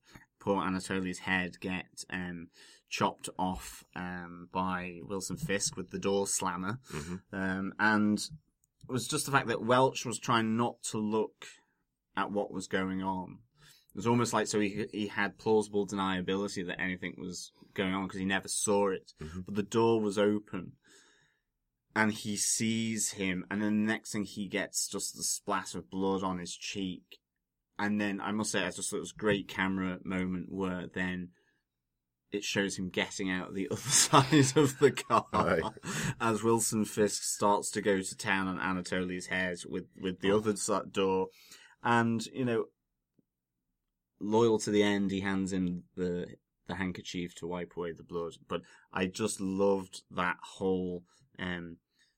poor 0.47 0.63
Anatoly's 0.63 1.19
head 1.19 1.59
get 1.61 2.05
um, 2.09 2.47
chopped 2.89 3.29
off 3.37 3.83
um, 3.97 4.49
by 4.53 5.01
Wilson 5.03 5.37
Fisk 5.37 5.77
with 5.77 5.91
the 5.91 5.99
door 5.99 6.29
slammer, 6.29 6.79
Mhm. 6.93 7.21
um, 7.33 7.75
and 7.81 8.19
it 8.89 8.93
was 8.93 9.09
just 9.09 9.27
the 9.27 9.33
fact 9.33 9.49
that 9.49 9.61
Welch 9.65 10.07
was 10.07 10.21
trying 10.21 10.57
not 10.57 10.81
to 10.85 10.99
look 10.99 11.47
at 12.17 12.31
what 12.31 12.53
was 12.53 12.69
going 12.69 13.03
on. 13.03 13.39
It 13.91 13.97
was 13.97 14.07
almost 14.07 14.33
like 14.33 14.47
so 14.47 14.61
he 14.61 14.87
he 14.93 15.09
had 15.09 15.37
plausible 15.37 15.85
deniability 15.85 16.65
that 16.67 16.81
anything 16.81 17.17
was 17.19 17.51
going 17.75 17.93
on 17.93 18.05
because 18.07 18.21
he 18.21 18.25
never 18.25 18.47
saw 18.47 18.91
it, 18.91 19.15
Mhm. 19.21 19.47
but 19.47 19.57
the 19.57 19.65
door 19.65 20.01
was 20.01 20.17
open, 20.17 20.77
and 21.97 22.13
he 22.13 22.37
sees 22.37 23.13
him, 23.13 23.45
and 23.51 23.61
then 23.61 23.85
the 23.85 23.93
next 23.93 24.13
thing 24.13 24.25
he 24.25 24.47
gets 24.47 24.87
just 24.87 25.17
the 25.17 25.25
splat 25.25 25.75
of 25.75 25.91
blood 25.91 26.23
on 26.23 26.39
his 26.39 26.55
cheek, 26.55 27.19
and 27.79 28.01
then 28.01 28.21
I 28.21 28.33
must 28.33 28.53
say 28.53 28.65
I 28.65 28.71
just 28.71 28.91
thought 28.91 28.99
it 28.99 29.01
was 29.01 29.15
a 29.17 29.21
great 29.21 29.49
camera 29.49 29.99
moment 30.05 30.47
where 30.51 30.87
then 30.93 31.31
it 32.33 32.45
shows 32.45 32.79
him 32.79 32.89
getting 32.89 33.31
out 33.31 33.55
the 33.55 33.69
other 33.71 33.81
side 33.81 34.57
of 34.57 34.79
the 34.79 34.91
car 34.91 35.73
as 36.21 36.43
Wilson 36.43 36.85
Fisk 36.85 37.23
starts 37.23 37.71
to 37.73 37.83
go 37.83 38.01
to 38.01 38.17
town 38.17 38.49
on 38.49 38.59
Anatoly's 38.59 39.27
head 39.27 39.59
with 39.69 39.87
with 40.01 40.21
the 40.21 40.33
other 40.33 40.57
side 40.57 40.93
door, 40.93 41.29
and 41.83 42.25
you 42.27 42.45
know, 42.45 42.65
loyal 44.21 44.59
to 44.61 44.71
the 44.71 44.83
end, 44.83 45.11
he 45.11 45.21
hands 45.21 45.53
him 45.53 45.85
the 45.97 46.27
the 46.67 46.77
handkerchief 46.77 47.35
to 47.37 47.47
wipe 47.47 47.77
away 47.77 47.93
the 47.93 48.03
blood. 48.03 48.33
But 48.49 48.63
I 48.93 49.07
just 49.07 49.41
loved 49.41 50.03
that 50.11 50.37
whole 50.43 51.05
um, 51.39 51.77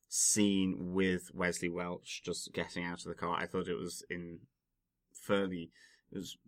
scene 0.09 0.95
with 0.95 1.31
Wesley 1.35 1.69
Welch 1.69 2.23
just 2.25 2.53
getting 2.55 2.85
out 2.85 3.01
of 3.01 3.05
the 3.05 3.15
car. 3.15 3.37
I 3.37 3.47
thought 3.47 3.69
it 3.69 3.79
was 3.79 4.03
in 4.09 4.41
fairly 5.29 5.71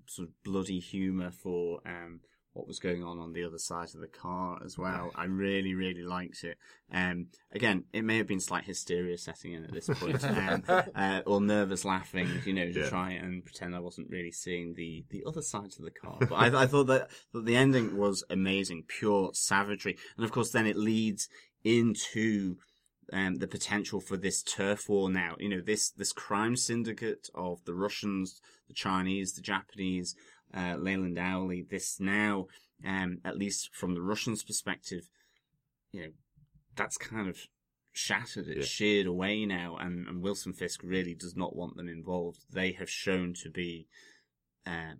sort 0.06 0.28
of 0.28 0.34
bloody 0.42 0.80
humour 0.80 1.30
for 1.30 1.80
um, 1.86 2.20
what 2.54 2.66
was 2.66 2.78
going 2.80 3.04
on 3.04 3.18
on 3.18 3.32
the 3.32 3.44
other 3.44 3.58
side 3.58 3.88
of 3.94 4.00
the 4.00 4.08
car 4.08 4.58
as 4.64 4.76
well. 4.78 5.12
I 5.14 5.26
really, 5.26 5.74
really 5.74 6.02
liked 6.02 6.42
it. 6.42 6.56
Um, 6.92 7.26
again, 7.52 7.84
it 7.92 8.02
may 8.02 8.16
have 8.16 8.26
been 8.26 8.40
slight 8.40 8.64
hysteria 8.64 9.16
setting 9.18 9.52
in 9.52 9.64
at 9.64 9.72
this 9.72 9.88
point, 9.88 10.24
um, 10.42 10.64
uh, 10.96 11.20
or 11.26 11.40
nervous 11.40 11.84
laughing, 11.84 12.28
you 12.44 12.52
know, 12.54 12.72
to 12.72 12.80
Yeah. 12.80 12.88
try 12.88 13.10
and 13.12 13.44
pretend 13.44 13.76
I 13.76 13.80
wasn't 13.80 14.10
really 14.10 14.32
seeing 14.32 14.74
the, 14.74 15.04
the 15.10 15.22
other 15.26 15.42
side 15.42 15.72
of 15.78 15.84
the 15.84 15.90
car. 15.92 16.16
But 16.20 16.34
I, 16.34 16.62
I 16.62 16.66
thought 16.66 16.88
that, 16.88 17.10
that 17.34 17.44
the 17.44 17.54
ending 17.56 17.96
was 17.96 18.24
amazing, 18.30 18.84
pure 18.88 19.30
savagery. 19.34 19.96
And 20.16 20.24
of 20.24 20.32
course, 20.32 20.50
then 20.50 20.66
it 20.66 20.76
leads 20.76 21.28
into 21.62 22.56
um, 23.12 23.36
the 23.36 23.46
potential 23.46 24.00
for 24.00 24.16
this 24.16 24.42
turf 24.42 24.88
war 24.88 25.10
now. 25.10 25.34
You 25.38 25.48
know, 25.48 25.60
this, 25.60 25.90
this 25.90 26.12
crime 26.12 26.56
syndicate 26.56 27.28
of 27.34 27.64
the 27.64 27.74
Russians, 27.74 28.40
the 28.68 28.74
Chinese, 28.74 29.32
the 29.32 29.42
Japanese, 29.42 30.14
uh, 30.54 30.76
Leland 30.78 31.16
Owlsley, 31.16 31.68
this 31.68 31.98
now, 32.00 32.46
um, 32.86 33.18
at 33.24 33.36
least 33.36 33.70
from 33.74 33.94
the 33.94 34.02
Russians' 34.02 34.42
perspective, 34.42 35.08
you 35.92 36.02
know, 36.02 36.10
that's 36.76 36.96
kind 36.96 37.28
of 37.28 37.38
shattered. 37.92 38.46
It's 38.48 38.58
Yeah. 38.58 38.64
sheared 38.64 39.06
away 39.06 39.44
now, 39.46 39.76
and, 39.76 40.06
and 40.06 40.22
Wilson 40.22 40.52
Fisk 40.52 40.80
really 40.82 41.14
does 41.14 41.36
not 41.36 41.56
want 41.56 41.76
them 41.76 41.88
involved. 41.88 42.44
They 42.50 42.72
have 42.72 42.88
shown 42.88 43.34
to 43.42 43.50
be 43.50 43.88
uh, 44.66 44.94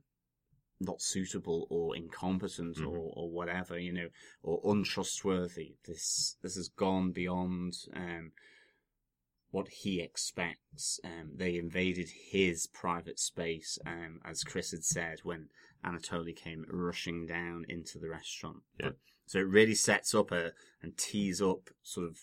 not 0.81 1.03
suitable 1.03 1.67
or 1.71 1.95
incompetent 1.95 2.77
Mhm. 2.79 2.87
or, 2.87 3.13
or 3.15 3.31
whatever, 3.31 3.79
you 3.79 3.93
know, 3.93 4.09
or 4.43 4.61
untrustworthy. 4.65 5.75
This 5.87 6.37
this 6.43 6.57
has 6.57 6.69
gone 6.69 7.13
beyond 7.13 7.75
um, 7.95 8.33
what 9.51 9.69
he 9.69 10.01
expects. 10.01 10.99
Um, 11.05 11.33
they 11.37 11.57
invaded 11.57 12.09
his 12.31 12.67
private 12.69 13.19
space, 13.19 13.79
um, 13.85 14.21
as 14.25 14.43
Chris 14.43 14.71
had 14.71 14.85
said 14.85 15.21
when 15.23 15.49
Anatoly 15.85 16.35
came 16.35 16.65
rushing 16.69 17.27
down 17.27 17.65
into 17.69 17.99
the 17.99 18.09
restaurant. 18.09 18.63
Yeah. 18.79 18.87
But- 18.89 18.97
so 19.27 19.39
it 19.39 19.43
really 19.47 19.77
sets 19.77 20.13
up 20.13 20.33
a 20.33 20.53
and 20.83 20.97
tees 20.97 21.41
up 21.41 21.71
sort 21.83 22.09
of 22.09 22.19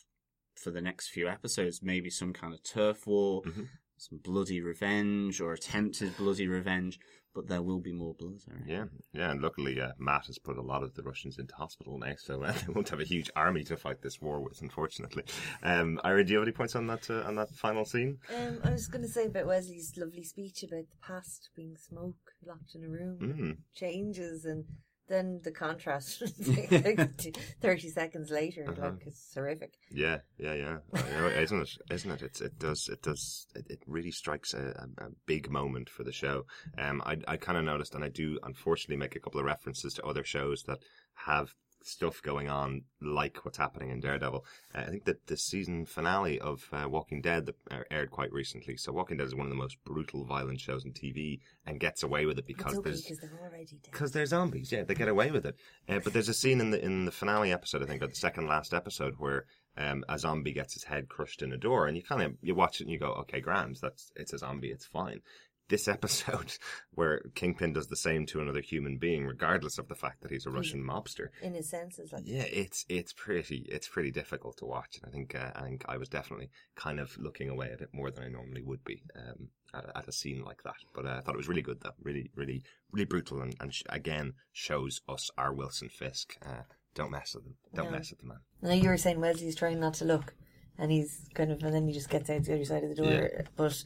for 0.56 0.72
the 0.72 0.82
next 0.82 1.08
few 1.10 1.28
episodes, 1.30 1.82
maybe 1.82 2.10
some 2.10 2.34
kind 2.34 2.54
of 2.54 2.62
turf 2.64 3.06
war, 3.08 3.44
Mhm. 3.44 3.70
Some 3.98 4.20
bloody 4.24 4.62
revenge 4.62 5.42
or 5.42 5.54
attempted 5.54 6.16
bloody 6.18 6.48
revenge. 6.48 7.00
But 7.36 7.50
there 7.50 7.62
will 7.62 7.80
be 7.80 7.94
more 7.94 8.16
blood. 8.16 8.40
I. 8.50 8.54
Yeah, 8.68 8.86
yeah, 9.14 9.30
and 9.30 9.40
luckily 9.44 9.80
uh, 9.80 9.92
Matt 10.00 10.26
has 10.26 10.40
put 10.40 10.58
a 10.58 10.62
lot 10.62 10.82
of 10.82 10.96
the 10.96 11.04
Russians 11.04 11.38
into 11.38 11.54
hospital 11.54 12.00
now, 12.00 12.14
so 12.18 12.42
uh, 12.42 12.52
they 12.66 12.74
won't 12.74 12.90
have 12.90 13.00
a 13.00 13.04
huge 13.04 13.30
army 13.36 13.64
to 13.66 13.78
fight 13.78 14.02
this 14.02 14.20
war 14.20 14.42
with, 14.42 14.60
unfortunately. 14.64 15.24
Um, 15.62 16.00
Ira, 16.04 16.24
do 16.24 16.32
you 16.34 16.40
have 16.40 16.48
any 16.48 16.52
points 16.52 16.76
on 16.76 16.88
that 16.88 17.08
uh, 17.12 17.22
on 17.28 17.36
that 17.36 17.52
final 17.54 17.86
scene? 17.86 18.18
Um, 18.36 18.60
I 18.64 18.72
was 18.72 18.88
going 18.88 19.04
to 19.04 19.08
say 19.08 19.28
about 19.28 19.46
Wesley's 19.46 19.94
lovely 19.98 20.24
speech 20.24 20.64
about 20.64 20.90
the 20.90 20.98
past 21.00 21.52
being 21.56 21.76
smoke 21.78 22.16
locked 22.44 22.74
in 22.74 22.84
a 22.84 22.90
room, 22.90 23.20
Mm. 23.22 23.58
changes, 23.76 24.44
and 24.44 24.66
then 25.08 25.40
the 25.44 25.52
contrast 25.52 26.20
thirty 27.62 27.90
seconds 27.90 28.30
later, 28.32 28.66
Uh-huh. 28.70 28.82
like 28.92 29.06
it's 29.08 29.34
horrific. 29.34 29.74
Yeah, 29.92 30.20
yeah, 30.38 30.54
yeah. 30.54 30.78
Know, 30.94 31.28
isn't 31.28 31.62
it? 31.62 31.70
Isn't 31.92 32.12
it? 32.12 32.22
It's, 32.22 32.42
it 32.42 32.60
does. 32.60 32.90
It 32.90 33.02
does. 33.02 33.48
It, 33.56 33.66
it 33.70 33.80
really 33.88 34.12
strikes 34.12 34.54
a, 34.54 34.88
a, 35.00 35.06
a 35.06 35.10
big 35.26 35.50
moment 35.50 35.90
for 35.90 36.04
the 36.04 36.12
show. 36.12 36.46
Um, 36.78 37.02
I 37.06 37.18
I 37.28 37.38
kind 37.38 37.58
of 37.58 37.64
noticed, 37.64 37.96
and 37.96 38.04
I 38.04 38.10
do 38.10 38.40
unfortunately 38.44 38.98
make 38.98 39.16
a 39.16 39.20
couple 39.20 39.40
of 39.40 39.46
references 39.46 39.94
to 39.96 40.06
other 40.06 40.24
shows 40.24 40.64
that 40.64 40.80
have 41.26 41.56
stuff 41.84 42.22
going 42.22 42.50
on 42.50 42.82
like 43.02 43.46
what's 43.46 43.58
happening 43.58 43.90
in 43.90 44.00
Daredevil. 44.00 44.46
Uh, 44.74 44.80
I 44.80 44.86
think 44.86 45.06
that 45.06 45.28
the 45.28 45.38
season 45.38 45.86
finale 45.86 46.40
of 46.40 46.68
uh, 46.72 46.88
Walking 46.90 47.22
Dead 47.22 47.46
that 47.46 47.56
uh, 47.72 47.84
aired 47.90 48.12
quite 48.12 48.32
recently. 48.32 48.78
So 48.78 48.92
Walking 48.92 49.18
Dead 49.18 49.28
is 49.28 49.36
one 49.36 49.46
of 49.46 49.52
the 49.52 49.56
most 49.56 49.78
brutal, 49.86 50.26
violent 50.26 50.60
shows 50.60 50.86
on 50.86 50.92
TV, 50.92 51.40
and 51.66 51.80
gets 51.80 52.04
away 52.04 52.26
with 52.26 52.40
it 52.40 52.48
because 52.48 52.78
okay 52.78 52.90
there's 52.90 53.02
because 53.02 53.20
they're 53.20 53.40
already 53.42 53.66
dead. 53.66 53.92
because 53.92 54.12
they're 54.12 54.26
zombies. 54.26 54.72
Yeah, 54.72 54.84
they 54.84 54.96
get 54.96 55.08
away 55.08 55.32
with 55.32 55.46
it. 55.46 55.56
Uh, 55.88 56.00
but 56.04 56.14
there's 56.14 56.30
a 56.30 56.34
scene 56.34 56.60
in 56.60 56.72
the 56.72 56.84
in 56.84 57.06
the 57.06 57.12
finale 57.12 57.52
episode, 57.52 57.84
I 57.84 57.86
think, 57.86 58.02
or 58.02 58.08
the 58.08 58.16
second 58.16 58.48
last 58.48 58.74
episode, 58.74 59.16
where 59.18 59.46
um, 59.78 60.04
a 60.10 60.18
zombie 60.18 60.54
gets 60.54 60.74
his 60.74 60.86
head 60.86 61.08
crushed 61.08 61.42
in 61.42 61.54
a 61.54 61.58
door, 61.58 61.88
and 61.88 61.96
you 61.96 62.04
kind 62.04 62.22
of 62.22 62.34
you 62.42 62.56
watch 62.56 62.82
it 62.82 62.86
and 62.86 62.92
you 62.92 63.00
go, 63.00 63.12
okay, 63.22 63.40
grand, 63.40 63.78
that's 63.82 64.12
it's 64.16 64.34
a 64.34 64.38
zombie, 64.38 64.72
it's 64.72 64.86
fine. 64.86 65.22
This 65.70 65.88
episode, 65.90 66.54
where 66.94 67.20
Kingpin 67.36 67.74
does 67.74 67.88
the 67.88 67.98
same 67.98 68.26
to 68.28 68.40
another 68.40 68.62
human 68.62 68.98
being, 68.98 69.26
regardless 69.26 69.78
of 69.78 69.90
the 69.90 69.96
fact 69.96 70.22
that 70.22 70.32
he's 70.32 70.46
a 70.46 70.50
Russian 70.50 70.82
mobster. 70.82 71.28
in 71.42 71.54
his 71.56 71.70
senses, 71.70 72.14
like 72.14 72.24
Yeah, 72.26 72.44
it's 72.44 72.86
it's 72.88 73.12
pretty 73.12 73.66
it's 73.70 73.88
pretty 73.90 74.12
difficult 74.12 74.58
to 74.58 74.66
watch, 74.66 74.98
and 75.02 75.10
I 75.10 75.12
think 75.12 75.36
uh, 75.36 75.52
I 75.56 75.64
think 75.64 75.84
I 75.90 75.98
was 75.98 76.08
definitely 76.08 76.50
kind 76.76 77.00
of 77.02 77.18
looking 77.18 77.50
away 77.50 77.72
a 77.74 77.78
bit 77.78 77.90
more 77.94 78.12
than 78.12 78.24
I 78.24 78.30
normally 78.30 78.62
would 78.64 78.84
be 78.86 79.04
um, 79.16 79.50
at, 79.74 79.84
a, 79.86 79.98
at 79.98 80.08
a 80.08 80.12
scene 80.14 80.42
like 80.44 80.64
that. 80.64 80.76
But 80.96 81.06
uh, 81.06 81.16
I 81.18 81.20
thought 81.22 81.36
it 81.36 81.38
was 81.44 81.50
really 81.50 81.62
good, 81.62 81.82
though, 81.82 81.92
really 82.02 82.32
really 82.36 82.64
really 82.94 83.06
brutal, 83.06 83.42
and, 83.42 83.54
and 83.60 83.74
sh- 83.74 83.84
again 83.90 84.34
shows 84.54 85.02
us 85.10 85.30
our 85.38 85.54
Wilson 85.54 85.90
Fisk 85.90 86.38
uh, 86.46 86.62
don't 86.96 87.12
mess 87.12 87.36
with 87.36 87.46
him. 87.46 87.56
Don't 87.76 87.92
No. 87.92 87.98
mess 87.98 88.10
with 88.12 88.20
the 88.22 88.28
man. 88.28 88.40
Know 88.62 88.72
you 88.72 88.88
were 88.90 88.98
saying 88.98 89.20
Wesley's 89.20 89.56
trying 89.56 89.80
not 89.82 89.96
to 89.96 90.06
look, 90.06 90.34
and 90.78 90.92
he's 90.92 91.28
kind 91.34 91.52
of, 91.52 91.62
and 91.62 91.74
then 91.76 91.88
he 91.88 91.94
just 91.94 92.10
gets 92.10 92.30
out 92.30 92.44
the 92.46 92.54
other 92.56 92.64
side 92.66 92.84
of 92.84 92.90
the 92.90 92.96
door. 92.96 93.12
Yeah. 93.12 93.42
But 93.58 93.84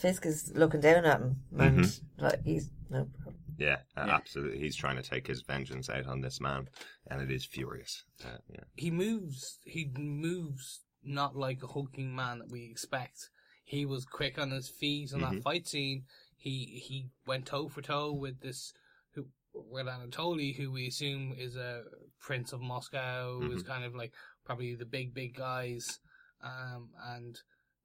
Fisk 0.00 0.24
is 0.26 0.52
looking 0.54 0.80
down 0.80 1.04
at 1.04 1.20
him, 1.20 1.36
and 1.58 1.80
Mm-hmm. 1.80 2.24
like, 2.24 2.42
he's 2.42 2.70
no 2.88 3.04
problem. 3.22 3.36
Yeah, 3.58 3.80
uh, 3.96 4.04
Yeah. 4.06 4.14
absolutely. 4.14 4.58
He's 4.58 4.74
trying 4.76 4.96
to 4.96 5.02
take 5.02 5.26
his 5.26 5.42
vengeance 5.42 5.90
out 5.90 6.06
on 6.06 6.22
this 6.22 6.40
man, 6.40 6.68
and 7.08 7.20
it 7.20 7.30
is 7.30 7.44
furious. 7.44 8.04
Uh, 8.24 8.38
yeah. 8.48 8.64
he 8.76 8.90
moves 8.90 9.58
he 9.64 9.90
moves 9.98 10.80
not 11.02 11.36
like 11.36 11.62
a 11.62 11.66
hulking 11.66 12.14
man 12.14 12.38
that 12.38 12.50
we 12.50 12.64
expect. 12.70 13.28
He 13.64 13.84
was 13.84 14.04
quick 14.06 14.38
on 14.38 14.50
his 14.50 14.68
feet 14.70 15.12
on 15.12 15.20
Mhm. 15.20 15.30
that 15.34 15.42
fight 15.42 15.66
scene. 15.68 16.04
He 16.36 16.82
he 16.82 17.10
went 17.26 17.44
toe 17.46 17.68
for 17.68 17.82
toe 17.82 18.10
with 18.12 18.40
this 18.40 18.72
who 19.12 19.26
with 19.52 19.86
Anatoly, 19.86 20.56
who 20.56 20.70
we 20.72 20.86
assume 20.86 21.34
is 21.36 21.56
a 21.56 21.84
prince 22.18 22.52
of 22.54 22.60
Moscow, 22.62 23.38
who 23.40 23.52
is 23.52 23.62
kind 23.62 23.84
of 23.84 23.94
like 23.94 24.14
probably 24.44 24.74
the 24.74 24.86
big 24.86 25.12
big 25.12 25.34
guys. 25.34 26.00
Um, 26.42 26.88
and 27.04 27.38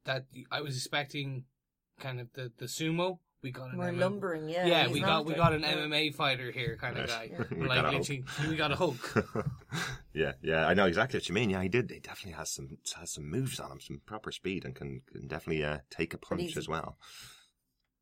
that 0.05 0.27
I 0.49 0.61
was 0.61 0.77
expecting 0.77 1.43
kind 1.99 2.19
of 2.19 2.31
the 2.33 2.51
the 2.57 2.65
sumo. 2.65 3.19
We 3.43 3.51
got 3.51 3.69
an 3.69 3.77
More 3.77 3.91
MMA 3.91 3.99
lumbering, 3.99 4.49
yeah. 4.49 4.65
Yeah, 4.65 4.83
he's 4.85 4.93
we 4.93 5.01
got 5.01 5.25
we 5.25 5.35
got 5.35 5.53
an 5.53 5.61
Yeah. 5.61 5.75
MMA 5.75 6.15
fighter 6.15 6.51
here, 6.51 6.77
kind 6.81 6.97
of 6.97 7.07
guy. 7.07 7.29
Right. 7.37 7.51
We 7.51 7.67
like 7.67 7.81
got 7.81 7.93
a 7.93 7.97
literally, 7.97 8.23
we 8.49 8.55
got 8.55 8.71
a 8.71 8.75
Hulk. 8.75 9.27
yeah, 10.13 10.31
yeah, 10.41 10.65
I 10.65 10.73
know 10.73 10.85
exactly 10.87 11.17
what 11.17 11.29
you 11.29 11.35
mean. 11.35 11.51
Yeah, 11.51 11.61
he 11.61 11.69
did. 11.69 11.91
He 11.91 11.99
definitely 11.99 12.37
has 12.39 12.49
some 12.51 12.77
has 12.97 13.11
some 13.11 13.29
moves 13.29 13.59
on 13.59 13.71
him, 13.73 13.79
some 13.79 14.01
proper 14.05 14.31
speed, 14.31 14.65
and 14.65 14.73
can, 14.73 15.01
can 15.11 15.27
definitely 15.27 15.63
uh, 15.63 15.79
take 15.91 16.15
a 16.15 16.17
punch 16.17 16.57
as 16.57 16.67
well. 16.67 16.97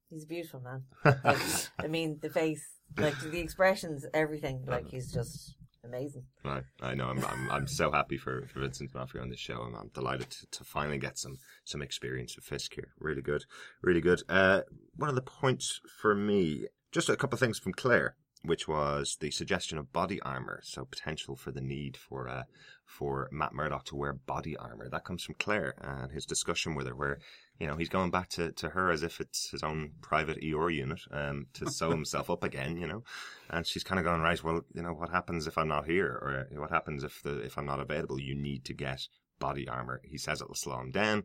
He's 0.09 0.23
a 0.23 0.27
beautiful 0.27 0.61
man. 0.61 0.83
Like, 1.25 1.39
I 1.79 1.87
mean, 1.87 2.19
the 2.21 2.29
face, 2.29 2.63
like 2.97 3.19
the 3.19 3.39
expressions, 3.39 4.05
everything. 4.13 4.63
Like 4.65 4.87
he's 4.89 5.11
just 5.11 5.55
amazing. 5.83 6.25
Right, 6.43 6.63
I 6.81 6.95
know. 6.95 7.07
I'm, 7.07 7.23
I'm, 7.25 7.51
I'm 7.51 7.67
so 7.67 7.91
happy 7.91 8.17
for, 8.17 8.47
for 8.47 8.59
Vincent 8.59 8.91
D'Onofrio 8.91 9.23
on 9.23 9.29
this 9.29 9.39
show. 9.39 9.61
I'm, 9.61 9.75
I'm 9.75 9.91
delighted 9.93 10.29
to, 10.29 10.45
to 10.51 10.63
finally 10.63 10.97
get 10.97 11.17
some, 11.17 11.37
some 11.65 11.81
experience 11.81 12.35
with 12.35 12.45
Fisk 12.45 12.73
here. 12.75 12.89
Really 12.99 13.21
good, 13.21 13.45
really 13.81 14.01
good. 14.01 14.21
Uh, 14.29 14.61
one 14.95 15.09
of 15.09 15.15
the 15.15 15.21
points 15.21 15.79
for 16.01 16.15
me, 16.15 16.67
just 16.91 17.09
a 17.09 17.15
couple 17.15 17.35
of 17.35 17.39
things 17.39 17.59
from 17.59 17.73
Claire, 17.73 18.15
which 18.45 18.67
was 18.67 19.17
the 19.21 19.31
suggestion 19.31 19.77
of 19.77 19.93
body 19.93 20.21
armor. 20.21 20.59
So 20.63 20.85
potential 20.85 21.35
for 21.35 21.51
the 21.51 21.61
need 21.61 21.95
for, 21.95 22.27
uh, 22.27 22.43
for 22.85 23.29
Matt 23.31 23.53
Murdock 23.53 23.85
to 23.85 23.95
wear 23.95 24.13
body 24.13 24.57
armor. 24.57 24.89
That 24.89 25.05
comes 25.05 25.23
from 25.23 25.35
Claire 25.39 25.75
and 25.81 26.11
his 26.11 26.25
discussion 26.25 26.75
with 26.75 26.87
her, 26.87 26.95
where 26.95 27.19
you 27.59 27.67
know 27.67 27.75
he's 27.75 27.89
going 27.89 28.11
back 28.11 28.29
to, 28.29 28.51
to 28.53 28.69
her 28.69 28.91
as 28.91 29.03
if 29.03 29.19
it's 29.19 29.49
his 29.49 29.63
own 29.63 29.91
private 30.01 30.37
ER 30.37 30.69
unit, 30.69 31.01
um, 31.11 31.47
to 31.53 31.65
sew 31.71 31.89
himself 31.89 32.29
up 32.29 32.43
again. 32.43 32.77
You 32.77 32.87
know, 32.87 33.03
and 33.49 33.65
she's 33.65 33.83
kind 33.83 33.99
of 33.99 34.05
going 34.05 34.21
right. 34.21 34.43
Well, 34.43 34.61
you 34.73 34.81
know, 34.81 34.93
what 34.93 35.09
happens 35.09 35.47
if 35.47 35.57
I'm 35.57 35.67
not 35.67 35.85
here, 35.85 36.07
or 36.07 36.47
what 36.59 36.71
happens 36.71 37.03
if 37.03 37.21
the 37.23 37.39
if 37.39 37.57
I'm 37.57 37.65
not 37.65 37.79
available? 37.79 38.19
You 38.19 38.35
need 38.35 38.65
to 38.65 38.73
get 38.73 39.07
body 39.39 39.67
armor. 39.67 40.01
He 40.03 40.17
says 40.17 40.41
it'll 40.41 40.55
slow 40.55 40.79
him 40.79 40.91
down. 40.91 41.23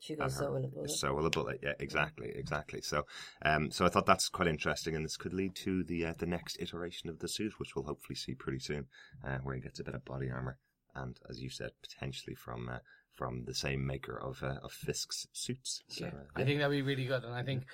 She 0.00 0.16
goes 0.16 0.36
so 0.36 0.50
will 0.50 0.64
a 0.64 0.68
bullet. 0.68 0.90
So 0.90 1.14
will 1.14 1.26
a 1.26 1.30
bullet. 1.30 1.60
Yeah, 1.62 1.74
exactly, 1.78 2.32
exactly. 2.34 2.80
So, 2.80 3.06
um, 3.42 3.70
so 3.70 3.84
I 3.84 3.90
thought 3.90 4.06
that's 4.06 4.30
quite 4.30 4.48
interesting, 4.48 4.96
and 4.96 5.04
this 5.04 5.18
could 5.18 5.34
lead 5.34 5.54
to 5.56 5.84
the 5.84 6.06
uh, 6.06 6.14
the 6.16 6.26
next 6.26 6.56
iteration 6.58 7.10
of 7.10 7.18
the 7.18 7.28
suit, 7.28 7.58
which 7.58 7.76
we'll 7.76 7.84
hopefully 7.84 8.16
see 8.16 8.34
pretty 8.34 8.60
soon, 8.60 8.86
uh, 9.22 9.38
where 9.42 9.54
he 9.54 9.60
gets 9.60 9.78
a 9.78 9.84
bit 9.84 9.94
of 9.94 10.04
body 10.04 10.30
armor, 10.30 10.58
and 10.94 11.18
as 11.28 11.40
you 11.40 11.50
said, 11.50 11.72
potentially 11.82 12.34
from 12.34 12.70
uh, 12.70 12.78
from 13.20 13.44
the 13.44 13.54
same 13.54 13.86
maker 13.86 14.18
of 14.18 14.42
uh, 14.42 14.56
of 14.64 14.72
Fisk's 14.72 15.26
suits. 15.34 15.82
So, 15.88 16.06
Yeah, 16.06 16.12
I 16.34 16.44
think 16.44 16.58
that'd 16.58 16.72
be 16.72 16.80
really 16.80 17.04
good, 17.04 17.22
and 17.22 17.34
I 17.34 17.42
think 17.42 17.64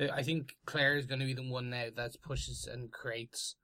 I 0.00 0.22
think 0.22 0.54
Claire 0.64 0.96
is 0.96 1.04
going 1.04 1.20
to 1.20 1.26
be 1.26 1.34
the 1.34 1.46
one 1.46 1.68
now 1.68 1.88
that 1.94 2.22
pushes 2.22 2.66
and 2.66 2.90
creates, 2.90 3.56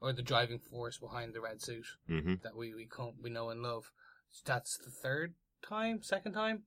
or 0.00 0.14
the 0.14 0.22
driving 0.22 0.58
force 0.58 0.96
behind 0.96 1.34
the 1.34 1.42
red 1.42 1.60
suit 1.60 1.84
mhm. 2.08 2.40
that 2.42 2.56
we 2.56 2.74
we 2.74 2.86
come, 2.86 3.12
we 3.22 3.28
know 3.28 3.50
and 3.50 3.62
love. 3.62 3.84
That's 4.46 4.78
the 4.78 4.90
third 4.90 5.34
time, 5.62 6.02
second 6.02 6.32
time 6.32 6.62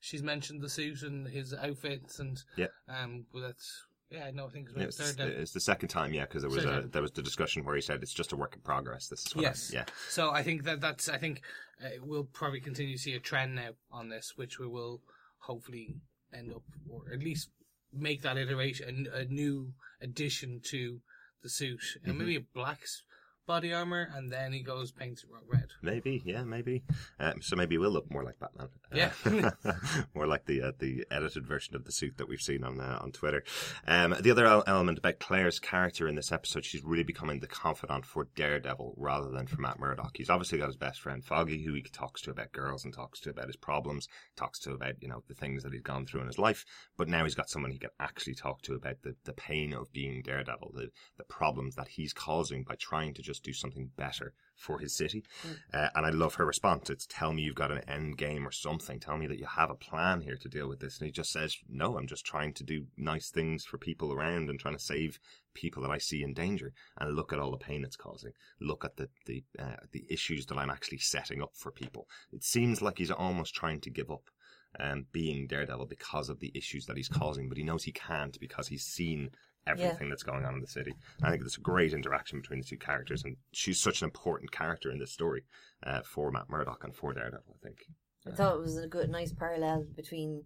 she's 0.00 0.22
mentioned 0.22 0.62
the 0.62 0.68
suit 0.68 1.02
and 1.02 1.28
his 1.28 1.54
outfits, 1.54 2.18
and 2.18 2.42
Yeah. 2.56 2.68
um, 2.88 3.26
that's 3.34 3.86
yeah, 4.10 4.30
no, 4.34 4.46
I 4.46 4.50
think 4.50 4.68
it's 4.68 4.76
Yeah, 4.76 4.82
the 4.82 4.88
It's, 4.88 4.96
third 4.96 5.16
time. 5.18 5.28
it's 5.42 5.52
the 5.52 5.60
second 5.60 5.88
time, 5.88 6.12
yeah, 6.12 6.24
because 6.24 6.42
there 6.42 6.50
was 6.50 6.64
a, 6.64 6.88
there 6.90 7.02
was 7.02 7.12
the 7.12 7.22
discussion 7.22 7.64
where 7.64 7.76
he 7.76 7.80
said 7.82 8.02
it's 8.02 8.12
just 8.12 8.32
a 8.32 8.36
work 8.36 8.54
in 8.54 8.60
progress. 8.62 9.06
This 9.08 9.26
is 9.26 9.34
what 9.36 9.44
I- 9.44 9.48
Yes. 9.48 9.70
yeah, 9.72 9.84
So 10.08 10.30
I 10.30 10.42
think 10.42 10.64
that 10.64 10.80
that's 10.80 11.08
I 11.08 11.18
think 11.18 11.42
uh, 11.84 11.88
we'll 12.02 12.24
probably 12.24 12.60
continue 12.60 12.96
to 12.96 13.02
see 13.02 13.14
a 13.14 13.20
trend 13.20 13.54
now 13.54 13.70
on 13.90 14.08
this, 14.08 14.32
which 14.36 14.58
we 14.58 14.66
will 14.66 15.00
hopefully 15.38 15.96
end 16.34 16.52
up, 16.52 16.62
or 16.88 17.02
at 17.12 17.20
least 17.20 17.50
make 17.92 18.22
that 18.22 18.36
iteration 18.36 19.08
a, 19.12 19.18
a 19.20 19.24
new 19.24 19.72
addition 20.00 20.60
to 20.70 21.00
the 21.42 21.48
suit, 21.48 21.80
and 22.04 22.18
maybe 22.18 22.36
a 22.36 22.40
black 22.54 22.80
body 23.50 23.74
armor, 23.74 24.08
and 24.14 24.30
then 24.30 24.52
he 24.52 24.60
goes 24.60 24.92
paints 24.92 25.24
it 25.24 25.28
red. 25.48 25.70
maybe, 25.82 26.22
yeah, 26.24 26.44
maybe. 26.44 26.84
Um, 27.18 27.42
so 27.42 27.56
maybe 27.56 27.78
we'll 27.78 27.90
look 27.90 28.08
more 28.08 28.22
like 28.22 28.38
Batman. 28.38 28.68
Yeah. 28.94 29.10
Uh, 29.24 29.72
more 30.14 30.28
like 30.28 30.46
the 30.46 30.62
uh, 30.62 30.72
the 30.78 31.04
edited 31.10 31.48
version 31.48 31.74
of 31.74 31.84
the 31.84 31.90
suit 31.90 32.16
that 32.18 32.28
we've 32.28 32.40
seen 32.40 32.62
on 32.62 32.80
uh, 32.80 33.00
on 33.02 33.10
Twitter. 33.10 33.42
Um, 33.88 34.14
the 34.20 34.30
other 34.30 34.46
element 34.46 34.98
about 34.98 35.18
Claire's 35.18 35.58
character 35.58 36.06
in 36.06 36.14
this 36.14 36.30
episode, 36.30 36.64
she's 36.64 36.84
really 36.84 37.02
becoming 37.02 37.40
the 37.40 37.48
confidant 37.48 38.06
for 38.06 38.28
Daredevil 38.36 38.94
rather 38.96 39.30
than 39.30 39.48
for 39.48 39.60
Matt 39.60 39.80
Murdock. 39.80 40.12
He's 40.16 40.30
obviously 40.30 40.58
got 40.58 40.68
his 40.68 40.76
best 40.76 41.00
friend 41.00 41.24
Foggy, 41.24 41.64
who 41.64 41.74
he 41.74 41.82
talks 41.82 42.22
to 42.22 42.30
about 42.30 42.52
girls 42.52 42.84
and 42.84 42.94
talks 42.94 43.18
to 43.20 43.30
about 43.30 43.48
his 43.48 43.56
problems, 43.56 44.06
talks 44.36 44.60
to 44.60 44.74
about 44.74 44.94
you 45.00 45.08
know 45.08 45.24
the 45.26 45.34
things 45.34 45.64
that 45.64 45.72
he's 45.72 45.82
gone 45.82 46.06
through 46.06 46.20
in 46.20 46.28
his 46.28 46.38
life. 46.38 46.64
But 46.96 47.08
now 47.08 47.24
he's 47.24 47.34
got 47.34 47.50
someone 47.50 47.72
he 47.72 47.78
can 47.78 47.90
actually 47.98 48.36
talk 48.36 48.62
to 48.62 48.74
about 48.74 49.02
the, 49.02 49.16
the 49.24 49.32
pain 49.32 49.74
of 49.74 49.92
being 49.92 50.22
Daredevil, 50.22 50.70
the 50.76 50.90
the 51.18 51.24
problems 51.24 51.74
that 51.74 51.88
he's 51.88 52.12
causing 52.12 52.62
by 52.62 52.76
trying 52.76 53.12
to 53.14 53.22
just 53.22 53.39
do 53.42 53.52
something 53.52 53.90
better 53.96 54.34
for 54.56 54.78
his 54.78 54.94
city. 54.94 55.24
Uh, 55.72 55.88
and 55.94 56.04
I 56.04 56.10
love 56.10 56.34
her 56.34 56.44
response. 56.44 56.90
It's 56.90 57.06
tell 57.06 57.32
me 57.32 57.42
you've 57.42 57.54
got 57.54 57.72
an 57.72 57.88
end 57.88 58.18
game 58.18 58.46
or 58.46 58.52
something. 58.52 59.00
Tell 59.00 59.16
me 59.16 59.26
that 59.26 59.38
you 59.38 59.46
have 59.46 59.70
a 59.70 59.74
plan 59.74 60.20
here 60.20 60.36
to 60.36 60.48
deal 60.48 60.68
with 60.68 60.80
this. 60.80 60.98
And 60.98 61.06
he 61.06 61.12
just 61.12 61.32
says, 61.32 61.56
no, 61.68 61.96
I'm 61.96 62.06
just 62.06 62.26
trying 62.26 62.52
to 62.54 62.64
do 62.64 62.86
nice 62.96 63.30
things 63.30 63.64
for 63.64 63.78
people 63.78 64.12
around 64.12 64.50
and 64.50 64.60
trying 64.60 64.76
to 64.76 64.82
save 64.82 65.18
people 65.54 65.82
that 65.82 65.90
I 65.90 65.98
see 65.98 66.22
in 66.22 66.34
danger. 66.34 66.72
And 66.98 67.16
look 67.16 67.32
at 67.32 67.38
all 67.38 67.50
the 67.50 67.56
pain 67.56 67.84
it's 67.84 67.96
causing. 67.96 68.32
Look 68.60 68.84
at 68.84 68.96
the 68.96 69.08
the 69.26 69.42
uh, 69.58 69.76
the 69.92 70.04
issues 70.10 70.46
that 70.46 70.58
I'm 70.58 70.70
actually 70.70 70.98
setting 70.98 71.42
up 71.42 71.52
for 71.54 71.72
people. 71.72 72.06
It 72.32 72.44
seems 72.44 72.82
like 72.82 72.98
he's 72.98 73.10
almost 73.10 73.54
trying 73.54 73.80
to 73.80 73.90
give 73.90 74.10
up. 74.10 74.24
Um, 74.78 75.06
being 75.10 75.48
Daredevil 75.48 75.86
because 75.86 76.28
of 76.28 76.38
the 76.38 76.52
issues 76.54 76.86
that 76.86 76.96
he's 76.96 77.08
causing, 77.08 77.48
but 77.48 77.58
he 77.58 77.64
knows 77.64 77.82
he 77.82 77.90
can't 77.90 78.38
because 78.38 78.68
he's 78.68 78.84
seen 78.84 79.30
everything 79.66 80.08
that's 80.08 80.22
going 80.22 80.44
on 80.44 80.54
in 80.54 80.60
the 80.60 80.66
city. 80.66 80.92
I 81.22 81.30
think 81.30 81.42
there's 81.42 81.56
a 81.56 81.60
great 81.60 81.92
interaction 81.92 82.40
between 82.40 82.60
the 82.60 82.66
two 82.66 82.78
characters, 82.78 83.24
and 83.24 83.36
she's 83.52 83.80
such 83.80 84.02
an 84.02 84.06
important 84.06 84.52
character 84.52 84.90
in 84.90 84.98
this 84.98 85.12
story 85.12 85.44
uh, 85.84 86.00
for 86.02 86.30
Matt 86.30 86.48
Murdock 86.48 86.84
and 86.84 86.94
for 86.94 87.12
Daredevil. 87.12 87.56
I 87.62 87.66
think. 87.66 87.78
I 88.26 88.30
thought 88.32 88.56
it 88.56 88.60
was 88.60 88.76
a 88.76 88.86
good, 88.86 89.08
nice 89.10 89.32
parallel 89.32 89.86
between 89.96 90.44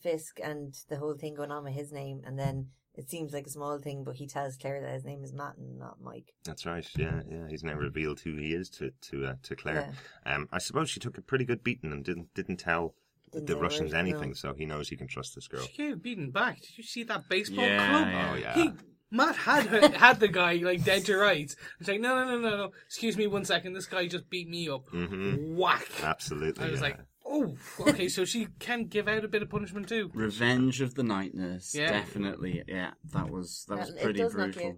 Fisk 0.00 0.38
and 0.42 0.74
the 0.88 0.96
whole 0.96 1.14
thing 1.14 1.34
going 1.34 1.50
on 1.50 1.64
with 1.64 1.74
his 1.74 1.92
name, 1.92 2.22
and 2.24 2.38
then 2.38 2.68
it 2.94 3.08
seems 3.08 3.32
like 3.32 3.46
a 3.46 3.50
small 3.50 3.78
thing, 3.78 4.02
but 4.04 4.16
he 4.16 4.26
tells 4.26 4.56
Claire 4.56 4.80
that 4.80 4.92
his 4.92 5.04
name 5.04 5.22
is 5.22 5.32
Matt 5.32 5.56
and 5.56 5.78
not 5.78 6.00
Mike. 6.00 6.34
That's 6.44 6.66
right. 6.66 6.86
Yeah, 6.96 7.22
yeah. 7.30 7.46
He's 7.48 7.62
now 7.62 7.74
revealed 7.74 8.20
who 8.20 8.36
he 8.36 8.48
is 8.48 8.68
to 8.70 8.90
to 9.10 9.26
uh, 9.26 9.34
to 9.44 9.56
Claire. 9.56 9.92
Um, 10.26 10.48
I 10.52 10.58
suppose 10.58 10.90
she 10.90 11.00
took 11.00 11.16
a 11.16 11.22
pretty 11.22 11.44
good 11.44 11.62
beating 11.62 11.92
and 11.92 12.04
didn't 12.04 12.34
didn't 12.34 12.56
tell 12.58 12.94
the 13.32 13.46
say 13.46 13.52
a 13.52 13.56
Russians 13.56 13.92
word, 13.92 14.04
no. 14.04 14.10
anything, 14.10 14.34
so 14.34 14.54
he 14.54 14.64
knows 14.66 14.88
he 14.88 14.96
can 14.96 15.08
trust 15.08 15.34
this 15.34 15.48
girl. 15.48 15.62
She 15.66 15.76
gave 15.76 16.02
beaten 16.02 16.30
back. 16.30 16.60
Did 16.60 16.78
you 16.78 16.84
see 16.84 17.02
that 17.04 17.28
baseball 17.28 17.64
Yeah, 17.64 17.88
club? 17.88 18.08
yeah. 18.08 18.30
Oh 18.32 18.36
yeah. 18.36 18.54
He 18.54 18.70
Matt 19.10 19.36
had 19.36 19.66
her, 19.66 19.88
had 19.96 20.20
the 20.20 20.28
guy 20.28 20.54
like 20.56 20.84
dead 20.84 21.04
to 21.06 21.16
rights. 21.16 21.56
It's 21.80 21.88
like 21.88 22.00
no 22.00 22.14
no 22.14 22.24
no 22.32 22.38
no 22.38 22.56
no. 22.56 22.70
Excuse 22.86 23.16
me 23.16 23.26
one 23.26 23.44
second. 23.44 23.72
This 23.72 23.86
guy 23.86 24.06
just 24.06 24.28
beat 24.28 24.48
me 24.48 24.68
up. 24.68 24.86
Mhm. 24.90 25.54
Whack. 25.56 25.88
Absolutely. 26.02 26.64
I 26.66 26.70
was 26.70 26.80
yeah. 26.80 26.86
like, 26.88 26.98
oh, 27.24 27.56
okay. 27.80 28.08
So 28.08 28.24
she 28.26 28.48
can 28.58 28.84
give 28.84 29.08
out 29.08 29.24
a 29.24 29.28
bit 29.28 29.40
of 29.42 29.48
punishment 29.48 29.88
too. 29.88 30.10
Revenge 30.12 30.80
of 30.82 30.94
the 30.94 31.02
Night 31.04 31.34
Nurse, 31.34 31.74
Yeah. 31.74 31.90
definitely. 31.90 32.62
Yeah, 32.68 32.90
that 33.12 33.30
was 33.30 33.64
that 33.68 33.78
was 33.78 33.90
pretty 33.92 34.18
does 34.18 34.34
brutal. 34.34 34.62
you- 34.62 34.68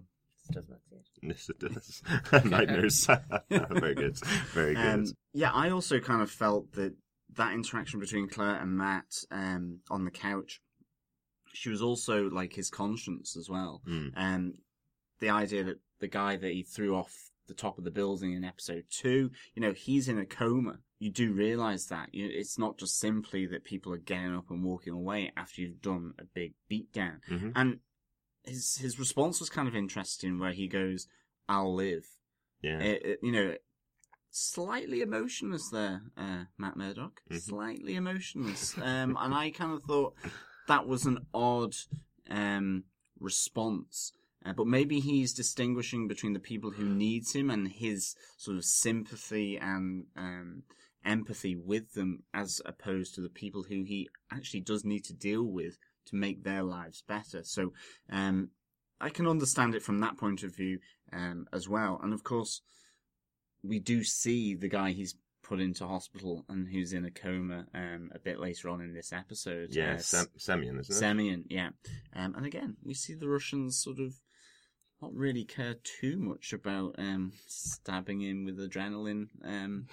It 0.49 0.53
does 0.53 0.69
not 0.69 0.79
see 0.89 0.95
it. 0.95 1.01
Yes, 1.23 1.49
it 1.49 1.59
does. 1.59 2.01
Nightmares. 2.45 3.05
Very 3.49 3.93
good. 3.95 4.17
Very 4.53 4.73
good. 4.73 4.85
Um, 4.85 5.05
yeah, 5.33 5.51
I 5.51 5.69
also 5.69 5.99
kind 5.99 6.21
of 6.21 6.31
felt 6.31 6.71
that 6.71 6.95
that 7.35 7.53
interaction 7.53 7.99
between 7.99 8.27
Claire 8.29 8.55
and 8.61 8.77
Matt 8.77 9.23
um, 9.31 9.79
on 9.89 10.05
the 10.05 10.11
couch, 10.11 10.61
she 11.53 11.69
was 11.69 11.81
also 11.81 12.29
like 12.29 12.53
his 12.53 12.69
conscience 12.69 13.35
as 13.37 13.49
well. 13.49 13.81
Mm. 13.87 14.11
Um, 14.15 14.53
the 15.19 15.29
idea 15.29 15.63
that 15.63 15.79
the 15.99 16.07
guy 16.07 16.35
that 16.35 16.51
he 16.51 16.63
threw 16.63 16.95
off 16.95 17.13
the 17.47 17.53
top 17.53 17.77
of 17.77 17.83
the 17.83 17.91
building 17.91 18.33
in 18.33 18.43
episode 18.43 18.85
two, 18.89 19.31
you 19.53 19.61
know, 19.61 19.73
he's 19.73 20.07
in 20.07 20.17
a 20.17 20.25
coma. 20.25 20.79
You 20.99 21.11
do 21.11 21.33
realize 21.33 21.87
that. 21.87 22.13
You, 22.13 22.29
it's 22.31 22.57
not 22.59 22.77
just 22.77 22.99
simply 22.99 23.45
that 23.47 23.63
people 23.63 23.91
are 23.93 23.97
getting 23.97 24.35
up 24.35 24.49
and 24.49 24.63
walking 24.63 24.93
away 24.93 25.31
after 25.35 25.61
you've 25.61 25.81
done 25.81 26.13
a 26.19 26.23
big 26.23 26.53
beatdown. 26.71 27.17
Mhm. 27.29 27.51
And 27.55 27.79
his 28.43 28.77
his 28.77 28.97
response 28.99 29.39
was 29.39 29.49
kind 29.49 29.67
of 29.67 29.75
interesting, 29.75 30.39
where 30.39 30.53
he 30.53 30.67
goes, 30.67 31.07
"I'll 31.49 31.73
live." 31.73 32.05
Yeah. 32.61 32.79
It- 32.79 33.05
it- 33.05 33.19
you 33.23 33.31
know, 33.31 33.55
slightly 34.31 35.01
emotionless 35.01 35.69
there, 35.69 36.01
uh, 36.17 36.45
Matt 36.57 36.77
Murdock. 36.77 37.21
Mhm. 37.29 37.41
Slightly 37.41 37.95
emotionless. 37.95 38.75
Um, 38.81 39.17
and 39.19 39.33
I 39.33 39.51
kind 39.51 39.73
of 39.73 39.83
thought 39.83 40.15
that 40.67 40.87
was 40.87 41.05
an 41.05 41.19
odd 41.33 41.75
um, 42.29 42.85
response. 43.19 44.13
Uh, 44.43 44.53
but 44.53 44.65
maybe 44.65 44.99
he's 44.99 45.33
distinguishing 45.33 46.07
between 46.07 46.33
the 46.33 46.39
people 46.39 46.71
who 46.71 46.85
needs 46.85 47.33
him 47.33 47.51
and 47.51 47.67
his 47.67 48.15
sort 48.37 48.57
of 48.57 48.65
sympathy 48.65 49.57
and 49.57 50.05
um, 50.17 50.63
empathy 51.05 51.55
with 51.55 51.93
them, 51.93 52.23
as 52.33 52.59
opposed 52.65 53.13
to 53.13 53.21
the 53.21 53.29
people 53.29 53.63
who 53.63 53.83
he 53.83 54.09
actually 54.31 54.61
does 54.61 54.83
need 54.83 55.03
to 55.03 55.13
deal 55.13 55.43
with 55.43 55.77
to 56.07 56.15
make 56.15 56.43
their 56.43 56.63
lives 56.63 57.03
better. 57.07 57.43
So 57.43 57.73
um, 58.09 58.49
I 58.99 59.09
can 59.09 59.27
understand 59.27 59.75
it 59.75 59.83
from 59.83 59.99
that 59.99 60.17
point 60.17 60.41
of 60.41 60.55
view 60.55 60.79
um, 61.13 61.45
as 61.53 61.69
well. 61.69 61.99
And 62.01 62.11
of 62.13 62.23
course, 62.23 62.61
we 63.63 63.79
do 63.79 64.03
see 64.03 64.55
the 64.55 64.67
guy 64.67 64.91
he's 64.91 65.15
put 65.43 65.59
into 65.59 65.85
hospital 65.87 66.45
and 66.49 66.67
who's 66.67 66.93
in 66.93 67.03
a 67.05 67.11
coma 67.11 67.65
um, 67.73 68.11
a 68.13 68.19
bit 68.19 68.39
later 68.39 68.69
on 68.69 68.79
in 68.81 68.93
this 68.93 69.11
episode. 69.11 69.69
Yeah, 69.73 69.95
Uh, 69.95 69.97
Sem- 69.97 70.27
Semyon, 70.37 70.79
isn't 70.79 70.95
it? 70.95 70.97
Semyon, 70.99 71.45
yeah. 71.49 71.69
Um, 72.13 72.35
and 72.35 72.45
again, 72.45 72.77
we 72.83 72.93
see 72.93 73.13
the 73.15 73.27
Russians 73.27 73.77
sort 73.81 73.99
of 73.99 74.15
not 75.01 75.13
really 75.15 75.43
care 75.43 75.75
too 75.83 76.17
much 76.19 76.53
about 76.53 76.95
um, 76.99 77.33
stabbing 77.47 78.21
him 78.21 78.45
with 78.45 78.57
adrenaline, 78.59 79.29
um, 79.43 79.87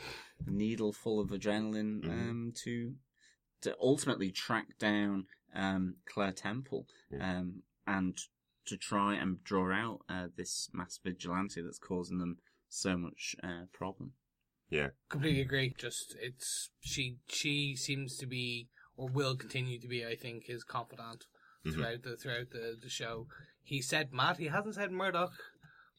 a 0.46 0.50
needle 0.50 0.92
full 0.92 1.18
of 1.18 1.28
adrenaline, 1.30 2.02
Mhm. 2.02 2.10
um, 2.10 2.52
to 2.64 2.94
to 3.60 3.74
ultimately 3.80 4.30
track 4.30 4.78
down 4.78 5.26
um, 5.52 5.96
Claire 6.04 6.30
Temple 6.32 6.86
Yeah. 7.10 7.38
um, 7.38 7.62
and 7.88 8.16
to 8.66 8.76
try 8.76 9.14
and 9.16 9.42
draw 9.42 9.72
out 9.72 10.02
uh, 10.08 10.28
this 10.36 10.68
mass 10.72 11.00
vigilante 11.02 11.60
that's 11.62 11.78
causing 11.80 12.18
them 12.18 12.38
so 12.68 12.96
much 12.96 13.34
uh, 13.42 13.64
problem. 13.72 14.12
yeah. 14.70 14.88
Completely 15.08 15.40
agree. 15.40 15.74
Just 15.78 16.14
it's 16.20 16.70
she 16.80 17.16
she 17.28 17.74
seems 17.76 18.16
to 18.18 18.26
be 18.26 18.68
or 18.96 19.08
will 19.08 19.36
continue 19.36 19.78
to 19.80 19.88
be, 19.88 20.04
I 20.04 20.16
think, 20.16 20.44
his 20.46 20.64
confidant 20.64 21.26
Mhm. 21.64 21.72
throughout 21.74 22.02
the 22.02 22.16
throughout 22.16 22.50
the, 22.50 22.76
the 22.80 22.88
show. 22.88 23.26
He 23.62 23.80
said 23.82 24.12
Matt, 24.12 24.38
he 24.38 24.46
hasn't 24.46 24.74
said 24.76 24.92
Murdock. 24.92 25.32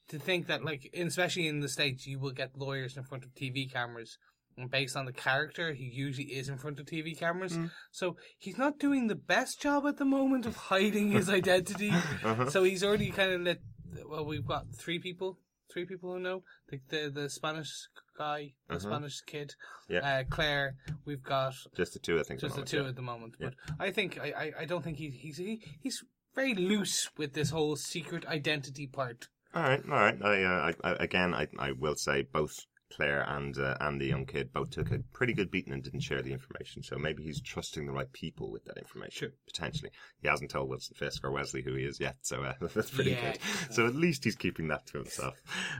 To 0.10 0.18
think 0.18 0.48
that 0.48 0.64
like 0.66 0.90
especially 0.96 1.48
in 1.48 1.60
the 1.60 1.70
States 1.70 2.08
you 2.08 2.18
will 2.20 2.32
get 2.32 2.58
lawyers 2.58 2.98
in 2.98 3.04
front 3.04 3.24
of 3.24 3.36
TV 3.36 3.72
cameras 3.72 4.18
and 4.58 4.70
based 4.72 4.96
on 4.98 5.06
the 5.06 5.14
character 5.14 5.74
he 5.74 5.84
usually 5.86 6.28
is 6.34 6.50
in 6.50 6.58
front 6.58 6.80
of 6.80 6.86
TV 6.88 7.18
cameras. 7.18 7.58
So 7.92 8.18
he's 8.38 8.58
not 8.58 8.80
doing 8.80 9.08
the 9.08 9.16
best 9.16 9.62
job 9.62 9.86
at 9.86 9.98
the 9.98 10.06
moment 10.06 10.46
of 10.48 10.56
hiding 10.56 11.12
his 11.12 11.30
identity. 11.30 11.92
Uh-huh. 12.24 12.50
So 12.50 12.64
he's 12.64 12.84
already 12.84 13.12
kind 13.12 13.32
of 13.34 13.42
let. 13.42 13.60
Well, 14.08 14.26
we've 14.26 14.46
got 14.46 14.66
three 14.76 15.00
people, 15.00 15.38
three 15.72 15.86
people 15.86 16.14
who 16.14 16.20
know 16.20 16.44
the 16.70 16.80
the, 16.90 17.10
the 17.10 17.30
Spanish 17.30 17.88
guy, 18.18 18.54
the 18.68 18.76
Uh-huh. 18.76 18.80
Spanish 18.90 19.22
kid, 19.22 19.56
Yeah. 19.88 20.00
uh, 20.00 20.24
Claire. 20.30 20.76
We've 21.06 21.24
got 21.24 21.54
Just 21.76 21.94
the 21.94 22.00
two, 22.00 22.20
I 22.20 22.24
think. 22.24 22.40
just 22.42 22.56
the 22.56 22.62
at 22.62 22.68
two 22.68 22.78
moment, 22.78 22.90
at 22.90 22.96
the 22.96 23.02
moment. 23.02 23.36
Yeah. 23.40 23.50
But 23.50 23.76
I 23.88 23.92
think 23.92 24.20
I, 24.20 24.28
I, 24.32 24.52
I 24.62 24.66
don't 24.66 24.84
think 24.84 24.98
he, 24.98 25.10
he's 25.10 25.38
he, 25.38 25.62
he's 25.82 26.04
very 26.36 26.54
loose 26.54 27.10
with 27.18 27.34
this 27.34 27.50
whole 27.52 27.76
secret 27.76 28.26
identity 28.28 28.88
part. 28.88 29.30
All 29.54 29.64
right, 29.64 29.82
all 29.86 29.92
right. 29.92 30.18
I, 30.22 30.44
uh, 30.44 30.72
I, 30.84 30.90
I 30.92 30.96
again, 31.04 31.34
I, 31.34 31.48
I 31.58 31.72
will 31.72 31.96
say 31.96 32.22
both 32.22 32.66
Claire 32.96 33.22
and 33.28 33.58
uh, 33.58 33.78
and 33.80 34.00
the 34.02 34.06
young 34.08 34.26
kid 34.26 34.52
both 34.52 34.72
took 34.72 34.92
a 34.92 35.00
pretty 35.14 35.34
good 35.34 35.52
beating 35.52 35.74
and 35.74 35.84
didn't 35.84 36.00
share 36.02 36.22
the 36.22 36.32
information. 36.34 36.82
So 36.84 36.98
maybe 36.98 37.24
he's 37.24 37.42
trusting 37.42 37.86
the 37.86 37.92
right 37.92 38.12
people 38.14 38.52
with 38.52 38.66
that 38.66 38.78
information. 38.78 39.32
Potentially, 39.46 39.92
he 40.22 40.28
hasn't 40.28 40.52
told 40.52 40.70
Wilson 40.70 40.96
Fisk 40.96 41.24
or 41.24 41.32
Wesley 41.32 41.62
who 41.62 41.76
he 41.76 41.84
is 41.84 42.00
yet. 42.00 42.16
So 42.22 42.44
uh, 42.44 42.54
that's 42.74 42.90
pretty 42.92 43.12
Yeah. 43.12 43.34
good. 43.34 43.40
So 43.72 43.86
at 43.86 43.96
least 43.96 44.24
he's 44.24 44.36
keeping 44.36 44.68
that 44.70 44.86
to 44.88 44.98
himself. 44.98 45.36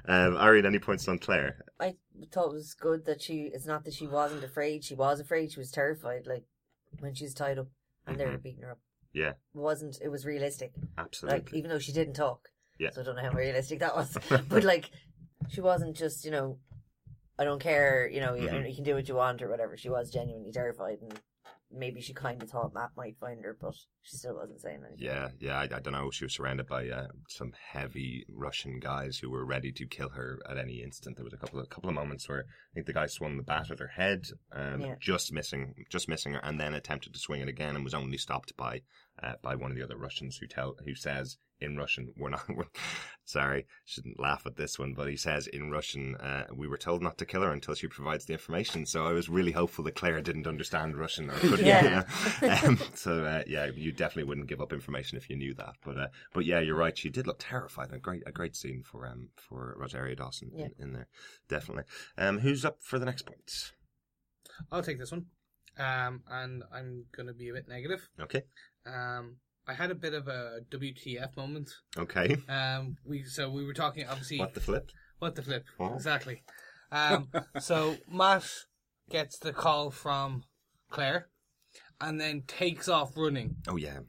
Um, 0.08 0.38
Irene, 0.38 0.66
any 0.66 0.80
points 0.80 1.08
on 1.08 1.20
Claire? 1.20 1.66
I 1.80 1.96
thought 2.32 2.50
it 2.52 2.54
was 2.54 2.74
good 2.74 3.06
that 3.06 3.22
she. 3.22 3.50
It's 3.54 3.66
not 3.66 3.84
that 3.86 3.94
she 3.94 4.08
wasn't 4.08 4.44
afraid. 4.44 4.84
She 4.84 4.96
was 4.96 5.20
afraid. 5.20 5.52
She 5.52 5.60
was 5.60 5.72
terrified. 5.72 6.28
Like 6.28 6.44
when 7.00 7.14
she 7.16 7.26
was 7.26 7.34
tied 7.34 7.58
up 7.60 7.68
and 8.08 8.18
they 8.20 8.26
were 8.26 8.38
Mhm. 8.38 8.44
beating 8.44 8.64
her 8.64 8.72
up. 8.72 8.80
Yeah, 9.14 9.30
It 9.30 9.36
wasn't. 9.54 9.98
It 10.04 10.10
was 10.10 10.26
realistic. 10.26 10.72
absolutely. 10.98 11.40
Like 11.40 11.54
even 11.54 11.70
though 11.72 11.80
she 11.80 11.92
didn't 11.92 12.14
talk. 12.14 12.50
Yeah. 12.78 12.92
So 12.92 13.02
I 13.02 13.04
don't 13.04 13.16
know 13.16 13.24
how 13.24 13.32
realistic 13.32 13.80
that 13.80 13.96
was. 13.96 14.16
but 14.50 14.64
like, 14.64 14.92
she 15.50 15.62
wasn't 15.62 15.98
just 15.98 16.24
you 16.26 16.32
know, 16.32 16.60
I 17.40 17.46
don't 17.46 17.62
care. 17.62 18.08
You 18.12 18.20
know, 18.20 18.36
you, 18.36 18.50
Mhm. 18.50 18.70
you 18.70 18.76
can 18.76 18.84
do 18.84 18.96
what 18.96 19.08
you 19.08 19.16
want 19.16 19.42
or 19.42 19.50
whatever. 19.50 19.78
She 19.78 19.90
was 19.90 20.12
genuinely 20.12 20.52
terrified 20.52 21.00
and. 21.02 21.20
Maybe 21.72 22.02
she 22.02 22.16
kind 22.16 22.42
of 22.42 22.50
thought 22.50 22.74
Matt 22.74 22.90
might 22.98 23.16
find 23.20 23.44
her, 23.44 23.56
but 23.62 23.76
she 24.02 24.18
still 24.18 24.38
wasn't 24.38 24.60
saying 24.60 24.80
anything. 24.88 25.06
Yeah, 25.06 25.30
yeah, 25.38 25.60
I, 25.60 25.66
I 25.66 25.80
don't 25.80 25.94
know. 25.94 26.10
She 26.10 26.26
was 26.26 26.34
surrounded 26.34 26.66
by 26.66 26.90
uh, 26.90 27.10
some 27.28 27.54
heavy 27.74 28.26
Russian 28.28 28.80
guys 28.80 29.20
who 29.20 29.30
were 29.30 29.46
ready 29.46 29.72
to 29.74 29.86
kill 29.86 30.10
her 30.10 30.40
at 30.50 30.58
any 30.58 30.82
instant. 30.82 31.16
There 31.18 31.24
was 31.24 31.34
a 31.34 31.38
couple 31.38 31.60
of 31.60 31.70
couple 31.70 31.90
of 31.90 31.96
moments 31.96 32.28
where 32.28 32.40
I 32.40 32.74
think 32.74 32.88
the 32.88 32.94
guy 32.94 33.06
swung 33.06 33.38
the 33.38 33.44
bat 33.44 33.70
at 33.70 33.78
her 33.78 33.88
head, 33.90 34.26
um, 34.52 34.82
Yeah. 34.82 34.96
just 35.00 35.32
missing, 35.32 35.86
just 35.92 36.10
missing 36.10 36.34
her, 36.34 36.40
and 36.44 36.60
then 36.60 36.74
attempted 36.74 37.14
to 37.14 37.20
swing 37.20 37.42
it 37.42 37.48
again 37.48 37.76
and 37.76 37.84
was 37.84 37.94
only 37.94 38.18
stopped 38.18 38.58
by 38.58 38.82
uh, 39.22 39.34
by 39.42 39.56
one 39.56 39.72
of 39.72 39.78
the 39.78 39.84
other 39.84 39.98
Russians 39.98 40.38
who 40.38 40.48
tell 40.48 40.76
who 40.86 40.96
says 40.96 41.38
in 41.62 41.76
Russian, 41.78 42.14
"We're 42.18 42.30
not." 42.30 42.48
We're, 42.56 42.66
sorry, 43.26 43.68
shouldn't 43.86 44.20
laugh 44.20 44.44
at 44.46 44.56
this 44.56 44.80
one, 44.80 44.94
but 44.94 45.08
he 45.10 45.18
says 45.18 45.46
in 45.48 45.72
Russian, 45.72 46.16
uh, 46.16 46.46
"We 46.54 46.68
were 46.68 46.78
told 46.78 47.04
not 47.04 47.18
to 47.18 47.26
kill 47.26 47.42
her 47.42 47.52
until 47.52 47.76
she 47.76 47.88
provides 47.88 48.26
the 48.26 48.34
information." 48.34 48.86
So 48.86 49.06
I 49.06 49.12
was 49.12 49.28
really 49.30 49.52
hopeful 49.52 49.84
that 49.86 49.96
Claire 49.96 50.22
didn't 50.22 50.48
understand 50.48 50.98
Russian 50.98 51.30
or 51.30 51.34
couldn't. 51.34 51.66
Yeah. 51.66 52.04
you 52.42 52.48
know? 52.48 52.56
um, 52.64 52.80
so 52.96 53.26
uh, 53.26 53.44
yeah, 53.46 53.66
you 53.76 53.92
definitely 53.92 54.24
wouldn't 54.30 54.48
give 54.48 54.62
up 54.62 54.72
information 54.74 55.18
if 55.18 55.30
you 55.30 55.36
knew 55.36 55.54
that. 55.56 55.76
But 55.84 55.98
uh, 55.98 56.08
but 56.34 56.46
yeah, 56.46 56.60
you're 56.62 56.76
right. 56.78 56.98
She 56.98 57.10
did 57.10 57.28
look 57.28 57.40
terrified. 57.40 57.92
A 57.92 58.00
great 58.00 58.24
a 58.26 58.32
great 58.32 58.56
scene 58.56 58.84
for 58.84 59.06
um 59.06 59.30
for 59.36 59.76
Rosario 59.78 60.16
Dawson 60.16 60.52
Yeah. 60.56 60.66
in, 60.66 60.74
in 60.80 60.94
there, 60.94 61.08
definitely. 61.50 61.84
Um, 62.18 62.40
who's 62.40 62.64
up 62.64 62.78
for 62.82 63.00
the 63.00 63.06
next 63.06 63.24
point? 63.26 63.72
I'll 64.72 64.84
take 64.84 65.00
this 65.00 65.12
one, 65.12 65.26
um, 65.78 66.22
and 66.30 66.64
I'm 66.74 67.06
gonna 67.16 67.34
be 67.34 67.50
a 67.50 67.54
bit 67.54 67.68
negative. 67.68 68.10
Okay, 68.20 68.44
Um, 68.86 69.38
I 69.68 69.74
had 69.74 69.92
a 69.92 69.96
bit 69.96 70.14
of 70.14 70.28
a 70.28 70.60
WTF 70.72 71.36
moment. 71.38 71.70
okay. 71.98 72.38
Um, 72.48 72.96
we 73.06 73.24
so 73.24 73.50
we 73.50 73.66
were 73.66 73.74
talking 73.74 74.06
obviously 74.08 74.40
What 74.40 74.54
the 74.54 74.60
flip? 74.62 74.90
What 75.20 75.36
the 75.36 75.42
flip? 75.44 75.66
Oh. 75.80 75.94
Exactly. 75.96 76.44
Um, 76.92 77.30
so 77.60 77.98
Matt 78.12 78.46
gets 79.10 79.38
the 79.38 79.54
call 79.54 79.92
from 79.92 80.44
Claire, 80.90 81.28
and 82.02 82.20
then 82.20 82.44
takes 82.48 82.88
off 82.88 83.12
running. 83.16 83.58
Oh 83.68 83.76
yeah. 83.76 84.00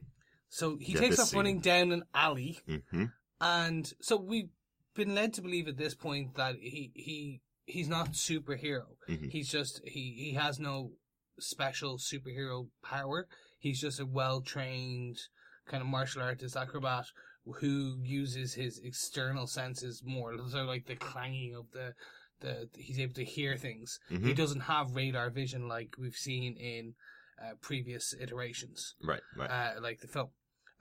So 0.49 0.77
he 0.79 0.93
Yeah, 0.93 0.99
takes 1.01 1.19
off 1.19 1.27
scene. 1.29 1.37
running 1.37 1.59
down 1.59 1.91
an 1.91 2.03
alley, 2.15 2.59
Mm-hmm. 2.67 3.05
and 3.39 3.93
so 4.01 4.17
we've 4.17 4.49
been 4.95 5.13
led 5.15 5.33
to 5.35 5.41
believe 5.41 5.67
at 5.67 5.77
this 5.77 5.93
point 5.95 6.35
that 6.35 6.55
he 6.55 6.91
he 6.95 7.41
he's 7.65 7.87
not 7.87 8.13
superhero. 8.13 8.85
Mhm. 9.07 9.29
He's 9.29 9.49
just 9.49 9.79
he 9.85 10.15
he 10.17 10.33
has 10.33 10.59
no 10.59 10.93
special 11.39 11.97
superhero 11.99 12.67
power. 12.83 13.27
He's 13.61 13.79
just 13.79 13.99
a 13.99 14.05
well 14.05 14.41
trained 14.41 15.19
kind 15.67 15.81
of 15.81 15.87
martial 15.87 16.23
artist 16.23 16.57
acrobat 16.57 17.05
who 17.45 17.99
uses 18.03 18.55
his 18.55 18.79
external 18.83 19.45
senses 19.47 20.01
more. 20.03 20.35
So 20.49 20.63
like 20.63 20.87
the 20.87 20.95
clanging 20.95 21.55
of 21.55 21.71
the 21.71 21.93
the 22.39 22.67
he's 22.75 22.99
able 22.99 23.13
to 23.13 23.23
hear 23.23 23.55
things. 23.55 23.99
He 24.09 24.15
Mhm. 24.17 24.35
doesn't 24.35 24.61
have 24.61 24.95
radar 24.95 25.29
vision 25.29 25.67
like 25.67 25.95
we've 25.99 26.15
seen 26.15 26.57
in 26.57 26.95
uh, 27.39 27.53
previous 27.61 28.13
iterations 28.19 28.95
Right. 29.03 29.21
Right. 29.35 29.49
uh, 29.49 29.79
like 29.81 29.99
the 29.99 30.07
film. 30.07 30.29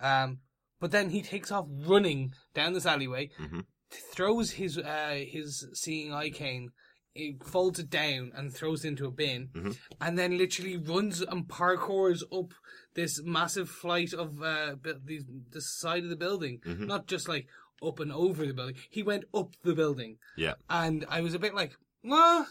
Um, 0.00 0.40
but 0.78 0.90
then 0.90 1.10
he 1.10 1.20
takes 1.22 1.50
off 1.50 1.66
running 1.70 2.32
down 2.54 2.72
this 2.72 2.86
alleyway, 2.86 3.30
Mhm. 3.38 3.66
throws 3.90 4.52
his 4.52 4.78
uh, 4.78 5.22
his 5.26 5.66
seeing 5.74 6.12
eye 6.14 6.30
cane, 6.30 6.70
he 7.14 7.36
folds 7.44 7.78
it 7.78 7.90
down 7.90 8.32
and 8.34 8.52
throws 8.54 8.84
it 8.84 8.88
into 8.88 9.06
a 9.06 9.10
bin, 9.10 9.48
Mhm. 9.52 9.78
and 10.00 10.18
then 10.18 10.38
literally 10.38 10.76
runs 10.76 11.20
and 11.20 11.48
parkours 11.48 12.22
up 12.32 12.54
this 12.94 13.20
massive 13.22 13.68
flight 13.68 14.12
of 14.12 14.42
uh, 14.42 14.76
the 14.82 15.24
the 15.50 15.60
side 15.60 16.04
of 16.04 16.10
the 16.10 16.16
building. 16.16 16.60
Mhm. 16.60 16.86
Not 16.86 17.06
just 17.06 17.28
like 17.28 17.46
up 17.82 17.98
and 18.00 18.12
over 18.12 18.46
the 18.46 18.54
building. 18.54 18.76
He 18.90 19.02
went 19.02 19.24
up 19.34 19.54
the 19.62 19.74
building, 19.74 20.18
yeah. 20.36 20.54
and 20.68 21.04
I 21.08 21.20
was 21.20 21.34
a 21.34 21.38
bit 21.38 21.54
like, 21.54 21.76
"Nah." 22.02 22.44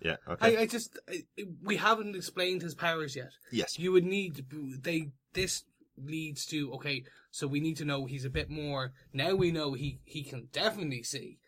Yeah. 0.00 0.16
Okay. 0.28 0.56
I, 0.56 0.60
I 0.62 0.66
just 0.66 0.98
I, 1.08 1.24
we 1.62 1.76
haven't 1.76 2.14
explained 2.14 2.60
his 2.62 2.74
powers 2.74 3.16
yet 3.16 3.30
yes. 3.50 3.78
you 3.78 3.92
would 3.92 4.04
need 4.04 4.44
they 4.82 5.12
this 5.32 5.64
leads 5.96 6.44
to 6.46 6.72
okay 6.74 7.04
so 7.30 7.46
we 7.46 7.60
need 7.60 7.76
to 7.78 7.84
know 7.84 8.04
he's 8.04 8.24
a 8.24 8.30
bit 8.30 8.50
more 8.50 8.92
now 9.12 9.34
we 9.34 9.50
know 9.52 9.72
he 9.72 10.00
he 10.04 10.22
can 10.24 10.48
definitely 10.52 11.04
see 11.04 11.38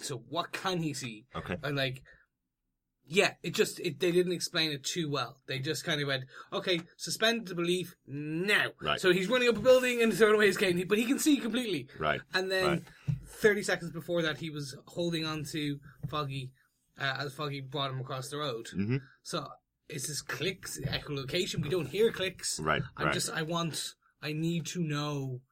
so 0.00 0.22
what 0.28 0.52
can 0.52 0.82
he 0.82 0.92
see 0.94 1.24
Okay. 1.34 1.56
and 1.62 1.76
like 1.76 2.02
yeah 3.08 3.34
it 3.42 3.54
just 3.54 3.78
it, 3.80 4.00
they 4.00 4.10
didn't 4.10 4.32
explain 4.32 4.72
it 4.72 4.82
too 4.84 5.08
well 5.10 5.36
they 5.46 5.58
just 5.58 5.84
kind 5.84 6.00
of 6.00 6.08
went 6.08 6.24
okay 6.52 6.80
suspend 6.96 7.46
the 7.46 7.54
belief 7.54 7.94
now 8.06 8.66
Right. 8.82 9.00
so 9.00 9.12
he's 9.12 9.28
running 9.28 9.48
up 9.48 9.56
a 9.56 9.60
building 9.60 10.02
and 10.02 10.12
throwing 10.12 10.34
away 10.34 10.46
his 10.48 10.56
cane 10.56 10.84
but 10.88 10.98
he 10.98 11.04
can 11.04 11.18
see 11.18 11.36
completely 11.36 11.88
Right. 11.98 12.20
and 12.34 12.50
then 12.50 12.66
Right. 12.66 12.82
30 13.28 13.62
seconds 13.62 13.90
before 13.92 14.22
that 14.22 14.38
he 14.38 14.50
was 14.50 14.76
holding 14.86 15.24
on 15.24 15.44
to 15.52 15.78
foggy 16.08 16.50
uh, 17.00 17.16
as 17.20 17.32
foggy 17.34 17.60
brought 17.60 17.90
him 17.90 18.00
across 18.00 18.28
the 18.28 18.38
road 18.38 18.66
Mm-hmm. 18.74 18.96
so 19.22 19.46
is 19.88 20.08
this 20.08 20.20
clicks 20.20 20.80
echolocation? 20.80 21.62
We 21.62 21.68
don't 21.68 21.86
hear 21.86 22.10
clicks. 22.10 22.58
Right. 22.58 22.82
I'm 22.96 23.06
right. 23.06 23.14
just 23.14 23.30
I 23.30 23.42
want 23.42 23.94
I 24.20 24.32
need 24.32 24.66
to 24.66 24.80
know 24.82 25.42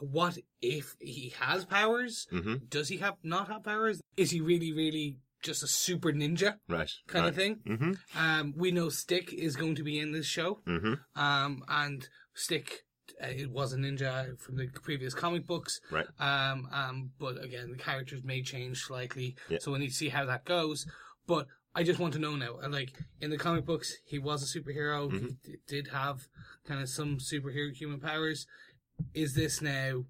what 0.00 0.38
if 0.60 0.96
he 1.00 1.34
has 1.40 1.64
powers? 1.64 2.26
Mhm. 2.32 2.68
Does 2.68 2.88
he 2.88 2.98
have 2.98 3.14
not 3.22 3.48
have 3.48 3.64
powers? 3.64 4.00
Is 4.16 4.30
he 4.30 4.40
really 4.40 4.72
really 4.72 5.18
just 5.42 5.62
a 5.62 5.66
super 5.68 6.12
ninja 6.12 6.56
Right. 6.68 6.90
kind 7.06 7.24
right. 7.24 7.28
of 7.28 7.34
thing? 7.36 7.56
Mm-hmm. 7.66 8.18
Um, 8.18 8.54
we 8.56 8.70
know 8.72 8.88
Stick 8.88 9.32
is 9.32 9.54
going 9.56 9.74
to 9.76 9.82
be 9.84 9.98
in 9.98 10.12
this 10.12 10.26
show. 10.26 10.60
Mm-hmm. 10.66 10.94
Um, 11.20 11.62
and 11.68 12.08
Stick 12.34 12.82
uh, 13.22 13.28
it 13.28 13.50
was 13.50 13.72
a 13.72 13.76
ninja 13.76 14.38
from 14.40 14.56
the 14.56 14.66
previous 14.82 15.14
comic 15.14 15.46
books. 15.46 15.80
Right. 15.90 16.06
Um, 16.18 16.68
um, 16.72 17.10
but 17.18 17.42
again, 17.42 17.70
the 17.70 17.78
characters 17.78 18.22
may 18.24 18.42
change 18.42 18.82
slightly, 18.82 19.36
Yeah. 19.48 19.58
so 19.60 19.72
we 19.72 19.78
need 19.78 19.88
to 19.88 19.94
see 19.94 20.08
how 20.08 20.24
that 20.26 20.44
goes. 20.44 20.86
But 21.26 21.46
I 21.74 21.82
just 21.84 22.00
want 22.00 22.14
to 22.14 22.18
know 22.18 22.34
now, 22.36 22.58
uh, 22.62 22.68
like 22.68 22.90
in 23.20 23.30
the 23.30 23.38
comic 23.38 23.64
books, 23.64 23.94
he 24.04 24.18
was 24.18 24.42
a 24.42 24.58
superhero. 24.58 25.08
Mm-hmm. 25.10 25.26
He 25.26 25.36
d- 25.44 25.58
did 25.68 25.88
have 25.88 26.26
kind 26.66 26.80
of 26.82 26.88
some 26.88 27.18
superhero 27.18 27.72
human 27.72 28.00
powers. 28.00 28.46
Is 29.14 29.34
this 29.34 29.60
now? 29.62 30.04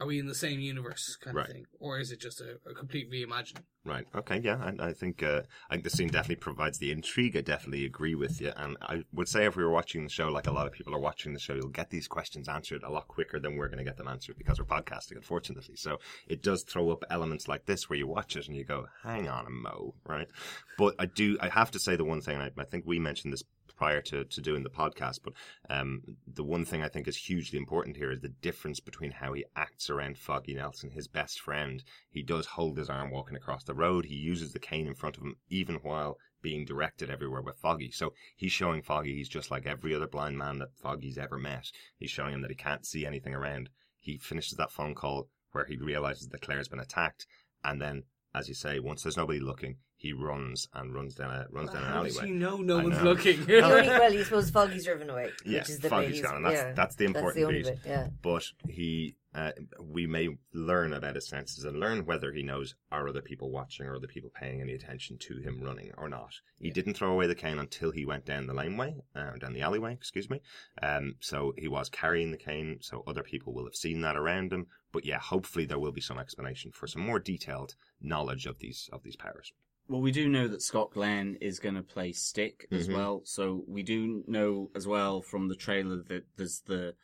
Are 0.00 0.06
we 0.06 0.20
in 0.20 0.26
the 0.28 0.34
same 0.36 0.60
universe 0.60 1.16
kind 1.20 1.34
Right. 1.36 1.48
of 1.48 1.52
thing, 1.52 1.64
or 1.80 1.98
is 1.98 2.12
it 2.12 2.20
just 2.20 2.40
a, 2.40 2.60
a 2.70 2.72
complete 2.72 3.10
reimagining? 3.10 3.64
Right. 3.84 4.06
Okay. 4.14 4.38
Yeah. 4.38 4.72
I, 4.78 4.90
I 4.90 4.92
think 4.92 5.24
uh, 5.24 5.42
I 5.68 5.74
think 5.74 5.82
the 5.82 5.90
scene 5.90 6.06
definitely 6.06 6.36
provides 6.36 6.78
the 6.78 6.92
intrigue. 6.92 7.36
I 7.36 7.40
definitely 7.40 7.84
agree 7.84 8.14
with 8.14 8.40
you, 8.40 8.52
and 8.56 8.76
I 8.80 9.02
would 9.12 9.26
say 9.28 9.44
if 9.44 9.56
we 9.56 9.64
were 9.64 9.72
watching 9.72 10.04
the 10.04 10.08
show, 10.10 10.28
like 10.28 10.46
a 10.46 10.52
lot 10.52 10.68
of 10.68 10.72
people 10.72 10.94
are 10.94 11.00
watching 11.00 11.32
the 11.32 11.40
show, 11.40 11.54
you'll 11.54 11.68
get 11.70 11.90
these 11.90 12.06
questions 12.06 12.48
answered 12.48 12.84
a 12.84 12.90
lot 12.90 13.08
quicker 13.08 13.40
than 13.40 13.56
we're 13.56 13.66
going 13.66 13.78
to 13.78 13.84
get 13.84 13.96
them 13.96 14.06
answered 14.06 14.36
because 14.38 14.60
we're 14.60 14.66
podcasting, 14.66 15.16
unfortunately. 15.16 15.74
So 15.74 15.98
it 16.28 16.44
does 16.44 16.62
throw 16.62 16.90
up 16.92 17.02
elements 17.10 17.48
like 17.48 17.66
this 17.66 17.90
where 17.90 17.98
you 17.98 18.06
watch 18.06 18.36
it 18.36 18.46
and 18.46 18.56
you 18.56 18.64
go, 18.64 18.86
"Hang 19.02 19.26
on 19.28 19.46
a 19.46 19.50
mo," 19.50 19.94
right? 20.06 20.28
But 20.76 20.94
I 21.00 21.06
do. 21.06 21.38
I 21.40 21.48
have 21.48 21.72
to 21.72 21.80
say 21.80 21.96
the 21.96 22.04
one 22.04 22.20
thing. 22.20 22.38
I, 22.40 22.52
I 22.56 22.64
think 22.64 22.84
we 22.86 23.00
mentioned 23.00 23.32
this 23.32 23.42
prior 23.76 24.00
to, 24.02 24.24
to 24.24 24.40
doing 24.40 24.62
the 24.62 24.70
podcast, 24.70 25.20
but 25.22 25.32
um, 25.70 26.02
the 26.26 26.44
one 26.44 26.64
thing 26.64 26.82
I 26.82 26.88
think 26.88 27.08
is 27.08 27.16
hugely 27.16 27.58
important 27.58 27.96
here 27.96 28.10
is 28.10 28.20
the 28.20 28.28
difference 28.28 28.80
between 28.80 29.10
how 29.10 29.32
he 29.32 29.44
acts 29.56 29.90
around 29.90 30.18
Foggy 30.18 30.54
Nelson, 30.54 30.90
his 30.90 31.08
best 31.08 31.40
friend. 31.40 31.82
He 32.10 32.22
does 32.22 32.46
hold 32.46 32.78
his 32.78 32.90
arm 32.90 33.10
walking 33.10 33.36
across 33.36 33.64
the 33.64 33.74
road. 33.74 34.04
He 34.04 34.14
uses 34.14 34.52
the 34.52 34.58
cane 34.58 34.86
in 34.86 34.94
front 34.94 35.16
of 35.16 35.22
him, 35.22 35.36
even 35.48 35.76
while 35.76 36.18
being 36.40 36.64
directed 36.64 37.10
everywhere 37.10 37.42
with 37.42 37.58
Foggy. 37.58 37.90
So 37.90 38.12
he's 38.36 38.52
showing 38.52 38.82
Foggy 38.82 39.14
he's 39.14 39.28
just 39.28 39.50
like 39.50 39.66
every 39.66 39.94
other 39.94 40.06
blind 40.06 40.38
man 40.38 40.58
that 40.58 40.76
Foggy's 40.76 41.18
ever 41.18 41.38
met. 41.38 41.70
He's 41.96 42.10
showing 42.10 42.34
him 42.34 42.42
that 42.42 42.50
he 42.50 42.56
can't 42.56 42.86
see 42.86 43.04
anything 43.04 43.34
around. 43.34 43.70
He 43.98 44.18
finishes 44.18 44.56
that 44.56 44.70
phone 44.70 44.94
call 44.94 45.28
where 45.52 45.64
he 45.64 45.76
realizes 45.76 46.28
that 46.28 46.42
Claire's 46.42 46.68
been 46.68 46.78
attacked, 46.78 47.26
and 47.64 47.80
then, 47.80 48.04
as 48.34 48.48
you 48.48 48.54
say, 48.54 48.78
once 48.78 49.02
there's 49.02 49.16
nobody 49.16 49.40
looking, 49.40 49.76
he 49.98 50.12
runs 50.12 50.68
and 50.74 50.94
runs 50.94 51.14
down 51.14 51.30
a 51.30 51.46
runs 51.50 51.70
down 51.70 51.82
an 51.84 51.90
How 51.92 52.02
does 52.04 52.16
alleyway. 52.16 52.32
he 52.32 52.38
know 52.38 52.56
no 52.58 52.78
I 52.78 52.82
one's 52.84 52.96
know. 52.98 53.04
looking? 53.04 53.44
The 53.44 53.60
only, 53.62 53.88
well, 53.88 54.12
you 54.14 54.24
suppose 54.24 54.48
Foggy's 54.50 54.84
driven 54.84 55.10
away. 55.10 55.30
Yeah, 55.44 55.58
which 55.58 55.68
is 55.70 55.78
the 55.80 55.88
Foggy's 55.90 56.06
bit 56.08 56.14
he's- 56.16 56.26
gone, 56.26 56.36
and 56.36 56.44
that's- 56.46 56.62
yeah, 56.64 56.72
that's 56.72 56.94
the 56.96 57.04
important 57.04 57.44
only 57.44 57.58
piece. 57.58 57.68
bit, 57.70 57.78
yeah. 57.84 58.06
but 58.22 58.44
he 58.68 59.16
uh, 59.34 59.52
we 59.80 60.06
may 60.06 60.28
learn 60.54 60.92
about 60.94 61.14
his 61.14 61.28
senses 61.28 61.64
and 61.64 61.78
learn 61.78 62.06
whether 62.06 62.32
he 62.32 62.42
knows 62.42 62.74
are 62.90 63.06
other 63.06 63.20
people 63.20 63.50
watching 63.50 63.86
or 63.86 63.94
other 63.94 64.06
people 64.06 64.30
paying 64.34 64.60
any 64.60 64.72
attention 64.72 65.18
to 65.18 65.36
him 65.38 65.60
running 65.62 65.92
or 65.98 66.08
not. 66.08 66.32
He 66.58 66.70
didn't 66.70 66.94
throw 66.94 67.12
away 67.12 67.26
the 67.26 67.34
cane 67.34 67.58
until 67.58 67.90
he 67.92 68.06
went 68.06 68.24
down 68.24 68.46
the 68.46 68.54
laneway, 68.54 68.96
uh, 69.14 69.32
down 69.38 69.52
the 69.52 69.60
alleyway, 69.60 69.92
excuse 69.92 70.30
me. 70.30 70.40
Um, 70.82 71.16
so 71.20 71.52
he 71.58 71.68
was 71.68 71.88
carrying 71.90 72.30
the 72.30 72.38
cane, 72.38 72.78
so 72.80 73.04
other 73.06 73.22
people 73.22 73.52
will 73.52 73.64
have 73.66 73.76
seen 73.76 74.00
that 74.00 74.16
around 74.16 74.52
him. 74.52 74.66
But 74.92 75.04
yeah, 75.04 75.18
hopefully 75.18 75.66
there 75.66 75.78
will 75.78 75.92
be 75.92 76.00
some 76.00 76.18
explanation 76.18 76.72
for 76.72 76.86
some 76.86 77.02
more 77.02 77.20
detailed 77.20 77.74
knowledge 78.00 78.46
of 78.46 78.58
these 78.60 78.88
of 78.92 79.02
these 79.02 79.16
powers. 79.16 79.52
Well, 79.88 80.00
we 80.02 80.12
do 80.12 80.28
know 80.28 80.48
that 80.48 80.62
Scott 80.62 80.92
Glenn 80.92 81.36
is 81.40 81.58
going 81.58 81.74
to 81.76 81.82
play 81.82 82.12
Stick 82.12 82.66
as 82.70 82.88
Mhm. 82.88 82.94
well. 82.94 83.22
So 83.24 83.64
we 83.66 83.82
do 83.82 84.22
know 84.26 84.70
as 84.74 84.86
well 84.86 85.22
from 85.22 85.48
the 85.48 85.56
trailer 85.56 86.02
that 86.04 86.26
there's 86.36 86.60
the 86.60 86.94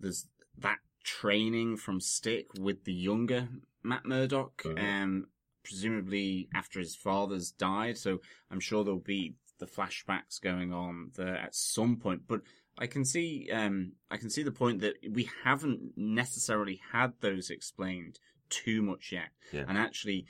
there's 0.00 0.28
that 0.58 0.78
training 1.02 1.76
from 1.76 2.00
Stick 2.00 2.48
with 2.58 2.84
the 2.84 2.92
younger 2.92 3.48
Matt 3.82 4.06
Murdock, 4.06 4.62
Mhm. 4.62 4.78
um, 4.82 5.28
presumably 5.62 6.48
after 6.54 6.78
his 6.80 6.96
father's 6.96 7.50
died. 7.52 7.98
So 7.98 8.20
I'm 8.50 8.60
sure 8.60 8.82
there'll 8.84 8.98
be 9.00 9.36
the 9.58 9.66
flashbacks 9.66 10.40
going 10.40 10.72
on 10.72 11.12
there 11.14 11.36
at 11.36 11.54
some 11.54 11.96
point. 11.98 12.26
But 12.26 12.42
I 12.78 12.86
can 12.86 13.04
see 13.04 13.50
um, 13.50 13.92
I 14.10 14.16
can 14.16 14.30
see 14.30 14.42
the 14.42 14.50
point 14.50 14.80
that 14.80 14.96
we 15.10 15.24
haven't 15.44 15.96
necessarily 15.96 16.76
had 16.92 17.20
those 17.20 17.50
explained 17.50 18.18
too 18.48 18.82
much 18.82 19.12
yet, 19.12 19.30
Yeah. 19.52 19.64
and 19.68 19.76
actually 19.78 20.26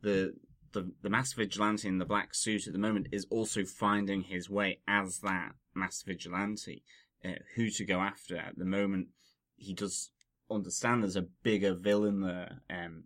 the 0.00 0.34
the 0.72 0.92
the 1.02 1.10
mass 1.10 1.32
vigilante 1.32 1.88
in 1.88 1.98
the 1.98 2.04
black 2.04 2.34
suit 2.34 2.66
at 2.66 2.72
the 2.72 2.78
moment 2.78 3.08
is 3.12 3.26
also 3.30 3.64
finding 3.64 4.22
his 4.22 4.50
way 4.50 4.80
as 4.86 5.20
that 5.20 5.52
mass 5.74 6.02
vigilante, 6.02 6.82
uh, 7.24 7.40
who 7.54 7.70
to 7.70 7.84
go 7.84 8.00
after. 8.00 8.36
At 8.36 8.58
the 8.58 8.64
moment, 8.64 9.08
he 9.56 9.74
does 9.74 10.10
understand 10.50 11.02
there's 11.02 11.16
a 11.16 11.26
bigger 11.42 11.74
villain 11.74 12.20
there 12.20 12.60
um, 12.70 13.04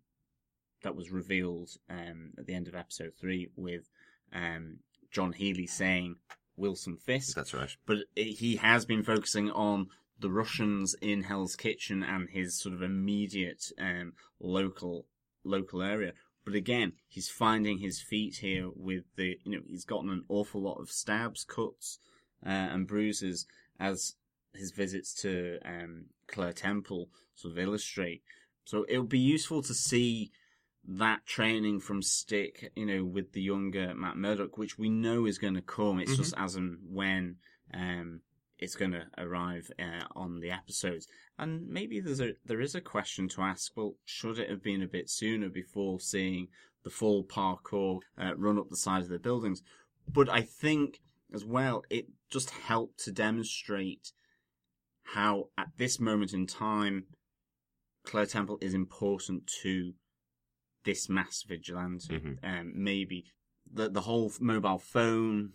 that 0.83 0.97
was 0.97 1.11
revealed 1.11 1.71
um, 1.91 2.33
at 2.39 2.47
the 2.47 2.55
end 2.55 2.69
of 2.69 2.75
episode 2.75 3.13
three 3.21 3.49
with 3.57 3.89
um, 4.33 4.79
John 5.11 5.33
Healy 5.33 5.67
saying 5.67 6.17
Wilson 6.57 6.97
Fisk 6.97 7.35
That's 7.35 7.55
right. 7.55 7.75
but 7.87 7.99
he 8.15 8.57
has 8.57 8.85
been 8.85 9.03
focusing 9.03 9.51
on 9.51 9.89
the 10.19 10.31
Russians 10.31 10.95
in 11.01 11.25
Hell's 11.25 11.57
Kitchen 11.57 12.03
and 12.03 12.29
his 12.31 12.59
sort 12.59 12.75
of 12.75 12.83
immediate 12.83 13.65
um, 13.79 14.13
local 14.41 15.07
local 15.45 15.83
area. 15.83 16.13
But 16.45 16.55
again, 16.55 16.95
he's 17.09 17.29
finding 17.29 17.79
his 17.79 18.01
feet 18.01 18.37
here 18.37 18.69
with 18.75 19.05
the 19.17 19.39
you 19.45 19.53
know 19.53 19.63
he's 19.67 19.85
gotten 19.85 20.11
an 20.11 20.25
awful 20.29 20.61
lot 20.61 20.81
of 20.81 20.91
stabs, 20.91 21.45
cuts, 21.45 21.99
uh, 22.45 22.49
and 22.49 22.87
bruises 22.87 23.47
as 23.79 24.15
his 24.55 24.73
visits 24.73 25.15
to 25.23 25.59
um, 25.65 26.07
Claire 26.27 26.53
Temple 26.53 27.09
sort 27.35 27.53
of 27.53 27.59
illustrate. 27.59 28.23
So 28.65 28.85
it 28.89 28.99
would 28.99 29.09
be 29.09 29.19
useful 29.19 29.63
to 29.63 29.75
see 29.75 30.31
that 30.87 31.27
training 31.27 31.81
from 31.81 32.03
Stick, 32.03 32.73
you 32.75 32.87
know, 32.87 33.05
with 33.05 33.33
the 33.33 33.43
younger 33.43 33.95
Matt 33.95 34.17
Murdock, 34.17 34.59
which 34.59 34.79
we 34.79 34.91
know 34.91 35.27
is 35.27 35.39
going 35.39 35.55
to 35.55 35.63
come. 35.63 36.01
It's 36.01 36.17
just 36.17 36.35
as 36.37 36.57
and 36.57 36.79
when 36.89 37.37
um, 37.73 38.21
it's 38.59 38.75
going 38.75 38.93
to 38.93 39.07
arrive 39.19 39.71
uh, 39.79 40.05
on 40.15 40.41
the 40.41 40.51
episodes. 40.51 41.07
And 41.43 41.69
maybe 41.69 41.99
there's 41.99 42.21
a 42.21 42.35
there 42.45 42.61
is 42.61 42.77
a 42.77 42.81
question 42.81 43.29
to 43.31 43.43
ask. 43.43 43.77
Well, 43.77 43.97
should 44.05 44.39
it 44.39 44.49
have 44.49 44.63
been 44.63 44.81
a 44.81 44.87
bit 44.87 45.11
sooner 45.11 45.49
before 45.49 45.99
seeing 45.99 46.49
the 46.85 46.91
full 46.91 47.25
parkour 47.25 48.01
uh, 48.17 48.37
run 48.37 48.59
up 48.59 48.71
the 48.71 48.77
side 48.77 49.03
of 49.03 49.09
the 49.09 49.19
buildings? 49.19 49.61
But 50.07 50.29
I 50.29 50.43
think 50.43 51.01
as 51.35 51.45
well, 51.45 51.83
it 51.91 52.07
just 52.31 52.51
helped 52.51 53.03
to 53.05 53.11
demonstrate 53.11 54.13
how 55.03 55.49
at 55.59 55.73
this 55.79 55.99
moment 55.99 56.33
in 56.33 56.47
time, 56.47 57.07
Claire 58.05 58.27
Temple 58.27 58.59
is 58.61 58.73
important 58.73 59.49
to 59.63 59.95
this 60.85 61.09
mass 61.09 61.43
vigilante. 61.43 62.21
Mhm. 62.21 62.39
Um, 62.45 62.73
maybe 62.77 63.25
the 63.69 63.89
the 63.89 64.03
whole 64.03 64.33
mobile 64.39 64.79
phone 64.79 65.55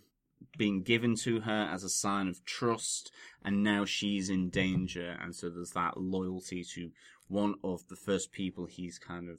being 0.56 0.82
given 0.82 1.14
to 1.16 1.40
her 1.40 1.68
as 1.72 1.84
a 1.84 1.88
sign 1.88 2.28
of 2.28 2.44
trust, 2.44 3.12
and 3.44 3.62
now 3.62 3.84
she's 3.84 4.28
in 4.28 4.50
danger, 4.50 5.16
and 5.20 5.34
so 5.34 5.48
there's 5.48 5.70
that 5.72 5.96
loyalty 5.98 6.64
to 6.74 6.90
one 7.28 7.54
of 7.62 7.86
the 7.88 7.96
first 7.96 8.32
people 8.32 8.66
he's 8.66 8.98
kind 8.98 9.28
of 9.28 9.38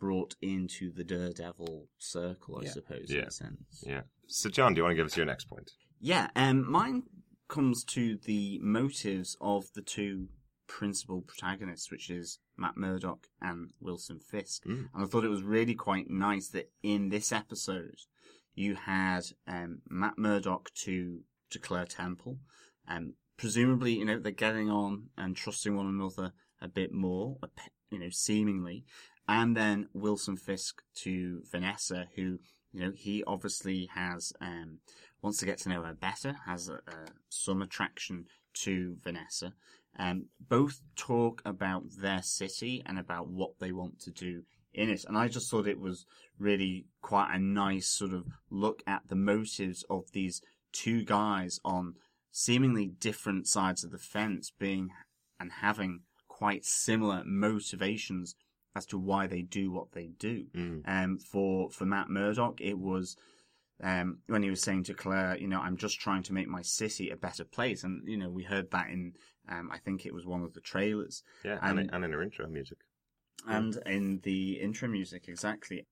brought 0.00 0.34
into 0.40 0.92
the 0.92 1.04
Daredevil 1.04 1.88
circle, 1.98 2.58
I 2.60 2.64
Yeah. 2.64 2.70
suppose, 2.70 3.10
Yeah. 3.10 3.22
in 3.22 3.28
a 3.28 3.30
sense. 3.30 3.84
Yeah. 3.86 4.02
So 4.26 4.48
John, 4.50 4.74
do 4.74 4.78
you 4.78 4.82
want 4.84 4.92
to 4.92 4.96
give 4.96 5.06
us 5.06 5.16
your 5.16 5.26
next 5.26 5.46
point? 5.46 5.72
Yeah, 6.00 6.30
um, 6.36 6.70
mine 6.70 7.04
comes 7.48 7.82
to 7.84 8.16
the 8.18 8.58
motives 8.60 9.36
of 9.40 9.72
the 9.74 9.82
two 9.82 10.28
principal 10.68 11.22
protagonists, 11.22 11.90
which 11.90 12.10
is 12.10 12.38
Matt 12.56 12.76
Murdock 12.76 13.28
and 13.40 13.70
Wilson 13.80 14.20
Fisk. 14.20 14.64
Mm. 14.64 14.90
And 14.94 15.04
I 15.04 15.06
thought 15.06 15.24
it 15.24 15.28
was 15.28 15.42
really 15.42 15.74
quite 15.74 16.10
nice 16.10 16.48
that 16.50 16.70
in 16.82 17.08
this 17.08 17.32
episode, 17.32 17.96
you 18.58 18.74
had 18.74 19.22
um, 19.46 19.80
Matt 19.88 20.18
Murdock 20.18 20.70
to 20.84 21.20
to 21.50 21.58
Claire 21.58 21.86
Temple, 21.86 22.38
and 22.86 23.14
presumably, 23.36 23.92
you 23.92 24.04
know, 24.04 24.18
they're 24.18 24.32
getting 24.32 24.68
on 24.68 25.08
and 25.16 25.36
trusting 25.36 25.74
one 25.74 25.86
another 25.86 26.32
a 26.60 26.68
bit 26.68 26.92
more, 26.92 27.38
you 27.90 27.98
know, 27.98 28.10
seemingly, 28.10 28.84
and 29.28 29.56
then 29.56 29.88
Wilson 29.94 30.36
Fisk 30.36 30.82
to 30.96 31.42
Vanessa, 31.50 32.06
who 32.16 32.38
you 32.72 32.80
know 32.80 32.92
he 32.94 33.22
obviously 33.24 33.88
has 33.94 34.32
um, 34.40 34.78
wants 35.22 35.38
to 35.38 35.46
get 35.46 35.58
to 35.58 35.68
know 35.68 35.82
her 35.82 35.94
better, 35.94 36.36
has 36.46 36.70
some 37.28 37.62
attraction 37.62 38.26
to 38.54 38.96
Vanessa. 39.02 39.52
Um, 39.98 40.26
both 40.48 40.80
talk 40.96 41.42
about 41.44 41.84
their 42.00 42.22
city 42.22 42.82
and 42.86 42.98
about 42.98 43.28
what 43.28 43.58
they 43.58 43.72
want 43.72 44.00
to 44.00 44.10
do 44.10 44.42
in 44.74 44.90
it. 44.90 45.04
And 45.06 45.16
I 45.16 45.28
just 45.28 45.50
thought 45.50 45.66
it 45.66 45.80
was 45.80 46.04
really 46.38 46.86
quite 47.02 47.34
a 47.34 47.38
nice 47.38 47.86
sort 47.88 48.12
of 48.12 48.26
look 48.50 48.82
at 48.86 49.02
the 49.08 49.16
motives 49.16 49.84
of 49.90 50.12
these 50.12 50.40
two 50.72 51.04
guys 51.04 51.58
on 51.64 51.94
seemingly 52.30 52.86
different 52.86 53.46
sides 53.48 53.82
of 53.84 53.90
the 53.90 53.98
fence 53.98 54.52
being 54.58 54.90
and 55.40 55.50
having 55.60 56.00
quite 56.28 56.64
similar 56.64 57.22
motivations 57.24 58.34
as 58.76 58.86
to 58.86 58.98
why 58.98 59.26
they 59.26 59.42
do 59.42 59.72
what 59.72 59.92
they 59.92 60.10
do. 60.18 60.44
Mm. 60.54 60.82
Um, 60.86 61.18
for, 61.18 61.70
for 61.70 61.84
Matt 61.84 62.08
Murdock, 62.10 62.60
it 62.60 62.78
was, 62.78 63.16
um, 63.82 64.18
when 64.28 64.42
he 64.42 64.50
was 64.50 64.62
saying 64.62 64.84
to 64.84 64.94
Claire, 64.94 65.36
you 65.38 65.48
know, 65.48 65.60
I'm 65.60 65.76
just 65.76 65.98
trying 65.98 66.22
to 66.24 66.32
make 66.32 66.46
my 66.48 66.62
city 66.62 67.10
a 67.10 67.16
better 67.16 67.44
place. 67.44 67.82
And, 67.82 68.06
you 68.06 68.16
know, 68.16 68.28
we 68.28 68.44
heard 68.44 68.70
that 68.70 68.88
in, 68.88 69.14
um, 69.48 69.70
I 69.72 69.78
think 69.78 70.06
it 70.06 70.14
was 70.14 70.26
one 70.26 70.42
of 70.44 70.52
the 70.52 70.60
trailers 70.60 71.24
Yeah, 71.44 71.58
and, 71.62 71.80
And- 71.80 71.90
and 71.92 72.04
in 72.04 72.12
her 72.12 72.22
intro 72.22 72.46
music. 72.46 72.78
And 73.46 73.78
in 73.86 74.20
the 74.22 74.54
intro 74.60 74.88
music, 74.88 75.28
exactly. 75.28 75.86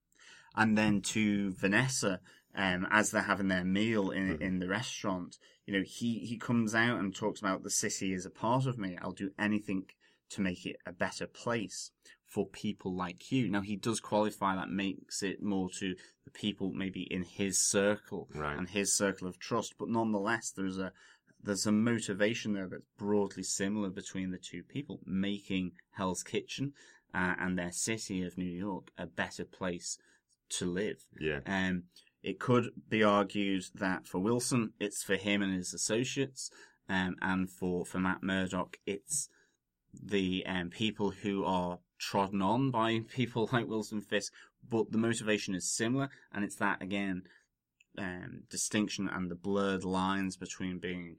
And 0.55 0.77
then 0.77 1.01
to 1.13 1.51
Vanessa, 1.53 2.19
um, 2.55 2.87
as 2.89 3.11
they're 3.11 3.21
having 3.21 3.47
their 3.47 3.63
meal 3.63 4.09
in 4.11 4.41
in 4.41 4.59
the 4.59 4.67
restaurant, 4.67 5.37
you 5.65 5.73
know, 5.73 5.83
he 5.85 6.19
he 6.19 6.37
comes 6.37 6.73
out 6.73 6.99
and 6.99 7.15
talks 7.15 7.39
about 7.39 7.63
the 7.63 7.69
city 7.69 8.13
is 8.13 8.25
a 8.25 8.31
part 8.31 8.65
of 8.65 8.77
me. 8.77 8.97
I'll 9.01 9.11
do 9.11 9.31
anything 9.37 9.85
to 10.31 10.41
make 10.41 10.65
it 10.65 10.77
a 10.85 10.91
better 10.91 11.27
place 11.27 11.91
for 12.25 12.45
people 12.45 12.93
like 12.93 13.31
you. 13.31 13.49
Now 13.49 13.61
he 13.61 13.77
does 13.77 13.99
qualify 14.01 14.55
that 14.55 14.69
makes 14.69 15.23
it 15.23 15.41
more 15.41 15.69
to 15.79 15.95
the 16.25 16.31
people 16.31 16.73
maybe 16.73 17.03
in 17.09 17.23
his 17.23 17.57
circle 17.59 18.27
Right. 18.35 18.57
and 18.57 18.67
his 18.67 18.93
circle 18.93 19.27
of 19.29 19.39
trust, 19.39 19.75
but 19.79 19.87
nonetheless 19.89 20.51
there's 20.51 20.77
a 20.77 20.91
there's 21.41 21.67
a 21.67 21.71
motivation 21.71 22.53
there 22.53 22.67
that's 22.67 22.83
broadly 22.97 23.43
similar 23.43 23.89
between 23.89 24.31
the 24.31 24.39
two 24.39 24.63
people, 24.63 24.99
making 25.05 25.73
Hell's 25.91 26.23
Kitchen 26.23 26.73
uh, 27.13 27.35
and 27.39 27.57
their 27.57 27.71
city 27.71 28.23
of 28.23 28.37
New 28.37 28.45
York 28.45 28.91
a 28.97 29.05
better 29.05 29.45
place 29.45 29.97
to 30.49 30.65
live. 30.65 31.05
Yeah. 31.19 31.39
Um, 31.45 31.83
it 32.23 32.39
could 32.39 32.69
be 32.89 33.03
argued 33.03 33.65
that 33.75 34.07
for 34.07 34.19
Wilson, 34.19 34.73
it's 34.79 35.03
for 35.03 35.15
him 35.15 35.41
and 35.41 35.53
his 35.53 35.73
associates, 35.73 36.49
um, 36.89 37.15
and 37.21 37.49
for, 37.49 37.85
for 37.85 37.99
Matt 37.99 38.23
Murdock, 38.23 38.77
it's 38.85 39.29
the 39.93 40.45
um, 40.45 40.69
people 40.69 41.11
who 41.11 41.43
are 41.45 41.79
trodden 41.99 42.41
on 42.41 42.71
by 42.71 43.01
people 43.13 43.49
like 43.51 43.67
Wilson 43.67 44.01
Fisk, 44.01 44.33
but 44.69 44.91
the 44.91 44.97
motivation 44.97 45.55
is 45.55 45.69
similar, 45.69 46.09
and 46.33 46.43
it's 46.43 46.55
that 46.55 46.81
again 46.81 47.23
um, 47.97 48.43
distinction 48.49 49.09
and 49.11 49.29
the 49.29 49.35
blurred 49.35 49.83
lines 49.83 50.37
between 50.37 50.79
being 50.79 51.17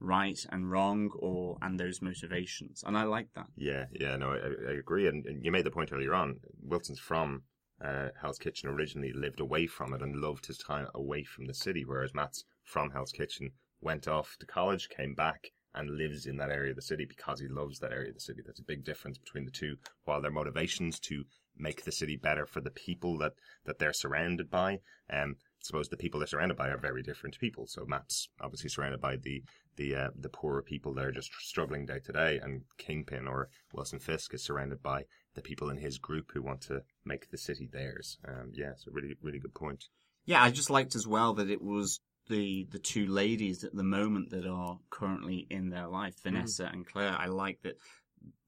right 0.00 0.38
and 0.50 0.70
wrong, 0.70 1.10
or 1.18 1.58
and 1.62 1.78
those 1.78 2.00
motivations, 2.02 2.84
and 2.86 2.96
I 2.96 3.04
like 3.04 3.28
that. 3.34 3.46
Yeah, 3.56 3.86
yeah, 3.92 4.16
no, 4.16 4.32
I, 4.32 4.70
I 4.70 4.74
agree. 4.78 5.06
And, 5.06 5.26
and 5.26 5.44
you 5.44 5.50
made 5.50 5.64
the 5.64 5.70
point 5.70 5.92
earlier 5.92 6.14
on. 6.14 6.40
Wilson's 6.62 7.00
from 7.00 7.42
uh, 7.84 8.08
Hell's 8.20 8.38
Kitchen 8.38 8.68
originally, 8.68 9.12
lived 9.12 9.40
away 9.40 9.66
from 9.66 9.94
it, 9.94 10.02
and 10.02 10.16
loved 10.16 10.46
his 10.46 10.58
time 10.58 10.86
away 10.94 11.24
from 11.24 11.46
the 11.46 11.54
city. 11.54 11.84
Whereas 11.84 12.14
Matt's 12.14 12.44
from 12.64 12.90
Hell's 12.90 13.12
Kitchen, 13.12 13.50
went 13.80 14.08
off 14.08 14.36
to 14.40 14.46
college, 14.46 14.88
came 14.88 15.14
back, 15.14 15.52
and 15.74 15.96
lives 15.96 16.26
in 16.26 16.36
that 16.38 16.50
area 16.50 16.70
of 16.70 16.76
the 16.76 16.82
city 16.82 17.04
because 17.04 17.40
he 17.40 17.48
loves 17.48 17.78
that 17.78 17.92
area 17.92 18.08
of 18.08 18.14
the 18.14 18.20
city. 18.20 18.40
That's 18.44 18.60
a 18.60 18.64
big 18.64 18.84
difference 18.84 19.18
between 19.18 19.44
the 19.44 19.50
two. 19.50 19.76
While 20.04 20.20
their 20.20 20.30
motivations 20.30 20.98
to 21.00 21.24
make 21.56 21.84
the 21.84 21.92
city 21.92 22.16
better 22.16 22.46
for 22.46 22.60
the 22.60 22.70
people 22.70 23.18
that 23.18 23.32
that 23.64 23.78
they're 23.78 23.92
surrounded 23.92 24.50
by, 24.50 24.80
um, 25.12 25.36
suppose 25.60 25.88
the 25.88 25.96
people 25.96 26.20
they're 26.20 26.26
surrounded 26.26 26.56
by 26.56 26.68
are 26.68 26.78
very 26.78 27.02
different 27.02 27.38
people. 27.38 27.66
So 27.66 27.84
Matt's 27.86 28.28
obviously 28.40 28.70
surrounded 28.70 29.00
by 29.00 29.16
the 29.16 29.42
the 29.76 29.94
uh, 29.94 30.08
the 30.18 30.28
poorer 30.28 30.62
people 30.62 30.94
that 30.94 31.04
are 31.04 31.12
just 31.12 31.32
struggling 31.40 31.86
day 31.86 32.00
to 32.00 32.12
day, 32.12 32.40
and 32.42 32.62
Kingpin 32.78 33.26
or 33.26 33.48
Wilson 33.72 33.98
Fisk 33.98 34.34
is 34.34 34.44
surrounded 34.44 34.82
by 34.82 35.04
the 35.34 35.42
people 35.42 35.70
in 35.70 35.78
his 35.78 35.98
group 35.98 36.32
who 36.32 36.42
want 36.42 36.60
to 36.62 36.82
make 37.04 37.30
the 37.30 37.38
city 37.38 37.68
theirs. 37.72 38.18
Um, 38.26 38.52
yeah, 38.54 38.70
it's 38.70 38.86
a 38.86 38.90
really 38.90 39.14
really 39.22 39.38
good 39.38 39.54
point. 39.54 39.84
Yeah, 40.24 40.42
I 40.42 40.50
just 40.50 40.70
liked 40.70 40.94
as 40.94 41.06
well 41.06 41.34
that 41.34 41.50
it 41.50 41.62
was 41.62 42.00
the 42.28 42.66
the 42.70 42.78
two 42.78 43.06
ladies 43.06 43.64
at 43.64 43.74
the 43.74 43.84
moment 43.84 44.30
that 44.30 44.46
are 44.46 44.78
currently 44.90 45.46
in 45.50 45.70
their 45.70 45.86
life, 45.86 46.14
Vanessa 46.22 46.68
and 46.72 46.86
Claire. 46.86 47.16
I 47.18 47.26
like 47.26 47.62
that 47.62 47.78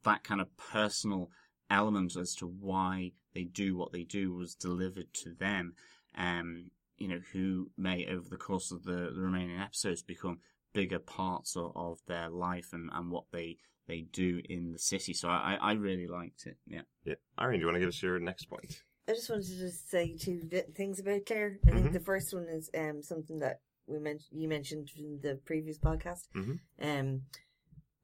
that 0.04 0.24
kind 0.24 0.40
of 0.40 0.56
personal 0.56 1.30
element 1.70 2.16
as 2.16 2.34
to 2.34 2.46
why 2.46 3.12
they 3.34 3.44
do 3.44 3.76
what 3.76 3.92
they 3.92 4.02
do 4.02 4.34
was 4.34 4.54
delivered 4.54 5.12
to 5.14 5.32
them. 5.32 5.74
Um, 6.16 6.70
you 7.01 7.09
know, 7.09 7.20
who 7.32 7.70
may 7.76 8.07
over 8.07 8.28
the 8.28 8.36
course 8.36 8.70
of 8.70 8.84
the, 8.84 9.11
the 9.14 9.20
remaining 9.20 9.59
episodes 9.59 10.03
become 10.03 10.38
bigger 10.72 11.01
parts 11.01 11.57
of, 11.57 11.72
of 11.74 11.98
their 12.07 12.28
life 12.28 12.68
and, 12.72 12.90
and 12.92 13.11
what 13.11 13.24
they 13.32 13.57
they 13.88 14.03
do 14.03 14.40
in 14.48 14.70
the 14.70 14.78
city. 14.78 15.12
So 15.12 15.28
I, 15.28 15.59
I 15.61 15.72
really 15.72 16.07
liked 16.07 16.46
it. 16.46 16.59
Yeah. 16.64 16.82
Yeah, 17.05 17.14
Irene, 17.40 17.59
do 17.59 17.61
you 17.62 17.66
want 17.66 17.74
to 17.76 17.80
give 17.80 17.88
us 17.88 18.01
your 18.03 18.20
next 18.20 18.44
point? 18.44 18.82
I 19.09 19.12
just 19.14 19.28
wanted 19.28 19.46
to 19.46 19.59
just 19.59 19.90
say 19.90 20.14
two 20.16 20.48
things 20.76 21.01
about 21.01 21.26
Claire. 21.26 21.59
I 21.66 21.70
think 21.72 21.86
Mhm. 21.86 21.92
the 21.94 22.01
first 22.01 22.32
one 22.32 22.46
is 22.48 22.70
um 22.78 23.03
something 23.03 23.40
that 23.40 23.61
we 23.86 23.98
mentioned 23.98 24.28
you 24.30 24.46
mentioned 24.48 24.90
in 24.96 25.18
the 25.22 25.40
previous 25.44 25.78
podcast. 25.78 26.28
Mhm. 26.36 26.61
Um, 26.80 27.22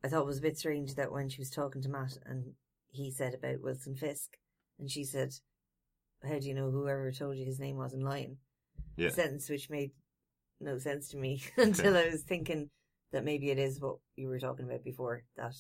I 0.03 0.09
thought 0.09 0.23
it 0.23 0.27
was 0.27 0.39
a 0.39 0.43
bit 0.43 0.59
strange 0.59 0.95
that 0.95 1.13
when 1.13 1.29
she 1.29 1.41
was 1.41 1.51
talking 1.51 1.83
to 1.83 1.89
Matt 1.89 2.19
and 2.25 2.55
he 2.91 3.11
said 3.13 3.35
about 3.35 3.61
Wilson 3.61 3.95
Fisk, 3.95 4.39
and 4.81 4.91
she 4.91 5.05
said, 5.05 5.35
"How 6.23 6.39
do 6.41 6.49
you 6.49 6.55
know 6.55 6.71
whoever 6.71 7.13
told 7.13 7.37
you 7.37 7.45
his 7.45 7.61
name 7.61 7.77
wasn't 7.77 8.03
lying?" 8.03 8.39
Yeah. 8.97 9.11
Sentence 9.11 9.49
which 9.49 9.69
made 9.71 9.93
no 10.61 10.79
sense 10.79 11.09
to 11.11 11.17
me 11.17 11.43
until 11.57 11.97
I 11.97 12.09
was 12.09 12.23
thinking 12.23 12.71
that 13.13 13.25
maybe 13.25 13.51
it 13.51 13.59
is 13.59 13.81
what 13.81 13.97
you 14.17 14.29
were 14.29 14.39
talking 14.41 14.65
about 14.67 14.85
before. 14.85 15.23
That 15.37 15.55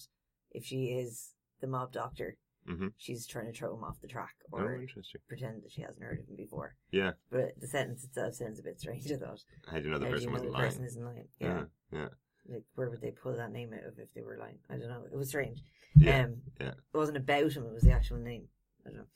if 0.52 0.64
she 0.64 0.86
is 0.86 1.34
the 1.60 1.66
mob 1.66 1.92
doctor, 1.92 2.36
Mhm. 2.68 2.92
she's 2.96 3.26
trying 3.26 3.46
to 3.46 3.52
throw 3.56 3.74
him 3.76 3.84
off 3.84 4.00
the 4.00 4.08
track 4.08 4.34
Oh, 4.52 4.58
or 4.58 4.74
interesting. 4.80 5.20
pretend 5.28 5.62
that 5.62 5.70
she 5.70 5.82
hasn't 5.82 6.02
heard 6.02 6.18
of 6.18 6.28
him 6.28 6.34
before. 6.36 6.74
Yeah, 6.90 7.12
But 7.30 7.60
the 7.60 7.68
sentence 7.68 8.02
itself 8.04 8.34
sounds 8.34 8.58
a 8.58 8.62
bit 8.64 8.80
strange. 8.80 9.10
I 9.12 9.16
thought. 9.16 9.44
how 9.68 9.78
do 9.78 9.84
you 9.84 9.90
know 9.90 9.98
the 9.98 10.06
How 10.06 10.10
person 10.10 10.22
you 10.24 10.26
know 10.28 10.32
wasn't 10.32 10.50
the 10.50 10.58
lying? 10.58 10.68
person 10.70 10.84
isn't 10.84 11.04
lying? 11.04 11.28
Yeah. 11.38 11.64
Yeah, 11.92 11.98
yeah, 12.00 12.08
Like, 12.48 12.64
where 12.74 12.90
would 12.90 13.00
they 13.02 13.12
pull 13.12 13.36
that 13.36 13.52
name 13.52 13.72
out 13.72 13.84
of 13.84 13.98
if 14.00 14.12
they 14.14 14.22
were 14.22 14.36
lying? 14.38 14.58
I 14.68 14.78
don't 14.78 14.88
know. 14.88 15.04
It 15.04 15.16
was 15.16 15.28
strange. 15.28 15.62
yeah. 15.94 16.24
um, 16.24 16.42
yeah. 16.60 16.70
It 16.70 16.96
wasn't 16.96 17.18
about 17.18 17.52
him. 17.52 17.66
It 17.66 17.72
was 17.72 17.84
the 17.84 17.92
actual 17.92 18.18
name. 18.18 18.48
I 18.84 18.88
don't 18.88 18.98
know. 18.98 19.06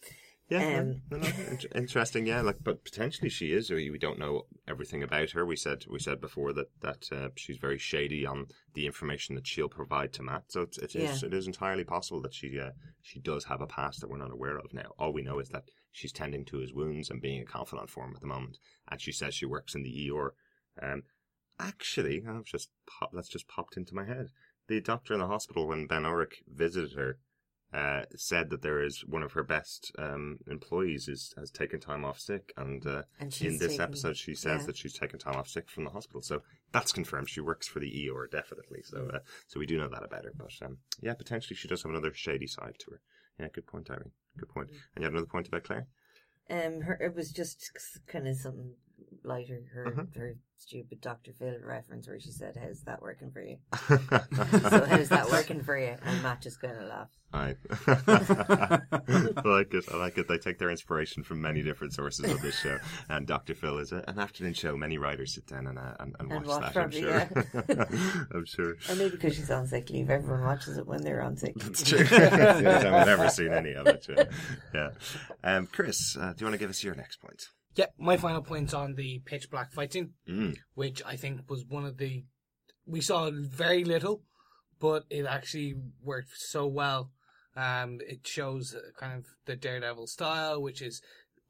Yeah, 0.51 0.80
Um, 0.80 1.03
no, 1.11 1.18
no, 1.18 1.28
int- 1.48 1.66
interesting. 1.76 2.26
Yeah, 2.26 2.40
like, 2.42 2.57
but 2.64 2.82
potentially 2.84 3.28
she 3.28 3.53
is. 3.53 3.70
We 3.70 3.96
don't 3.98 4.18
know 4.18 4.46
everything 4.66 5.03
about 5.03 5.30
her. 5.30 5.46
We 5.46 5.55
said 5.55 5.84
we 5.88 6.01
said 6.01 6.20
before 6.20 6.53
that 6.55 6.70
that 6.80 7.09
uh, 7.12 7.28
she's 7.36 7.57
very 7.59 7.78
shady 7.78 8.26
on 8.26 8.46
the 8.74 8.84
information 8.86 9.36
that 9.36 9.46
she'll 9.46 9.68
provide 9.68 10.12
to 10.14 10.24
Matt. 10.24 10.44
So 10.48 10.62
it's, 10.62 10.78
it 10.78 10.96
is 10.96 11.22
Yeah. 11.22 11.28
it 11.28 11.34
is 11.34 11.46
entirely 11.46 11.84
possible 11.84 12.20
that 12.22 12.34
she 12.34 12.59
uh, 12.59 12.70
she 13.01 13.20
does 13.20 13.44
have 13.44 13.61
a 13.61 13.66
past 13.68 14.01
that 14.01 14.11
we're 14.11 14.18
not 14.18 14.32
aware 14.32 14.59
of 14.59 14.74
now. 14.74 14.90
All 14.98 15.12
we 15.12 15.22
know 15.22 15.38
is 15.38 15.51
that 15.51 15.64
she's 15.92 16.12
tending 16.12 16.44
to 16.46 16.59
his 16.59 16.74
wounds 16.74 17.11
and 17.11 17.22
being 17.22 17.40
a 17.42 17.44
confidant 17.46 17.88
for 17.88 18.05
him 18.05 18.14
at 18.16 18.20
the 18.20 18.26
moment. 18.26 18.59
And 18.90 19.01
she 19.01 19.12
says 19.12 19.34
she 19.34 19.46
works 19.46 19.74
in 19.76 19.84
the 19.84 20.11
ER. 20.11 20.34
Um, 20.82 21.05
actually, 21.61 22.24
I've 22.28 22.44
just 22.44 22.70
pop, 22.88 23.11
that's 23.12 23.28
just 23.28 23.46
popped 23.48 23.76
into 23.76 23.94
my 23.94 24.05
head. 24.05 24.30
The 24.68 24.80
doctor 24.80 25.14
in 25.14 25.20
the 25.20 25.26
hospital 25.26 25.68
when 25.68 25.86
Ben 25.86 26.03
Urich 26.03 26.42
visited 26.48 26.92
her 26.94 27.18
uh, 27.72 28.02
said 28.16 28.50
that 28.50 28.62
there 28.62 28.82
is 28.82 29.04
one 29.06 29.22
of 29.22 29.32
her 29.32 29.44
best 29.44 29.92
um, 29.98 30.38
employees 30.48 31.06
is 31.08 31.32
has 31.36 31.50
taken 31.50 31.78
time 31.80 32.04
off 32.04 32.18
sick, 32.18 32.52
and, 32.56 32.84
uh, 32.86 33.02
And 33.20 33.36
in 33.42 33.58
this 33.58 33.72
taken- 33.72 33.80
episode 33.82 34.16
she 34.16 34.34
says 34.34 34.62
yeah. 34.62 34.66
that 34.66 34.76
she's 34.76 34.94
taken 34.98 35.18
time 35.18 35.36
off 35.36 35.48
sick 35.48 35.68
from 35.70 35.84
the 35.84 35.90
hospital. 35.90 36.22
So 36.22 36.42
that's 36.72 36.92
confirmed. 36.92 37.28
She 37.30 37.40
works 37.40 37.68
for 37.68 37.78
the 37.80 38.08
ER 38.08 38.26
definitely. 38.30 38.82
So 38.82 38.98
Mm. 38.98 39.14
uh, 39.14 39.18
so 39.46 39.60
we 39.60 39.66
do 39.66 39.78
know 39.78 39.88
that 39.88 40.02
about 40.02 40.24
her. 40.24 40.32
But 40.36 40.52
um, 40.62 40.78
yeah, 41.00 41.14
potentially 41.14 41.54
she 41.56 41.68
does 41.68 41.82
have 41.82 41.90
another 41.90 42.12
shady 42.12 42.46
side 42.48 42.74
to 42.80 42.90
her. 42.92 43.00
Yeah, 43.38 43.48
good 43.52 43.66
point, 43.66 43.90
Irene. 43.90 44.12
Good 44.38 44.48
point. 44.48 44.68
Mm. 44.70 44.74
And 44.94 45.02
you 45.02 45.04
have 45.04 45.14
another 45.14 45.26
point 45.30 45.48
about 45.48 45.62
Claire? 45.64 45.86
Um, 46.50 46.80
her 46.82 46.94
it 47.00 47.14
was 47.14 47.30
just 47.30 47.70
kind 48.08 48.26
of 48.26 48.36
something 48.36 48.74
lighter. 49.24 49.62
Her 49.74 49.86
Uh-huh. 49.88 50.03
her 50.16 50.34
stupid 50.57 51.01
Doctor 51.01 51.32
Phil 51.38 51.55
reference 51.64 52.07
where 52.09 52.20
she 52.20 52.30
said, 52.30 52.57
"How's 52.57 52.82
that 52.82 53.01
working 53.03 53.30
for 53.30 53.42
you?" 53.42 53.57
so 53.88 54.86
how's 54.86 55.09
that 55.09 55.28
working 55.30 55.62
for 55.62 55.78
you? 55.78 55.96
And 56.05 56.22
Matt 56.22 56.42
just 56.42 56.61
kind 56.61 56.76
of 56.76 56.84
laughed. 56.88 57.16
I 57.32 57.55
like 59.44 59.72
it. 59.74 59.84
I 59.92 59.96
like 59.96 60.18
it. 60.18 60.26
They 60.28 60.38
take 60.38 60.59
their 60.59 60.70
inspiration 60.70 61.22
from 61.22 61.40
many 61.40 61.62
different 61.62 61.92
sources 61.92 62.30
on 62.30 62.40
this 62.42 62.59
show. 62.59 62.78
And 63.09 63.26
Dr. 63.26 63.55
Phil 63.55 63.78
is 63.78 63.92
a, 63.92 64.03
an 64.09 64.18
afternoon 64.18 64.55
show. 64.55 64.76
Many 64.76 64.98
writers 64.98 65.34
sit 65.34 65.46
down 65.46 65.66
and 65.68 65.78
uh, 65.78 65.94
and, 66.01 66.16
and 66.18 66.28
watch 66.28 66.38
And 66.38 66.46
watch 66.46 66.62
that. 66.62 66.72
probably, 66.72 67.09
I'm 67.09 67.28
sure. 67.68 68.26
I'm 68.34 68.44
sure. 68.46 68.76
Or 68.88 68.94
maybe 68.96 69.11
because 69.11 69.36
she's 69.36 69.51
on 69.51 69.66
sick 69.66 69.90
leave, 69.90 70.11
everyone 70.11 70.44
watches 70.44 70.76
it 70.76 70.86
when 70.86 71.03
they're 71.03 71.22
on 71.22 71.36
sick. 71.36 71.55
It's 71.57 71.82
true. 71.82 72.05
yeah, 72.11 72.92
I've 73.01 73.07
never 73.07 73.28
seen 73.28 73.53
any 73.53 73.72
of 73.74 73.86
it. 73.86 74.07
Yeah. 74.09 74.24
yeah. 74.74 74.88
Um, 75.44 75.66
Chris, 75.66 76.16
uh, 76.16 76.32
do 76.32 76.36
you 76.40 76.46
want 76.46 76.55
to 76.55 76.59
give 76.59 76.70
us 76.70 76.82
your 76.82 76.94
next 76.94 77.20
point? 77.20 77.44
Yeah, 77.76 77.86
my 77.98 78.16
final 78.16 78.42
point's 78.42 78.74
on 78.74 78.94
the 78.94 79.20
pitch 79.24 79.50
black 79.50 79.72
fight 79.72 79.92
scene, 79.92 80.14
Mm. 80.28 80.56
which 80.74 81.02
I 81.04 81.16
think 81.16 81.48
was 81.48 81.64
one 81.64 81.84
of 81.84 81.96
the 81.98 82.24
we 82.86 83.00
saw 83.00 83.30
very 83.32 83.84
little, 83.84 84.24
but 84.80 85.04
it 85.10 85.24
actually 85.24 85.74
worked 86.02 86.30
so 86.34 86.66
well. 86.66 87.12
Um, 87.54 88.00
it 88.00 88.26
shows 88.26 88.74
kind 88.98 89.18
of 89.18 89.26
the 89.44 89.54
Daredevil 89.54 90.08
style, 90.08 90.60
which 90.60 90.82
is 90.82 91.00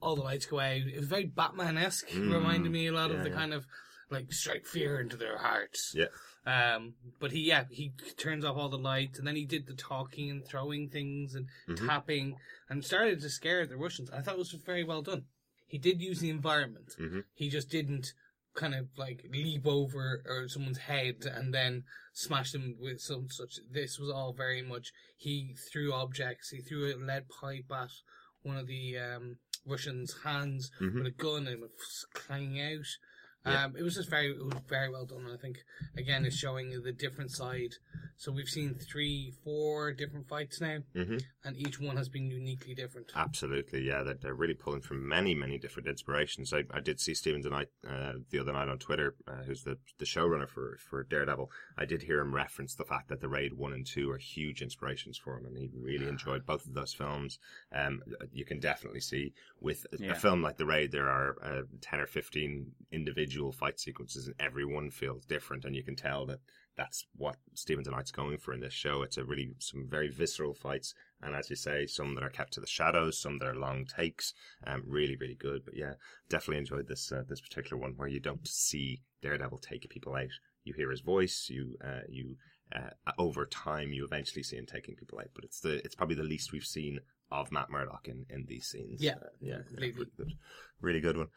all 0.02 0.16
the 0.16 0.22
lights 0.22 0.44
go 0.46 0.60
out. 0.60 0.76
It 0.82 0.96
was 0.98 1.06
very 1.08 1.26
Batman 1.26 1.78
esque, 1.78 2.08
Mm. 2.08 2.32
reminded 2.34 2.70
me 2.72 2.86
a 2.88 2.92
lot 2.92 3.10
Yeah, 3.10 3.16
of 3.18 3.22
the 3.22 3.30
yeah. 3.30 3.36
kind 3.36 3.54
of 3.54 3.66
like 4.10 4.32
strike 4.32 4.66
fear 4.66 5.00
into 5.00 5.16
their 5.16 5.38
hearts. 5.38 5.94
Yeah. 5.94 6.06
Um, 6.44 6.94
but 7.20 7.30
he, 7.32 7.40
yeah, 7.42 7.64
he 7.70 7.90
turns 8.16 8.44
off 8.44 8.56
all 8.56 8.68
the 8.68 8.76
lights, 8.78 9.18
and 9.18 9.26
then 9.26 9.36
he 9.36 9.46
did 9.46 9.66
the 9.66 9.74
talking 9.74 10.30
and 10.30 10.44
throwing 10.44 10.90
things 10.90 11.34
and 11.34 11.48
Mhm. 11.68 11.86
tapping, 11.86 12.36
and 12.68 12.84
started 12.84 13.20
to 13.20 13.30
scare 13.30 13.64
the 13.66 13.76
Russians. 13.76 14.10
I 14.10 14.20
thought 14.20 14.34
it 14.34 14.38
was 14.38 14.50
very 14.52 14.84
well 14.84 15.02
done. 15.02 15.26
He 15.70 15.78
did 15.78 16.02
use 16.02 16.18
the 16.18 16.30
environment. 16.30 16.96
Mhm. 16.98 17.24
He 17.32 17.48
just 17.48 17.70
didn't 17.70 18.12
kind 18.54 18.74
of 18.74 18.88
like 18.98 19.24
leap 19.30 19.64
over 19.64 20.20
or 20.26 20.48
someone's 20.48 20.78
head 20.78 21.24
and 21.24 21.54
then 21.54 21.84
smash 22.12 22.50
them 22.50 22.76
with 22.80 23.00
some 23.00 23.28
such. 23.30 23.60
This 23.70 23.96
was 23.96 24.10
all 24.10 24.32
very 24.32 24.62
much. 24.62 24.92
He 25.16 25.54
threw 25.70 25.92
objects. 25.92 26.50
He 26.50 26.60
threw 26.60 26.92
a 26.92 26.96
lead 26.96 27.28
pipe 27.28 27.70
at 27.70 27.90
one 28.42 28.56
of 28.56 28.66
the 28.66 28.98
um, 28.98 29.36
Russians' 29.64 30.22
hands 30.24 30.72
Mhm. 30.80 30.94
with 30.94 31.06
a 31.06 31.10
gun 31.12 31.46
and 31.46 31.50
it 31.50 31.60
was 31.60 32.04
clanging 32.14 32.60
out. 32.60 32.86
Yeah. 33.46 33.64
Um, 33.64 33.74
it 33.76 33.82
was 33.82 33.94
just 33.94 34.10
very, 34.10 34.30
it 34.30 34.44
was 34.44 34.54
very 34.68 34.90
well 34.90 35.06
done. 35.06 35.24
And 35.24 35.32
I 35.32 35.36
think 35.36 35.58
again, 35.96 36.24
it's 36.24 36.36
showing 36.36 36.70
the 36.82 36.92
different 36.92 37.30
side 37.30 37.74
So 38.16 38.30
we've 38.32 38.48
seen 38.48 38.74
three, 38.74 39.32
four 39.44 39.92
different 39.92 40.28
fights 40.28 40.60
now, 40.60 40.78
hmm 40.94 41.16
and 41.42 41.56
each 41.56 41.80
one 41.80 41.96
has 41.96 42.10
been 42.10 42.30
uniquely 42.30 42.74
different. 42.74 43.10
Absolutely, 43.16 43.80
yeah. 43.80 44.02
They're, 44.02 44.18
they're 44.20 44.34
really 44.34 44.52
pulling 44.52 44.82
from 44.82 45.08
many, 45.08 45.34
many 45.34 45.56
different 45.56 45.88
inspirations. 45.88 46.52
I, 46.52 46.64
I 46.70 46.80
did 46.80 47.00
see 47.00 47.14
Steven 47.14 47.42
DeKnight 47.42 47.68
uh, 47.88 48.18
the 48.28 48.40
other 48.40 48.52
night 48.52 48.68
on 48.68 48.78
Twitter, 48.78 49.14
uh, 49.26 49.42
who's 49.46 49.62
the, 49.62 49.78
the 49.98 50.04
showrunner 50.04 50.46
for, 50.46 50.76
for 50.90 51.02
Daredevil. 51.04 51.50
I 51.78 51.86
did 51.86 52.02
hear 52.02 52.20
him 52.20 52.34
reference 52.34 52.74
the 52.74 52.84
fact 52.84 53.08
that 53.08 53.22
the 53.22 53.28
Raid 53.30 53.54
1 53.54 53.72
and 53.72 53.86
2 53.86 54.10
are 54.10 54.18
huge 54.18 54.60
inspirations 54.60 55.16
for 55.16 55.38
him, 55.38 55.46
and 55.46 55.56
he 55.56 55.70
really 55.74 56.06
enjoyed 56.08 56.44
both 56.44 56.66
of 56.66 56.74
those 56.74 56.92
films. 56.92 57.38
Um, 57.74 58.02
you 58.34 58.44
can 58.44 58.60
definitely 58.60 59.00
see 59.00 59.32
with 59.62 59.86
a- 59.94 59.96
Yeah. 60.04 60.12
a 60.12 60.14
film 60.14 60.42
like 60.42 60.58
The 60.58 60.66
Raid, 60.66 60.92
there 60.92 61.08
are 61.08 61.36
uh, 61.42 61.62
10 61.80 62.00
or 62.00 62.06
15 62.06 62.70
individual 62.92 63.29
fight 63.52 63.78
sequences, 63.80 64.26
and 64.26 64.34
everyone 64.38 64.90
feels 64.90 65.24
different, 65.24 65.64
and 65.64 65.74
you 65.74 65.82
can 65.82 65.96
tell 65.96 66.26
that 66.26 66.40
that's 66.76 67.04
what 67.16 67.36
Steven 67.54 67.84
DeKnight's 67.84 68.10
going 68.10 68.38
for 68.38 68.54
in 68.54 68.60
this 68.60 68.72
show. 68.72 69.02
It's 69.02 69.18
a 69.18 69.24
really 69.24 69.50
some 69.58 69.86
very 69.88 70.08
visceral 70.08 70.54
fights, 70.54 70.94
and 71.20 71.34
as 71.34 71.50
you 71.50 71.56
say, 71.56 71.86
some 71.86 72.14
that 72.14 72.24
are 72.24 72.30
kept 72.30 72.52
to 72.54 72.60
the 72.60 72.66
shadows, 72.66 73.20
some 73.20 73.38
that 73.38 73.48
are 73.48 73.54
long 73.54 73.84
takes. 73.84 74.32
Um, 74.66 74.82
really, 74.86 75.16
really 75.16 75.34
good. 75.34 75.64
But 75.64 75.76
yeah, 75.76 75.94
definitely 76.28 76.58
enjoyed 76.58 76.88
this 76.88 77.12
uh, 77.12 77.24
this 77.28 77.40
particular 77.40 77.80
one 77.80 77.94
where 77.96 78.08
you 78.08 78.20
don't 78.20 78.46
see 78.46 79.02
Daredevil 79.22 79.58
take 79.58 79.88
people 79.90 80.14
out. 80.14 80.30
You 80.64 80.74
hear 80.74 80.90
his 80.90 81.00
voice. 81.00 81.48
You 81.50 81.76
uh, 81.84 82.02
you 82.08 82.36
uh, 82.74 83.12
over 83.18 83.46
time 83.46 83.92
you 83.92 84.04
eventually 84.04 84.42
see 84.42 84.56
him 84.56 84.66
taking 84.66 84.94
people 84.96 85.18
out. 85.18 85.30
But 85.34 85.44
it's 85.44 85.60
the 85.60 85.84
it's 85.84 85.94
probably 85.94 86.16
the 86.16 86.22
least 86.22 86.52
we've 86.52 86.64
seen 86.64 87.00
of 87.30 87.52
Matt 87.52 87.70
Murdock 87.70 88.08
in, 88.08 88.26
in 88.28 88.44
these 88.48 88.66
scenes. 88.66 89.02
Yeah, 89.02 89.12
Uh, 89.12 89.28
yeah, 89.40 89.58
yeah, 89.70 89.80
really 89.80 89.92
good. 89.92 90.32
Really 90.80 91.00
good 91.00 91.16
one. 91.16 91.28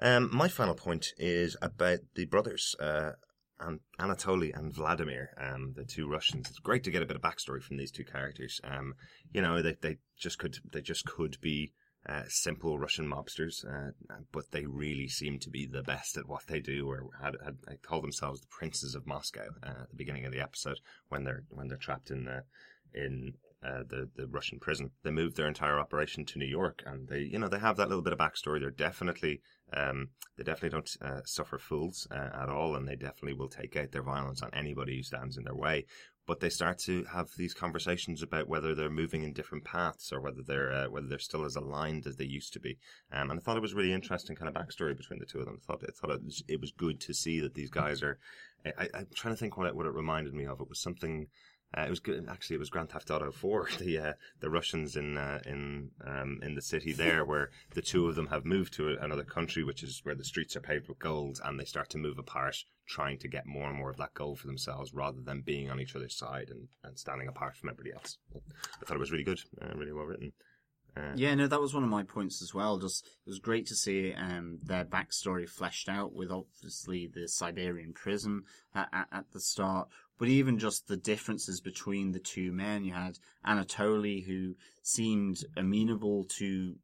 Um, 0.00 0.30
my 0.32 0.48
final 0.48 0.74
point 0.74 1.12
is 1.18 1.56
about 1.60 2.00
the 2.14 2.26
brothers. 2.26 2.74
Uh, 2.78 3.12
and 3.60 3.80
Anatoly 3.98 4.56
and 4.56 4.72
Vladimir, 4.72 5.30
um, 5.36 5.72
the 5.74 5.84
two 5.84 6.08
Russians. 6.08 6.48
It's 6.48 6.60
great 6.60 6.84
to 6.84 6.90
get 6.90 7.02
a 7.02 7.06
bit 7.06 7.16
of 7.16 7.22
backstory 7.22 7.62
from 7.62 7.76
these 7.76 7.90
two 7.90 8.04
characters. 8.04 8.60
Um, 8.62 8.94
you 9.32 9.42
know, 9.42 9.62
they, 9.62 9.76
they 9.80 9.96
just 10.16 10.38
could 10.38 10.58
they 10.72 10.80
just 10.80 11.04
could 11.04 11.38
be 11.40 11.72
uh, 12.06 12.22
simple 12.28 12.78
Russian 12.78 13.08
mobsters, 13.08 13.64
uh, 13.66 13.90
but 14.32 14.50
they 14.52 14.64
really 14.64 15.08
seem 15.08 15.38
to 15.40 15.50
be 15.50 15.66
the 15.66 15.82
best 15.82 16.16
at 16.16 16.28
what 16.28 16.46
they 16.46 16.60
do. 16.60 16.88
Or 16.88 17.08
had, 17.20 17.36
had 17.44 17.56
they 17.66 17.76
call 17.76 18.00
themselves 18.00 18.40
the 18.40 18.46
princes 18.46 18.94
of 18.94 19.06
Moscow 19.06 19.48
uh, 19.62 19.82
at 19.82 19.90
the 19.90 19.96
beginning 19.96 20.24
of 20.24 20.32
the 20.32 20.40
episode 20.40 20.78
when 21.08 21.24
they're 21.24 21.44
when 21.50 21.68
they're 21.68 21.76
trapped 21.76 22.10
in 22.10 22.24
the 22.24 22.44
in 22.94 23.34
uh, 23.64 23.82
the 23.88 24.08
the 24.14 24.26
Russian 24.26 24.58
prison. 24.58 24.90
They 25.02 25.10
moved 25.10 25.36
their 25.36 25.48
entire 25.48 25.78
operation 25.78 26.24
to 26.26 26.38
New 26.38 26.46
York, 26.46 26.82
and 26.86 27.08
they 27.08 27.20
you 27.20 27.38
know 27.38 27.48
they 27.48 27.58
have 27.58 27.76
that 27.76 27.88
little 27.88 28.02
bit 28.02 28.12
of 28.12 28.18
backstory. 28.18 28.60
They're 28.60 28.70
definitely 28.70 29.40
um, 29.72 30.10
they 30.36 30.44
definitely 30.44 30.70
don't 30.70 30.96
uh, 31.02 31.22
suffer 31.24 31.58
fools 31.58 32.06
uh, 32.10 32.42
at 32.42 32.48
all, 32.48 32.76
and 32.76 32.86
they 32.86 32.96
definitely 32.96 33.34
will 33.34 33.48
take 33.48 33.76
out 33.76 33.92
their 33.92 34.02
violence 34.02 34.42
on 34.42 34.50
anybody 34.52 34.96
who 34.96 35.02
stands 35.02 35.36
in 35.36 35.44
their 35.44 35.54
way. 35.54 35.86
But 36.26 36.40
they 36.40 36.50
start 36.50 36.78
to 36.80 37.04
have 37.04 37.30
these 37.38 37.54
conversations 37.54 38.22
about 38.22 38.48
whether 38.48 38.74
they're 38.74 38.90
moving 38.90 39.22
in 39.22 39.32
different 39.32 39.64
paths 39.64 40.12
or 40.12 40.20
whether 40.20 40.42
they're 40.46 40.70
uh, 40.70 40.88
whether 40.88 41.06
they're 41.06 41.18
still 41.18 41.44
as 41.44 41.56
aligned 41.56 42.06
as 42.06 42.16
they 42.16 42.26
used 42.26 42.52
to 42.52 42.60
be. 42.60 42.78
Um, 43.10 43.30
and 43.30 43.40
I 43.40 43.42
thought 43.42 43.56
it 43.56 43.62
was 43.62 43.74
really 43.74 43.92
interesting 43.92 44.36
kind 44.36 44.48
of 44.48 44.54
backstory 44.54 44.96
between 44.96 45.18
the 45.18 45.26
two 45.26 45.40
of 45.40 45.46
them. 45.46 45.58
I 45.62 45.66
thought 45.66 45.82
I 45.82 45.90
thought 45.90 46.14
it 46.14 46.24
was, 46.24 46.44
it 46.46 46.60
was 46.60 46.70
good 46.70 47.00
to 47.00 47.14
see 47.14 47.40
that 47.40 47.54
these 47.54 47.70
guys 47.70 48.02
are. 48.02 48.18
I, 48.66 48.88
I'm 48.92 49.06
trying 49.14 49.34
to 49.34 49.38
think 49.38 49.56
what 49.56 49.68
it, 49.68 49.74
what 49.74 49.86
it 49.86 49.94
reminded 49.94 50.34
me 50.34 50.44
of. 50.44 50.60
It 50.60 50.68
was 50.68 50.80
something. 50.80 51.28
Uh, 51.76 51.82
it 51.82 51.90
was 51.90 52.00
good. 52.00 52.26
Actually, 52.30 52.56
it 52.56 52.60
was 52.60 52.70
Grand 52.70 52.88
Theft 52.88 53.10
Auto 53.10 53.30
4. 53.30 53.68
The 53.78 53.98
uh, 53.98 54.12
the 54.40 54.48
Russians 54.48 54.96
in 54.96 55.18
uh, 55.18 55.40
in 55.44 55.90
um, 56.06 56.40
in 56.42 56.54
the 56.54 56.62
city 56.62 56.92
there, 56.92 57.24
where 57.24 57.50
the 57.74 57.82
two 57.82 58.08
of 58.08 58.14
them 58.14 58.28
have 58.28 58.44
moved 58.46 58.72
to 58.74 58.96
another 59.00 59.24
country, 59.24 59.62
which 59.62 59.82
is 59.82 60.00
where 60.02 60.14
the 60.14 60.24
streets 60.24 60.56
are 60.56 60.60
paved 60.60 60.88
with 60.88 60.98
gold, 60.98 61.40
and 61.44 61.60
they 61.60 61.64
start 61.66 61.90
to 61.90 61.98
move 61.98 62.18
apart, 62.18 62.56
trying 62.86 63.18
to 63.18 63.28
get 63.28 63.46
more 63.46 63.68
and 63.68 63.76
more 63.78 63.90
of 63.90 63.98
that 63.98 64.14
gold 64.14 64.38
for 64.40 64.46
themselves, 64.46 64.94
rather 64.94 65.20
than 65.20 65.42
being 65.42 65.70
on 65.70 65.78
each 65.78 65.94
other's 65.94 66.16
side 66.16 66.48
and, 66.48 66.68
and 66.84 66.98
standing 66.98 67.28
apart 67.28 67.56
from 67.56 67.68
everybody 67.68 67.92
else. 67.92 68.16
I 68.34 68.86
thought 68.86 68.96
it 68.96 69.00
was 69.00 69.12
really 69.12 69.24
good, 69.24 69.40
uh, 69.60 69.74
really 69.76 69.92
well 69.92 70.06
written. 70.06 70.32
Uh, 70.96 71.12
Yeah, 71.16 71.34
no, 71.34 71.46
that 71.46 71.60
was 71.60 71.74
one 71.74 71.84
of 71.84 71.90
my 71.90 72.02
points 72.02 72.40
as 72.42 72.54
well. 72.54 72.78
Just 72.78 73.04
it 73.04 73.28
was 73.28 73.38
great 73.38 73.66
to 73.66 73.74
see 73.74 74.14
um, 74.14 74.58
their 74.62 74.86
backstory 74.86 75.48
fleshed 75.48 75.88
out 75.88 76.14
with 76.14 76.30
obviously 76.30 77.06
the 77.06 77.28
Siberian 77.28 77.92
prison 77.92 78.44
at, 78.74 78.88
at, 78.92 79.06
at 79.12 79.30
the 79.32 79.40
start, 79.40 79.88
but 80.18 80.28
even 80.28 80.58
just 80.58 80.88
the 80.88 80.96
differences 80.96 81.60
between 81.60 82.12
the 82.12 82.18
two 82.18 82.52
men. 82.52 82.84
You 82.84 82.92
had 82.92 83.18
Anatoly, 83.46 84.24
who 84.24 84.54
seemed 84.82 85.44
amenable 85.56 86.24
to 86.38 86.74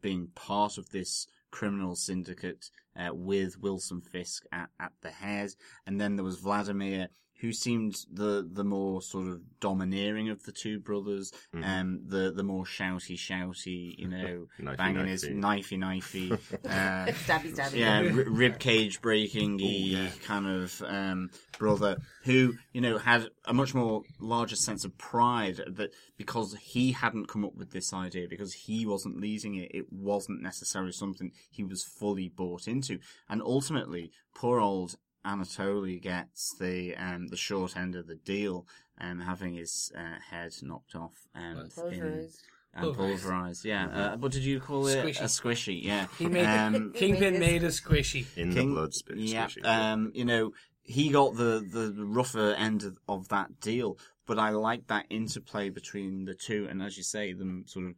being 0.00 0.28
part 0.34 0.78
of 0.78 0.90
this 0.90 1.26
criminal 1.50 1.94
syndicate 1.94 2.70
uh, 2.96 3.10
with 3.12 3.60
Wilson 3.60 4.00
Fisk 4.00 4.44
at, 4.52 4.70
at 4.80 4.92
the 5.02 5.10
head, 5.10 5.50
and 5.86 6.00
then 6.00 6.16
there 6.16 6.24
was 6.24 6.38
Vladimir, 6.38 7.08
who 7.40 7.52
seemed 7.52 7.94
the 8.12 8.48
the 8.52 8.64
more 8.64 9.00
sort 9.00 9.28
of 9.28 9.40
domineering 9.60 10.28
of 10.28 10.42
the 10.44 10.52
two 10.52 10.78
brothers, 10.80 11.32
Mhm. 11.54 11.64
um, 11.64 12.00
the 12.06 12.32
the 12.32 12.42
more 12.42 12.64
shouty 12.64 13.16
shouty, 13.16 13.96
you 13.98 14.08
know, 14.16 14.46
Knifey, 14.60 14.76
banging 14.76 15.06
his 15.06 15.24
knifey. 15.24 15.78
knifey 15.78 15.78
knifey, 15.78 16.32
uh, 16.64 17.12
stabby 17.12 17.54
stabby. 17.54 17.74
yeah, 17.78 17.98
r- 18.14 18.30
rib 18.30 18.58
cage 18.58 19.00
breaking 19.00 19.58
yeah. 19.60 20.08
kind 20.24 20.46
of 20.46 20.82
um, 20.86 21.30
brother 21.58 21.96
who 22.24 22.54
you 22.72 22.80
know 22.80 22.98
had 22.98 23.28
a 23.44 23.54
much 23.54 23.74
more 23.74 24.02
larger 24.20 24.56
sense 24.56 24.84
of 24.84 24.96
pride 24.98 25.60
that 25.68 25.90
because 26.16 26.54
he 26.60 26.92
hadn't 26.92 27.26
come 27.28 27.44
up 27.44 27.54
with 27.56 27.70
this 27.70 27.92
idea 27.92 28.26
because 28.28 28.52
he 28.52 28.84
wasn't 28.84 29.20
leading 29.20 29.54
it, 29.54 29.70
it 29.72 29.92
wasn't 29.92 30.42
necessarily 30.42 30.92
something 30.92 31.30
he 31.50 31.62
was 31.64 31.84
fully 31.84 32.28
bought 32.28 32.66
into, 32.68 32.98
and 33.28 33.40
ultimately, 33.42 34.10
poor 34.34 34.60
old 34.60 34.96
Anatoly 35.26 36.00
gets 36.00 36.54
the 36.58 36.94
um, 36.96 37.28
the 37.28 37.36
short 37.36 37.76
end 37.76 37.94
of 37.96 38.06
the 38.06 38.14
deal, 38.16 38.66
um, 39.00 39.20
having 39.20 39.54
his 39.54 39.92
uh, 39.96 40.18
head 40.30 40.52
knocked 40.62 40.94
off 40.94 41.26
and 41.34 41.58
in, 41.58 41.68
Pulverized. 41.70 42.42
and 42.74 42.84
Pulverized. 42.94 43.22
pulverized. 43.22 43.64
Yeah, 43.64 43.86
uh, 43.88 44.16
what 44.16 44.32
did 44.32 44.42
you 44.44 44.60
call 44.60 44.86
it? 44.86 45.04
Squishy. 45.04 45.20
A 45.20 45.24
squishy. 45.24 45.82
Yeah. 45.84 46.06
He 46.18 46.26
made 46.26 46.46
um, 46.46 46.92
the, 46.92 46.98
Kingpin 46.98 47.34
made 47.34 47.40
made 47.40 47.64
a 47.64 47.68
squishy. 47.68 48.26
in 48.36 48.52
King- 48.52 48.70
the 48.70 48.80
blood 48.80 48.94
spirit. 48.94 49.20
yeah, 49.20 49.46
squishy. 49.46 49.64
um, 49.66 50.12
you 50.14 50.24
know, 50.24 50.52
he 50.82 51.10
got 51.10 51.34
the, 51.36 51.64
the 51.70 51.94
rougher 52.04 52.54
end 52.54 52.82
of, 52.84 52.96
of 53.08 53.28
that 53.28 53.60
deal, 53.60 53.98
but 54.26 54.38
I 54.38 54.50
like 54.50 54.86
that 54.86 55.06
interplay 55.10 55.68
between 55.68 56.24
the 56.24 56.34
two, 56.34 56.66
and 56.70 56.82
as 56.82 56.96
you 56.96 57.02
say, 57.02 57.32
them 57.34 57.64
sort 57.66 57.86
of 57.86 57.94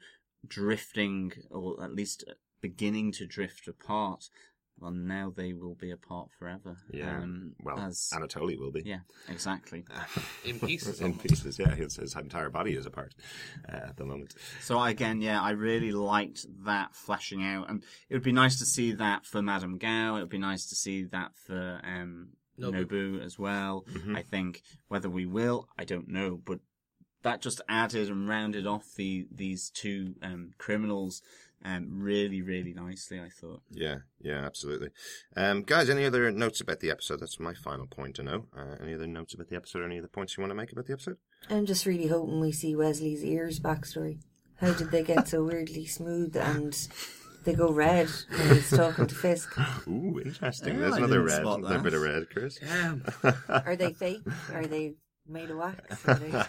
drifting, 0.48 1.32
or 1.50 1.82
at 1.82 1.94
least 1.94 2.24
beginning 2.60 3.12
to 3.12 3.26
drift 3.26 3.66
apart. 3.68 4.28
Well, 4.80 4.90
now 4.92 5.32
they 5.34 5.52
will 5.52 5.74
be 5.74 5.90
apart 5.90 6.30
forever. 6.38 6.76
yeah. 6.90 7.18
Um, 7.18 7.54
well, 7.62 7.78
as, 7.78 8.10
Anatoly 8.14 8.58
will 8.58 8.72
be. 8.72 8.82
yeah, 8.84 9.00
exactly. 9.28 9.84
In 10.44 10.58
pieces, 10.58 11.00
in 11.00 11.18
pieces, 11.18 11.58
yeah. 11.58 11.74
His, 11.74 11.96
his 11.96 12.14
entire 12.16 12.48
body 12.50 12.72
is 12.74 12.86
apart 12.86 13.14
uh, 13.68 13.88
at 13.88 13.96
the 13.96 14.04
moment. 14.04 14.34
So 14.60 14.82
again, 14.82 15.20
yeah, 15.20 15.40
I 15.40 15.50
really 15.50 15.92
liked 15.92 16.46
that 16.64 16.94
fleshing 16.94 17.44
out, 17.44 17.68
and 17.68 17.82
it 18.08 18.14
would 18.14 18.22
be 18.22 18.32
nice 18.32 18.58
to 18.58 18.64
see 18.64 18.92
that 18.92 19.26
for 19.26 19.42
Madame 19.42 19.76
Gao. 19.78 20.16
It 20.16 20.20
would 20.20 20.28
be 20.30 20.38
nice 20.38 20.66
to 20.66 20.74
see 20.74 21.04
that 21.04 21.32
for 21.36 21.80
um, 21.84 22.30
Nobu. 22.58 22.86
Nobu. 22.86 23.24
as 23.24 23.38
well. 23.38 23.84
Mhm. 23.92 24.16
I 24.16 24.22
think 24.22 24.62
whether 24.88 25.10
we 25.10 25.26
will, 25.26 25.68
I 25.78 25.84
don't 25.84 26.08
know, 26.08 26.40
but 26.44 26.60
that 27.22 27.42
just 27.42 27.60
added 27.68 28.08
and 28.08 28.28
rounded 28.28 28.66
off 28.66 28.94
the 28.96 29.26
these 29.30 29.70
two 29.70 30.14
um, 30.22 30.52
criminals 30.58 31.22
um, 31.64 31.86
really, 31.90 32.42
really 32.42 32.72
nicely. 32.72 33.20
I 33.20 33.28
thought. 33.28 33.62
Yeah, 33.70 33.98
yeah, 34.20 34.44
absolutely. 34.44 34.88
Um, 35.36 35.62
guys, 35.62 35.90
any 35.90 36.04
other 36.04 36.30
notes 36.30 36.60
about 36.60 36.80
the 36.80 36.90
episode? 36.90 37.20
That's 37.20 37.38
my 37.40 37.54
final 37.54 37.86
point 37.86 38.16
to 38.16 38.22
know. 38.22 38.46
Uh, 38.56 38.76
any 38.82 38.94
other 38.94 39.06
notes 39.06 39.34
about 39.34 39.48
the 39.48 39.56
episode? 39.56 39.84
Any 39.84 39.98
other 39.98 40.08
points 40.08 40.36
you 40.36 40.42
want 40.42 40.50
to 40.50 40.54
make 40.56 40.72
about 40.72 40.86
the 40.86 40.92
episode? 40.94 41.16
I'm 41.48 41.66
just 41.66 41.86
really 41.86 42.06
hoping 42.08 42.40
we 42.40 42.52
see 42.52 42.74
Wesley's 42.76 43.24
ears 43.24 43.60
backstory. 43.60 44.18
How 44.56 44.72
did 44.72 44.90
they 44.90 45.02
get 45.02 45.28
so 45.28 45.44
weirdly 45.50 45.86
smooth 45.86 46.36
and 46.36 46.76
they 47.44 47.54
go 47.54 47.70
red 47.72 48.08
when 48.28 48.54
he's 48.54 48.70
talking 48.70 49.06
to 49.06 49.14
Fisk? 49.14 49.56
Ooh, 49.88 50.20
interesting. 50.24 50.74
Yeah, 50.74 50.80
There's 50.80 50.94
I 50.94 50.98
another 50.98 51.22
red, 51.22 51.40
spot 51.40 51.58
another 51.60 51.74
that. 51.76 51.82
bit 51.82 51.94
of 51.94 52.02
red, 52.02 52.30
Chris. 52.30 52.58
Damn. 52.58 53.04
Are 53.48 53.76
they 53.76 53.92
fake? 53.92 54.20
Are 54.52 54.66
they 54.66 54.94
made 55.30 55.50
of 55.50 55.56
wax? 55.58 56.02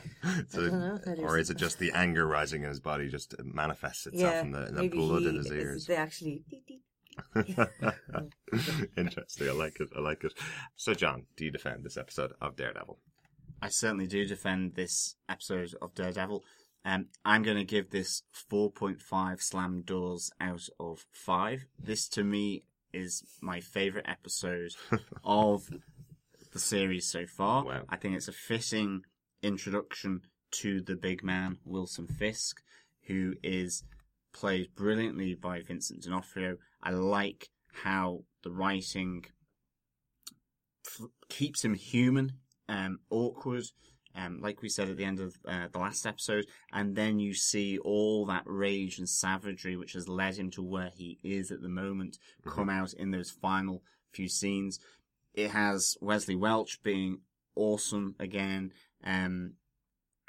So- 0.50 0.66
I 0.66 0.70
don't 0.70 0.80
know. 0.80 0.98
That 1.06 1.20
or 1.20 1.38
is- 1.38 1.46
is 1.50 1.52
it 1.52 1.58
just 1.58 1.80
the 1.80 1.92
anger 1.94 2.26
rising 2.28 2.64
in 2.64 2.70
his 2.70 2.80
body 2.80 3.08
just 3.10 3.36
manifests 3.44 4.08
itself 4.08 4.34
yeah, 4.34 4.42
in 4.42 4.52
the, 4.52 4.68
in 4.68 4.76
the 4.76 4.88
blood 4.90 5.22
he, 5.22 5.30
in 5.30 5.36
his 5.36 5.46
is- 5.48 5.52
ears? 5.52 5.86
They 5.86 5.96
actually. 5.96 6.44
Interesting. 8.98 9.50
I 9.50 9.52
like 9.52 9.80
it. 9.80 9.90
I 9.96 10.00
like 10.02 10.24
it. 10.24 10.34
So, 10.76 10.94
John, 10.94 11.24
do 11.36 11.46
you 11.46 11.52
defend 11.52 11.84
this 11.84 11.98
episode 11.98 12.34
of 12.42 12.56
Daredevil? 12.56 12.98
I 13.62 13.70
certainly 13.70 14.08
do 14.08 14.26
defend 14.26 14.76
this 14.76 15.16
episode 15.30 15.76
of 15.82 15.94
Daredevil. 15.94 16.44
Um, 16.84 17.08
I'm 17.24 17.44
going 17.44 17.58
to 17.58 17.64
give 17.64 17.92
this 17.92 18.24
4.5 18.52 19.42
slam 19.42 19.82
doors 19.86 20.32
out 20.40 20.68
of 20.80 21.06
5. 21.12 21.66
This 21.78 22.08
to 22.10 22.24
me 22.24 22.64
is 22.94 23.24
my 23.42 23.60
favourite 23.60 24.10
episode 24.10 24.72
of 25.24 25.70
the 26.52 26.60
series 26.60 27.08
so 27.08 27.26
far. 27.26 27.66
Wow. 27.66 27.84
I 27.90 27.96
think 27.98 28.16
it's 28.16 28.28
a 28.28 28.34
fitting 28.34 29.04
introduction 29.42 30.22
to 30.52 30.82
the 30.82 30.96
big 30.96 31.24
man, 31.24 31.58
Wilson 31.66 32.08
Fisk, 32.08 32.62
who 33.08 33.36
is 33.42 33.84
played 34.34 34.76
brilliantly 34.76 35.36
by 35.36 35.62
Vincent 35.62 36.04
D'Onofrio. 36.04 36.58
I 36.84 36.92
like 36.92 37.50
how 37.84 38.24
the 38.44 38.52
writing 38.52 39.26
f- 40.86 41.08
keeps 41.30 41.64
him 41.64 41.74
human, 41.74 42.34
um, 42.68 43.00
awkward, 43.10 43.66
um, 44.16 44.40
like 44.42 44.62
we 44.62 44.70
said 44.70 44.90
at 44.90 44.98
the 44.98 45.06
end 45.06 45.20
of 45.20 45.36
uh, 45.48 45.68
the 45.72 45.80
last 45.80 46.06
episode, 46.06 46.46
and 46.74 46.96
then 46.96 47.20
you 47.20 47.34
see 47.34 47.78
all 47.80 48.26
that 48.26 48.44
rage 48.46 48.98
and 48.98 49.08
savagery 49.08 49.78
which 49.78 49.94
has 49.94 50.10
led 50.10 50.36
him 50.36 50.50
to 50.52 50.62
where 50.62 50.92
he 50.94 51.18
is 51.24 51.52
at 51.52 51.62
the 51.62 51.70
moment 51.70 52.18
come 52.46 52.70
out 52.70 52.94
in 52.94 53.12
those 53.12 53.30
final 53.30 53.82
few 54.12 54.28
scenes. 54.28 54.80
It 55.34 55.52
has 55.52 55.98
Wesley 56.02 56.36
Welch 56.36 56.82
being 56.84 57.20
awesome 57.56 58.16
again. 58.20 58.74
Um, 59.04 59.54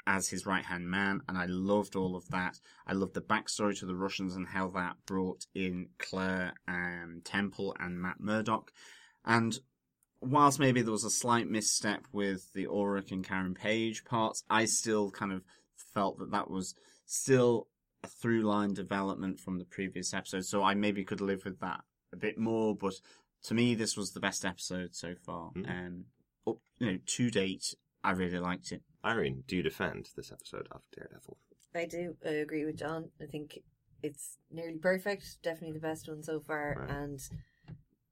as 0.05 0.29
his 0.29 0.45
right 0.45 0.65
hand 0.65 0.89
man, 0.89 1.21
and 1.27 1.37
I 1.37 1.45
loved 1.45 1.95
all 1.95 2.15
of 2.15 2.27
that. 2.29 2.59
I 2.85 2.93
loved 2.93 3.13
the 3.13 3.21
backstory 3.21 3.77
to 3.79 3.85
the 3.85 3.95
Russians 3.95 4.35
and 4.35 4.47
how 4.47 4.67
that 4.69 4.97
brought 5.05 5.45
in 5.55 5.87
Claire 5.97 6.53
and 6.67 7.23
Temple 7.23 7.75
and 7.79 8.01
Matt 8.01 8.19
Murdock. 8.19 8.71
And 9.25 9.57
whilst 10.21 10.59
maybe 10.59 10.81
there 10.81 10.91
was 10.91 11.05
a 11.05 11.09
slight 11.09 11.49
misstep 11.49 12.05
with 12.11 12.51
the 12.53 12.65
Urich 12.65 13.11
and 13.11 13.23
Karen 13.23 13.53
Page 13.53 14.03
parts, 14.05 14.43
I 14.49 14.65
still 14.65 15.11
kind 15.11 15.31
of 15.31 15.43
felt 15.75 16.19
that 16.19 16.31
that 16.31 16.49
was 16.49 16.75
still 17.05 17.67
a 18.03 18.07
through 18.07 18.41
line 18.41 18.73
development 18.73 19.39
from 19.39 19.57
the 19.57 19.65
previous 19.65 20.13
episode. 20.13 20.45
So 20.45 20.63
I 20.63 20.73
maybe 20.73 21.03
could 21.03 21.21
live 21.21 21.45
with 21.45 21.59
that 21.59 21.81
a 22.11 22.17
bit 22.17 22.37
more, 22.37 22.75
but 22.75 22.93
to 23.43 23.53
me, 23.53 23.75
this 23.75 23.95
was 23.97 24.11
the 24.11 24.19
best 24.19 24.45
episode 24.45 24.95
so 24.95 25.15
far. 25.25 25.51
Mm. 25.55 25.69
Um, 25.69 26.05
up, 26.47 26.57
you 26.79 26.87
know, 26.91 26.97
to 27.05 27.29
date, 27.31 27.75
I 28.03 28.11
really 28.11 28.39
liked 28.39 28.71
it. 28.71 28.81
Irene, 29.05 29.43
do 29.47 29.55
you 29.57 29.63
defend 29.63 30.09
this 30.15 30.31
episode 30.31 30.67
of 30.71 30.81
Daredevil? 30.95 31.37
I 31.75 31.85
do 31.85 32.15
I 32.25 32.29
agree 32.29 32.65
with 32.65 32.77
John. 32.77 33.09
I 33.21 33.25
think 33.25 33.59
it's 34.01 34.37
nearly 34.51 34.77
perfect. 34.77 35.41
Definitely 35.43 35.73
the 35.73 35.87
best 35.87 36.07
one 36.07 36.21
so 36.23 36.39
far. 36.39 36.75
Right. 36.79 36.89
And 36.89 37.19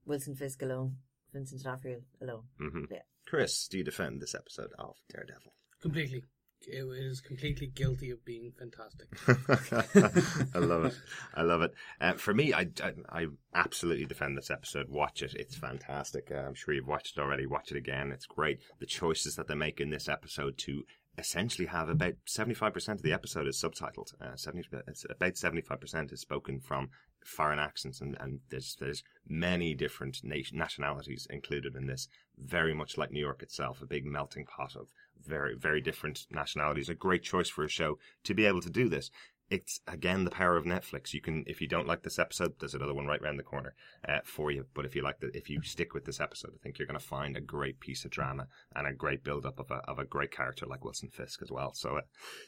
Wilson 0.06 0.36
Fisk 0.36 0.62
alone, 0.62 0.98
Vincent 1.34 1.62
D'Onofrio 1.64 2.02
alone. 2.22 2.44
hmm 2.58 2.86
Yeah. 2.90 3.04
Chris, 3.28 3.68
do 3.68 3.78
you 3.78 3.84
defend 3.84 4.20
this 4.22 4.36
episode 4.36 4.72
of 4.80 4.96
Daredevil? 5.14 5.54
Completely. 5.82 6.24
It 6.68 6.86
is 6.88 7.22
completely 7.22 7.68
guilty 7.68 8.12
of 8.12 8.24
being 8.26 8.52
fantastic. 8.58 9.08
I 10.56 10.60
love 10.60 10.86
it. 10.86 10.94
I 11.34 11.42
love 11.42 11.62
it. 11.62 11.74
Uh, 12.00 12.14
for 12.14 12.34
me, 12.34 12.54
I, 12.54 12.68
I, 12.84 12.94
I 13.10 13.28
absolutely 13.54 14.06
defend 14.06 14.38
this 14.38 14.52
episode. 14.52 14.88
Watch 14.90 15.22
it. 15.22 15.34
It's 15.36 15.56
fantastic. 15.56 16.32
Uh, 16.32 16.40
I'm 16.40 16.54
sure 16.54 16.74
you've 16.74 16.88
watched 16.88 17.18
it 17.18 17.22
already. 17.22 17.46
Watch 17.46 17.72
it 17.72 17.78
again. 17.78 18.12
It's 18.12 18.26
great. 18.26 18.60
The 18.80 18.86
choices 18.86 19.36
that 19.36 19.48
they 19.48 19.56
make 19.56 19.80
in 19.80 19.90
this 19.90 20.08
episode 20.08 20.58
to 20.60 20.84
essentially 21.18 21.68
have 21.68 21.90
about 21.90 22.14
75% 22.28 22.90
of 22.90 23.02
the 23.02 23.14
episode 23.14 23.48
is 23.48 23.62
subtitled. 23.62 24.14
Uh, 24.22 24.36
70, 24.36 24.70
it's 24.88 25.06
about 25.10 25.34
75% 25.34 26.14
is 26.14 26.22
spoken 26.22 26.60
from 26.60 26.90
foreign 27.26 27.60
accents 27.60 28.02
and, 28.02 28.18
and 28.20 28.40
there's, 28.50 28.76
there's 28.80 29.04
many 29.28 29.74
different 29.74 30.24
nation, 30.24 30.58
nationalities 30.58 31.28
included 31.30 31.76
in 31.76 31.88
this. 31.88 32.08
Very 32.38 32.74
much 32.74 32.98
like 32.98 33.12
New 33.12 33.20
York 33.20 33.44
itself, 33.44 33.82
a 33.82 33.86
big 33.86 34.06
melting 34.06 34.46
pot 34.46 34.76
of 34.76 34.88
very, 35.24 35.56
very 35.56 35.82
different 35.82 36.26
nationalities. 36.32 36.90
A 36.90 36.96
great 36.96 37.24
choice 37.24 37.50
for 37.50 37.64
a 37.64 37.70
show 37.70 37.98
to 38.24 38.34
be 38.34 38.46
able 38.46 38.62
to 38.62 38.70
do 38.70 38.90
this. 38.90 39.12
It's 39.52 39.82
again 39.86 40.24
the 40.24 40.32
power 40.32 40.56
of 40.56 40.64
Netflix. 40.64 41.14
You 41.14 41.20
can, 41.20 41.44
if 41.46 41.60
you 41.60 41.68
don't 41.68 41.86
like 41.86 42.04
this 42.04 42.18
episode, 42.18 42.54
there's 42.60 42.74
another 42.74 42.94
one 42.94 43.06
right 43.06 43.22
around 43.22 43.36
the 43.36 43.44
corner 43.44 43.76
uh, 44.08 44.20
for 44.24 44.50
you. 44.50 44.66
But 44.74 44.86
if 44.86 44.96
you 44.96 45.04
like 45.04 45.18
if 45.22 45.50
you 45.50 45.62
stick 45.62 45.94
with 45.94 46.06
this 46.06 46.22
episode, 46.22 46.52
I 46.56 46.64
think 46.64 46.80
you're 46.80 46.88
going 46.88 47.00
to 47.00 47.06
find 47.06 47.36
a 47.36 47.42
great 47.42 47.82
piece 47.82 48.06
of 48.06 48.12
drama 48.12 48.48
and 48.74 48.88
a 48.88 48.94
great 48.94 49.26
build 49.26 49.46
up 49.46 49.60
of 49.60 49.70
a 49.70 49.82
of 49.90 50.00
a 50.00 50.06
great 50.06 50.32
character 50.32 50.66
like 50.66 50.86
Wilson 50.86 51.10
Fisk 51.10 51.42
as 51.42 51.52
well. 51.52 51.74
So, 51.74 51.98
uh, 51.98 52.02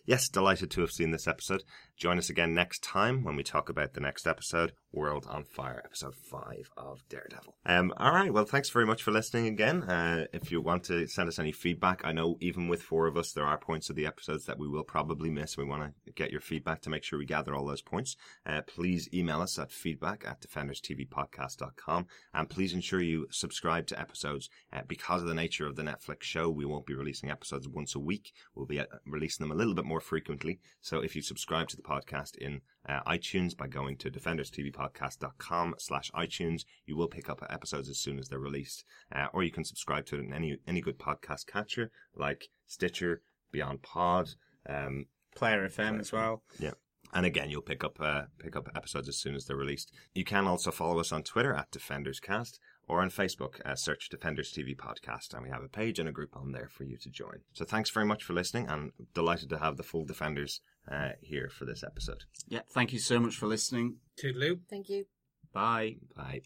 yes, 0.05 0.29
delighted 0.29 0.71
to 0.71 0.81
have 0.81 0.91
seen 0.91 1.11
this 1.11 1.27
episode. 1.27 1.63
Join 1.97 2.17
us 2.17 2.29
again 2.29 2.53
next 2.53 2.83
time 2.83 3.25
when 3.25 3.35
we 3.35 3.43
talk 3.43 3.67
about 3.67 3.93
the 3.93 4.01
next 4.01 4.25
episode, 4.25 4.71
World 4.93 5.25
on 5.29 5.43
Fire, 5.43 5.81
episode 5.83 6.15
five 6.15 6.69
of 6.77 7.01
Daredevil. 7.09 7.55
Um, 7.65 7.93
all 7.97 8.13
right. 8.13 8.33
Well, 8.33 8.45
thanks 8.45 8.69
very 8.69 8.85
much 8.85 9.03
for 9.03 9.11
listening 9.11 9.47
again. 9.47 9.83
Uh, 9.83 10.27
if 10.31 10.51
you 10.51 10.61
want 10.61 10.85
to 10.85 11.07
send 11.07 11.27
us 11.27 11.39
any 11.39 11.51
feedback, 11.51 12.01
I 12.05 12.13
know 12.13 12.37
even 12.39 12.69
with 12.69 12.81
four 12.81 13.07
of 13.07 13.17
us, 13.17 13.33
there 13.33 13.45
are 13.45 13.57
points 13.57 13.89
of 13.89 13.97
the 13.97 14.05
episodes 14.05 14.45
that 14.45 14.57
we 14.57 14.69
will 14.69 14.83
probably 14.83 15.29
miss. 15.29 15.57
We 15.57 15.65
want 15.65 15.83
to 15.83 16.11
get 16.13 16.31
your 16.31 16.39
feedback 16.39 16.81
to 16.83 16.92
make 16.93 17.03
sure 17.03 17.19
we 17.19 17.25
gather 17.25 17.53
all 17.55 17.65
those 17.65 17.81
points. 17.81 18.15
Uh, 18.45 18.61
please 18.61 19.09
email 19.13 19.41
us 19.41 19.57
at 19.59 19.71
feedback 19.71 20.23
at 20.25 20.41
defenderstvpodcast.com 20.41 22.05
and 22.33 22.49
please 22.49 22.73
ensure 22.73 23.01
you 23.01 23.27
subscribe 23.31 23.87
to 23.87 23.99
episodes 23.99 24.49
uh, 24.71 24.81
because 24.87 25.21
of 25.21 25.27
the 25.27 25.33
nature 25.33 25.65
of 25.67 25.75
the 25.75 25.83
Netflix 25.83 26.23
show. 26.23 26.49
We 26.49 26.65
won't 26.65 26.85
be 26.85 26.95
releasing 26.95 27.29
episodes 27.29 27.67
once 27.67 27.95
a 27.95 27.99
week. 27.99 28.31
We'll 28.55 28.65
be 28.65 28.79
uh, 28.79 28.85
releasing 29.05 29.43
them 29.43 29.51
a 29.51 29.55
little 29.55 29.73
bit 29.73 29.85
more 29.85 29.99
frequently. 29.99 30.59
So 30.81 30.99
if 30.99 31.15
you 31.15 31.21
subscribe 31.21 31.67
to 31.69 31.75
the 31.75 31.81
podcast 31.81 32.37
in 32.37 32.61
uh, 32.87 33.01
iTunes 33.07 33.55
by 33.55 33.67
going 33.67 33.97
to 33.97 34.11
defenderstvpodcast.com 34.11 35.75
slash 35.79 36.11
iTunes, 36.11 36.65
you 36.85 36.95
will 36.95 37.07
pick 37.07 37.29
up 37.29 37.45
episodes 37.49 37.89
as 37.89 37.97
soon 37.97 38.19
as 38.19 38.29
they're 38.29 38.39
released. 38.39 38.85
Uh, 39.13 39.27
or 39.33 39.43
you 39.43 39.51
can 39.51 39.63
subscribe 39.63 40.05
to 40.05 40.15
it 40.17 40.25
in 40.25 40.33
any, 40.33 40.57
any 40.67 40.81
good 40.81 40.99
podcast 40.99 41.47
catcher 41.47 41.91
like 42.15 42.49
Stitcher, 42.67 43.21
Beyond 43.51 43.81
Pod, 43.81 44.29
um, 44.67 45.05
Player 45.35 45.67
FM 45.67 45.99
as 45.99 46.11
well. 46.11 46.43
yeah. 46.59 46.71
And 47.13 47.25
again, 47.25 47.49
you'll 47.49 47.61
pick 47.61 47.83
up 47.83 47.99
uh, 47.99 48.23
pick 48.39 48.55
up 48.55 48.69
episodes 48.75 49.07
as 49.07 49.17
soon 49.17 49.35
as 49.35 49.45
they're 49.45 49.55
released. 49.55 49.93
You 50.13 50.23
can 50.23 50.47
also 50.47 50.71
follow 50.71 50.99
us 50.99 51.11
on 51.11 51.23
Twitter 51.23 51.53
at 51.53 51.71
DefendersCast 51.71 52.59
or 52.87 53.01
on 53.01 53.09
Facebook, 53.09 53.61
uh, 53.65 53.75
search 53.75 54.09
Defenders 54.09 54.51
TV 54.51 54.75
Podcast, 54.75 55.33
and 55.33 55.43
we 55.43 55.49
have 55.49 55.63
a 55.63 55.69
page 55.69 55.99
and 55.99 56.09
a 56.09 56.11
group 56.11 56.35
on 56.35 56.51
there 56.51 56.67
for 56.67 56.83
you 56.83 56.97
to 56.97 57.09
join. 57.09 57.39
So 57.53 57.65
thanks 57.65 57.89
very 57.89 58.05
much 58.05 58.23
for 58.23 58.33
listening, 58.33 58.67
and 58.67 58.91
delighted 59.13 59.49
to 59.49 59.59
have 59.59 59.77
the 59.77 59.83
full 59.83 60.05
Defenders 60.05 60.61
uh, 60.91 61.09
here 61.21 61.49
for 61.49 61.65
this 61.65 61.83
episode. 61.83 62.23
Yeah, 62.47 62.61
thank 62.69 62.91
you 62.91 62.99
so 62.99 63.19
much 63.19 63.37
for 63.37 63.47
listening. 63.47 63.97
Toodaloo. 64.21 64.59
Thank 64.69 64.89
you. 64.89 65.05
Bye. 65.53 65.97
Bye. 66.15 66.41